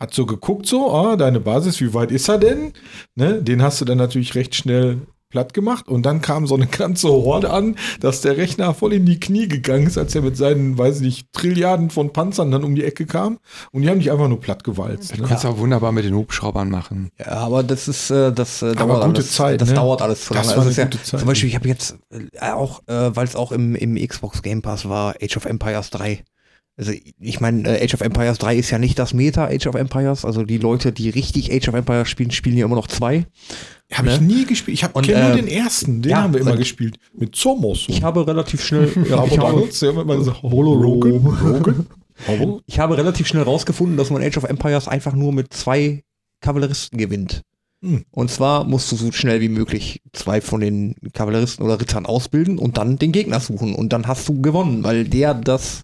[0.00, 2.72] hat so geguckt, so, ah, deine Basis, wie weit ist er denn?
[3.14, 5.02] Ne, den hast du dann natürlich recht schnell
[5.34, 9.04] platt gemacht und dann kam so eine ganze Horde an, dass der Rechner voll in
[9.04, 12.62] die Knie gegangen ist, als er mit seinen, weiß ich nicht, Trilliarden von Panzern dann
[12.62, 13.40] um die Ecke kam
[13.72, 15.16] und die haben dich einfach nur platt gewalzt.
[15.18, 15.26] Du Ne?
[15.28, 17.10] kannst auch wunderbar mit den Hubschraubern machen.
[17.18, 19.32] Ja, aber das ist, äh, das äh, Aber dauert gute alles.
[19.32, 19.74] Zeit, Das ne?
[19.74, 20.58] dauert alles zu Das lange.
[20.58, 21.18] war Also eine gute ja, Zeit.
[21.20, 24.62] Zum Beispiel, ich habe jetzt äh, auch, äh, weil es auch im, im Xbox Game
[24.62, 26.22] Pass war, Age of Empires 3.
[26.76, 29.74] Also ich meine, äh, Age of Empires 3 ist ja nicht das Meta Age of
[29.76, 30.24] Empires.
[30.24, 33.26] Also die Leute, die richtig Age of Empires spielen, spielen ja immer noch zwei.
[33.92, 34.26] Habe ich Ne?
[34.26, 34.74] nie gespielt.
[34.76, 36.96] Ich habe nur äh, den ersten, den ja, haben wir immer und- gespielt.
[37.16, 37.84] Mit Zomos.
[37.88, 41.86] Ich habe relativ schnell, ja, ich, habe, hat immer gesagt, Rogan, Rogan,
[42.28, 42.60] Rogan.
[42.66, 46.02] ich habe relativ schnell rausgefunden, dass man Age of Empires einfach nur mit zwei
[46.40, 47.42] Kavalleristen gewinnt.
[47.82, 48.04] Hm.
[48.10, 52.58] Und zwar musst du so schnell wie möglich zwei von den Kavalleristen oder Rittern ausbilden
[52.58, 53.74] und dann den Gegner suchen.
[53.74, 55.82] Und dann hast du gewonnen, weil der das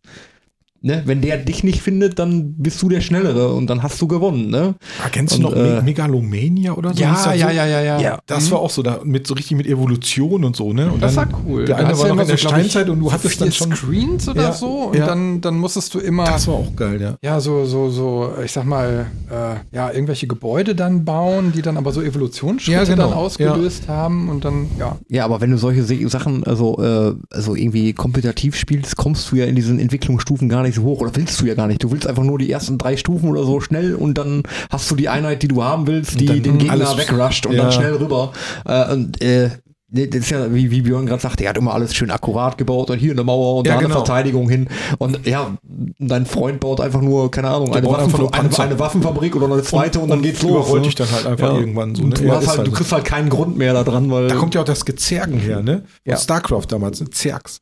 [0.82, 4.06] Ne, wenn der dich nicht findet, dann bist du der Schnellere und dann hast du
[4.08, 4.76] gewonnen, ne?
[5.04, 7.00] Ah, kennst Und, du noch äh, Me- Megalomania oder so?
[7.02, 7.54] Ja, ja, so?
[7.54, 8.00] ja, ja, ja.
[8.00, 8.18] Ja.
[8.26, 10.90] Das war auch so, da mit so richtig mit Evolution und so, ne?
[10.90, 11.66] Und Das dann, war cool.
[11.66, 13.74] Der eine war du noch immer in der Steinzeit und du so hattest dann schon.
[13.76, 15.06] Screens oder Ja, so und ja.
[15.06, 17.16] dann, dann musstest du immer Das war auch geil, ja.
[17.22, 21.76] ja so so so ich sag mal äh, ja irgendwelche Gebäude dann bauen, die dann
[21.76, 23.08] aber so Evolutionsschritte Ja, genau.
[23.08, 27.54] dann ausgelöst haben und dann ja Ja, aber wenn du solche Sachen, also, äh, also
[27.54, 31.40] irgendwie kompetitiv spielst, kommst du ja in diesen Entwicklungsstufen gar nicht so hoch oder willst
[31.40, 31.82] du ja gar nicht.
[31.82, 34.96] Du willst einfach nur die ersten drei Stufen oder so schnell und dann hast du
[34.96, 37.62] die Einheit, die du haben willst, die dann den Gegner wegrusht und ja.
[37.64, 38.32] dann schnell rüber.
[38.64, 39.50] Äh, und äh,
[39.92, 42.90] das ist ja, wie, wie Björn gerade sagte, er hat immer alles schön akkurat gebaut
[42.90, 44.04] und hier eine Mauer und Ja, da eine genau.
[44.04, 44.68] Verteidigung hin.
[44.98, 45.56] Und ja,
[45.98, 49.98] dein Freund baut einfach nur, keine Ahnung, eine, Waffen, eine, eine Waffenfabrik oder eine zweite
[49.98, 50.52] und, dann geht's los.
[50.52, 50.86] Überrollt ne?
[50.86, 51.58] dich dann halt einfach Ja.
[51.58, 52.04] irgendwann so.
[52.04, 52.26] Und Ne?
[52.28, 54.28] du, hast halt, halt du kriegst halt keinen Grund mehr da dran, weil.
[54.28, 55.78] Da kommt ja auch das Gezergen her, ne?
[55.78, 56.16] Von Ja.
[56.16, 57.02] StarCraft damals?
[57.10, 57.58] Zergs.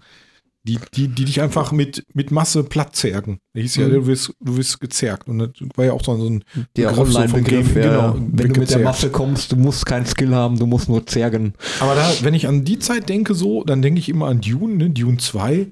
[0.68, 3.38] Die, die, die dich einfach mit, mit Masse platt zergen.
[3.54, 3.92] Da hieß ja, Mhm.
[3.92, 5.26] du wirst, du wirst gezergt.
[5.28, 6.44] Und das war ja auch so ein
[6.76, 8.78] der Begriff so vom Gaming, ja, genau, wenn du mit der.
[8.80, 11.54] Masse kommst, du musst keinen Skill haben, du musst nur zergen.
[11.80, 14.76] Aber da, wenn ich an die Zeit denke, so, dann denke ich immer an Dune,
[14.76, 14.90] ne?
[14.90, 15.68] Dune 2.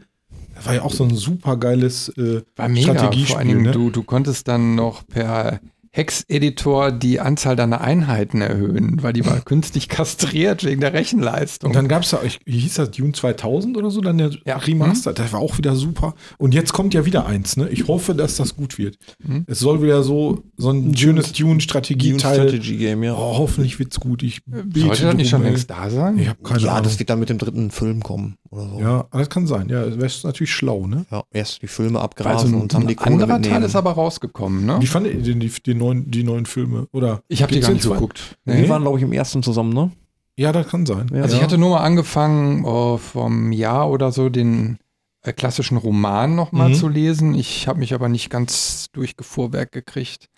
[0.55, 3.44] Das war ja auch so ein super geiles äh, war mega vor Strategiespiel.
[3.47, 3.73] Dingen Ne?
[3.73, 5.60] du du konntest dann noch per
[5.97, 11.70] Hex-Editor die Anzahl deiner Einheiten erhöhen, weil die war künstlich kastriert wegen der Rechenleistung.
[11.70, 14.31] Und dann gab es da, ich, wie hieß das, Dune 2000 oder so, dann der
[14.44, 14.59] Ja.
[14.59, 16.14] Remaster, das war auch wieder super.
[16.36, 17.70] Und jetzt kommt ja wieder eins, ne?
[17.70, 18.98] Ich hoffe, dass das gut wird.
[19.24, 19.44] Mhm.
[19.47, 22.59] Es soll wieder so, so ein schönes Dune-Strategie-Teil.
[22.59, 23.14] Game, ja.
[23.14, 24.23] Oh, hoffentlich wird's gut.
[24.23, 26.18] Ich bete Sollte das nicht schon längst da sein?
[26.18, 26.85] Ich habe keine ja, Ahnung.
[26.85, 28.81] das wird dann mit dem dritten Film kommen oder so.
[28.81, 29.69] ja, das kann sein.
[29.69, 31.07] Ja, das wäre natürlich schlau, ne?
[31.11, 33.55] Ja, erst die Filme also abgrasen ein, und dann die ein Kohle anderer mitnehmen.
[33.55, 34.77] Teil ist aber rausgekommen, ne?
[34.81, 36.89] Wie fandet ihr denn die, die, neuen, die neuen Filme?
[36.93, 37.95] Oder Ich habe die gar nicht zwei?
[37.95, 38.37] geguckt.
[38.47, 38.69] Die Nee.
[38.69, 39.91] waren, glaube ich, im ersten zusammen, ne?
[40.39, 41.11] Ja, das kann sein.
[41.15, 41.23] Ja.
[41.23, 44.78] Also ich hatte nur mal angefangen, oh, vom Jahr oder so den
[45.23, 46.74] äh, klassischen Roman nochmal Mhm.
[46.74, 47.35] zu lesen.
[47.35, 50.28] Ich habe mich aber nicht ganz durch Gefuhrwerk gekriegt.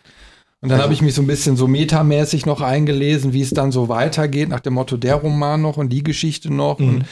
[0.61, 3.51] Und dann Also- habe ich mich so ein bisschen so metamäßig noch eingelesen, wie es
[3.51, 6.79] dann so weitergeht, nach dem Motto der Roman noch und die Geschichte noch.
[6.79, 6.89] Mhm.
[6.89, 7.05] Und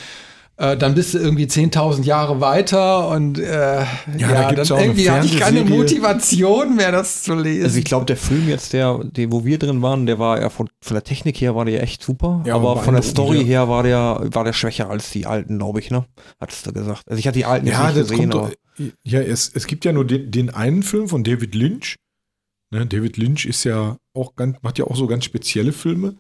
[0.58, 5.10] äh, dann bist du irgendwie 10.000 Jahre weiter und äh, ja, da gibt's dann irgendwie
[5.10, 5.64] hatte ich keine.
[5.64, 7.64] Motivation mehr, das zu lesen.
[7.64, 10.48] Also ich glaube, der Film jetzt, der, der, wo wir drin waren, der war ja
[10.48, 13.38] von, von der Technik her war der ja echt super, Ja, aber von der Story
[13.38, 13.44] ja.
[13.44, 16.04] her war der, war der schwächer als die alten, glaube ich, ne?
[16.40, 17.02] Hattest du gesagt.
[17.06, 18.56] Also ich hatte die alten Ja, nicht gesehen, kommt
[19.04, 21.96] ja es, es gibt ja nur den, den einen Film von David Lynch.
[22.72, 26.16] Ne, David Lynch ist ja auch ganz, macht ja auch so ganz spezielle Filme.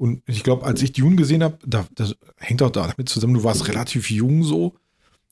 [0.00, 3.44] Und ich glaube, als ich Dune gesehen habe, da, das hängt auch damit zusammen, du
[3.44, 4.72] warst relativ jung so.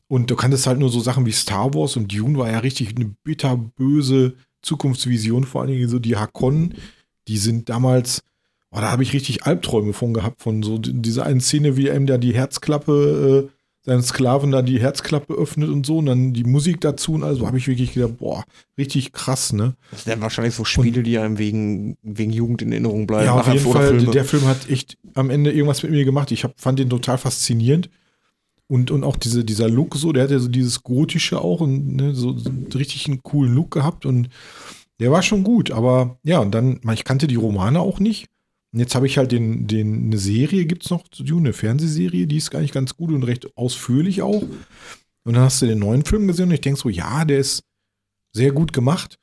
[0.09, 2.95] Und du kanntest halt nur so Sachen wie Star Wars und Dune war ja richtig
[2.95, 6.75] eine bitterböse Zukunftsvision, vor allen Dingen so die Hakonnen,
[7.29, 8.23] die sind damals,
[8.71, 12.05] oh, da habe ich richtig Albträume von gehabt, von so dieser einen Szene, wie ihm
[12.05, 13.58] da die Herzklappe, äh,
[13.89, 17.47] seinen Sklaven da die Herzklappe öffnet und so und dann die Musik dazu und also
[17.47, 18.45] habe ich wirklich gedacht, boah,
[18.77, 19.75] richtig krass, ne?
[19.91, 23.27] das sind wahrscheinlich so Spiele, die einem wegen, wegen Jugend in Erinnerung bleiben.
[23.27, 23.89] Ja, auf jeden Fall.
[23.89, 24.13] Filme.
[24.13, 26.31] Der Film hat echt am Ende irgendwas mit mir gemacht.
[26.33, 27.89] Ich hab, fand den total faszinierend.
[28.67, 31.97] Und, und auch diese, dieser Look so, der hat ja so dieses Gotische auch und
[31.97, 34.29] ne, so, so richtig einen coolen Look gehabt und
[35.01, 35.71] der war schon gut.
[35.71, 38.27] Aber ja, und dann, ich kannte die Romane auch nicht.
[38.73, 42.27] Jetzt habe ich halt den, den, eine Serie gibt es noch zu tun, eine Fernsehserie,
[42.27, 44.43] die ist gar nicht ganz gut und recht ausführlich auch.
[45.25, 47.63] Und dann hast du den neuen Film gesehen und ich denke so, ja, der ist
[48.33, 49.19] sehr gut gemacht.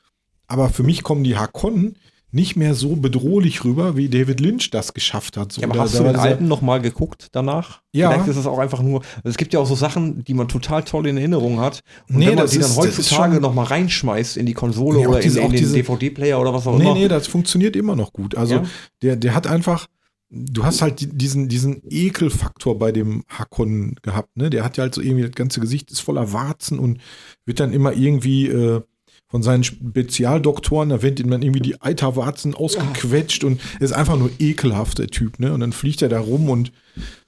[0.48, 1.98] Aber für mich kommen die Hakonnen
[2.36, 5.54] nicht mehr so bedrohlich rüber, wie David Lynch das geschafft hat.
[5.54, 7.82] So, Ja, aber hast du den alten noch mal geguckt danach?
[7.94, 8.12] Ja.
[8.12, 10.84] Vielleicht ist es auch einfach nur, es gibt ja auch so Sachen, die man total
[10.84, 11.80] toll in Erinnerung hat.
[12.10, 15.00] Und Nee, wenn man das die dann heutzutage schon- noch mal reinschmeißt in die Konsole
[15.00, 16.94] Nee, oder diese- in, in den DVD-Player oder was auch Nee, immer.
[16.94, 18.36] nee, das funktioniert immer noch gut.
[18.36, 18.64] Also Ja.
[19.02, 19.88] der, der hat einfach,
[20.30, 24.50] du hast halt die- diesen, diesen Ekelfaktor bei dem Hakon gehabt, ne?
[24.50, 27.00] Der hat ja halt so irgendwie, das ganze Gesicht ist voller Warzen und
[27.46, 28.82] wird dann immer irgendwie äh,
[29.28, 34.30] von seinen Spezialdoktoren, da werden ihm dann irgendwie die Eiterwarzen ausgequetscht und ist einfach nur
[34.40, 35.54] ekelhaft, der Typ, ne?
[35.54, 36.72] Und dann fliegt er da rum und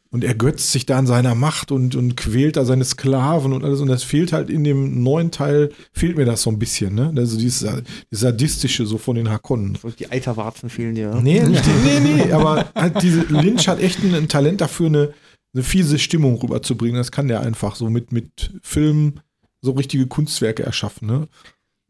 [0.09, 3.81] und ergötzt sich da an seiner Macht und, und quält da seine Sklaven und alles.
[3.81, 7.13] Und das fehlt halt in dem neuen Teil, fehlt mir das so ein bisschen, ne?
[7.15, 9.77] Also dieses, dieses Sadistische so von den Hakonnen.
[9.99, 11.09] Die Eiterwarzen fehlen dir.
[11.09, 11.21] ne?
[11.21, 15.13] Nee, nicht, nee, nee, aber halt diese Lynch hat echt ein, ein Talent dafür, eine,
[15.53, 16.97] eine fiese Stimmung rüberzubringen.
[16.97, 19.19] Das kann der einfach so mit, mit Filmen
[19.61, 21.27] so richtige Kunstwerke erschaffen, ne?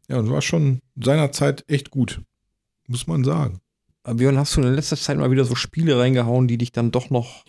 [0.08, 2.22] Ja, und war schon seinerzeit echt gut.
[2.86, 3.60] Muss man sagen.
[4.02, 6.90] Aber Björn, hast du in letzter Zeit mal wieder so Spiele reingehauen, die dich dann
[6.90, 7.44] doch noch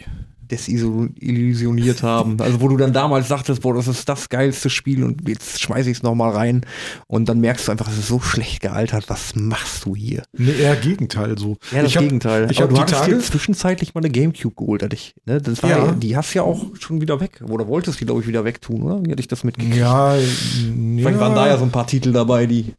[0.52, 2.40] desillusioniert haben.
[2.42, 5.90] Also wo du dann damals sagtest, boah, das ist das geilste Spiel und jetzt schmeiße
[5.90, 6.66] ich es nochmal rein
[7.08, 9.06] und dann merkst du einfach, es ist so schlecht gealtert.
[9.10, 10.24] Was machst du hier?
[10.38, 11.58] Nee, eher Gegenteil so.
[11.72, 12.48] Ja, das ich hab, Gegenteil.
[12.52, 15.14] Ich Aber habe du hattest Tage, dir zwischenzeitlich mal eine Gamecube geholt, hatte ich.
[15.26, 15.42] Ne?
[15.42, 15.86] Das war Ja.
[15.86, 15.92] ja.
[15.94, 17.42] die hast du ja auch schon wieder weg.
[17.48, 19.06] Oder wolltest die, glaube ich, wieder wegtun, oder?
[19.06, 19.78] Wie hatte ich das mitgekriegt?
[19.78, 22.74] ja, Vielleicht waren da ja so ein paar Titel dabei, die.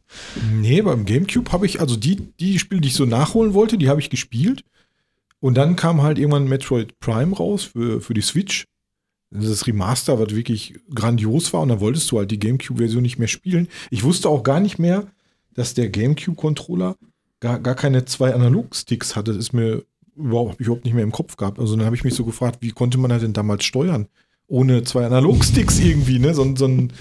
[0.59, 3.89] Nee, beim Gamecube habe ich, also die, die Spiele, die ich so nachholen wollte, die
[3.89, 4.63] habe ich gespielt.
[5.41, 8.65] Und dann kam halt irgendwann Metroid Prime raus für, für die Switch.
[9.31, 11.61] Das ist Remaster, was wirklich grandios war.
[11.61, 13.67] Und dann wolltest du halt die Gamecube-Version nicht mehr spielen.
[13.89, 15.07] Ich wusste auch gar nicht mehr,
[15.53, 16.95] dass der Gamecube-Controller
[17.39, 19.31] gar, gar keine zwei Analog-Sticks hatte.
[19.33, 19.83] Das ist mir
[20.15, 21.59] überhaupt, überhaupt nicht mehr im Kopf gehabt.
[21.59, 24.07] Also dann habe ich mich so gefragt, wie konnte man das denn damals steuern?
[24.47, 26.33] Ohne zwei Analog-Sticks irgendwie, ne?
[26.33, 26.91] So, ein- so, ein,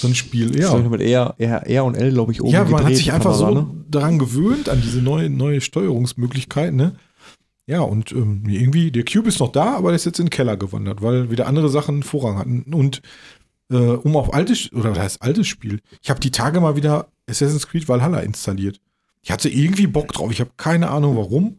[0.00, 0.58] so ein Spiel.
[0.58, 0.74] Ja.
[0.78, 3.44] Mit R, R, R und L, glaube ich, oben Ja, man hat sich einfach so
[3.44, 3.84] Kamera, ne?
[3.90, 6.96] daran gewöhnt, an diese neue, neue Steuerungsmöglichkeit, ne?
[7.66, 10.30] Ja, und ähm, irgendwie, der Cube ist noch da, aber der ist jetzt in den
[10.30, 12.72] Keller gewandert, weil wieder andere Sachen Vorrang hatten.
[12.72, 13.02] Und
[13.72, 17.08] äh, um auf altes, oder was heißt altes Spiel, ich habe die Tage mal wieder
[17.28, 18.80] Assassin's Creed Valhalla installiert.
[19.22, 21.58] Ich hatte irgendwie Bock drauf, ich habe keine Ahnung warum.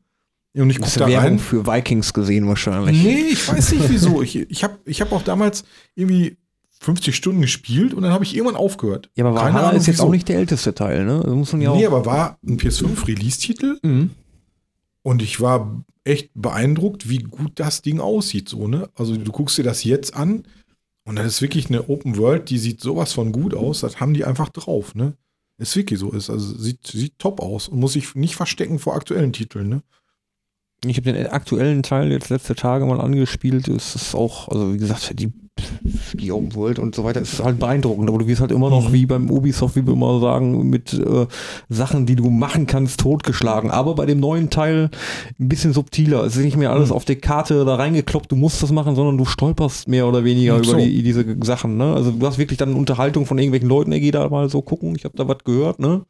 [0.55, 1.39] Und ich du da Werbung rein.
[1.39, 3.03] für Vikings gesehen wahrscheinlich.
[3.03, 4.23] Nee, ich weiß nicht wieso.
[4.23, 6.37] Ich, ich habe ich hab auch damals irgendwie
[6.79, 9.09] 50 Stunden gespielt und dann habe ich irgendwann aufgehört.
[9.15, 10.07] Ja, aber Keine Valhalla Ahnung, ist jetzt wieso.
[10.07, 11.21] auch nicht der älteste Teil, ne?
[11.23, 11.75] Das muss man ja auch.
[11.75, 14.11] Nee, aber war ein PS5-Release-Titel Mhm.
[15.07, 18.89] Und ich war echt beeindruckt, wie gut das Ding aussieht, so, ne?
[18.93, 20.45] Also du guckst dir das jetzt an
[21.05, 24.13] und das ist wirklich eine Open World, die sieht sowas von gut aus, das haben
[24.13, 25.15] die einfach drauf, ne?
[25.59, 28.95] Ist wirklich so ist, also sieht, sieht top aus und muss sich nicht verstecken vor
[28.95, 29.81] aktuellen Titeln, ne?
[30.85, 33.69] Ich habe den aktuellen Teil jetzt letzte Tage mal angespielt.
[33.69, 35.31] Es ist auch, also wie gesagt, die,
[36.13, 38.09] die Open World und so weiter ist halt beeindruckend.
[38.09, 38.93] Aber du wirst halt immer noch, Mhm.
[38.93, 41.25] wie beim Ubisoft, wie wir immer sagen, mit äh,
[41.69, 43.71] Sachen, die du machen kannst, totgeschlagen.
[43.71, 44.89] Aber bei dem neuen Teil
[45.39, 46.23] ein bisschen subtiler.
[46.23, 46.95] Es ist nicht mehr alles Mhm.
[46.95, 50.63] auf der Karte da reingekloppt, du musst das machen, sondern du stolperst mehr oder weniger
[50.63, 50.73] so.
[50.73, 51.77] über die, diese Sachen.
[51.77, 51.93] Ne?
[51.93, 54.95] Also du hast wirklich dann Unterhaltung von irgendwelchen Leuten, ey, geh da mal so gucken,
[54.95, 56.03] ich habe da was gehört, ne?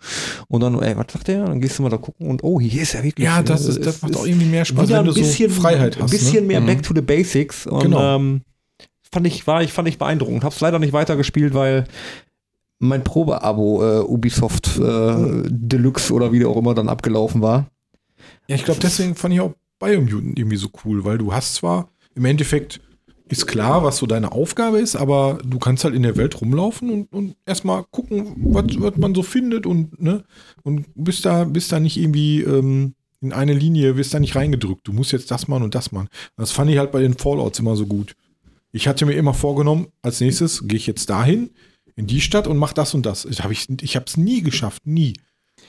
[0.47, 1.45] Und dann, ey, was sagt der?
[1.45, 3.25] Dann gehst du mal da gucken und oh, hier ist ja wirklich.
[3.25, 5.13] Ja, das, äh, ist, das es macht ist- auch irgendwie mehr Spaß, wenn ein du
[5.13, 6.03] bisschen, so Freiheit hast.
[6.03, 6.47] ein bisschen ne?
[6.47, 6.65] mehr Mhm.
[6.67, 8.15] Back to the Basics und Genau.
[8.15, 8.41] ähm,
[9.11, 10.43] fand ich war ich fand ich beeindruckend.
[10.43, 11.85] Hab's leider nicht weitergespielt, weil
[12.79, 17.67] mein Probeabo äh, Ubisoft äh, Deluxe oder wie auch immer dann abgelaufen war.
[18.47, 21.89] Ja, ich glaube, deswegen fand ich auch Biomutant irgendwie so cool, weil du hast zwar
[22.15, 22.81] im Endeffekt
[23.29, 26.89] ist klar, was so deine Aufgabe ist, aber du kannst halt in der Welt rumlaufen
[26.89, 30.23] und, und erstmal gucken, was, was man so findet und, ne,
[30.63, 34.87] und bist da, bist da nicht irgendwie ähm, in eine Linie, wirst da nicht reingedrückt.
[34.87, 36.07] Du musst jetzt das machen und das machen.
[36.37, 38.15] Das fand ich halt bei den Fallouts immer so gut.
[38.71, 41.51] Ich hatte mir immer vorgenommen, als nächstes gehe ich jetzt dahin,
[41.95, 43.25] in die Stadt und mach das und das.
[43.25, 45.13] Ich habe ich, ich habe es nie geschafft, nie.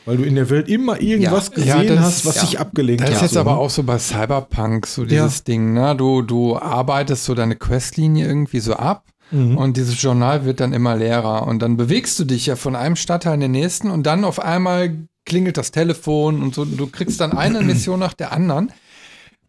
[0.05, 2.43] Weil du in der Welt immer irgendwas Ja, gesehen das- hast, was ja.
[2.43, 3.17] dich abgelenkt Das hat.
[3.17, 3.59] ist jetzt so, aber ne?
[3.59, 5.95] auch so bei Cyberpunk, so dieses Ding, ne?
[5.97, 9.59] Du, du arbeitest so deine Questlinie irgendwie so ab Mhm.
[9.59, 12.97] und dieses Journal wird dann immer leerer und dann bewegst du dich ja von einem
[12.97, 14.97] Stadtteil in den nächsten und dann auf einmal
[15.27, 18.73] klingelt das Telefon und so, du kriegst dann eine Mission nach der anderen.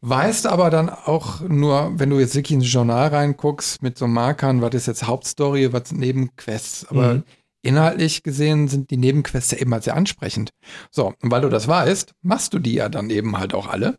[0.01, 4.61] Weißt aber dann auch nur, wenn du jetzt wirklich ins Journal reinguckst mit so Markern,
[4.61, 6.85] was ist jetzt Hauptstory, was sind Nebenquests.
[6.89, 7.23] Aber Mhm.
[7.63, 10.51] inhaltlich gesehen sind die Nebenquests ja eben halt sehr ansprechend.
[10.89, 13.97] So, und weil du das weißt, machst du die ja dann eben halt auch alle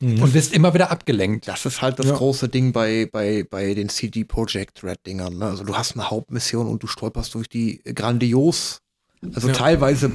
[0.00, 0.22] Mhm.
[0.22, 1.46] und wirst immer wieder abgelenkt.
[1.46, 2.16] Das ist halt das Ja.
[2.16, 5.36] große Ding bei, bei, bei den CD Projekt Red Dingern.
[5.38, 5.44] Ne?
[5.46, 8.80] Also du hast eine Hauptmission und du stolperst durch die grandios,
[9.34, 9.54] also Ja.
[9.54, 10.10] teilweise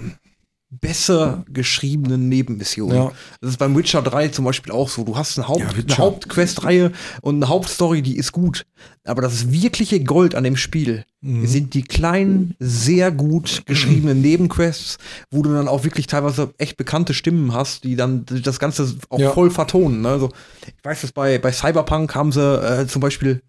[0.71, 2.95] besser geschriebenen Nebenmissionen.
[2.95, 3.11] Ja.
[3.41, 5.03] Das ist beim Witcher 3 zum Beispiel auch so.
[5.03, 5.97] Du hast eine, Haupt, Ja, eine.
[5.97, 6.91] Hauptquestreihe
[7.21, 8.65] und eine Hauptstory, die ist gut.
[9.03, 11.45] Aber das wirkliche Gold an dem Spiel Mhm.
[11.45, 14.97] sind die kleinen, sehr gut geschriebenen Nebenquests,
[15.29, 19.19] wo du dann auch wirklich teilweise echt bekannte Stimmen hast, die dann das Ganze auch
[19.19, 19.31] Ja.
[19.31, 20.01] voll vertonen.
[20.01, 20.09] Ne?
[20.09, 20.29] Also,
[20.65, 23.41] ich weiß, dass bei, bei Cyberpunk haben sie äh, zum Beispiel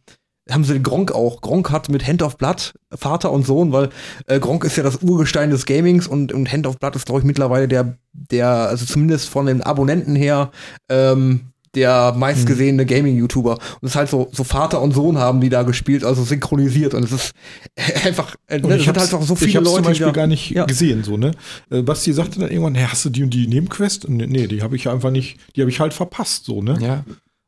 [0.50, 1.40] haben sie den Gronk auch.
[1.40, 3.90] Gronk hat mit Hand of Blood Vater und Sohn, weil
[4.26, 7.20] äh, Gronk ist ja das Urgestein des Gamings und, und Hand of Blood ist, glaube
[7.20, 10.50] ich, mittlerweile der, der, also zumindest von den Abonnenten her,
[10.88, 11.42] ähm,
[11.74, 13.52] der meistgesehene Gaming-YouTuber.
[13.52, 16.92] Und es ist halt so, so Vater und Sohn haben die da gespielt, also synchronisiert.
[16.92, 17.32] Und es ist
[18.04, 19.76] einfach, äh, ne, ich hab's, halt auch so ich viele hab's Leute.
[19.76, 20.66] zum Beispiel da- gar nicht Ja.
[20.66, 21.30] gesehen, so, ne?
[21.70, 24.04] Äh, Basti sagte dann irgendwann, hey, hast du die und die Nebenquest?
[24.04, 26.76] Und nee, die habe ich einfach nicht, die habe ich halt verpasst, so, ne?
[26.82, 27.04] Ja.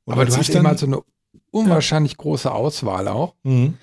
[0.07, 1.01] Und Aber du ich hast eben halt so eine
[1.55, 3.35] unwahrscheinlich große Auswahl auch.
[3.45, 3.75] Mhm.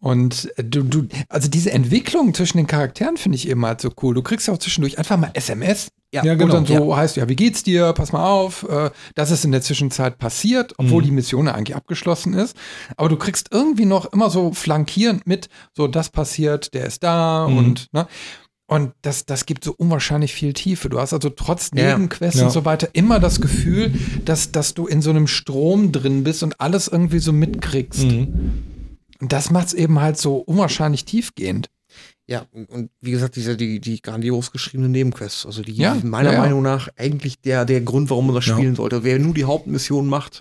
[0.00, 3.90] Und äh, du, du, also diese Entwicklung zwischen den Charakteren finde ich eben halt so
[4.02, 4.14] cool.
[4.14, 5.88] Du kriegst ja auch zwischendurch einfach mal SMS.
[6.14, 6.52] Ja, Wo genau.
[6.52, 7.92] dann so heißt, ja, wie geht's dir?
[7.94, 8.64] Pass mal auf.
[8.68, 11.06] Äh, das ist in der Zwischenzeit passiert, obwohl Mhm.
[11.06, 12.54] die Mission ja eigentlich abgeschlossen ist.
[12.96, 17.46] Aber du kriegst irgendwie noch immer so flankierend mit, so das passiert, der ist da
[17.48, 17.56] Mhm.
[17.58, 18.08] und, ne?
[18.72, 20.88] Und das, das gibt so unwahrscheinlich viel Tiefe.
[20.88, 21.72] Du hast also trotz.
[21.72, 22.46] Nebenquests Ja.
[22.46, 23.92] und so weiter immer das Gefühl,
[24.24, 28.04] dass, dass du in so einem Strom drin bist und alles irgendwie so mitkriegst.
[28.04, 28.62] Mhm.
[29.20, 31.68] Und das macht es eben halt so unwahrscheinlich tiefgehend.
[32.32, 36.32] Ja, und, und wie gesagt, diese, die, die grandios geschriebenen Nebenquests, also die Ja, meiner
[36.32, 36.38] ja.
[36.38, 38.54] Meinung nach eigentlich der, der Grund, warum man das Ja.
[38.54, 39.04] spielen sollte.
[39.04, 40.40] Wer nur die Hauptmission macht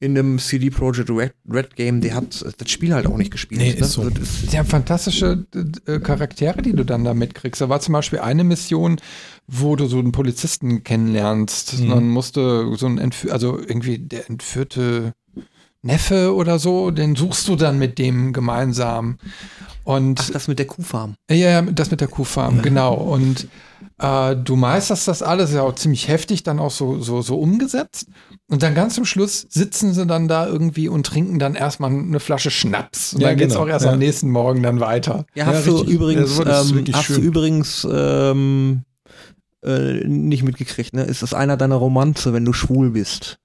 [0.00, 3.60] in einem CD Projekt Red, Red Game, der hat das Spiel halt auch nicht gespielt.
[3.60, 3.76] Nee, ne?
[3.80, 4.00] ist so.
[4.00, 5.46] Also das, Sie haben fantastische
[5.84, 7.60] äh, Charaktere, die du dann da mitkriegst.
[7.60, 8.98] Da war zum Beispiel eine Mission,
[9.46, 11.80] wo du so einen Polizisten kennenlernst.
[11.80, 11.90] Mhm.
[11.90, 15.12] Dann musste so ein Entführ also irgendwie der entführte
[15.86, 19.18] Neffe oder so, den suchst du dann mit dem gemeinsam.
[19.84, 21.14] Und ach, das mit der Kuhfarm.
[21.30, 22.94] ja, ja, das mit der Kuhfarm, genau.
[22.94, 23.46] Und
[23.98, 28.08] äh, du meisterst das alles, ja auch ziemlich heftig, dann auch so, so, so umgesetzt.
[28.48, 32.20] Und dann ganz zum Schluss sitzen sie dann da irgendwie und trinken dann erstmal eine
[32.20, 33.14] Flasche Schnaps.
[33.14, 33.92] Und Ja, dann geht's genau, auch erst ja.
[33.92, 35.24] am nächsten Morgen dann weiter.
[35.34, 38.82] Ja, Ja, hast du übrigens, Ja, ähm, hast du übrigens ähm,
[39.64, 41.04] äh, nicht mitgekriegt, ne?
[41.04, 43.38] Ist das einer deiner Romanze, wenn du schwul bist?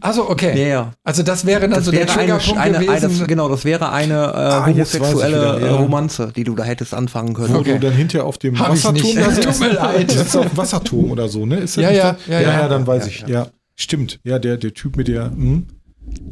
[0.00, 0.60] Also, okay.
[0.60, 0.92] Ja, ja.
[1.04, 3.18] Also das wäre dann Das so der wäre Triggerpunkt eine, eine, gewesen.
[3.18, 5.76] das, genau, das wäre eine äh, Ah, homosexuelle wieder, ja.
[5.76, 7.54] Romanze, die du da hättest anfangen können.
[7.54, 7.74] Wo Okay.
[7.74, 9.16] du dann hinterher auf dem Hab Wasserturm nicht.
[9.16, 9.48] da Es sitzt.
[9.48, 10.10] tut mir leid.
[10.10, 11.56] Du sitzt auf dem Wasserturm oder so, ne?
[11.56, 12.68] Ist das Ja, nicht ja, ja, ja, ja.
[12.68, 13.20] dann weiß Ja, ich.
[13.22, 13.28] ja.
[13.28, 13.46] Ja,
[13.76, 14.20] stimmt.
[14.24, 15.66] Ja, der, der Typ mit der, hm?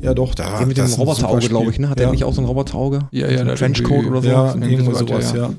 [0.01, 0.59] ja doch, da.
[0.59, 1.89] Der mit das dem ist Roboterauge, glaube ich, ne?
[1.89, 2.05] Hat ja.
[2.07, 3.09] der nicht auch so ein Roboterauge?
[3.13, 4.29] Ja, ja, So Trenchcoat oder so?
[4.29, 5.39] Ja, Irgendwie sowas, ja.
[5.39, 5.51] ja.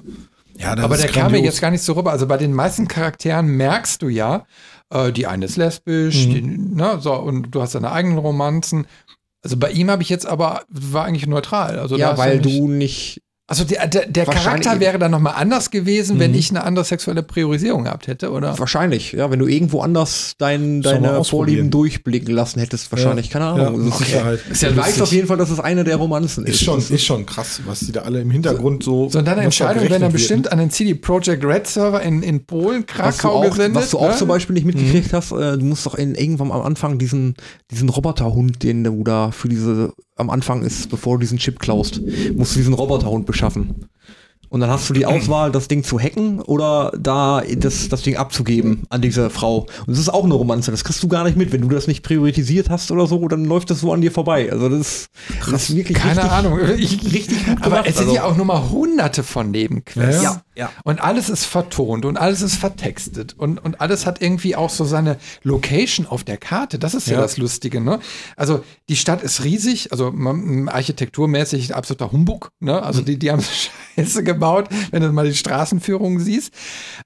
[0.58, 2.12] Ja, das Aber ist der kam mir jetzt gar nicht so rüber.
[2.12, 4.44] Also bei den meisten Charakteren merkst du ja,
[4.92, 6.30] äh, die eine ist lesbisch, Mhm.
[6.32, 8.88] die, ne, so, und du hast deine eigenen Romanzen.
[9.42, 11.80] Also bei ihm habe ich jetzt aber, war eigentlich neutral.
[11.80, 13.22] Also Ja, weil nicht, du nicht.
[13.50, 16.38] Also der, der, der Charakter wäre dann nochmal anders gewesen, wenn Mhm.
[16.38, 18.58] ich eine andere sexuelle Priorisierung gehabt hätte, oder?
[18.60, 21.24] Wahrscheinlich, ja, wenn du irgendwo anders dein, deine.
[21.24, 23.84] Vorlieben durchblicken lassen hättest, wahrscheinlich, keine Ja, Ahnung.
[23.86, 24.40] mit das ist, Sicherheit.
[24.52, 25.02] Ist ja lustig.
[25.02, 26.56] auf jeden Fall, dass es eine der Romanzen ist.
[26.56, 29.10] Ist schon, ist schon krass, was die da alle im Hintergrund so.
[29.10, 32.46] So, und was dann berechnet wird, bestimmt an den CD Projekt Red Server in, in
[32.46, 33.76] Polen, was du Krakau auch, gesendet.
[33.82, 34.16] was du auch ne?
[34.16, 37.34] zum Beispiel nicht mitgekriegt hast, äh, du musst doch in, irgendwann am Anfang diesen,
[37.72, 42.02] diesen Roboterhund, den du da für diese, am Anfang ist, bevor du diesen Chip klaust,
[42.36, 43.90] musst du diesen Roboterhund beschaffen.
[44.50, 48.18] Und dann hast du die Auswahl, das Ding zu hacken oder da das, das Ding
[48.18, 49.60] abzugeben an diese Frau.
[49.60, 51.52] Und das ist auch eine Romanze, das kriegst du gar nicht mit.
[51.52, 54.52] Wenn du das nicht priorisiert hast oder so, dann läuft das so an dir vorbei.
[54.52, 55.10] Also das ist,
[55.52, 56.60] das ist wirklich Keine richtig, Ahnung.
[56.78, 57.86] Ich, richtig gut aber gemacht.
[57.90, 60.24] es sind also, ja auch nur mal hunderte von Nebenquests.
[60.24, 60.72] Ja, ja.
[60.84, 64.84] Und alles ist vertont und alles ist vertextet und, und alles hat irgendwie auch so
[64.84, 66.78] seine Location auf der Karte.
[66.78, 67.22] Das ist ja, Ja.
[67.22, 68.00] das Lustige, ne?
[68.36, 70.14] Also die Stadt ist riesig, also
[70.68, 72.84] architekturmäßig ein absoluter Humbug, ne?
[72.84, 73.42] Also die, die haben
[73.96, 76.54] Scheiße gebaut, wenn du mal die Straßenführung siehst.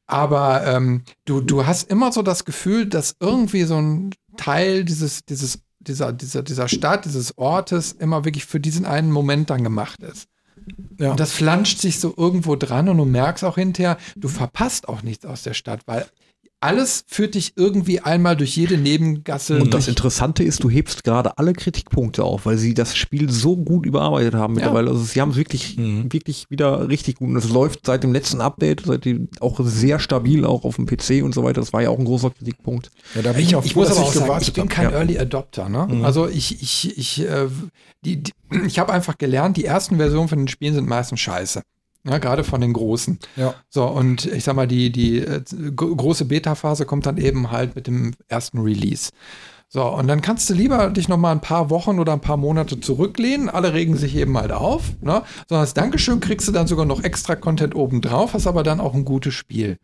[0.07, 5.25] Aber ähm, du, du hast immer so das Gefühl, dass irgendwie so ein Teil dieses,
[5.25, 10.01] dieses, dieser, dieser, dieser Stadt, dieses Ortes immer wirklich für diesen einen Moment dann gemacht
[10.01, 10.27] ist.
[10.99, 11.11] Ja.
[11.11, 15.01] Und das flanscht sich so irgendwo dran und du merkst auch hinterher, du verpasst auch
[15.01, 16.05] nichts aus der Stadt, weil
[16.63, 19.59] alles führt dich irgendwie einmal durch jede Nebengasse.
[19.59, 19.87] Und das.
[19.87, 24.33] Interessante ist, du hebst gerade alle Kritikpunkte auf, weil sie das Spiel so gut überarbeitet
[24.33, 24.89] haben mittlerweile.
[24.89, 26.11] Also sie haben es wirklich, Mhm.
[26.11, 27.29] wirklich wieder richtig gut.
[27.29, 31.21] Und es läuft seit dem letzten Update, seitdem auch sehr stabil, auch auf dem PC
[31.23, 31.59] und so weiter.
[31.61, 32.89] Das war ja auch ein großer Kritikpunkt.
[33.15, 34.69] Ja, da bin ich, Ich, auch ich muss dass aber auch ich sagen, ich bin
[34.69, 34.97] kein Ja.
[34.97, 35.67] Early Adopter.
[35.69, 35.87] Ne?
[35.89, 36.05] Mhm.
[36.05, 37.47] Also ich, ich, ich, äh,
[38.05, 38.31] die, die,
[38.65, 41.61] ich habe einfach gelernt, die ersten Versionen von den Spielen sind meistens scheiße.
[42.05, 43.17] Ja, gerade von den großen.
[43.37, 43.53] Ja.
[43.69, 45.41] So, und ich sag mal, die, die äh,
[45.75, 49.09] gro- große Beta-Phase kommt dann eben halt mit dem ersten Release.
[49.69, 52.37] So, und dann kannst du lieber dich noch mal ein paar Wochen oder ein paar
[52.37, 53.49] Monate zurücklehnen.
[53.49, 54.91] Alle regen sich eben halt auf.
[55.01, 55.23] Ne?
[55.49, 58.93] So, als Dankeschön kriegst du dann sogar noch extra Content obendrauf, hast aber dann auch
[58.93, 59.77] ein gutes Spiel.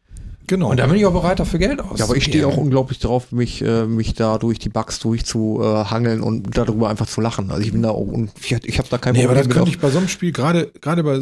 [0.50, 0.72] Genau.
[0.72, 1.98] Und da bin ich auch bereit, dafür Geld auszugeben.
[2.00, 6.22] Ja, aber ich stehe auch unglaublich drauf, mich, äh, mich da durch die Bugs durchzuhangeln
[6.22, 7.52] und darüber einfach zu lachen.
[7.52, 9.70] Also ich bin da auch, und ich, ich habe da kein Nee, aber das könnte
[9.70, 11.22] ich bei so einem Spiel, gerade gerade bei,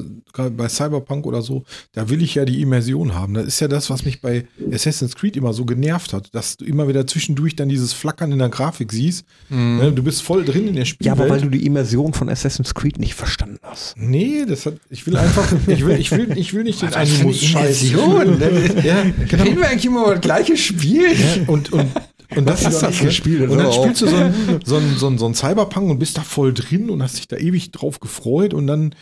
[0.50, 3.34] bei Cyberpunk oder so, da will ich ja die Immersion haben.
[3.34, 6.64] Das ist ja das, was mich bei Assassin's Creed immer so genervt hat, dass du
[6.64, 9.26] immer wieder zwischendurch dann dieses Flackern in der Grafik siehst.
[9.50, 9.78] Mhm.
[9.78, 11.20] Ne, Du bist voll drin in der Ja, Spielwelt.
[11.20, 13.96] aber weil du die Immersion von Assassin's Creed nicht verstanden hast.
[13.98, 17.84] nee, das hat, ich will einfach, ich will, ich will, ich will nicht den Animus-Scheiß.
[17.84, 18.38] Immersion?
[18.84, 19.44] Ja, genau.
[19.44, 21.14] Reden wir eigentlich immer über das gleiche Spiel?
[21.14, 21.92] Ja, und, und,
[22.36, 23.08] und das ist das, ne?
[23.08, 24.34] Das Und dann spielst du so ein,
[24.64, 27.28] so, ein, so, ein, so ein Cyberpunk und bist da voll drin und hast dich
[27.28, 28.96] da ewig drauf gefreut und dann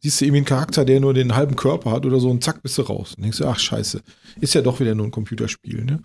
[0.00, 2.62] siehst du irgendwie einen Charakter, der nur den halben Körper hat oder so und zack,
[2.62, 3.14] bist du raus.
[3.16, 4.02] Und denkst du, ach scheiße,
[4.40, 6.02] ist ja doch wieder nur ein Computerspiel, ne?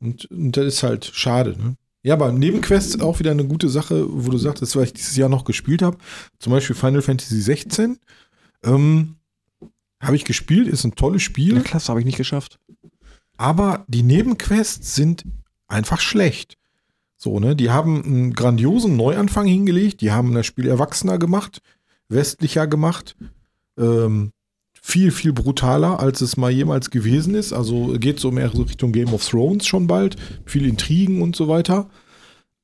[0.00, 1.76] Und, und das ist halt schade, ne?
[2.02, 5.30] Ja, aber Nebenquests auch wieder eine gute Sache, wo du sagtest, was ich dieses Jahr
[5.30, 5.96] noch gespielt habe.
[6.38, 7.98] Zum Beispiel Final Fantasy 16.
[8.62, 9.16] Ähm,
[10.04, 11.56] habe ich gespielt, ist ein tolles Spiel.
[11.56, 12.58] Ja, klasse, habe ich nicht geschafft.
[13.36, 15.24] Aber die Nebenquests sind
[15.66, 16.56] einfach schlecht.
[17.16, 17.56] So, ne?
[17.56, 21.60] Die haben einen grandiosen Neuanfang hingelegt, die haben das Spiel erwachsener gemacht,
[22.08, 23.16] westlicher gemacht,
[23.78, 24.32] ähm,
[24.86, 27.54] viel, viel brutaler, als es mal jemals gewesen ist.
[27.54, 30.16] Also geht so mehr Richtung Game of Thrones schon bald.
[30.44, 31.88] Viel Intrigen und so weiter.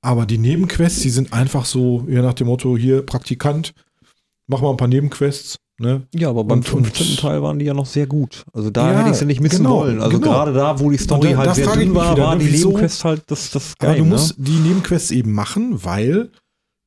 [0.02, 3.72] Aber die Nebenquests, die sind einfach so, ja nach dem Motto, hier Praktikant,
[4.46, 5.56] mach mal ein paar Nebenquests.
[5.81, 6.02] Ne?
[6.15, 7.07] Ja, aber beim Und- 15.
[7.12, 8.44] und- Teil waren die ja noch sehr gut.
[8.52, 9.98] Also da Ja, hätte ich sie nicht missen genau, wollen.
[10.02, 10.31] Also genau.
[10.32, 13.02] gerade da, wo die Story da- halt sehr dünn war, wieder, waren ne, die Nebenquests
[13.02, 13.90] halt das, das geil.
[13.90, 14.11] Aber du ne?
[14.11, 16.31] musst die Nebenquests eben machen, weil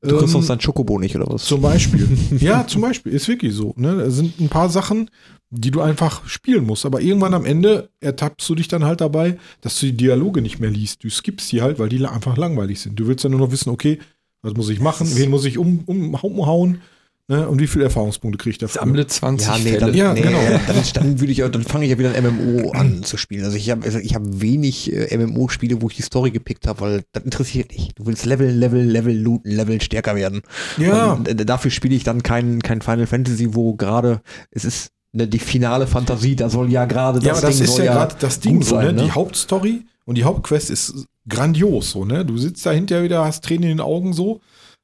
[0.04, 1.44] du kriegst ähm, auch dein Schokobo nicht oder was?
[1.46, 2.08] Zum Beispiel.
[2.40, 3.14] ja, zum Beispiel.
[3.14, 3.74] Ist wirklich so.
[3.78, 3.98] Ne?
[3.98, 5.10] Da sind ein paar Sachen,
[5.50, 6.86] die du einfach spielen musst.
[6.86, 10.60] Aber irgendwann am Ende ertappst du dich dann halt dabei, dass du die Dialoge nicht
[10.60, 11.04] mehr liest.
[11.04, 13.00] Du skippst die halt, weil die einfach langweilig sind.
[13.00, 13.98] Du willst dann nur noch wissen, okay,
[14.44, 15.08] was muss ich machen?
[15.16, 16.82] Wen muss ich um, umhauen?
[17.30, 17.48] Ne?
[17.48, 18.82] Und wie viele Erfahrungspunkte kriege ich dafür?
[18.82, 19.80] Sammle 20 ja, nee, Fälle.
[19.80, 20.40] dann, Ja, nee, genau.
[20.68, 23.46] dann, dann würde ich, ja- dann fange ich ja wieder ein MMO an zu spielen.
[23.46, 26.82] Also ich habe also ich habe wenig äh, MMO-Spiele, wo ich die Story gepickt habe,
[26.82, 27.96] weil das interessiert dich.
[27.96, 30.42] Du willst Level, Level, Level looten, Level stärker werden.
[30.78, 31.14] Ja.
[31.14, 34.22] Und, äh, dafür spiele ich dann kein, kein Final Fantasy, wo gerade
[34.52, 37.64] es ist ne, die finale Fantasie, da soll ja gerade das ja, aber das Ding
[37.66, 38.94] ist soll ja gerade das Ding gut so, sein, ne?
[38.94, 39.04] ne?
[39.04, 42.26] Die Hauptstory und die Hauptquest ist grandios, so, ne?
[42.26, 44.42] Du sitzt da hinterher wieder, hast Tränen in den Augen so,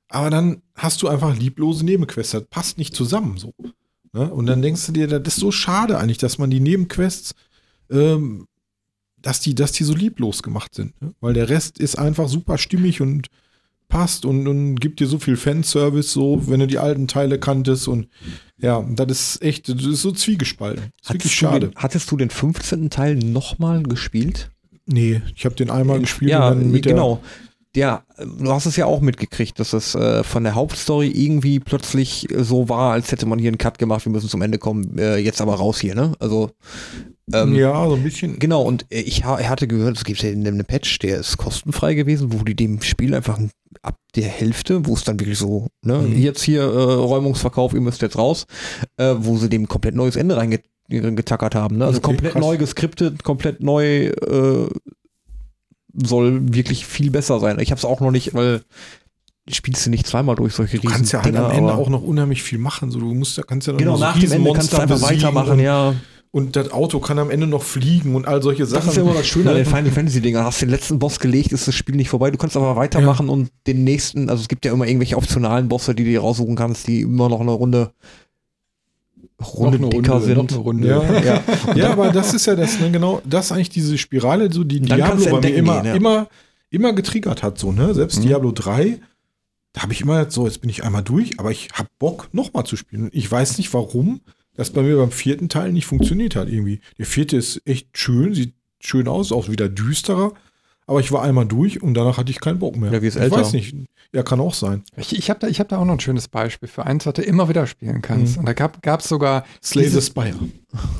[0.09, 2.31] aber dann hast du einfach lieblose Nebenquests.
[2.31, 3.53] Das passt nicht zusammen so.
[4.11, 4.29] Ne?
[4.33, 7.35] Und dann denkst du dir, das ist so schade eigentlich, dass man die Nebenquests,
[7.91, 8.47] ähm,
[9.21, 10.99] dass die, dass die so lieblos gemacht sind.
[11.01, 11.13] Ne?
[11.21, 13.27] Weil der Rest ist einfach super stimmig und
[13.87, 17.87] passt und, und gibt dir so viel Fanservice, so, wenn du die alten Teile kanntest
[17.87, 18.07] und
[18.59, 20.91] ja, das ist echt, das ist so zwiegespalten.
[21.01, 21.67] Das ist wirklich Hattest schade.
[21.69, 22.89] den, hattest du den 15.
[22.91, 24.51] Teil nochmal gespielt?
[24.85, 27.21] Nee, ich habe den einmal gespielt ja, und dann mit der- genau.
[27.75, 32.27] Ja, du hast es ja auch mitgekriegt, dass es äh, von der Hauptstory irgendwie plötzlich
[32.31, 34.97] äh, so war, als hätte man hier einen Cut gemacht, wir müssen zum Ende kommen,
[34.97, 36.13] äh, jetzt aber raus hier, ne?
[36.19, 36.49] Also,
[37.31, 38.39] ähm, ja, so ein bisschen.
[38.39, 41.93] Genau, und äh, ich ha hatte gehört, es gibt ja einen Patch, der ist kostenfrei
[41.93, 43.51] gewesen, wo die dem Spiel einfach ein-
[43.83, 46.17] ab der Hälfte, wo es dann wirklich so, ne, Mhm.
[46.17, 48.47] jetzt hier äh, Räumungsverkauf, ihr müsst jetzt raus,
[48.97, 51.77] äh, wo sie dem komplett neues Ende reingetackert haben.
[51.77, 51.85] Ne?
[51.85, 52.41] Also Okay, komplett krass.
[52.41, 54.67] neu geskriptet, komplett neu äh,
[55.93, 57.59] soll wirklich viel besser sein.
[57.59, 58.61] Ich habe es auch noch nicht, weil
[59.47, 62.43] spielst du nicht zweimal durch solche Du kannst ja halt am Ende auch noch unheimlich
[62.43, 62.91] viel machen.
[62.91, 64.77] So, du musst ja, kannst ja dann Genau, noch so nach dem Ende kannst du
[64.77, 65.95] einfach weitermachen, und, ja.
[66.31, 68.85] und das Auto kann am Ende noch fliegen und all solche Sachen.
[68.85, 70.43] Das ist ja immer das Schöne an den Final Fantasy Dinger.
[70.43, 72.31] Hast den letzten Boss gelegt, ist das Spiel nicht vorbei.
[72.31, 75.95] Du kannst aber weitermachen und den nächsten, also es gibt ja immer irgendwelche optionalen Bosse,
[75.95, 77.91] die du dir raussuchen kannst, die immer noch eine Runde,
[79.41, 80.51] Runde Noch eine dicker Runde, sind.
[80.51, 80.87] noch Runde.
[80.87, 81.19] Ja.
[81.23, 81.43] ja.
[81.75, 84.81] Ja, aber das ist ja das, ne, genau, das ist eigentlich diese Spirale, so die
[84.81, 85.93] Dann Diablo bei mir entdecken immer, gehen, ja.
[85.95, 86.27] immer,
[86.69, 87.93] immer getriggert hat, so, ne?
[87.93, 88.23] Selbst Mhm.
[88.23, 88.99] Diablo 3,
[89.73, 92.29] da habe ich immer jetzt so, jetzt bin ich einmal durch, aber ich habe Bock,
[92.33, 93.09] nochmal zu spielen.
[93.13, 94.21] Ich weiß nicht, warum
[94.55, 96.81] das bei mir beim vierten Teil nicht funktioniert hat, irgendwie.
[96.97, 100.33] Der vierte ist echt schön, sieht schön aus, auch wieder düsterer.
[100.89, 102.91] Aber ich war einmal durch und danach hatte ich keinen Bock mehr.
[102.91, 103.41] Ja, wie ist ich älter?
[103.41, 103.75] weiß nicht.
[104.11, 104.83] Ja, kann auch sein.
[104.97, 107.13] Ich, ich habe da, ich hab da auch noch ein schönes Beispiel für eins, was
[107.13, 108.33] du immer wieder spielen kannst.
[108.33, 108.39] Mhm.
[108.39, 109.45] Und da gab es sogar.
[109.63, 110.33] Slay the Spire.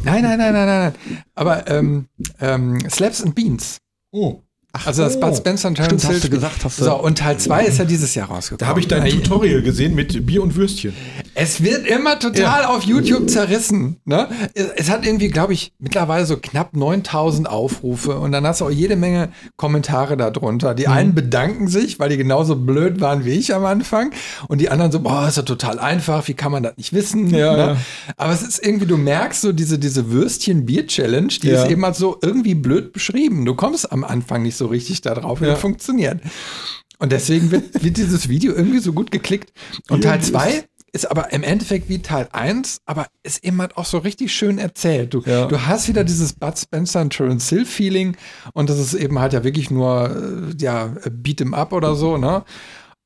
[0.04, 1.24] Nein, nein, nein, nein, nein, nein.
[1.34, 2.06] Aber ähm,
[2.40, 3.80] ähm, Slaps and Beans.
[4.12, 4.44] Oh.
[4.72, 5.20] Also das oh.
[5.22, 6.84] Bud Spencer Terence hast du Hill- gesagt, hast du.
[6.84, 8.60] So, und Teil 2 ist ja dieses Jahr rausgekommen.
[8.60, 10.94] Da habe ich dein Ey, Tutorial gesehen mit Bier und Würstchen.
[11.34, 13.98] Es wird immer total auf YouTube zerrissen.
[14.06, 14.28] Ne?
[14.54, 18.66] Es, es hat irgendwie, glaube ich, mittlerweile so knapp 9000 Aufrufe und dann hast du
[18.66, 20.76] auch jede Menge Kommentare darunter.
[20.76, 24.12] Die einen bedanken sich, weil die genauso blöd waren wie ich am Anfang
[24.50, 27.30] und die anderen so, boah, ist ja total einfach, wie kann man das nicht wissen?
[27.34, 27.58] Ja, ne?
[27.58, 27.78] ja.
[28.18, 31.64] Aber es ist irgendwie, du merkst so diese, diese Würstchen-Bier-Challenge, die Ja.
[31.64, 33.46] ist eben halt so irgendwie blöd beschrieben.
[33.46, 35.52] Du kommst am Anfang nicht so richtig da drauf, wie Ja.
[35.54, 36.22] das funktioniert.
[37.00, 39.52] Und deswegen wird, wird dieses Video irgendwie so gut geklickt.
[39.90, 43.78] Und Teil das- 2 ist aber im Endeffekt wie Teil 1, aber ist eben halt
[43.78, 45.14] auch so richtig schön erzählt.
[45.14, 45.46] Du, Ja.
[45.46, 48.18] du hast wieder dieses Bud Spencer und Terence Hill Feeling
[48.54, 52.18] und das ist eben halt ja wirklich nur, äh, ja, Beat 'em up oder so,
[52.18, 52.44] ne?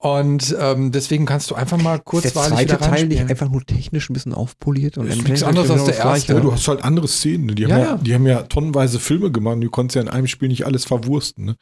[0.03, 3.63] Und ähm, deswegen kannst du einfach mal ist der zweite wieder Teil nicht einfach nur
[3.65, 6.33] technisch ein bisschen aufpoliert und Ist nichts anderes als genau der das erste.
[6.33, 7.45] Ja, du hast halt andere Szenen.
[7.45, 7.55] ne?
[7.55, 7.97] Die haben Ja, ja, ja.
[7.97, 9.55] Die haben ja tonnenweise Filme gemacht.
[9.55, 11.45] und Du konntest ja in einem Spiel nicht alles verwursten.
[11.45, 11.55] Ne?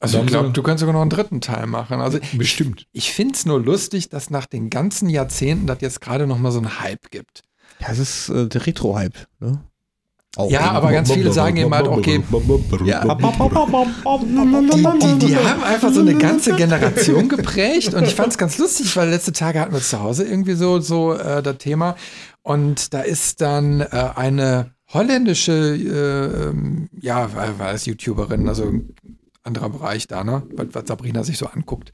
[0.00, 2.02] Also ich glaube, du kannst sogar noch einen dritten Teil machen.
[2.02, 2.86] Also Bestimmt.
[2.92, 6.52] ich finde es nur lustig, dass nach den ganzen Jahrzehnten das jetzt gerade noch mal
[6.52, 7.40] so einen Hype gibt.
[7.80, 9.16] Ja, es ist äh, der Retro-Hype.
[9.40, 9.62] Ne?
[10.38, 12.22] Auch Ja, aber ganz viele sagen eben halt, okay,
[12.84, 13.02] Ja.
[14.72, 18.56] die, die, die haben einfach so eine ganze Generation geprägt und ich fand es ganz
[18.56, 21.96] lustig, weil letzte Tage hatten wir zu Hause irgendwie so, so äh, das Thema
[22.42, 28.62] und da ist dann äh, eine holländische, äh, ähm, ja, war, war es YouTuberin, also
[28.62, 28.94] ein
[29.42, 31.92] anderer Bereich da, ne, was, was Sabrina sich so anguckt.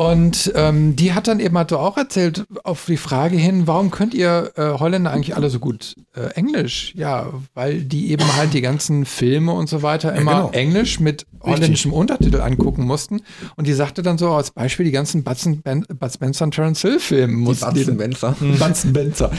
[0.00, 3.90] Und ähm, die hat dann eben halt so auch erzählt, auf die Frage hin, warum
[3.90, 6.94] könnt ihr äh, Holländer eigentlich alle so gut äh, Englisch?
[6.96, 10.50] Ja, weil die eben halt die ganzen Filme und so weiter immer genau.
[10.52, 13.20] Englisch mit holländischem Untertitel angucken mussten.
[13.56, 16.80] Und die sagte dann so als Beispiel die ganzen Bud, ben, Bud Spencer und Terence
[16.80, 17.84] Hill Filme mussten die.
[17.84, 18.34] Benzer.
[18.58, 19.30] Bunsen Benzer.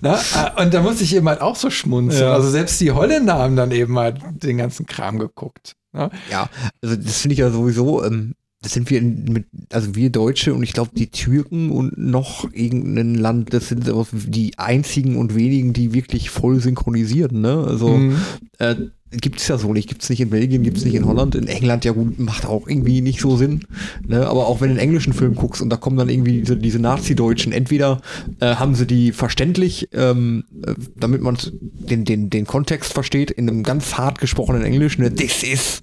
[0.00, 2.24] Na, äh, und da musste ich eben halt auch so schmunzeln.
[2.24, 2.32] Ja.
[2.32, 5.76] Also selbst die Holländer haben dann eben halt den ganzen Kram geguckt.
[5.92, 6.10] Ne?
[6.28, 6.48] Ja,
[6.82, 10.62] also das finde ich ja sowieso, ähm, das sind wir mit, also wir Deutsche und
[10.64, 15.94] ich glaube die Türken und noch irgendein Land, das sind die einzigen und wenigen, die
[15.94, 17.64] wirklich voll synchronisieren, ne?
[17.64, 18.16] Also Mhm.
[18.58, 18.74] äh,
[19.10, 21.34] gibt es ja so nicht, gibt es nicht in Belgien, gibt es nicht in Holland,
[21.34, 23.62] in England ja gut, macht auch irgendwie nicht so Sinn.
[24.06, 24.26] Ne?
[24.26, 26.78] Aber auch wenn du einen englischen Film guckst und da kommen dann irgendwie diese, diese
[26.78, 28.00] Nazi-Deutschen, entweder
[28.40, 33.48] äh, haben sie die verständlich, ähm, äh, damit man den, den, den Kontext versteht, in
[33.48, 35.80] einem ganz hart gesprochenen Englisch, ne, this is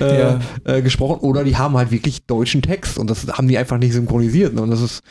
[0.00, 0.40] äh, Ja.
[0.64, 3.92] äh, gesprochen, oder die haben halt wirklich deutschen Text und das haben die einfach nicht
[3.92, 4.54] synchronisiert.
[4.54, 4.62] Ne?
[4.62, 5.02] Und das ist,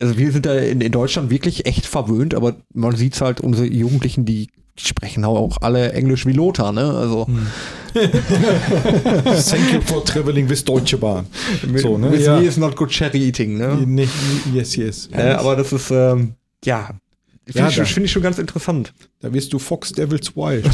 [0.00, 3.66] also wir sind da in, in Deutschland wirklich echt verwöhnt, aber man sieht halt, unsere
[3.66, 4.48] Jugendlichen, die
[4.88, 6.82] sprechen auch alle Englisch wie Lothar, ne?
[6.96, 7.26] Also
[7.94, 11.26] Thank you for traveling with Deutsche Bahn.
[11.76, 12.10] So, ne?
[12.12, 12.38] with Ja.
[12.38, 13.76] me is not good cherry eating, ne?
[13.86, 14.12] Nicht,
[14.54, 15.08] yes, yes.
[15.12, 16.34] Äh, aber das ist, ähm,
[16.64, 16.90] ja,
[17.46, 18.92] finde Ja, ich, find ich schon ganz interessant.
[19.20, 20.68] Da wirst du Fox Devils Wild.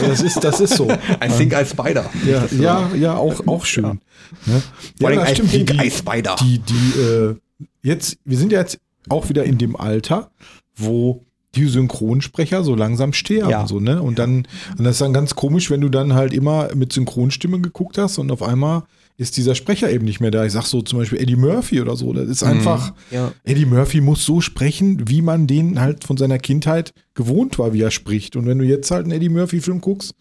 [0.00, 0.88] das, ist, das ist so.
[0.90, 2.08] I think I spider.
[2.26, 4.00] Ja, ja, ja, auch, auch schön.
[4.46, 4.62] Ne?
[4.98, 5.52] Vor allem das I stimmt.
[5.52, 6.36] Die, think I die, spider.
[6.40, 7.34] die, die äh,
[7.82, 8.78] jetzt, wir sind ja jetzt
[9.10, 10.30] auch wieder in dem Alter,
[10.76, 11.22] wo
[11.56, 13.66] die Synchronsprecher so langsam sterben, Ja.
[13.66, 14.02] so, ne?
[14.02, 14.46] Und dann,
[14.78, 18.18] und das ist dann ganz komisch, wenn du dann halt immer mit Synchronstimme geguckt hast
[18.18, 18.82] und auf einmal
[19.16, 20.44] ist dieser Sprecher eben nicht mehr da.
[20.44, 22.12] Ich sag so zum Beispiel Eddie Murphy oder so.
[22.12, 23.30] Das ist einfach, Ja.
[23.44, 27.82] Eddie Murphy muss so sprechen, wie man den halt von seiner Kindheit gewohnt war, wie
[27.82, 28.34] er spricht.
[28.34, 30.14] Und wenn du jetzt halt einen Eddie Murphy-Film guckst,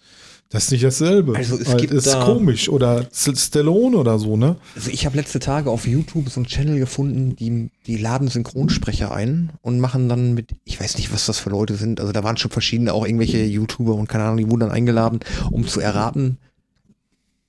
[0.53, 1.35] das ist nicht dasselbe.
[1.35, 2.69] Also es gibt ist da- komisch.
[2.69, 4.55] Oder Stallone oder so, ne?
[4.75, 9.13] Also ich habe letzte Tage auf YouTube so einen Channel gefunden, die, die laden Synchronsprecher
[9.13, 12.23] ein und machen dann mit, ich weiß nicht, was das für Leute sind, also da
[12.23, 15.19] waren schon verschiedene, auch irgendwelche YouTuber und keine Ahnung, die wurden dann eingeladen,
[15.51, 16.37] um zu erraten,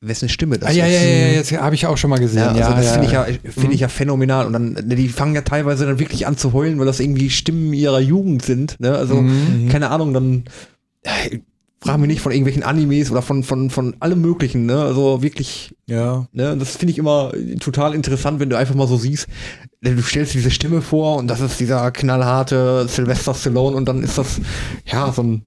[0.00, 0.92] wessen Stimme das Ah, ja, ist.
[0.94, 2.38] ja, ja, ja, jetzt habe ich auch schon mal gesehen.
[2.40, 4.46] Ja, also ja, das finde ich ja, finde ich ja phänomenal.
[4.46, 7.72] Und dann, die fangen ja teilweise dann wirklich an zu heulen, weil das irgendwie Stimmen
[7.72, 8.78] ihrer Jugend sind.
[8.80, 8.94] Ne?
[8.96, 9.68] Also, Mhm.
[9.70, 10.44] keine Ahnung, dann
[11.84, 14.80] frag mich nicht von irgendwelchen Animes oder von, von, von allem möglichen, ne?
[14.80, 16.26] Also wirklich, Ja.
[16.32, 19.28] ne, das finde ich immer total interessant, wenn du einfach mal so siehst,
[19.82, 24.16] du stellst diese Stimme vor und das ist dieser knallharte Sylvester Stallone und dann ist
[24.18, 24.40] das,
[24.86, 25.46] ja, so ein,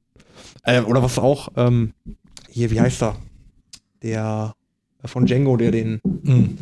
[0.64, 1.94] äh, oder was auch, ähm,
[2.50, 3.16] hier, wie heißt er?
[4.04, 4.54] Der
[5.06, 6.58] von Django, der den, Mhm.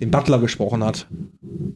[0.00, 1.06] Den Butler gesprochen hat.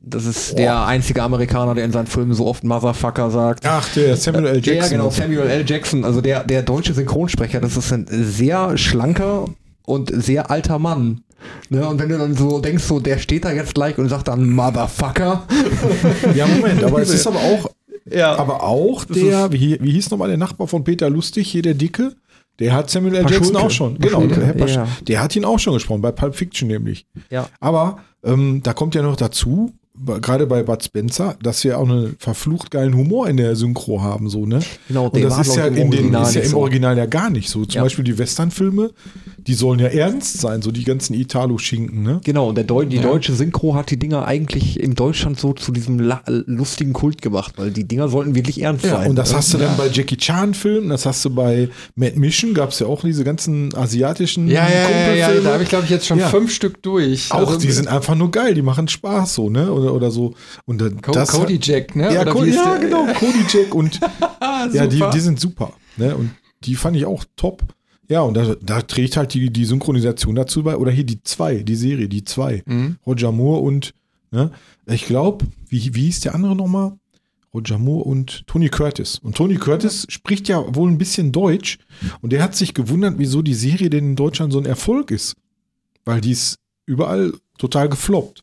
[0.03, 3.67] Das ist der einzige Amerikaner, der in seinen Filmen so oft Motherfucker sagt.
[3.67, 4.57] Ach, der Samuel L.
[4.57, 4.75] Jackson.
[4.77, 5.65] Ja, genau, Samuel L.
[5.67, 9.47] Jackson, also der, der deutsche Synchronsprecher, das ist ein sehr schlanker
[9.87, 11.23] und sehr alter Mann.
[11.69, 14.29] Ne, und wenn du dann so denkst, so, der steht da jetzt gleich und sagt
[14.29, 15.47] dann Motherfucker.
[16.35, 17.71] Ja, Moment, aber es ist aber auch,
[18.11, 18.37] Ja.
[18.37, 22.15] aber auch der, wie, wie hieß nochmal der Nachbar von Peter Lustig, hier der Dicke?
[22.61, 23.27] Der hat Samuel L.
[23.29, 23.99] Jackson auch schon.
[23.99, 24.87] Genau, der, ja.
[25.07, 27.07] der hat ihn auch schon gesprochen, bei Pulp Fiction nämlich.
[27.29, 27.49] Ja.
[27.61, 29.73] Aber ähm, da kommt ja noch dazu,
[30.21, 34.29] gerade bei Bud Spencer, dass wir auch einen verflucht geilen Humor in der Synchro haben,
[34.29, 34.59] so, ne?
[34.89, 36.59] Genau, Und das ist ja, in den, ist ja im so.
[36.59, 37.65] Original ja gar nicht so.
[37.65, 37.83] Zum Ja.
[37.85, 38.91] Beispiel die Westernfilme,
[39.39, 42.21] die sollen ja ernst sein, so die ganzen Italo-Schinken, ne?
[42.25, 46.01] Genau, und Deu die deutsche Synchro hat die Dinger eigentlich in Deutschland so zu diesem
[46.47, 49.11] lustigen Kult gemacht, weil die Dinger sollten wirklich ernst Ja, sein.
[49.11, 49.37] und das ne?
[49.39, 52.87] hast du dann bei Jackie Chan-Filmen, das hast du bei Mad Mission, gab es ja
[52.89, 56.19] auch diese ganzen asiatischen Ja, ja, ja, ja, da habe ich, glaube ich, jetzt schon
[56.19, 56.29] Ja.
[56.31, 57.31] fünf Stück durch.
[57.33, 59.73] auch, Also, die sind einfach nur geil, die machen Spaß so, ne?
[59.85, 60.35] Oder, oder so.
[60.65, 62.13] Und dann, Co das Cody Jack, ne?
[62.13, 64.01] Ja, Oder Co ja genau, Cody Jack und
[64.73, 65.73] ja, die, die sind super.
[65.97, 66.17] Ne?
[66.17, 66.31] Und
[66.65, 67.63] die fand ich auch top.
[68.09, 70.77] Ja, und da, da trägt halt die, die Synchronisation dazu bei.
[70.77, 72.63] Oder hier die zwei, die Serie, die zwei.
[72.67, 72.97] Mhm.
[73.07, 73.95] Roger Moore und,
[74.31, 74.51] ne?
[74.87, 76.93] Ich glaube, wie, wie hieß der andere nochmal?
[77.55, 79.19] Roger Moore und Tony Curtis.
[79.19, 81.79] Und Tony Curtis spricht ja wohl ein bisschen Deutsch.
[82.21, 85.37] Und der hat sich gewundert, wieso die Serie denn in Deutschland so ein Erfolg ist.
[86.05, 88.43] Weil die ist überall total gefloppt.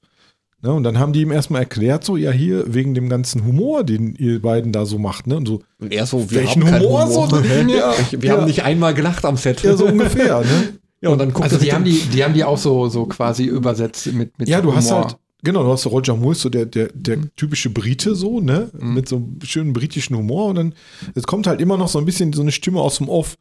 [0.63, 0.71] Ne?
[0.73, 4.15] Und dann haben die ihm erstmal erklärt, so, ja, hier, wegen dem ganzen Humor, den
[4.15, 5.37] ihr beiden da so macht, ne?
[5.37, 7.69] Und so, Und er so, wir welchen haben keinen Humor, so drin?
[7.69, 8.37] Ja, Wir ja.
[8.37, 9.63] haben nicht einmal gelacht am Set.
[9.63, 10.73] ja, so ungefähr, ne?
[11.03, 13.45] Ja, und dann guckt Also die haben die, die haben die auch so, so quasi
[13.45, 15.05] übersetzt mit, mit Ja, du hast Humor.
[15.05, 17.29] halt, genau, du hast so Roger Moore, so der, der, der Mhm.
[17.35, 18.69] typische Brite, so, ne?
[18.79, 20.73] Mit so einem schönen britischen Humor und dann,
[21.15, 23.35] es kommt halt immer noch so ein bisschen so eine Stimme aus dem Off.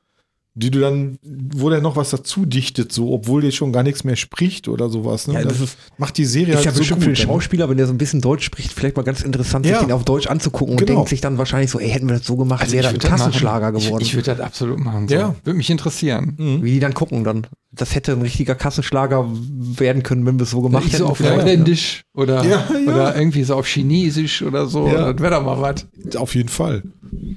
[0.55, 4.03] Die du dann, wo der noch was dazu dichtet, so, obwohl der schon gar nichts
[4.05, 5.29] mehr spricht oder sowas.
[5.29, 5.35] Ne?
[5.35, 7.17] Ja, das das ist- macht die Serie Ist ja halt so bestimmt für den?
[7.17, 9.79] Schauspieler, wenn der so ein bisschen Deutsch spricht, vielleicht mal ganz interessant, Ja.
[9.79, 10.99] sich den auf Deutsch anzugucken und Genau.
[10.99, 12.99] denkt sich dann wahrscheinlich so, ey, hätten wir das so gemacht, Also wäre das ein
[12.99, 13.85] Kassenschlager machen.
[13.85, 14.03] geworden.
[14.03, 15.07] Ich, ich würde das absolut machen.
[15.09, 15.15] So.
[15.15, 15.35] Ja.
[15.45, 16.35] Würde mich interessieren.
[16.37, 16.63] Mhm.
[16.65, 17.47] Wie die dann gucken dann.
[17.73, 21.03] Das hätte ein richtiger Kassenschlager werden können, wenn wir es so gemacht so hätten.
[21.05, 21.43] auf Ja, ja.
[21.43, 22.93] Holländisch oder, Ja, ja.
[22.93, 24.89] oder irgendwie so auf Chinesisch oder so.
[24.89, 25.13] Ja.
[25.13, 25.87] Das wäre doch mal was.
[26.17, 26.83] Auf jeden Fall.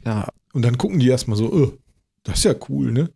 [0.03, 1.71] ja, Und dann gucken die erstmal so, äh,
[2.23, 3.09] das ist ja cool, ne?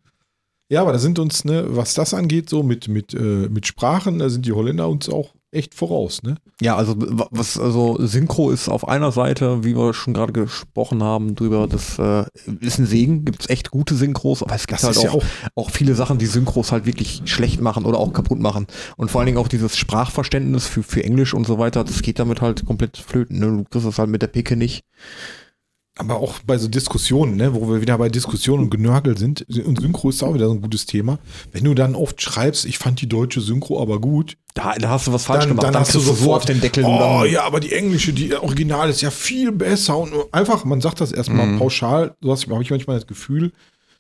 [0.69, 4.19] Ja, aber da sind uns, ne, was das angeht, so mit, mit, äh, mit Sprachen,
[4.19, 6.35] da sind die Holländer uns auch echt voraus, ne?
[6.59, 11.35] ja, also was, also Synchro ist auf einer Seite, wie wir schon gerade gesprochen haben,
[11.35, 12.25] drüber, das äh,
[12.61, 15.11] ist ein Segen, gibt es echt gute Synchros, aber es gibt Das halt ist ja
[15.11, 15.23] auch,
[15.55, 18.65] auch, auch viele Sachen, die Synchros halt wirklich schlecht machen oder auch kaputt machen.
[18.95, 22.17] Und vor allen Dingen auch dieses Sprachverständnis für, für Englisch und so weiter, das geht
[22.17, 23.39] damit halt komplett flöten.
[23.39, 23.45] Ne?
[23.45, 24.84] Du kriegst das halt mit der Picke nicht.
[25.97, 29.79] Aber auch bei so Diskussionen, ne, wo wir wieder bei Diskussionen und Genörgel sind, und
[29.81, 31.19] Synchro ist auch wieder so ein gutes Thema.
[31.51, 35.07] Wenn du dann oft schreibst, ich fand die deutsche Synchro aber gut, Da, da hast
[35.07, 35.65] du was falsch dann, gemacht.
[35.65, 36.83] dann Da hast du sofort auf den Deckel.
[36.85, 40.81] Oh dann, ja, aber die englische, die Original ist ja viel besser und einfach, man
[40.81, 41.59] sagt das erstmal Mhm.
[41.59, 43.51] pauschal, so habe ich manchmal das Gefühl,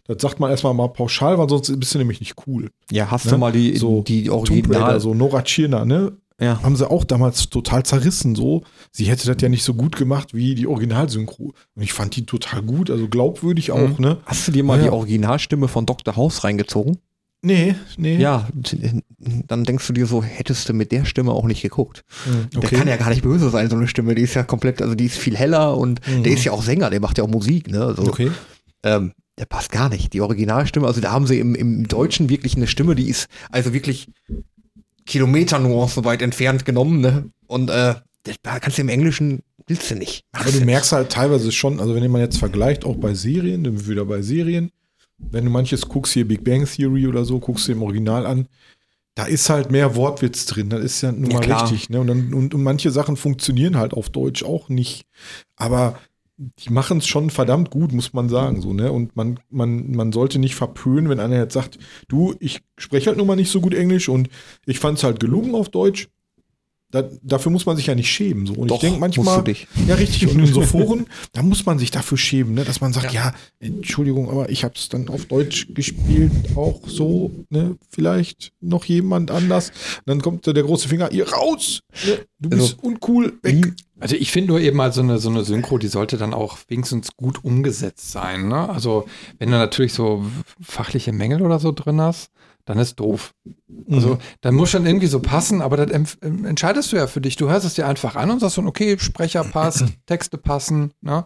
[0.07, 2.69] das sagt man erstmal mal pauschal, weil sonst bist du nämlich nicht cool.
[2.91, 3.31] ja, hast Ne?
[3.31, 4.99] du mal die, So die Tomb Raider, Original.
[5.01, 6.13] so Nora Tschirner, ne?
[6.39, 6.61] Ja.
[6.61, 8.63] Haben sie auch damals total zerrissen, so.
[8.91, 11.53] Sie hätte das ja nicht so gut gemacht wie die Originalsynchro.
[11.75, 14.17] Und ich fand die total gut, also glaubwürdig auch, ne?
[14.25, 14.83] Hast du dir mal Ja.
[14.85, 16.15] die Originalstimme von Dr.
[16.15, 16.97] House reingezogen?
[17.43, 18.17] Nee, nee.
[18.17, 18.47] Ja,
[19.47, 22.03] dann denkst du dir so, hättest du mit der Stimme auch nicht geguckt.
[22.25, 24.15] Hm, Der kann ja gar nicht böse sein, so eine Stimme.
[24.15, 26.23] Die ist ja komplett, also die ist viel heller und Mhm.
[26.23, 27.83] der ist ja auch Sänger, der macht ja auch Musik, ne?
[27.83, 28.31] Also, Okay.
[28.83, 30.13] ähm, der passt gar nicht.
[30.13, 33.71] Die Originalstimme, also da haben sie im, im Deutschen wirklich eine Stimme, die ist also
[33.71, 34.09] wirklich
[35.07, 37.29] Kilometernuancen weit entfernt genommen, ne?
[37.47, 40.23] Und äh, das kannst du im Englischen, willst du nicht.
[40.33, 43.87] Aber du merkst halt teilweise schon, also wenn man jetzt vergleicht, auch bei Serien, dann
[43.87, 44.71] wieder bei Serien,
[45.17, 48.47] wenn du manches guckst, hier Big Bang Theory oder so, guckst du im Original an,
[49.15, 50.69] da ist halt mehr Wortwitz drin.
[50.69, 51.63] Das ist ja nun Ja, mal klar.
[51.63, 51.89] richtig.
[51.89, 51.99] Ne?
[52.01, 55.05] Und, dann, und, und manche Sachen funktionieren halt auf Deutsch auch nicht.
[55.55, 55.97] Aber
[56.37, 58.61] die machen es schon verdammt gut, muss man sagen.
[58.61, 58.91] So, ne?
[58.91, 63.17] Und man, man, man sollte nicht verpönen, wenn einer jetzt sagt, du, ich spreche halt
[63.17, 64.29] nun mal nicht so gut Englisch und
[64.65, 66.09] ich fand es halt gelungen auf Deutsch.
[66.89, 68.45] Da, dafür muss man sich ja nicht schämen.
[68.45, 68.53] So.
[68.53, 69.43] Und Doch, ich denke manchmal,
[69.87, 70.29] ja, richtig.
[70.29, 72.63] Und in so Foren, da muss man sich dafür schämen, ne?
[72.63, 77.31] dass man sagt, ja, Entschuldigung, aber ich habe es dann auf Deutsch gespielt, auch so,
[77.49, 77.77] ne?
[77.89, 79.71] Vielleicht noch jemand anders.
[80.05, 81.81] dann kommt der große Finger, ihr raus!
[82.05, 82.19] Ne?
[82.39, 83.73] Du bist Also, uncool, weg.
[83.99, 86.57] Also ich finde nur eben mal so eine, so eine Synchro, die sollte dann auch
[86.67, 88.47] wenigstens gut umgesetzt sein.
[88.47, 88.69] Ne?
[88.69, 89.07] Also
[89.39, 90.23] wenn du natürlich so
[90.61, 92.29] fachliche Mängel oder so drin hast,
[92.67, 93.33] dann ist doof.
[93.89, 94.17] Also Mhm.
[94.41, 97.37] dann muss schon irgendwie so passen, aber das ähm, entscheidest du ja für dich.
[97.37, 101.25] Du hörst es dir einfach an und sagst dann, okay, Sprecher passt, Texte passen, ne?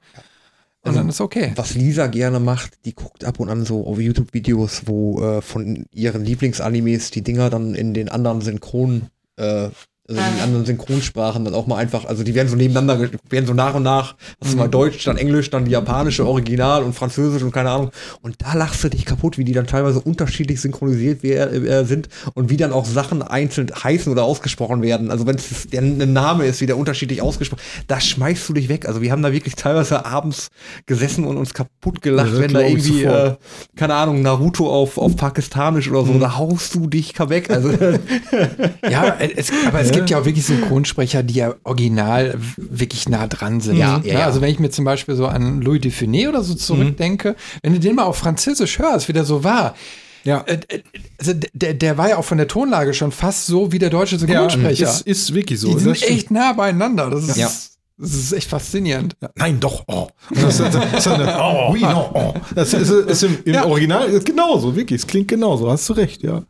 [0.84, 1.52] Und Also, dann ist okay.
[1.56, 5.86] Was Lisa gerne macht, die guckt ab und an so auf YouTube-Videos, wo äh, von
[5.92, 9.08] ihren Lieblingsanimes die Dinger dann in den anderen Synchron,
[9.38, 9.70] äh,
[10.12, 13.46] also in den anderen Synchronsprachen dann auch mal einfach, also die werden so nebeneinander, werden
[13.46, 16.94] so nach und nach, hast du mal Deutsch, dann Englisch, dann die japanische Original und
[16.94, 17.92] Französisch und keine Ahnung.
[18.22, 22.50] Und da lachst du dich kaputt, wie die dann teilweise unterschiedlich synchronisiert äh, sind und
[22.50, 25.12] wie dann auch Sachen einzeln heißen oder ausgesprochen werden.
[25.12, 28.70] Also wenn es der ein Name ist, wie der unterschiedlich ausgesprochen, da schmeißt du dich
[28.70, 28.88] weg.
[28.88, 30.50] Also wir haben da wirklich teilweise abends
[30.86, 33.36] gesessen und uns kaputt gelacht, Ja, wenn da irgendwie, äh,
[33.76, 37.50] keine Ahnung, Naruto auf, auf Pakistanisch oder so, da haust du dich weg.
[37.50, 37.72] Also
[38.90, 43.62] Ja, es, aber es gibt ja auch wirklich Synchronsprecher, die ja original wirklich nah dran
[43.62, 43.78] sind.
[43.78, 44.26] Ja, ja, ja.
[44.26, 47.80] Also wenn ich mir zum Beispiel so an Louis Dufiné oder so zurückdenke, wenn du
[47.80, 49.76] den mal auf Französisch hörst, wie der so war,
[50.24, 50.42] Ja.
[50.48, 50.82] äh, äh,
[51.20, 54.18] also der, der war ja auch von der Tonlage schon fast so wie der deutsche
[54.20, 54.86] Synchronsprecher.
[54.90, 55.74] ist, ist wirklich so.
[55.74, 56.12] die sind Das stimmt.
[56.12, 57.10] echt nah beieinander.
[57.10, 57.50] Das ist, Ja.
[57.98, 59.16] das ist echt faszinierend.
[59.22, 59.84] Ja, nein, doch.
[59.88, 60.08] Oh.
[60.34, 62.34] Das, ist- das, eine, oh, oui, no, oh.
[62.56, 63.66] das ist, ist im, im Ja.
[63.66, 65.02] Original ist genauso, wirklich.
[65.02, 65.70] Es klingt genauso.
[65.72, 66.44] Hast du recht, ja.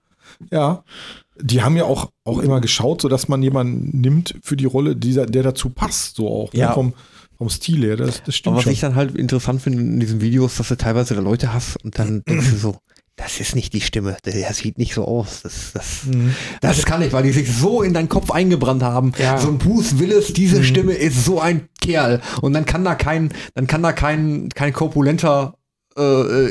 [0.51, 0.83] Ja.
[1.41, 4.95] Die haben ja auch, auch immer geschaut, so dass man jemanden nimmt für die Rolle,
[4.95, 6.53] dieser, der dazu passt, so auch.
[6.53, 6.69] Ja.
[6.69, 6.73] Ne?
[6.73, 6.93] Vom,
[7.37, 7.97] vom Stil her.
[7.97, 8.73] Das, das stimmt Aber was schon.
[8.73, 11.97] ich dann halt interessant finde in diesen Videos, dass du teilweise da Leute hast und
[11.97, 12.75] dann denkst du so,
[13.17, 15.41] das ist nicht die Stimme, der, der sieht nicht so aus.
[15.43, 16.33] Das, das, Mhm.
[16.61, 19.11] das kann ich, weil die sich so in deinen Kopf eingebrannt haben.
[19.19, 19.37] Ja.
[19.37, 20.63] So ein Bruce Willis, diese Mhm.
[20.63, 22.21] Stimme ist so ein Kerl.
[22.41, 25.53] Und dann kann da kein, dann kann da kein, kein korpulenter,
[25.97, 26.01] äh,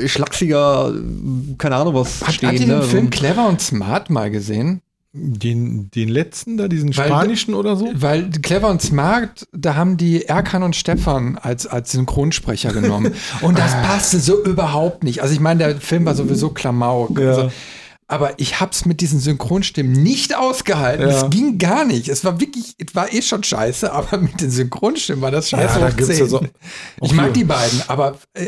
[0.05, 2.49] äh, schlachsiger, äh, keine Ahnung was Hat, stehen.
[2.51, 2.81] hat ihr ne?
[2.81, 4.81] den Film ein- Clever und Smart mal gesehen?
[5.13, 7.89] Den, den letzten da, diesen Weil- spanischen oder so?
[7.95, 13.13] Weil Clever und Smart, da haben die Erkan und Stefan als, als Synchronsprecher genommen.
[13.41, 13.83] Und das Ah.
[13.83, 15.21] passte so überhaupt nicht.
[15.21, 17.19] Also ich meine, der Film war sowieso Klamauk.
[17.19, 17.29] Ja.
[17.31, 17.51] Also,
[18.07, 21.09] aber ich hab's mit diesen Synchronstimmen nicht ausgehalten.
[21.09, 21.25] Ja.
[21.25, 22.09] Es ging gar nicht.
[22.09, 25.81] Es war wirklich, es war eh schon scheiße, aber mit den Synchronstimmen war das scheiße.
[25.81, 26.19] Ja, da gibt's 10.
[26.19, 26.47] ja so-
[27.03, 28.47] ich mag die beiden, aber äh,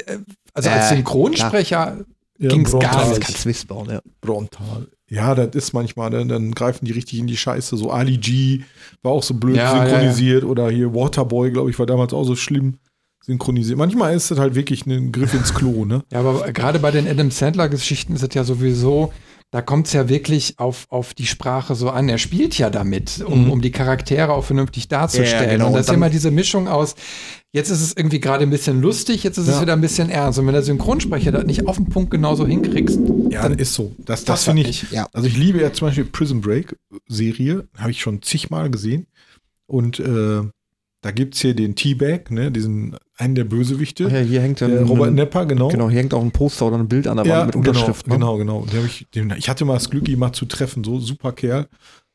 [0.54, 2.04] also als Äh, Synchronsprecher
[2.38, 2.90] ging's Brontal.
[2.90, 3.22] gar Das nicht.
[3.26, 4.00] kann Swiss bauen, ja.
[4.20, 4.88] Brontal.
[5.08, 6.26] Ja, das ist manchmal, ne?
[6.26, 7.76] dann greifen die richtig in die Scheiße.
[7.76, 8.62] So Ali G
[9.02, 12.34] war auch so blöd Ja, synchronisiert oder hier Waterboy, glaube ich, war damals auch so
[12.34, 12.78] schlimm
[13.24, 13.78] synchronisiert.
[13.78, 16.02] Manchmal ist das halt wirklich ein Griff ins Klo, ne?
[16.10, 19.12] Ja, aber gerade bei den Adam Sandler-Geschichten ist es ja sowieso,
[19.52, 22.08] da kommt es ja wirklich auf, auf die Sprache so an.
[22.08, 23.50] Er spielt ja damit, um, Mhm.
[23.52, 25.44] um die Charaktere auch vernünftig darzustellen.
[25.44, 25.66] Ja, genau.
[25.68, 26.94] Und das ist ja dann- immer diese Mischung aus,
[27.52, 29.60] jetzt ist es irgendwie gerade ein bisschen lustig, jetzt ist es Ja.
[29.62, 30.38] wieder ein bisschen ernst.
[30.38, 32.98] Und wenn der Synchronsprecher das nicht auf den Punkt genauso hinkriegst,
[33.30, 33.94] Ja, dann das ist so.
[33.98, 34.82] Das, das finde ich.
[34.82, 34.92] nicht.
[34.92, 35.08] Ja.
[35.12, 36.76] Also ich liebe ja zum Beispiel Prison Break
[37.08, 39.06] Serie, habe ich schon zigmal gesehen.
[39.66, 40.42] Und äh,
[41.02, 44.06] da gibt es hier den T-Bag, ne, diesen einen der Bösewichte.
[44.08, 45.68] Ach ja, hier hängt der dann Robert ein, Nepper, genau.
[45.68, 48.06] Genau, hier hängt auch ein Poster oder ein Bild an der Wand mit Unterschrift.
[48.06, 48.44] Genau, ne?
[48.44, 48.84] genau, genau.
[48.84, 51.66] Ich, den, ich hatte mal das Glück, ihn mal zu treffen, so super Kerl.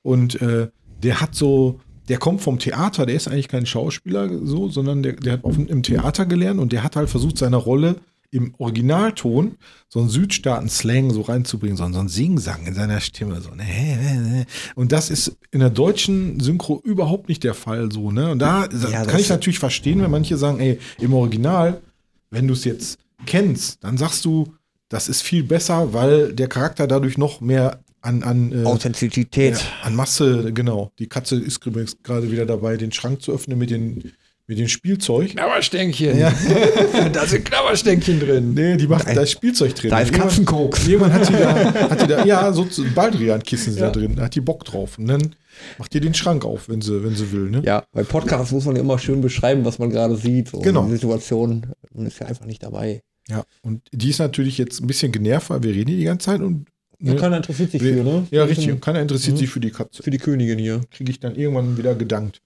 [0.03, 0.69] Und äh,
[1.03, 5.13] der hat so, der kommt vom Theater, der ist eigentlich kein Schauspieler so, sondern der,
[5.13, 7.95] der hat auf, im Theater gelernt und der hat halt versucht, seine Rolle
[8.29, 9.55] im Originalton
[9.88, 13.39] so einen Südstaaten-Slang so reinzubringen, so, einen- so einen Singsang in seiner Stimme.
[13.41, 18.31] So, ne, und das ist in der deutschen Synchro überhaupt nicht der Fall so, ne?
[18.31, 21.81] Und da Ja, kann ich natürlich verstehen, wenn manche sagen, ey, im Original,
[22.29, 24.53] wenn du es jetzt kennst, dann sagst du,
[24.89, 29.56] das ist viel besser, weil der Charakter dadurch noch mehr an, an, äh, Authentizität.
[29.56, 30.91] ja, an Masse, genau.
[30.99, 34.11] Die Katze ist übrigens gerade wieder dabei, den Schrank zu öffnen mit den,
[34.48, 35.32] mit dem Spielzeug.
[35.32, 36.18] Knabberstänkchen.
[36.18, 36.34] Ja.
[37.14, 38.53] da sind Knabberstänkchen drin.
[38.53, 39.90] Nee, die macht, da ist Spielzeug drin.
[39.90, 40.88] Da ist Katzenkoks.
[40.88, 42.65] Irgendwann hat die da, hat die da ja, so
[42.95, 43.88] Baldrian-Kissen sind Ja.
[43.88, 44.15] da drin.
[44.15, 44.98] Da hat die Bock drauf.
[44.98, 45.36] Und dann
[45.78, 47.49] macht die den Schrank auf, wenn sie, wenn sie will.
[47.49, 47.61] Ne?
[47.65, 50.49] Ja, bei Podcasts muss man ja immer schön beschreiben, was man gerade sieht.
[50.49, 50.86] So Genau.
[50.86, 51.65] Die Situation.
[51.94, 53.02] Man ist ja einfach nicht dabei.
[53.28, 53.44] Ja.
[53.64, 56.40] Und die ist natürlich jetzt ein bisschen genervt, weil wir reden hier die ganze Zeit
[56.41, 56.68] und.
[56.99, 57.19] Ja, Ne?
[57.19, 58.28] keiner interessiert sich für, ne?
[58.32, 58.72] Ja, richtig.
[58.72, 59.40] Und keiner interessiert Mhm.
[59.40, 60.02] sich für die Katze.
[60.03, 60.82] Für die Königin hier.
[60.90, 62.41] kriege ich dann irgendwann wieder gedankt.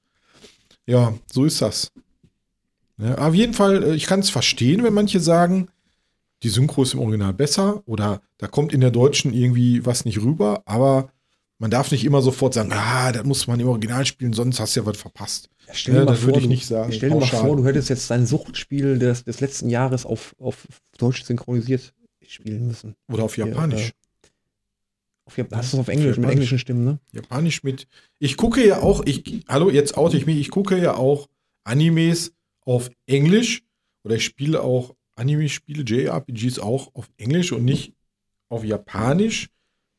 [0.86, 1.92] Ja, so ist das.
[2.98, 5.70] Ja, auf jeden Fall, äh, ich kann es verstehen, wenn manche sagen,
[6.44, 10.22] die Synchro ist im Original besser oder da kommt in der Deutschen irgendwie was nicht
[10.22, 11.12] rüber, aber
[11.60, 14.76] man darf nicht immer sofort sagen, ah, das muss man im Original spielen, sonst hast
[14.76, 15.50] du ja was verpasst.
[15.68, 17.66] Ja, stell Ja, dir mal das würde ich nicht sagen, Stell dir mal vor, du
[17.66, 20.68] hättest jetzt dein Suchtspiel des, des letzten Jahres auf, auf
[20.98, 21.94] Deutsch synchronisiert
[22.28, 22.96] spielen müssen.
[23.12, 23.92] Oder auf Ja, Japanisch.
[25.38, 27.00] Auf, hast du es auf Englisch, mit englischen Stimmen, ne?
[27.12, 27.88] Japanisch mit.
[28.20, 31.28] Ich gucke ja auch, ich, hallo, jetzt oute ich mich, ich gucke ja auch
[31.64, 32.34] Animes
[32.66, 33.64] auf Englisch
[34.04, 37.94] oder ich spiele auch Anime-Spiele, JRPGs auch auf Englisch und nicht
[38.50, 39.50] auf Japanisch.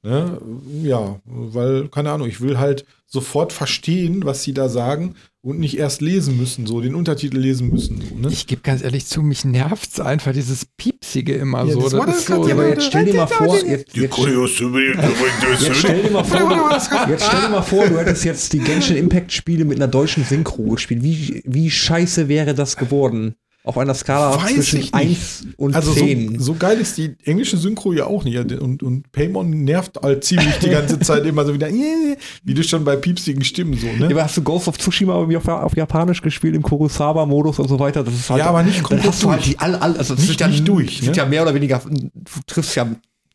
[0.02, 0.40] Ne?
[0.82, 5.76] Ja, weil, keine Ahnung, ich will halt sofort verstehen, was sie da sagen und nicht
[5.76, 8.00] erst lesen müssen, so den Untertitel lesen müssen.
[8.00, 8.28] So, ne?
[8.30, 11.80] Ich gebe ganz ehrlich zu, mich nervt einfach dieses Piepsige immer Ja, so.
[11.80, 16.10] das das ist so aber jetzt stell dir mal vor, jetzt, jetzt, jetzt stell dir
[16.10, 16.70] mal vor,
[17.08, 20.24] jetzt stell dir mal vor, du hättest jetzt die Genshin Impact Spiele mit einer deutschen
[20.24, 21.02] Synchro gespielt.
[21.02, 23.34] Wie, wie scheiße wäre das geworden?
[23.64, 24.94] Auf einer Skala Weiß zwischen ich nicht.
[24.94, 26.40] 1 und Also so, 10.
[26.40, 28.36] so geil ist die englische Synchro ja auch nicht.
[28.60, 32.82] Und, und Paymon nervt halt ziemlich die ganze Zeit immer so wieder, wie du schon
[32.84, 34.06] bei piepsigen Stimmen so, Ja, ne?
[34.06, 37.78] aber hast du Ghost of Tsushima irgendwie auf, auf Japanisch gespielt, im Kurosawa-Modus und so
[37.78, 38.02] weiter?
[38.02, 39.50] Das ist halt, Ja, aber nicht komplett hast du halt durch.
[39.50, 41.16] die all, all, also das Nicht- sind ja, nicht durch, sind ne?
[41.16, 42.08] ja mehr oder weniger, du
[42.48, 42.86] triffst ja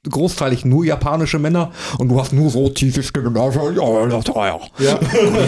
[0.09, 3.35] großteilig nur japanische Männer und du hast nur so tiefe Stimmen.
[4.79, 5.39] Ja, ja, ja.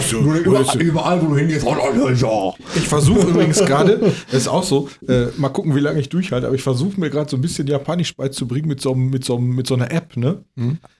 [0.44, 2.52] Überall, überall, wo du hingehst, ja.
[2.76, 6.46] Ich versuche übrigens gerade, das ist auch so, äh, mal gucken, wie lange ich durchhalte,
[6.46, 9.36] aber ich versuche mir gerade so ein bisschen Japanisch beizubringen mit so, einem- mit so,
[9.36, 10.44] einem- mit so einer App, ne?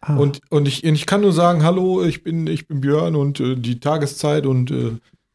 [0.00, 0.16] Ah.
[0.16, 3.40] Und, und, ich, und ich kann nur sagen, hallo, ich bin, ich bin Björn und
[3.40, 4.92] äh, die Tageszeit und äh,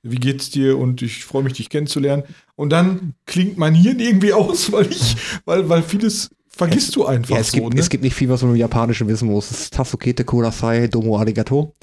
[0.07, 2.23] wie geht's dir und ich freue mich, dich kennenzulernen.
[2.56, 5.15] Und dann klingt mein Hirn irgendwie aus, weil ich,
[5.45, 7.80] weil, weil vieles vergisst du einfach Ja, es, so, gibt, ne?
[7.80, 9.52] es gibt nicht viel, was man im Japanischen wissen muss.
[9.52, 11.73] Es ist Tasukete Kurasai Domo Arigato.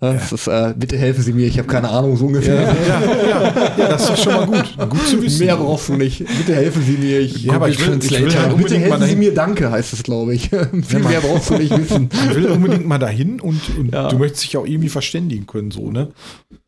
[0.00, 2.56] Das ist, äh, bitte helfen Sie mir, ich habe keine Ahnung, so ungefähr.
[2.56, 4.90] ja, ja, ja, ja, das ist schon mal gut.
[4.90, 5.46] Gut zu wissen.
[5.46, 6.18] Mehr brauchst du nicht.
[6.18, 7.20] Bitte helfen Sie mir.
[7.20, 9.18] Ich, ja, aber ich will, ich will halt bitte unbedingt mal helfen Sie dahin.
[9.18, 10.50] mir, danke, heißt es, glaube ich.
[10.86, 12.10] viel mehr brauchst du nicht wissen.
[12.28, 14.08] Ich will unbedingt mal dahin und, und Ja.
[14.08, 16.10] du möchtest dich auch irgendwie verständigen können, so, ne?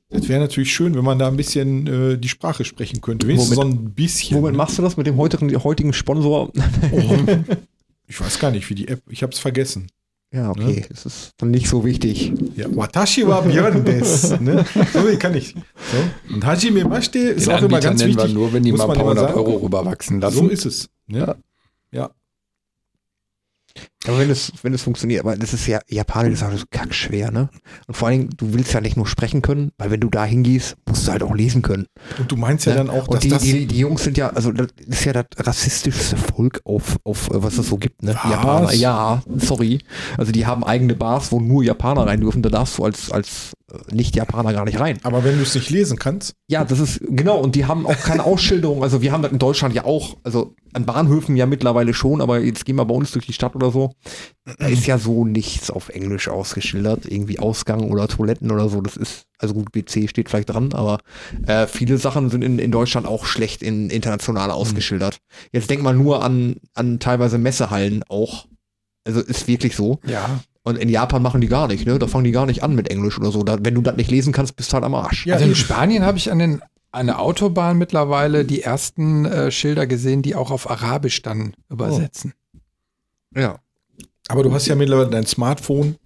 [0.09, 3.27] Das wäre natürlich schön, wenn man da ein bisschen äh, die Sprache sprechen könnte.
[3.27, 4.37] Wenigstens Womit- so ein bisschen.
[4.39, 6.51] Womit machst du das mit dem heutigen, heutigen Sponsor?
[6.93, 7.17] Oh,
[8.07, 9.89] ich weiß gar nicht, wie die App, ich habe es vergessen.
[10.33, 12.33] Ja, okay, das ist dann nicht so wichtig.
[12.57, 14.39] Ja, Watashi wa Björn des.
[14.41, 14.65] Ne?
[14.93, 15.55] So wie kann ich.
[15.55, 16.35] So.
[16.35, 18.31] Und Hajime Mashite ist Den auch immer Anbieter ganz nennen wichtig.
[18.31, 19.37] wir nur, wenn die muss mal ein paar immer hundert.
[19.37, 20.37] Euro rüberwachsen lassen.
[20.37, 20.89] So ist es.
[21.07, 21.19] Ne?
[21.19, 21.37] Ja.
[21.93, 22.11] ja.
[24.07, 27.31] Aber wenn es, wenn es funktioniert, aber das ist ja, Japanisch ist auch so kackschwer,
[27.31, 27.49] ne?
[27.87, 30.25] Und vor allen Dingen, du willst ja nicht nur sprechen können, weil wenn du da
[30.25, 31.87] hingehst, musst du halt auch lesen können.
[32.19, 32.79] Und du meinst ja ne?
[32.79, 33.43] dann auch, dass Und die, das.
[33.43, 37.43] die, die Jungs sind ja, also das ist ja das rassistischste Volk auf, auf äh,
[37.43, 38.15] was es so gibt, ne?
[38.15, 38.31] Was?
[38.31, 39.81] Japaner, ja, sorry.
[40.17, 42.43] Also die haben eigene Bars, wo nur Japaner rein dürfen.
[42.43, 44.99] Da darfst du als, als äh, Nicht-Japaner gar nicht rein.
[45.03, 47.39] Aber wenn du es nicht lesen kannst, Ja, das ist genau.
[47.39, 48.83] Und die haben auch keine Ausschilderung.
[48.83, 52.41] Also wir haben das in Deutschland ja auch, also an Bahnhöfen ja mittlerweile schon, aber
[52.41, 53.93] jetzt gehen wir bei uns durch die Stadt oder so.
[54.59, 57.07] Da ist ja so nichts auf Englisch ausgeschildert.
[57.07, 58.81] Irgendwie Ausgang oder Toiletten oder so.
[58.81, 60.99] Das ist, also gut, WC steht vielleicht dran, aber
[61.47, 65.19] äh, viele Sachen sind in, in Deutschland auch schlecht in international ausgeschildert.
[65.53, 68.47] Jetzt denk mal nur an, an teilweise Messehallen auch.
[69.05, 69.99] Also ist wirklich so.
[70.07, 70.41] Ja.
[70.63, 71.99] Und in Japan machen die gar nicht, ne?
[71.99, 73.45] Da fangen die gar nicht an mit Englisch oder so.
[73.45, 75.25] Da, wenn du das nicht lesen kannst, bist du halt am Arsch.
[75.27, 75.55] Ja, also in.
[75.55, 80.35] Spanien habe ich an, den, an der Autobahn mittlerweile die ersten äh, Schilder gesehen, die
[80.35, 82.35] auch auf Arabisch dann übersetzen.
[83.35, 83.61] Ja.
[84.29, 85.97] Aber du hast ja mittlerweile dein Smartphone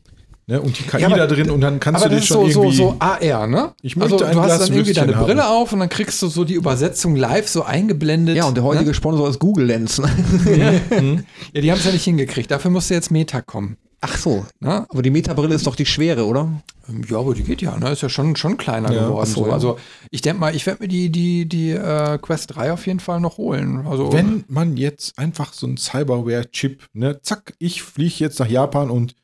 [0.47, 2.47] ne, und die KI Ja, aber- da drin und dann kannst Aber du ist schon
[2.51, 2.77] so, so, irgendwie...
[2.77, 3.73] so AR, ne?
[3.83, 5.63] Ich möchte also, ein du hast Glas dann irgendwie deine Würstchen Brille haben.
[5.63, 8.37] auf und dann kriegst du so die Übersetzung live so eingeblendet.
[8.37, 8.95] Ja, und der heutige ne?
[8.95, 9.99] Sponsor ist Google Lens.
[9.99, 10.11] ne?
[11.55, 12.51] Ja, die haben es ja nicht hingekriegt.
[12.51, 13.77] Dafür musste jetzt Meta kommen.
[14.03, 14.47] Ach so.
[14.61, 14.87] Ne?
[14.89, 16.49] Aber die Metabrille ist doch die schwere, oder?
[16.89, 17.91] Ähm, Ja, aber die geht ja, ne?
[17.91, 19.27] Ist ja schon, schon kleiner Ja, geworden.
[19.31, 19.45] so.
[19.53, 19.79] Also
[20.11, 23.21] ich denke mal, ich werde mir die, die, die äh, Quest 3 auf jeden Fall
[23.21, 23.87] noch holen.
[23.87, 28.89] Also Wenn man jetzt einfach so ein Cyberware-Chip, ne, zack, ich fliege jetzt nach Japan
[28.91, 29.15] und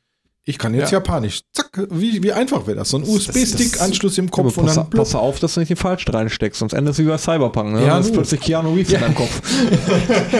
[0.47, 0.99] ich kann jetzt Ja.
[0.99, 1.41] Japanisch.
[1.53, 2.89] Zack, wie, wie einfach wäre das?
[2.89, 6.09] So ein USB-Stick-Anschluss im Kopf und pass, dann pass auf, dass du nicht den falschen
[6.11, 7.73] reinsteckst, sonst endest du wie bei Cyberpunk.
[7.73, 7.81] Ne?
[7.81, 9.41] Ja, Dann ist plötzlich Keanu Reeves in deinem Kopf.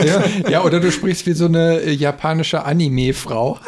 [0.04, 3.58] Ja, ja, oder du sprichst wie so eine äh, japanische Anime-Frau.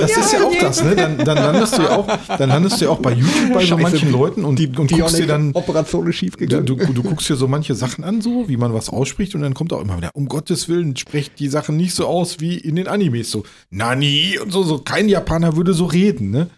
[0.00, 0.96] das ist ja auch das, ne?
[0.96, 2.06] Dann, dann, landest du ja auch,
[2.38, 5.26] dann landest du ja auch bei YouTube bei so manchen Leuten und, und guckst dir
[5.26, 5.52] dann.
[5.52, 6.66] Operation ist schief Du, gegangen.
[6.66, 9.54] du, du guckst dir so manche Sachen an, so wie man was ausspricht, und dann
[9.54, 12.76] kommt auch immer wieder, um Gottes Willen, sprecht die Sachen nicht so aus wie in
[12.76, 13.30] den Animes.
[13.30, 16.48] So, Nani und so, so kein Japaner würde so reden, ne?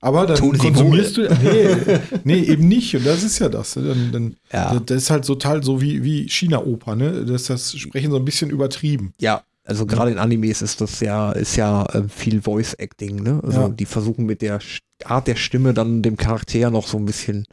[0.00, 1.22] Aber dann Tun konsumierst du.
[1.42, 2.94] Nee, nee, eben nicht.
[2.94, 3.76] Und das ist ja das.
[3.76, 3.88] ne?
[3.88, 4.78] Dann, dann, Ja.
[4.84, 7.24] Das ist halt total so wie, wie China-Oper, ne?
[7.24, 9.14] Das, das Sprechen so ein bisschen übertrieben.
[9.18, 13.40] Ja, also gerade in Animes ist das ja, ist ja äh, viel Voice Acting, ne?
[13.42, 13.68] Also Ja.
[13.70, 14.58] die versuchen mit der
[15.04, 17.46] Art der Stimme dann dem Charakter noch so ein bisschen,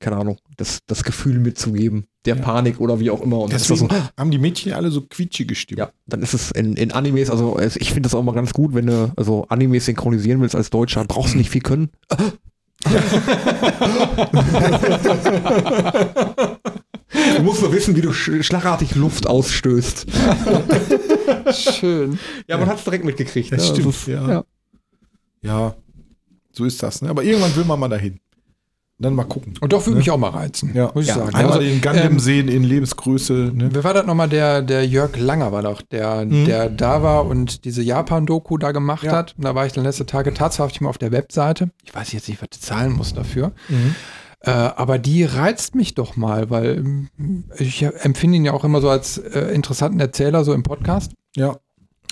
[0.00, 2.42] keine Ahnung, das, das Gefühl mitzugeben, der Ja.
[2.42, 3.38] Panik oder wie auch immer.
[3.38, 5.78] Und das ist das Deswegen so, haben die Mädchen alle so quietschige Stimmen.
[5.80, 8.52] ja, dann ist es in, in Animes, also es, ich finde das auch mal ganz
[8.52, 11.90] gut, wenn du also Animes synchronisieren willst als Deutscher, brauchst du nicht viel können.
[17.36, 20.06] du musst nur wissen, wie du sch schlagartig Luft ausstößt.
[21.52, 22.18] Schön.
[22.46, 23.52] Ja, man hat es direkt mitgekriegt.
[23.52, 23.74] Das ne?
[23.74, 24.28] stimmt, ist- ja.
[24.30, 24.44] ja.
[25.40, 25.74] Ja,
[26.52, 27.00] so ist das.
[27.00, 27.10] Ne?
[27.10, 28.18] Aber irgendwann will man mal dahin.
[29.00, 29.54] Dann mal gucken.
[29.60, 31.34] Und doch würde mich auch mal reizen, Ja, muss ich Ja, sagen.
[31.34, 33.52] Einmal Also, den Gundam ähm, sehen in Lebensgröße.
[33.54, 33.68] Ne?
[33.72, 34.28] Wer war das nochmal?
[34.28, 36.46] Der, der Jörg Langer war doch, der, Mhm.
[36.46, 39.12] der da war und diese Japan-Doku da gemacht Ja.
[39.12, 39.34] hat.
[39.38, 41.70] Und da war ich dann letzte Tage tatsächlich mal auf der Webseite.
[41.84, 43.52] Ich weiß jetzt nicht, was du zahlen musst dafür.
[43.68, 43.94] Mhm.
[44.40, 48.80] Äh, aber die reizt mich doch mal, weil ähm, ich empfinde ihn ja auch immer
[48.80, 51.12] so als äh, interessanten Erzähler, so im Podcast.
[51.36, 51.56] Ja.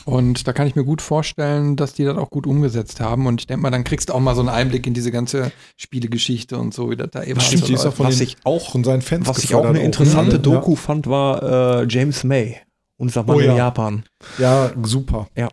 [0.06, 3.26] Und da kann ich mir gut vorstellen, dass die das auch gut umgesetzt haben.
[3.26, 5.50] Und ich denke mal, dann kriegst du auch mal so einen Einblick in diese ganze
[5.76, 8.28] Spielegeschichte und so, wie das da eben Stimmt, so die ist auch von, Was den,
[8.28, 10.38] ich auch- von seinen Fans Was ich auch eine interessante ne?
[10.38, 12.56] Doku fand, war äh, James May,
[12.96, 13.50] unser Mann Oh ja.
[13.50, 14.04] in Japan.
[14.38, 15.26] Ja, ja super.
[15.36, 15.48] Ja.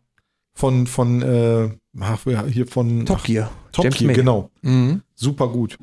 [0.54, 1.70] Von, von, äh,
[2.52, 3.50] hier von Top Gear.
[3.72, 4.16] Top James Gear, May.
[4.16, 4.52] genau.
[4.62, 5.02] Mhm.
[5.16, 5.78] Super gut.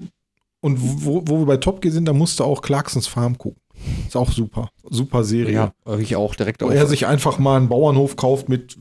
[0.60, 3.59] Und wo, wo wir bei Top Gear sind, da musst du auch Clarksons Farm gucken.
[4.06, 4.70] Ist auch super.
[4.88, 5.72] Super Serie.
[5.86, 8.76] Ja, ich auch direkt Wo er sich einfach mal einen Bauernhof kauft mit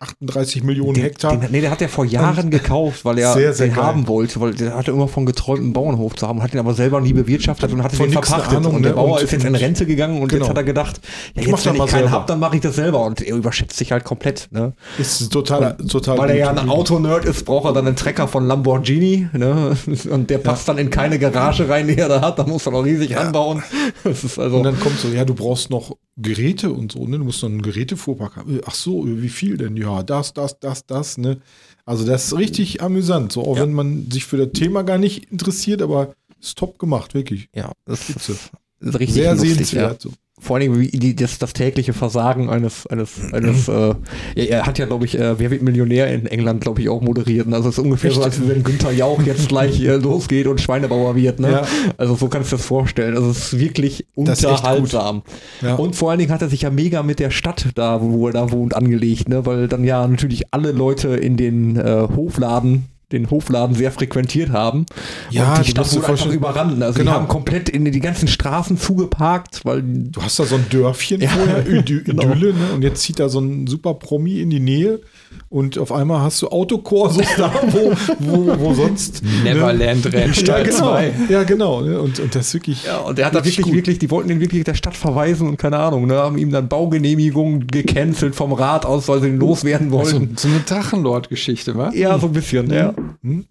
[0.00, 1.36] 138 Millionen den, Hektar.
[1.36, 3.84] den, nee, der hat er vor Jahren gekauft, weil er Sehr, sehr den geil.
[3.84, 6.74] haben wollte, weil der hatte immer von geträumt, einen Bauernhof zu haben, hat ihn aber
[6.74, 8.58] selber nie bewirtschaftet und hat Von den verpachtet.
[8.58, 8.96] Ahnung, und der ne?
[8.96, 10.42] Bauer Und- ist jetzt in Rente gegangen und Genau.
[10.44, 11.00] jetzt hat er gedacht,
[11.34, 12.10] ja, Ich jetzt wenn ich keinen selber.
[12.10, 14.48] hab, dann mache ich das selber und er überschätzt sich halt komplett.
[14.50, 14.72] Ne?
[14.98, 18.46] ist total, total Weil er ja ein Autonerd ist, braucht er dann einen Trecker von
[18.46, 19.76] Lamborghini ne?
[20.10, 22.72] und der passt dann in keine Garage rein, die er da hat, da muss er
[22.72, 23.62] noch riesig anbauen.
[24.04, 27.18] Das ist also Und dann kommt so, ja, du brauchst noch Geräte und so, ne?
[27.18, 28.60] Du musst noch einen Gerätefuhrpark haben.
[28.66, 29.76] Ach so, wie viel denn?
[29.76, 31.38] Ja, das, das, das, das, ne?
[31.84, 33.62] Also das ist richtig amüsant, so auch Ja.
[33.62, 37.48] wenn man sich für das Thema gar nicht interessiert, aber ist top gemacht, wirklich.
[37.54, 38.32] ja, das Spitze.
[38.32, 38.50] ist,
[38.98, 39.54] richtig Sehr lustig, ja.
[39.56, 40.00] sehenswert.
[40.02, 40.10] So.
[40.44, 43.94] Vor allen Dingen wie die, das, das tägliche Versagen eines, eines, eines äh,
[44.36, 47.00] ja, er hat ja, glaube ich, äh, Wer wird Millionär in England, glaube ich, auch
[47.00, 47.46] moderiert.
[47.46, 50.60] Und Also es ist ungefähr so, als wenn Günther Jauch jetzt gleich äh, losgeht und
[50.60, 51.40] Schweinebauer wird.
[51.40, 51.50] Ne?
[51.50, 51.66] Ja.
[51.96, 53.16] Also so kannst du das vorstellen.
[53.16, 55.22] Also es ist wirklich ist echt unterhaltsam.
[55.62, 55.76] Ja.
[55.76, 58.34] Und vor allen Dingen hat er sich ja mega mit der Stadt da, wo er
[58.34, 59.46] da wohnt, angelegt, ne?
[59.46, 64.86] weil dann ja natürlich alle Leute in den äh, Hofladen den Hofladen sehr frequentiert haben.
[65.30, 66.82] Ja, und die Stadt wurde einfach überrannt.
[66.82, 67.10] Also Genau.
[67.12, 71.20] die haben komplett in die ganzen Straßen zugeparkt, weil Du hast da so ein Dörfchen
[71.20, 72.22] Ja, vorher, Idü genau.
[72.24, 72.72] Idylle, ne?
[72.74, 75.00] und jetzt zieht da so ein super Promi in die Nähe
[75.48, 79.22] und auf einmal hast du Autokorsos da, wo, wo, wo sonst.
[79.44, 80.10] Neverland Ne?
[80.12, 80.76] Ja, Rennstall genau.
[80.78, 81.12] 2.
[81.28, 81.80] Ja, genau.
[81.82, 82.00] Ne?
[82.00, 82.84] Und, und das ist wirklich.
[82.84, 83.74] Ja, und der hat da wirklich, gut.
[83.74, 86.68] wirklich, die wollten ihn wirklich der Stadt verweisen und keine Ahnung, ne, haben ihm dann
[86.68, 90.36] Baugenehmigungen gecancelt vom Rat aus, weil sie ihn loswerden So, wollten.
[90.36, 91.90] so eine Drachenlord-Geschichte, wa?
[91.94, 92.93] ja, so ein bisschen, ja.
[93.22, 93.46] Hm?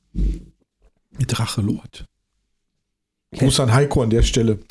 [1.27, 2.05] Drachelord.
[3.35, 4.59] Gruß an Heiko an der Stelle.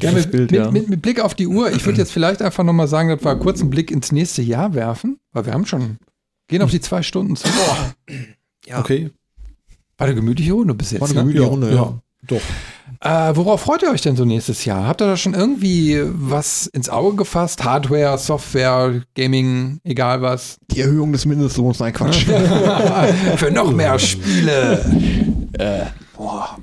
[0.00, 0.70] Ja, mit, Bild, ja.
[0.70, 3.34] mit, mit Blick auf die Uhr, ich würde jetzt vielleicht einfach nochmal sagen, dass wir
[3.36, 5.96] kurz einen Blick ins nächste Jahr werfen, weil wir haben schon,
[6.48, 7.48] gehen auf die zwei Stunden zu.
[8.66, 8.78] Ja.
[8.80, 9.10] Okay.
[9.96, 11.10] War eine gemütliche Runde bis War jetzt.
[11.12, 11.20] eine Ne?
[11.32, 12.02] gemütliche Runde, ja.
[12.26, 12.40] Doch.
[13.00, 14.86] Äh, worauf freut ihr euch denn so nächstes Jahr?
[14.86, 17.64] Habt ihr da schon irgendwie was ins Auge gefasst?
[17.64, 20.58] Hardware, Software, Gaming, egal was?
[20.70, 22.24] Die Erhöhung des Mindestlohns, nein, Quatsch.
[23.36, 24.84] Für noch mehr Spiele.
[26.16, 26.58] Boah.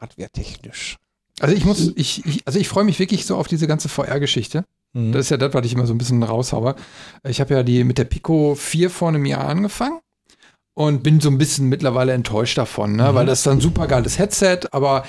[0.00, 0.98] Hardware-technisch.
[1.40, 4.64] Also ich muss, ich, ich also ich freue mich wirklich so auf diese ganze VR-Geschichte.
[4.92, 5.10] Mhm.
[5.10, 6.76] Das ist ja das, was ich immer so ein bisschen raushaue.
[7.24, 9.98] Ich habe ja die mit der Pico 4 vor einem Jahr angefangen
[10.74, 13.14] und bin so ein bisschen mittlerweile enttäuscht davon, ne?
[13.14, 15.04] weil das ist dann ein super geiles Headset, aber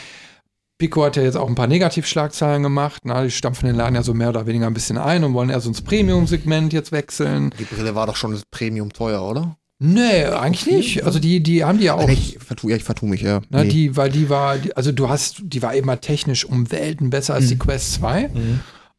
[0.78, 3.04] Pico hat ja jetzt auch ein paar Negativschlagzeilen gemacht.
[3.06, 5.50] Na, die stampfen den Laden ja so mehr oder weniger ein bisschen ein und wollen
[5.50, 7.54] eher so ins Premium-Segment jetzt wechseln.
[7.58, 9.56] Die Brille war doch schon Premium teuer, oder?
[9.80, 11.06] Nee, eigentlich nicht.
[11.06, 12.08] Also die, die haben die ja auch.
[12.10, 13.40] Ich vertue, ja, ich vertue mich, ja.
[13.50, 13.68] Ne, Nee.
[13.70, 17.34] die, weil die war, also du hast, die war eben mal technisch um Welten besser
[17.36, 18.30] als die Quest 2.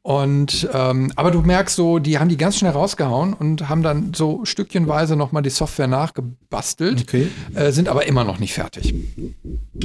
[0.06, 4.14] Und ähm, aber du merkst so, die haben die ganz schnell rausgehauen und haben dann
[4.14, 7.26] so stückchenweise nochmal die Software nachgebastelt, Okay.
[7.56, 8.94] äh, sind aber immer noch nicht fertig.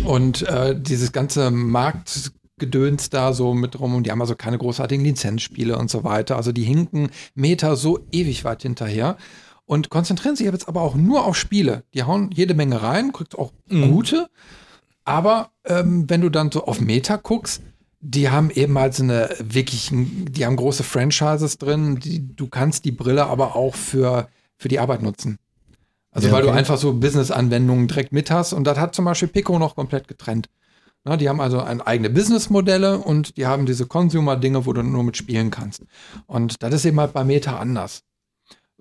[0.06, 5.04] Und äh, dieses ganze Marktgedöns da so mit rum und die haben also keine großartigen
[5.04, 6.36] Lizenzspiele und so weiter.
[6.36, 9.18] Also die hinken Meter so ewig weit hinterher
[9.66, 11.84] und konzentrieren sich jetzt aber auch nur auf Spiele.
[11.96, 14.28] Die hauen jede Menge rein, kriegst auch gute.
[15.04, 17.64] Aber ähm, wenn du dann so auf Meta guckst,
[18.02, 21.98] die haben eben halt so eine wirklich, die haben große Franchises drin.
[21.98, 25.38] Die, du kannst die Brille aber auch für, für die Arbeit nutzen.
[26.12, 26.58] Also Ja, weil du okay.
[26.58, 28.54] einfach so Business-Anwendungen direkt mit hast.
[28.54, 30.50] Und das hat zum Beispiel Pico noch komplett getrennt.
[31.04, 35.04] Na, die haben also ein, eigene Businessmodelle und die haben diese Consumer-Dinge, wo du nur
[35.04, 35.84] mit spielen kannst.
[36.28, 38.04] Und das ist eben halt bei Meta anders.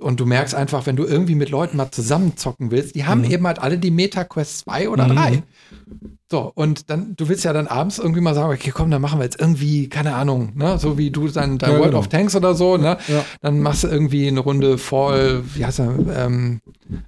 [0.01, 3.47] Und du merkst einfach, wenn du irgendwie mit Leuten mal zusammenzocken willst, die haben eben
[3.47, 5.43] halt alle die Meta Quest 2 oder 3.
[6.31, 9.19] So, und dann, du willst ja dann abends irgendwie mal sagen, okay, komm, dann machen
[9.19, 11.99] wir jetzt irgendwie, keine Ahnung, ne, so wie du dein, dein Ja, World genau.
[11.99, 12.99] of Tanks oder so, ne?
[13.09, 13.25] Ja.
[13.41, 16.61] Dann machst du irgendwie eine Runde Fall, wie heißt er, ähm,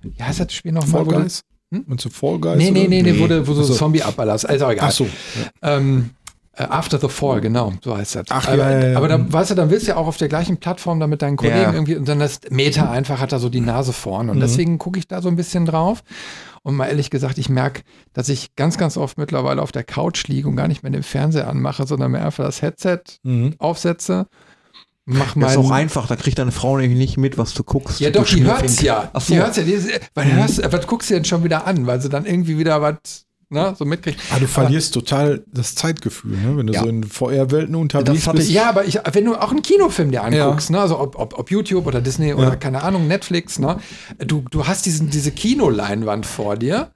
[0.02, 1.05] wie heißt das Spiel nochmal?
[1.05, 1.43] Fall Guys?
[1.73, 1.85] Hm?
[1.86, 2.59] Meinst du Fall Guys?
[2.59, 3.74] Nee, nee, nee, nee, wo du, wo du so.
[3.74, 4.48] Zombie abballerst.
[4.48, 4.89] Also egal.
[4.89, 5.06] Ach so.
[5.62, 6.22] Ähm, äh,
[6.54, 8.24] After the Fall, genau, so heißt das.
[8.28, 10.28] Ach, aber, ja, ja, aber dann, weißt du, dann willst du ja auch auf der
[10.28, 11.72] gleichen Plattform da mit deinen Kollegen Ja.
[11.72, 14.28] irgendwie und dann das Meta einfach hat da so die Nase vorn.
[14.28, 16.02] Und deswegen gucke ich da so ein bisschen drauf.
[16.62, 20.28] Und mal ehrlich gesagt, ich merke, dass ich ganz, ganz oft mittlerweile auf der Couch
[20.28, 23.54] liege und gar nicht mehr den Fernseher anmache, sondern mir einfach das Headset Mhm.
[23.58, 24.26] aufsetze,
[25.06, 27.98] mach Das ist auch einfach, da kriegt deine Frau nämlich nicht mit, was du guckst.
[27.98, 29.08] Ja, doch, die hört's ja.
[29.14, 29.32] Ach so.
[29.34, 29.62] Die hört's ja.
[29.64, 29.78] Die,
[30.14, 31.86] weil hörst, was guckst du denn schon wieder an?
[31.86, 34.18] Weil sie dann irgendwie wieder was, ne, so mitkriegt.
[34.34, 36.56] Ah, du verlierst total das Zeitgefühl, ne?
[36.56, 36.80] wenn du Ja.
[36.82, 38.48] so in VR-Welten unterwegs bist.
[38.48, 41.38] ich- Ja, aber ich, wenn du auch einen Kinofilm dir anguckst, ne, also ob, ob,
[41.38, 42.56] ob YouTube oder Disney oder Ja.
[42.56, 43.78] keine Ahnung, Netflix, ne,
[44.18, 46.90] du, du hast diesen, diese Kinoleinwand vor dir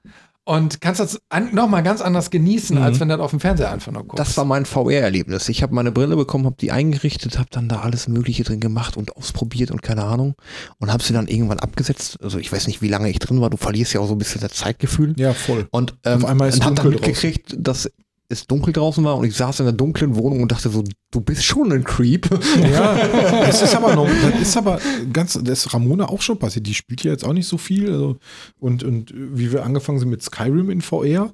[0.47, 3.69] und kannst das an, nochmal ganz anders genießen, als wenn du das auf dem Fernseher
[3.69, 4.19] einfach nur guckst.
[4.19, 5.49] Das war mein VR-Erlebnis.
[5.49, 8.95] Ich habe meine Brille bekommen, habe die eingerichtet, habe dann da alles Mögliche drin gemacht
[8.95, 10.35] und ausprobiert und keine Ahnung
[10.79, 12.17] und habe sie dann irgendwann abgesetzt.
[12.23, 13.49] Also ich weiß nicht, wie lange ich drin war.
[13.49, 15.15] Du verlierst ja auch so ein bisschen das Zeitgefühl.
[15.17, 15.67] Ja, voll.
[15.71, 17.91] Und ähm, Auf einmal ist und hab dann mitgekriegt, dass
[18.29, 21.21] es dunkel draußen war und ich saß in der dunklen Wohnung und dachte so, du
[21.21, 22.27] bist schon ein Creep.
[22.71, 22.95] Ja,
[23.45, 24.79] das ist aber noch, das ist aber
[25.13, 26.67] ganz, das ist Ramona auch schon passiert.
[26.67, 27.89] Die spielt ja jetzt auch nicht so viel.
[27.91, 28.17] Also,
[28.59, 31.31] und, und wie wir angefangen sind mit Skyrim in VR,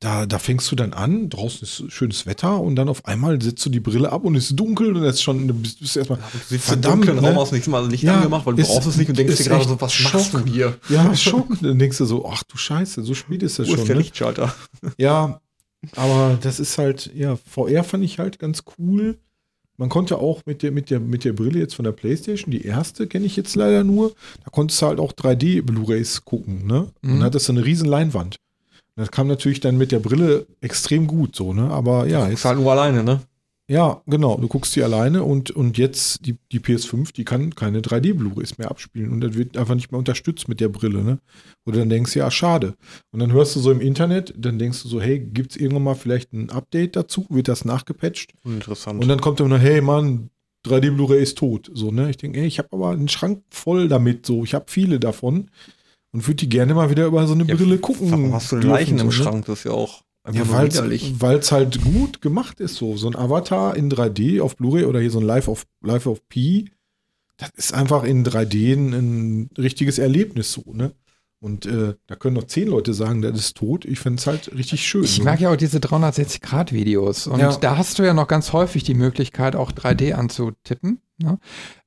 [0.00, 3.66] da, da fängst du dann an, draußen ist schönes Wetter und dann auf einmal setzt
[3.66, 6.20] du die Brille ab und es ist dunkel und ist schon, du bist, bist erstmal,
[6.20, 7.46] verdammt, ne?
[7.50, 9.64] nichts mal Licht Ja, angemacht, weil du ist- brauchst es nicht und denkst dir gerade
[9.64, 10.46] so, was machst du Schock.
[10.48, 10.76] hier?
[10.88, 11.48] Ja, Schock.
[11.60, 13.80] Dann denkst du so, ach du Scheiße, so spät ist das Wo schon.
[13.80, 14.02] ist der Ne?
[14.02, 14.54] Lichtschalter?
[14.98, 15.40] Ja,
[15.96, 19.18] aber das ist halt, ja, VR fand ich halt ganz cool.
[19.76, 22.64] Man konnte auch mit der, mit der, mit der Brille jetzt von der Playstation, die
[22.64, 24.12] erste kenne ich jetzt leider nur,
[24.44, 26.90] da konntest du halt auch 3D-Blu-Rays gucken, ne?
[27.02, 27.22] Und Mhm.
[27.22, 28.36] hattest so eine riesen Leinwand.
[28.96, 31.70] Und Das kam natürlich dann mit der Brille extrem gut, so, ne?
[31.70, 33.20] Aber ja, Ist jetzt, halt nur alleine, ne?
[33.70, 34.38] Ja, genau.
[34.38, 38.70] Du guckst die alleine und, und jetzt die, die PS5, die kann keine 3D-Blu-rays mehr
[38.70, 41.18] abspielen und das wird einfach nicht mehr unterstützt mit der Brille, ne?
[41.66, 42.74] Du dann denkst, ja, schade.
[43.10, 45.82] Und dann hörst du so im Internet, dann denkst du so, hey, gibt es irgendwann
[45.82, 47.26] mal vielleicht ein Update dazu?
[47.28, 48.32] Wird das nachgepatcht?
[48.44, 49.02] Interessant.
[49.02, 50.30] Und dann kommt immer hey Mann,
[50.66, 51.70] 3D Blu-ray ist tot.
[51.74, 52.08] So, ne?
[52.08, 55.50] Ich denke, ey, ich habe aber einen Schrank voll damit, so, ich habe viele davon
[56.12, 58.10] und würde die gerne mal wieder über so eine Ja, Brille gucken.
[58.10, 59.24] Warum hast du Leichen im so, ne?
[59.24, 59.44] Schrank?
[59.44, 62.96] Das ist ja auch einfach Ja, weil es halt gut gemacht ist so.
[62.96, 66.26] So ein Avatar in 3D auf Blu-ray oder hier so ein Live auf, Live auf
[66.28, 66.70] Pi,
[67.38, 70.92] das ist einfach in 3D ein, richtiges Erlebnis so, ne?
[71.40, 73.84] Und äh, da können noch zehn Leute sagen, das ist tot.
[73.84, 75.04] Ich finde es halt richtig schön.
[75.04, 75.22] Ich so.
[75.22, 77.28] mag ja auch diese 360-Grad-Videos.
[77.28, 77.56] Und Ja.
[77.56, 81.00] da hast du ja noch ganz häufig die Möglichkeit, auch 3D anzutippen.
[81.18, 81.38] Ne?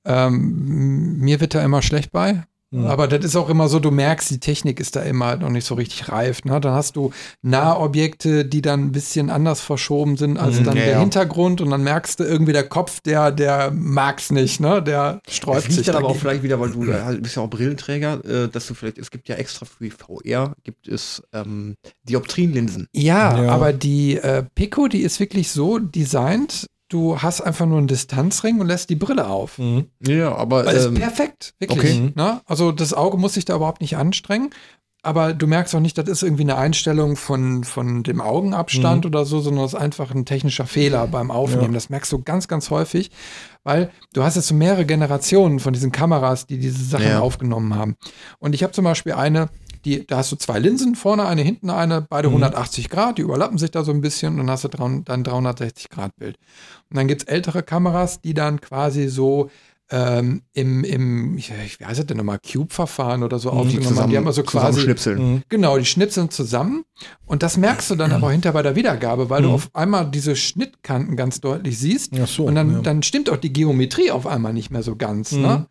[0.06, 2.46] Ähm, mir wird da immer schlecht bei.
[2.74, 5.66] Aber das ist auch immer so, du merkst, die Technik ist da immer noch nicht
[5.68, 6.46] so richtig reif.
[6.46, 6.60] Ne?
[6.62, 7.12] Dann hast du
[7.42, 11.00] Nahobjekte, die dann ein bisschen anders verschoben sind als Mhm, dann ja, der ja.
[11.00, 14.82] Hintergrund und dann merkst du irgendwie der Kopf, der, der mag's nicht, ne?
[14.82, 15.86] Der sträubt sich.
[15.86, 18.68] dann aber auch vielleicht wieder, weil du äh, halt bist ja auch Brillenträger, äh, dass
[18.68, 22.88] du vielleicht, es gibt ja extra für die VR, gibt es ähm, Dioptrienlinsen.
[22.94, 23.52] Ja, Ja.
[23.52, 28.60] aber die äh, Pico, die ist wirklich so designt, du hast einfach nur einen Distanzring
[28.60, 29.60] und lässt die Brille auf.
[30.06, 31.80] Ja, aber Das ähm, ist perfekt, wirklich.
[31.80, 32.14] okay.
[32.16, 32.42] Ne?
[32.46, 34.50] Also das Auge muss sich da überhaupt nicht anstrengen.
[35.04, 39.26] Aber du merkst auch nicht, das ist irgendwie eine Einstellung von, von dem Augenabstand oder
[39.26, 41.72] so, sondern das ist einfach ein technischer Fehler beim Aufnehmen.
[41.72, 41.74] Ja.
[41.74, 43.10] Das merkst du ganz, ganz häufig,
[43.64, 47.20] weil du hast jetzt so mehrere Generationen von diesen Kameras, die diese Sachen Ja.
[47.20, 47.96] aufgenommen haben.
[48.38, 49.50] Und ich habe zum Beispiel eine,
[49.86, 53.58] die, da hast du zwei Linsen, vorne eine, hinten eine, beide 180 Grad, die überlappen
[53.58, 56.38] sich da so ein bisschen und dann hast du dann 360 Grad Bild.
[56.90, 59.50] Und dann gibt es ältere Kameras, die dann quasi so
[59.94, 64.10] ähm, im, im, ich, wie heißt das denn nochmal, Cube-Verfahren oder so aufgenommen haben.
[64.10, 65.44] Die haben also quasi, zusammenschnipseln.
[65.50, 66.86] genau, die schnipseln zusammen
[67.26, 69.54] und das merkst du dann aber hinter bei der Wiedergabe, weil du Mhm.
[69.56, 72.80] auf einmal diese Schnittkanten ganz deutlich siehst Ach so, und dann, ja.
[72.82, 75.34] dann stimmt auch die Geometrie auf einmal nicht mehr so ganz.
[75.34, 75.42] Mhm.
[75.42, 75.66] Ne?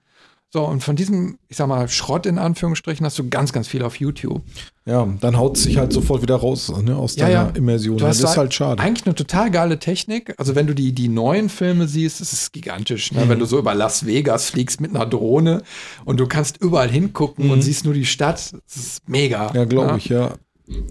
[0.53, 3.85] So, und von diesem, ich sag mal, Schrott in Anführungsstrichen hast du ganz, ganz viel
[3.85, 4.43] auf YouTube.
[4.85, 7.49] Ja, dann haut es sich halt sofort wieder raus ne, aus deiner ja.
[7.55, 7.99] Immersion.
[7.99, 8.83] Du das ist halt schade.
[8.83, 10.35] Eigentlich eine total geile Technik.
[10.39, 13.13] Also wenn du die, die neuen Filme siehst, ist es gigantisch.
[13.13, 13.29] Ne?
[13.29, 13.43] Wenn Mhm.
[13.43, 15.63] du so über Las Vegas fliegst mit einer Drohne
[16.05, 19.51] und du kannst überall hingucken und siehst nur die Stadt, das ist mega.
[19.51, 19.57] Mhm.
[19.57, 19.99] Ja, glaube ne?
[19.99, 20.35] ich, ja.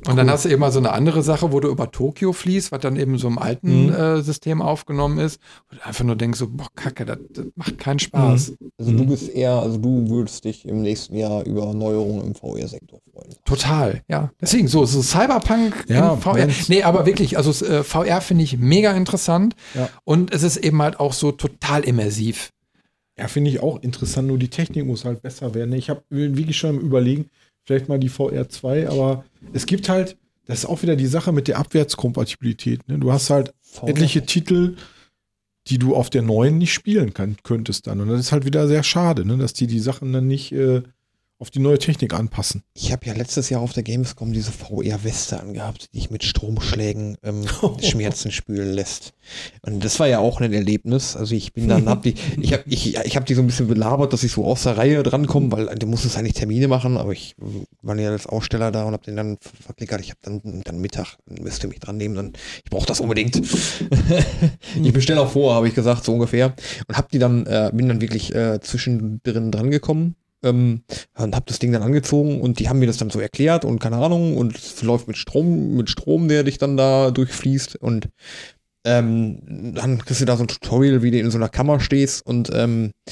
[0.07, 2.71] Und dann hast du eben mal so eine andere Sache, wo du über Tokio fließt,
[2.71, 3.93] was dann eben so im alten Mhm.
[3.93, 5.39] äh, System aufgenommen ist.
[5.71, 8.53] Und einfach nur denkst so, boah, Kacke, das, das macht keinen Spaß.
[8.77, 12.99] Also du bist eher, also du würdest dich im nächsten Jahr über Neuerungen im VR-Sektor
[13.13, 13.35] freuen.
[13.45, 14.31] Total, ja.
[14.41, 16.35] Deswegen so, so Cyberpunk Ja, in VR.
[16.35, 19.55] wenn's- Nee, aber wirklich, also äh, VR finde ich mega interessant.
[19.75, 19.89] Ja.
[20.03, 22.51] Und es ist eben halt auch so total immersiv.
[23.17, 25.73] Ja, finde ich auch interessant, nur die Technik muss halt besser werden.
[25.73, 27.29] Ich habe wirklich schon am überlegen,
[27.69, 30.17] vielleicht mal die VR2, aber es gibt halt,
[30.47, 32.87] das ist auch wieder die Sache mit der Abwärtskompatibilität.
[32.87, 32.97] Ne?
[32.97, 34.75] Du hast halt etliche Titel,
[35.67, 38.01] die du auf der neuen nicht spielen kann, könntest dann.
[38.01, 39.37] Und das ist halt wieder sehr schade, ne?
[39.37, 40.81] dass die die Sachen dann nicht äh,
[41.39, 42.63] auf die neue Technik anpassen.
[42.73, 47.17] Ich habe ja letztes Jahr auf der Gamescom diese VR-Weste angehabt, die dich mit Stromschlägen
[47.23, 47.45] ähm,
[47.81, 49.13] Schmerzen spülen lässt.
[49.61, 51.15] Und das war ja auch ein Erlebnis.
[51.15, 53.67] Also ich bin dann, hab die, ich habe ich, ich hab die so ein bisschen
[53.67, 57.13] belabert, dass ich so aus der Reihe drankomme, weil du musstest eigentlich Termine machen, aber
[57.13, 57.35] ich
[57.81, 60.01] war ja als Aussteller da und habe den dann verklickert.
[60.01, 62.33] Ich habe dann, dann Mittag, müsst ihr mich dran nehmen, dann,
[62.65, 63.41] ich brauche das unbedingt.
[64.83, 66.53] ich bestelle auch vor, habe ich gesagt, so ungefähr.
[66.87, 70.15] Und hab die dann, äh, bin dann wirklich äh, zwischendrin dran gekommen.
[70.43, 70.83] Ähm,
[71.17, 73.79] und habe das Ding dann angezogen und die haben mir das dann so erklärt und
[73.79, 78.09] keine Ahnung und es läuft mit Strom, mit Strom, der dich dann da durchfließt und
[78.85, 82.25] ähm, dann kriegst du da so ein Tutorial, wie du in so einer Kammer stehst
[82.25, 83.11] und ähm, äh,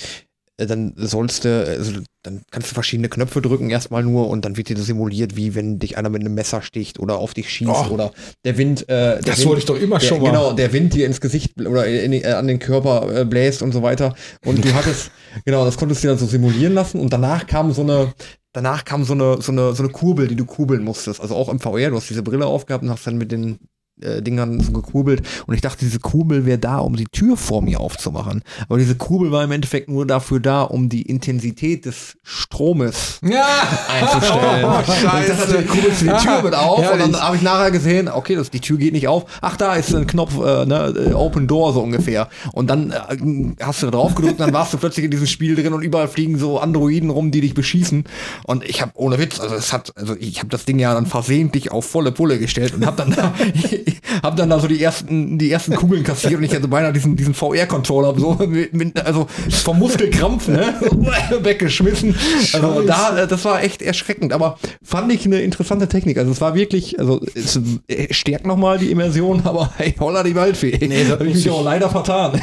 [0.65, 1.91] dann sollst du, also
[2.23, 5.53] dann kannst du verschiedene Knöpfe drücken erstmal nur und dann wird dir das simuliert, wie
[5.53, 7.93] wenn dich einer mit einem Messer sticht oder auf dich schießt Oh.
[7.93, 8.11] oder
[8.43, 10.31] der Wind, äh, der Das Wind, wollte ich doch immer der, schon mal.
[10.31, 13.61] Genau, der Wind dir ins Gesicht oder in, die- äh, an den Körper äh, bläst
[13.61, 14.15] und so weiter.
[14.45, 15.11] Und du hattest,
[15.45, 18.13] genau, das konntest du dann so simulieren lassen und danach kam so eine,
[18.53, 21.21] danach kam so eine, so eine, so eine Kurbel, die du kurbeln musstest.
[21.21, 23.59] Also auch im VR, du hast diese Brille aufgehabt und hast dann mit den
[24.01, 25.23] äh, Dingern so gekurbelt.
[25.45, 28.43] Und ich dachte, diese Kurbel wäre da, um die Tür vor mir aufzumachen.
[28.67, 33.45] Aber diese Kurbel war im Endeffekt nur dafür da, um die Intensität des Stromes Ja!
[33.89, 34.37] einzustellen.
[34.67, 35.63] Oh, und scheiße.
[35.65, 37.11] kurbelst du die Tür mit auf und herrlich.
[37.11, 39.25] dann habe ich nachher gesehen, okay, das, die Tür geht nicht auf.
[39.41, 42.27] Ach, da ist ein Knopf, äh, ne, äh, Open Door so ungefähr.
[42.53, 45.55] Und dann äh, hast du da drauf gedrückt, dann warst du plötzlich in diesem Spiel
[45.55, 48.05] drin und überall fliegen so Androiden rum, die dich beschießen.
[48.45, 51.05] Und ich habe ohne Witz, also es hat, also ich habe das Ding ja dann
[51.05, 53.15] versehentlich auf volle Pulle gestellt und habe dann
[53.87, 56.93] da, hab dann da so die ersten, die ersten Kugeln kassiert und ich hatte beinahe
[56.93, 58.37] diesen, diesen VR-Controller so
[58.71, 59.27] mit, also
[59.63, 60.73] vom Muskelkrampf, ne,
[61.41, 62.15] weggeschmissen.
[62.53, 66.17] Also da, äh, das war echt erschreckend, aber fand ich eine interessante Technik.
[66.17, 70.35] Also es war wirklich, also es äh, stärkt nochmal die Immersion, aber hey, holla die
[70.35, 70.77] Waldfee.
[70.87, 72.41] Nee, da habe ich mich auch leider vertan.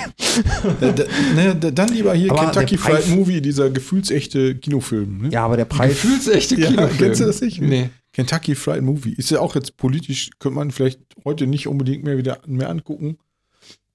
[0.81, 1.05] Da, da,
[1.35, 5.23] ne, da, dann lieber hier Aber Kentucky Fried Movie, dieser gefühlsechte Kinofilm.
[5.23, 5.29] Ne?
[5.31, 5.91] Ja, aber der Preis.
[5.91, 6.99] Gefühlsechte Ja, Kinofilm.
[6.99, 7.61] kennst du das nicht?
[7.61, 7.91] Nee.
[8.15, 9.13] Kentucky Fried Movie.
[9.13, 13.19] Ist ja auch jetzt politisch, könnte man vielleicht heute nicht unbedingt mehr wieder mehr angucken.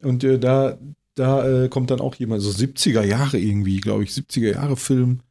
[0.03, 0.77] Und äh, da,
[1.15, 5.21] da äh, kommt dann auch jemand, so 70er Jahre irgendwie, glaube ich, 70er Jahre Film.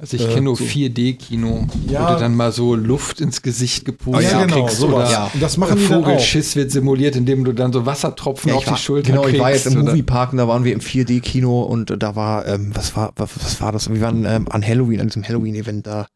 [0.00, 0.62] Also ich Äh, kenne nur so.
[0.62, 2.08] 4D-Kino, Ja.
[2.10, 5.08] wo du dann mal so Luft ins Gesicht gepustet ja, genau, kriegst sowas.
[5.08, 5.30] oder Ja.
[5.34, 5.84] Und das machen die.
[5.84, 9.34] Vogelschiss wird simuliert, indem du dann so Wassertropfen Ja, auf war, die Schulter genau, kriegst.
[9.34, 12.46] ich war jetzt im oder- Moviepark und da waren wir im 4D-Kino und da war,
[12.46, 13.90] ähm, was war, was, was war das?
[13.92, 16.06] Wir waren ähm, an Halloween, an diesem Halloween-Event da.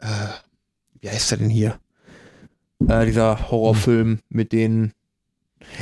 [0.00, 0.06] Äh,
[1.00, 1.78] wie heißt der denn hier?
[2.88, 4.92] Äh, dieser Horrorfilm mit den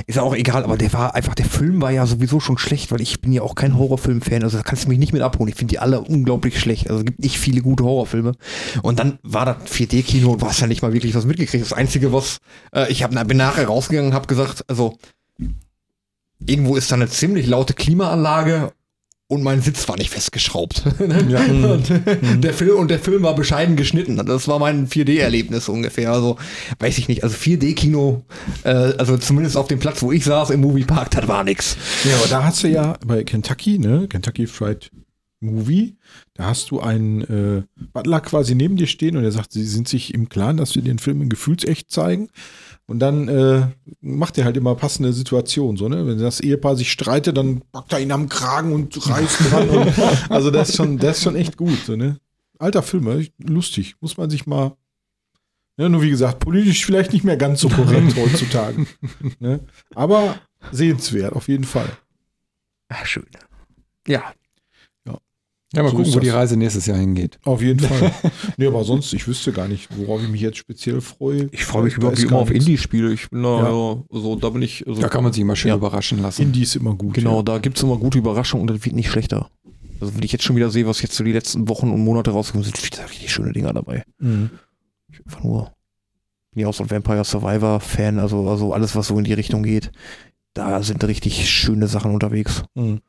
[0.06, 2.90] ist ja auch egal, aber der war einfach, der Film war ja sowieso schon schlecht,
[2.90, 5.48] weil ich bin ja auch kein Horrorfilm-Fan, also da kannst du mich nicht mit abholen.
[5.48, 6.88] Ich finde die alle unglaublich schlecht.
[6.88, 8.32] Also es gibt nicht viele gute Horrorfilme.
[8.82, 11.64] Und dann war das 4D-Kino und du hast ja nicht mal wirklich was mitgekriegt.
[11.64, 12.38] Das Einzige, was
[12.74, 14.98] äh, ich hab, bin nachher rausgegangen und habe gesagt, also
[16.44, 18.72] irgendwo ist da eine ziemlich laute Klimaanlage
[19.28, 20.82] und mein Sitz war nicht festgeschraubt.
[21.28, 21.40] Ja.
[21.40, 21.90] und,
[22.42, 24.16] der Film, und der Film war bescheiden geschnitten.
[24.24, 26.12] Das war mein 4D-Erlebnis ungefähr.
[26.12, 26.36] Also,
[26.78, 27.22] weiß ich nicht.
[27.22, 28.22] Also 4D-Kino,
[28.64, 31.76] äh, also zumindest auf dem Platz, wo ich saß im Moviepark, das war nix.
[32.04, 34.90] Ja, aber da hast du ja bei Kentucky, ne, Kentucky Fried
[35.40, 35.96] Movie,
[36.34, 39.88] da hast du einen äh, Butler quasi neben dir stehen und er sagt, sie sind
[39.88, 42.28] sich im Klaren, dass wir den Film in gefühlsecht zeigen.
[42.88, 43.66] Und dann äh,
[44.00, 46.06] macht er halt immer passende Situationen, so, ne?
[46.06, 49.68] Wenn das Ehepaar sich streitet, dann packt er ihn am Kragen und reißt dran.
[49.68, 49.92] und,
[50.30, 52.18] also das ist schon, das ist schon echt gut, so, ne?
[52.58, 53.96] Alter Film, echt lustig.
[54.00, 54.74] Muss man sich mal.
[55.76, 58.86] Ne, nur wie gesagt, politisch vielleicht nicht mehr ganz so korrekt heutzutage.
[59.38, 59.60] Ne?
[59.94, 60.36] Aber
[60.72, 61.90] sehenswert, auf jeden Fall.
[62.88, 63.26] Ach, schön.
[64.08, 64.32] Ja,
[65.74, 66.30] Ja, mal So gucken, wo die.
[66.30, 67.38] Reise nächstes Jahr hingeht.
[67.44, 68.10] Auf jeden Fall.
[68.56, 71.48] nee, aber sonst, ich wüsste gar nicht, worauf ich mich jetzt speziell freue.
[71.52, 72.50] ich freue mich überhaupt immer auf.
[72.50, 73.12] Indie-Spiele.
[73.12, 74.02] Ich bin da, Ja.
[74.10, 75.76] also, da bin ich, also, Da kann man sich mal schön Ja.
[75.76, 76.40] überraschen lassen.
[76.42, 77.14] Indie ist immer gut.
[77.14, 77.42] genau, Ja.
[77.42, 79.50] da gibt's immer gute Überraschungen und das wird nicht schlechter.
[80.00, 82.30] Also, wenn ich jetzt schon wieder sehe, was jetzt so die letzten Wochen und Monate
[82.30, 84.04] rausgekommen sind, sind da richtig schöne Dinger dabei.
[84.20, 84.50] Mhm.
[85.12, 85.72] Ich einfach nur,
[86.52, 89.62] bin ja auch so ein Vampire Survivor-Fan, also, also alles, was so in die Richtung
[89.64, 89.90] geht.
[90.54, 92.62] Da sind richtig schöne Sachen unterwegs.
[92.74, 93.00] Mhm.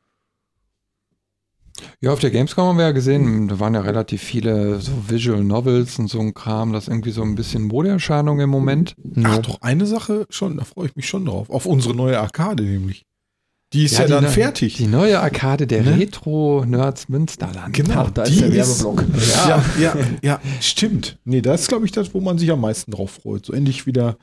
[2.02, 5.44] Ja, auf der Gamescom haben wir ja gesehen, da waren ja relativ viele so Visual
[5.44, 8.96] Novels und so ein Kram, das ist irgendwie so ein bisschen Modeerscheinung im Moment.
[9.26, 9.40] Ach Ja.
[9.40, 11.50] doch, eine Sache schon, da freue ich mich schon drauf.
[11.50, 13.06] Auf unsere neue Arkade nämlich.
[13.74, 14.78] Die ist Ja, ja, die dann ne- fertig.
[14.78, 16.00] Die neue Arkade der Ne?
[16.00, 17.74] Retro-Nerds Münsterland.
[17.76, 19.06] Genau, Ach, da die ist der ist, Werbeblock.
[19.48, 19.94] ja, ja,
[20.24, 21.20] ja, stimmt.
[21.26, 23.46] Nee, das ist, glaube ich, das, wo man sich am meisten drauf freut.
[23.46, 24.18] So endlich wieder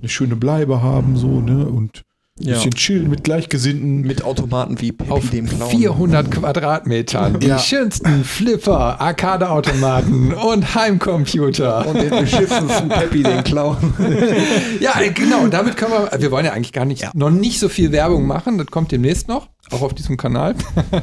[0.00, 1.66] eine schöne Bleibe haben, so, ne?
[1.66, 2.02] Und
[2.40, 2.54] Ja.
[2.54, 4.00] bisschen chillen mit Gleichgesinnten.
[4.00, 5.70] Mit Automaten wie Peppy Auf dem Clown.
[5.70, 7.38] 400 Quadratmetern.
[7.38, 7.60] Die Ja.
[7.60, 11.86] schönsten Flipper, Arcade-Automaten und Heimcomputer.
[11.86, 13.76] Und den beschissensten Peppy den Clown.
[14.80, 15.46] Ja, genau.
[15.46, 17.10] Damit können wir, wir wollen ja eigentlich gar nicht, Ja.
[17.14, 18.58] noch nicht so viel Werbung machen.
[18.58, 20.54] Das kommt demnächst noch, auch auf diesem Kanal.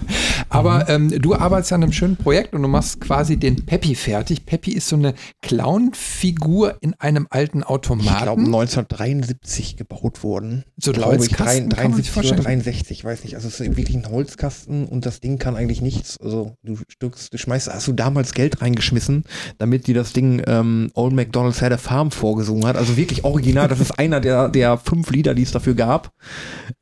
[0.50, 4.46] Aber ähm, du arbeitest an einem schönen Projekt und du machst quasi den Peppy fertig.
[4.46, 8.46] Peppy ist so eine Clown-Figur in einem alten Ich glaube, Automaten.
[8.46, 10.64] 1973 gebaut worden.
[10.78, 12.44] So ein Holzkasten, kann man sich 73 oder vorstellen.
[12.44, 13.36] 63, weiß nicht.
[13.36, 16.20] Also es ist wirklich ein Holzkasten und das Ding kann eigentlich nichts.
[16.22, 19.24] Also du stückst, du schmeißt, hast du damals Geld reingeschmissen,
[19.58, 22.76] damit dir das Ding ähm, Old McDonald's had a Farm vorgesungen hat.
[22.76, 23.68] Also wirklich original.
[23.68, 26.12] Das ist einer der, der fünf Lieder, die es dafür gab.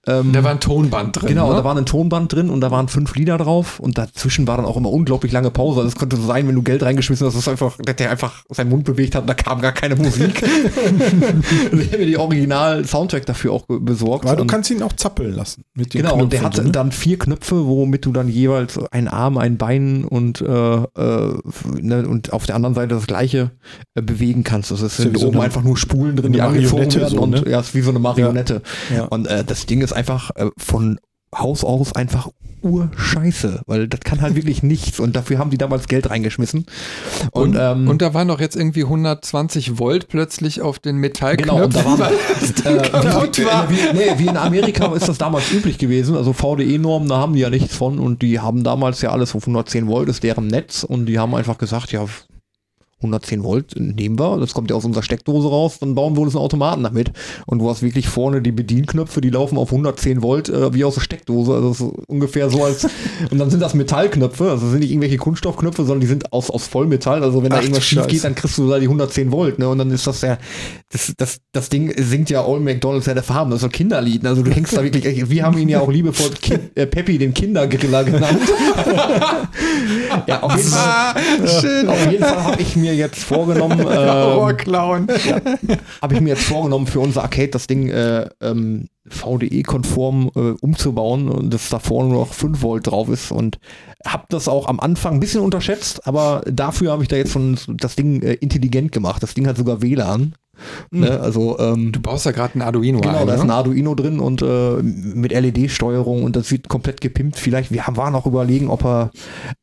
[0.07, 1.29] Ähm, da war ein Tonband drin.
[1.29, 1.68] Genau, ne?
[1.69, 4.75] War ein Tonband drin und da waren fünf Lieder drauf und dazwischen war dann auch
[4.75, 5.81] immer unglaublich lange Pause.
[5.81, 8.43] Also es konnte so sein, wenn du Geld reingeschmissen hast, dass einfach, dass der einfach
[8.49, 10.41] seinen Mund bewegt hat und da kam gar keine Musik.
[11.71, 14.25] also ich habe mir die Original-Soundtrack dafür auch besorgt.
[14.25, 15.63] Aber du Und- kannst ihn auch zappeln lassen.
[15.75, 16.71] Mit den Genau, und der Knöpfen hatte so, ne?
[16.71, 21.33] dann vier Knöpfe, womit du dann jeweils einen Arm, ein Bein und, äh, äh,
[21.79, 23.51] ne, und auf der anderen Seite das gleiche
[23.95, 24.71] äh, bewegen kannst.
[24.71, 27.15] Also es ja sind so oben eine- einfach nur Spulen drin, die angezogen Marionette werden
[27.15, 27.51] so, und ne?
[27.51, 28.61] ja, ist wie so eine Marionette.
[28.95, 29.05] Ja.
[29.05, 30.99] Und äh, das Ding ist einfach äh, von
[31.35, 32.29] Haus aus einfach
[32.61, 36.65] urscheiße, weil das kann halt wirklich nichts und dafür haben die damals Geld reingeschmissen.
[37.31, 41.55] Und, Und, ähm, und da waren doch jetzt irgendwie 120 Volt plötzlich auf den Metallknöpfen.
[41.55, 42.01] Genau, und da waren
[43.41, 43.69] äh, war.
[43.69, 46.15] Wie, nee, wie in Amerika ist das damals üblich gewesen.
[46.15, 49.43] Also VDE-Normen, da haben die ja nichts von und die haben damals ja alles auf
[49.43, 52.05] 110 Volt, ist deren Netz und die haben einfach gesagt, ja,
[52.99, 56.35] 110 Volt nehmen wir, das kommt ja aus unserer Steckdose raus, dann bauen wir uns
[56.35, 57.11] einen Automaten damit.
[57.45, 60.95] Und du hast wirklich vorne die Bedienknöpfe, die laufen auf 110 Volt äh, wie aus
[60.95, 61.53] der Steckdose.
[61.53, 62.85] Also das ist ungefähr so als.
[63.31, 66.49] und dann sind das Metallknöpfe, also das sind nicht irgendwelche Kunststoffknöpfe, sondern die sind aus,
[66.49, 67.23] aus Vollmetall.
[67.23, 69.69] Also wenn da Ach, irgendwas schief geht, dann kriegst du da die 110 Volt, ne?
[69.69, 70.37] Und dann ist das ja.
[70.89, 74.23] Das, das, das Ding singt ja Old McDonald's ja der Farben, das ist ein Kinderlied.
[74.23, 74.29] ne?
[74.29, 77.33] Also du hängst da wirklich, wir haben ihn ja auch liebevoll kind, äh, Peppy, den
[77.33, 78.39] Kindergriller genannt.
[80.27, 81.15] ja, auf jeden Fall.
[81.61, 81.87] Schön.
[81.87, 85.07] Auf jeden Fall habe ich mir jetzt vorgenommen, ähm, Horrorclown.
[86.01, 91.29] habe ich mir jetzt vorgenommen, für unser Arcade das Ding äh, ähm, VDE-konform äh, umzubauen
[91.29, 93.59] und dass da vorne nur noch 5 Volt drauf ist und
[94.05, 97.57] habe das auch am Anfang ein bisschen unterschätzt, aber dafür habe ich da jetzt schon
[97.67, 99.23] das Ding äh, intelligent gemacht.
[99.23, 100.33] Das Ding hat sogar WLAN.
[100.91, 101.19] Ne?
[101.19, 103.27] Also ähm, Du baust da gerade ein Arduino Genau, ein.
[103.27, 103.45] da ist ne?
[103.45, 107.37] ein Arduino drin und äh, mit LED-Steuerung und das wird komplett gepimpt.
[107.37, 109.11] Vielleicht, wir haben, waren auch überlegen, ob er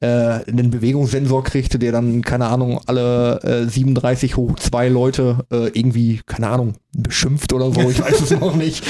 [0.00, 0.06] äh,
[0.50, 6.20] einen Bewegungssensor kriegte, der dann, keine Ahnung, alle äh, 37 hoch zwei Leute äh, irgendwie,
[6.24, 7.80] keine Ahnung, beschimpft oder so.
[7.90, 8.84] Ich weiß es noch nicht.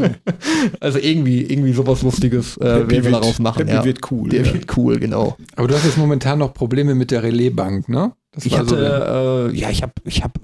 [0.80, 3.66] also irgendwie, irgendwie sowas Lustiges äh, werden wir daraus machen.
[3.66, 3.84] Peppy ja.
[3.84, 4.28] wird cool.
[4.28, 4.52] Der ja.
[4.52, 5.36] wird cool, genau.
[5.56, 8.12] Aber du hast jetzt momentan noch Probleme mit der Relaisbank, ne?
[8.32, 10.34] Das Ich war so der- hatte, äh, ja, ich habe, ich habe,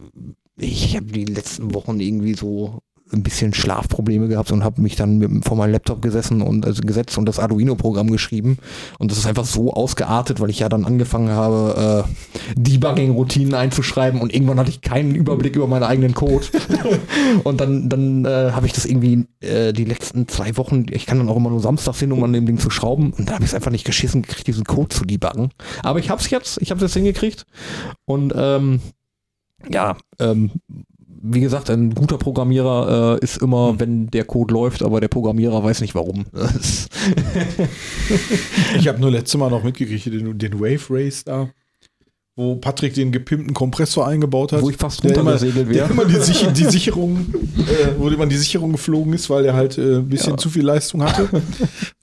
[0.58, 2.80] ich habe die letzten Wochen irgendwie so
[3.12, 6.82] ein bisschen Schlafprobleme gehabt und habe mich dann mit, vor meinem Laptop gesessen und also
[6.82, 8.58] gesetzt und das Arduino-Programm geschrieben.
[8.98, 14.20] Und das ist einfach so ausgeartet, weil ich ja dann angefangen habe, äh, Debugging-Routinen einzuschreiben
[14.20, 16.46] und irgendwann hatte ich keinen Überblick über meinen eigenen Code.
[17.44, 21.18] und dann, dann äh, habe ich das irgendwie äh, die letzten zwei Wochen, ich kann
[21.18, 23.12] dann auch immer nur samstags hin, um an dem Ding zu schrauben.
[23.12, 25.50] Und da habe ich es einfach nicht geschissen gekriegt, diesen Code zu debuggen.
[25.84, 27.46] Aber ich habe es jetzt, ich habe es jetzt hingekriegt.
[28.04, 28.80] Und ähm,
[29.70, 30.50] ja, ähm,
[31.28, 33.80] wie gesagt, ein guter Programmierer äh, ist immer, Hm.
[33.80, 36.26] wenn der Code läuft, aber der Programmierer weiß nicht warum.
[38.78, 41.48] Ich habe nur letztes Mal noch mitgekriegt, den, den Wave Race da,
[42.38, 44.60] wo Patrick den gepimpten Kompressor eingebaut hat.
[44.60, 45.90] Wo ich fast der runtergesegelt der wäre.
[45.90, 47.16] immer die, Sich die Sicherung,
[47.58, 50.62] äh, wo immer die Sicherung geflogen ist, weil der halt äh, ein bisschen zu viel
[50.62, 51.28] Leistung hatte.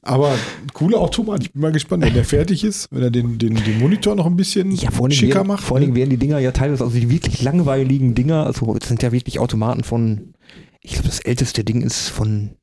[0.01, 0.33] Aber
[0.73, 1.43] cooler Automat.
[1.43, 4.25] Ich bin mal gespannt, wenn der fertig ist, wenn er den, den, den Monitor noch
[4.25, 5.63] ein bisschen Ja, schicker werden, macht.
[5.63, 8.87] vor allen Dingen werden die Dinger ja teilweise, also die wirklich langweiligen Dinger, also es
[8.87, 10.33] sind ja wirklich Automaten von,
[10.81, 12.55] ich glaube, das älteste Ding ist von,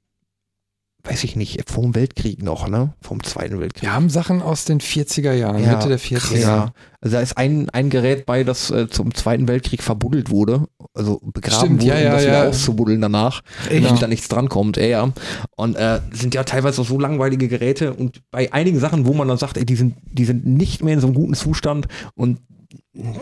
[1.04, 2.94] weiß ich nicht, vom Weltkrieg noch, ne?
[3.00, 3.82] Vom Zweiten Weltkrieg.
[3.82, 6.38] Wir haben Sachen aus den 40er Jahren, Ja, Mitte der 40er.
[6.38, 10.66] Ja, also da ist ein, ein Gerät bei, das äh, zum Zweiten Weltkrieg verbuddelt wurde,
[10.94, 13.84] also begraben Stimmt, wurde, ja, um ja, das wieder auszubuddeln danach, Echt?
[13.84, 15.12] damit da nichts drankommt, ja, ja.
[15.56, 19.28] Und äh, sind ja teilweise auch so langweilige Geräte und bei einigen Sachen, wo man
[19.28, 22.38] dann sagt, ey, die sind, die sind nicht mehr in so einem guten Zustand und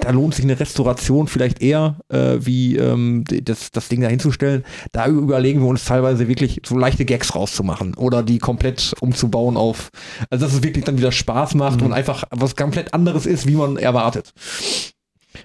[0.01, 4.65] da lohnt sich eine Restauration vielleicht eher, äh, wie ähm, das, das Ding da hinzustellen.
[4.93, 9.91] Da überlegen wir uns teilweise wirklich so leichte Gags rauszumachen oder die komplett umzubauen auf,
[10.31, 13.55] also dass es wirklich dann wieder Spaß macht und einfach was komplett anderes ist, wie
[13.57, 14.33] man erwartet.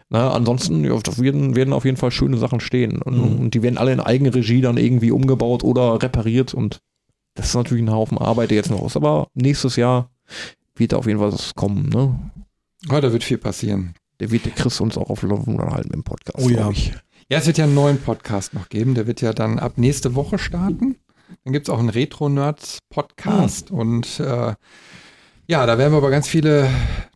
[0.10, 3.02] Na, ansonsten, ja, werden, werden auf jeden Fall schöne Sachen stehen.
[3.02, 3.40] Und, Mhm.
[3.40, 6.54] und die werden alle in Eigenregie dann irgendwie umgebaut oder repariert.
[6.54, 6.80] Und
[7.36, 8.96] das ist natürlich ein Haufen Arbeit, der jetzt noch ist.
[8.96, 10.10] Aber nächstes Jahr
[10.76, 11.90] wird da auf jeden Fall was kommen.
[11.90, 12.16] Ne?
[12.90, 13.96] Oh, da wird viel passieren.
[14.20, 16.40] Der wird der Chris uns auch auf Laufenden halten im Podcast.
[16.46, 16.70] Oh ja.
[16.70, 16.94] Ich.
[17.30, 18.96] Ja, es wird ja einen neuen Podcast noch geben.
[18.96, 20.98] Der wird ja dann ab nächste Woche starten.
[21.44, 23.72] Dann gibt es auch einen Retro-Nerds-Podcast.
[23.72, 24.54] Und äh,
[25.48, 26.70] ja, da werden wir über ganz viele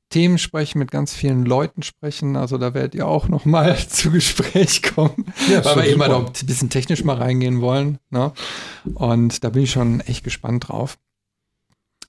[0.10, 2.36] Themen sprechen, mit ganz vielen Leuten sprechen.
[2.38, 6.28] Also da werdet ihr auch noch mal zu Gespräch kommen, Ja, weil wir eben auch
[6.28, 8.00] ein bisschen technisch mal reingehen wollen.
[8.10, 8.32] Ne?
[8.94, 10.98] Und da bin ich schon echt gespannt drauf.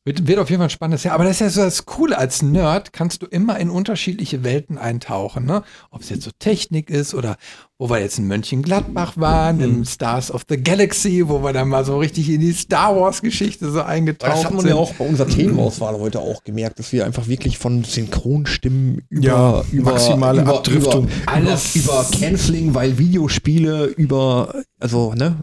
[0.05, 1.15] Wird, wird auf jeden Fall ein spannendes Jahr.
[1.15, 2.17] Aber das ist ja so das Coole.
[2.17, 5.45] Als Nerd kannst du immer in unterschiedliche Welten eintauchen.
[5.45, 5.63] Ne?
[5.91, 7.37] Ob es jetzt so Technik ist oder
[7.81, 9.63] wo wir jetzt in Mönchengladbach waren, Mhm.
[9.63, 13.71] im Stars of the Galaxy, wo wir dann mal so richtig in die Star Wars-Geschichte
[13.71, 14.71] so eingetaucht Das hat man sind.
[14.71, 19.25] ja auch bei unserer Themenauswahl heute auch gemerkt, dass wir einfach wirklich von Synchronstimmen über,
[19.27, 21.05] Ja, über maximale über, Abdriftung.
[21.09, 25.37] über, Alles- über, über Canceling, weil Videospiele über also ne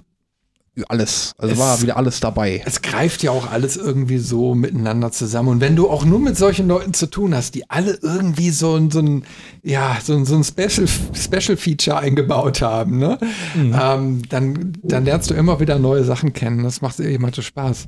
[0.90, 2.62] alles, also Es- war wieder alles dabei.
[2.66, 5.50] es greift ja auch alles irgendwie so miteinander zusammen.
[5.50, 8.76] Und wenn du auch nur mit solchen Leuten zu tun hast, die alle irgendwie so
[8.76, 9.24] ein, so ein,
[9.64, 13.18] ja, so ein, so ein Special, Special Feature eingebaut haben, ne?
[13.56, 16.64] Ähm, dann, dann lernst du immer wieder neue Sachen kennen.
[16.64, 17.88] Das macht halt so Spaß.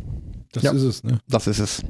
[0.54, 0.72] Das Ja.
[0.72, 1.20] ist es, ne?
[1.28, 1.82] Das ist es.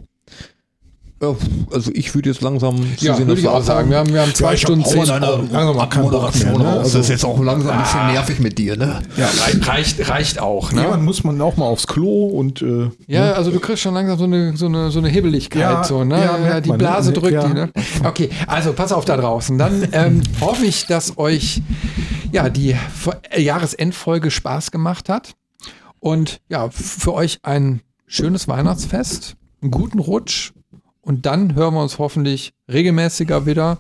[1.22, 1.36] Ja,
[1.74, 3.90] Also ich würde jetzt langsam Ja, zusehen, würde dass ich auch sagen.
[3.90, 5.10] Wir haben, wir haben zwei hab Stunden auch zehn.
[5.10, 6.68] eine- langsam mal keinen Bock mehr, ne?
[6.70, 9.02] Also- das ist jetzt auch langsam ein bisschen nervig mit dir, ne?
[9.18, 10.82] Ja, rei- reicht, reicht auch, ne?
[10.82, 14.18] Irgendwann muss man auch mal aufs Klo und äh, Ja, also du kriegst schon langsam
[14.20, 16.24] so eine, so eine, so eine Hibbeligkeit, Ja, so, ne?
[16.24, 16.84] ja, merkt die man, ne?
[16.84, 17.48] Blase drückt Ja.
[17.48, 17.72] die, ne?
[18.04, 19.58] Okay, also pass auf da draußen.
[19.58, 21.62] Dann ähm, hoffe ich, dass euch
[22.32, 22.76] ja die
[23.32, 25.34] äh, Jahresendfolge Spaß gemacht hat.
[26.00, 30.52] Und ja, für euch ein schönes Weihnachtsfest, einen guten Rutsch.
[31.08, 33.78] Und dann hören wir uns hoffentlich regelmäßiger wieder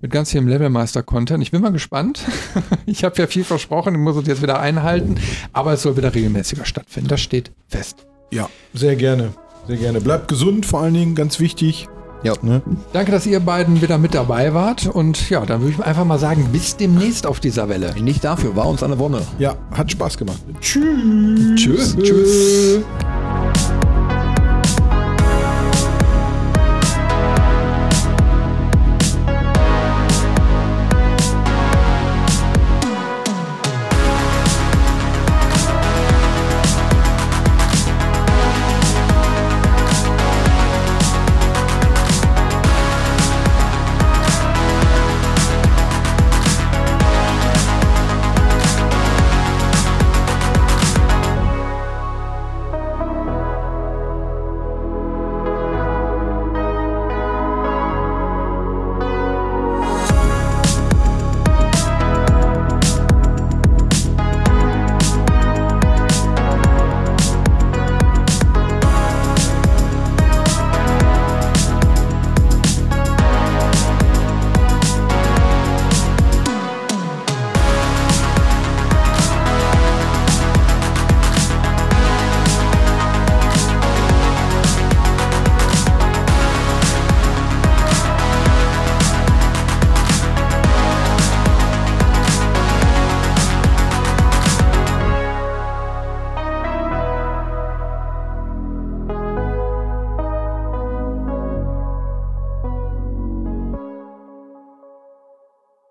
[0.00, 1.40] mit ganz viel Levelmeister-Content.
[1.40, 2.20] Ich bin mal gespannt.
[2.86, 5.14] Ich habe ja viel versprochen, ich muss es jetzt wieder einhalten.
[5.52, 7.08] Aber es soll wieder regelmäßiger stattfinden.
[7.08, 8.06] Das steht fest.
[8.30, 9.32] ja, sehr gerne.
[9.66, 10.00] Sehr gerne.
[10.00, 11.88] Bleibt gesund, vor allen Dingen, ganz wichtig.
[12.24, 12.34] Ja.
[12.42, 12.60] Ne?
[12.92, 14.86] Danke, dass ihr beiden wieder mit dabei wart.
[14.86, 17.94] Und ja, dann würde ich einfach mal sagen, bis demnächst auf dieser Welle.
[18.00, 19.22] Nicht dafür, war uns eine Wonne.
[19.38, 20.40] Ja, hat Spaß gemacht.
[20.60, 21.54] Tschüss.
[21.56, 21.96] Tschüss.
[21.96, 22.84] Tschüss.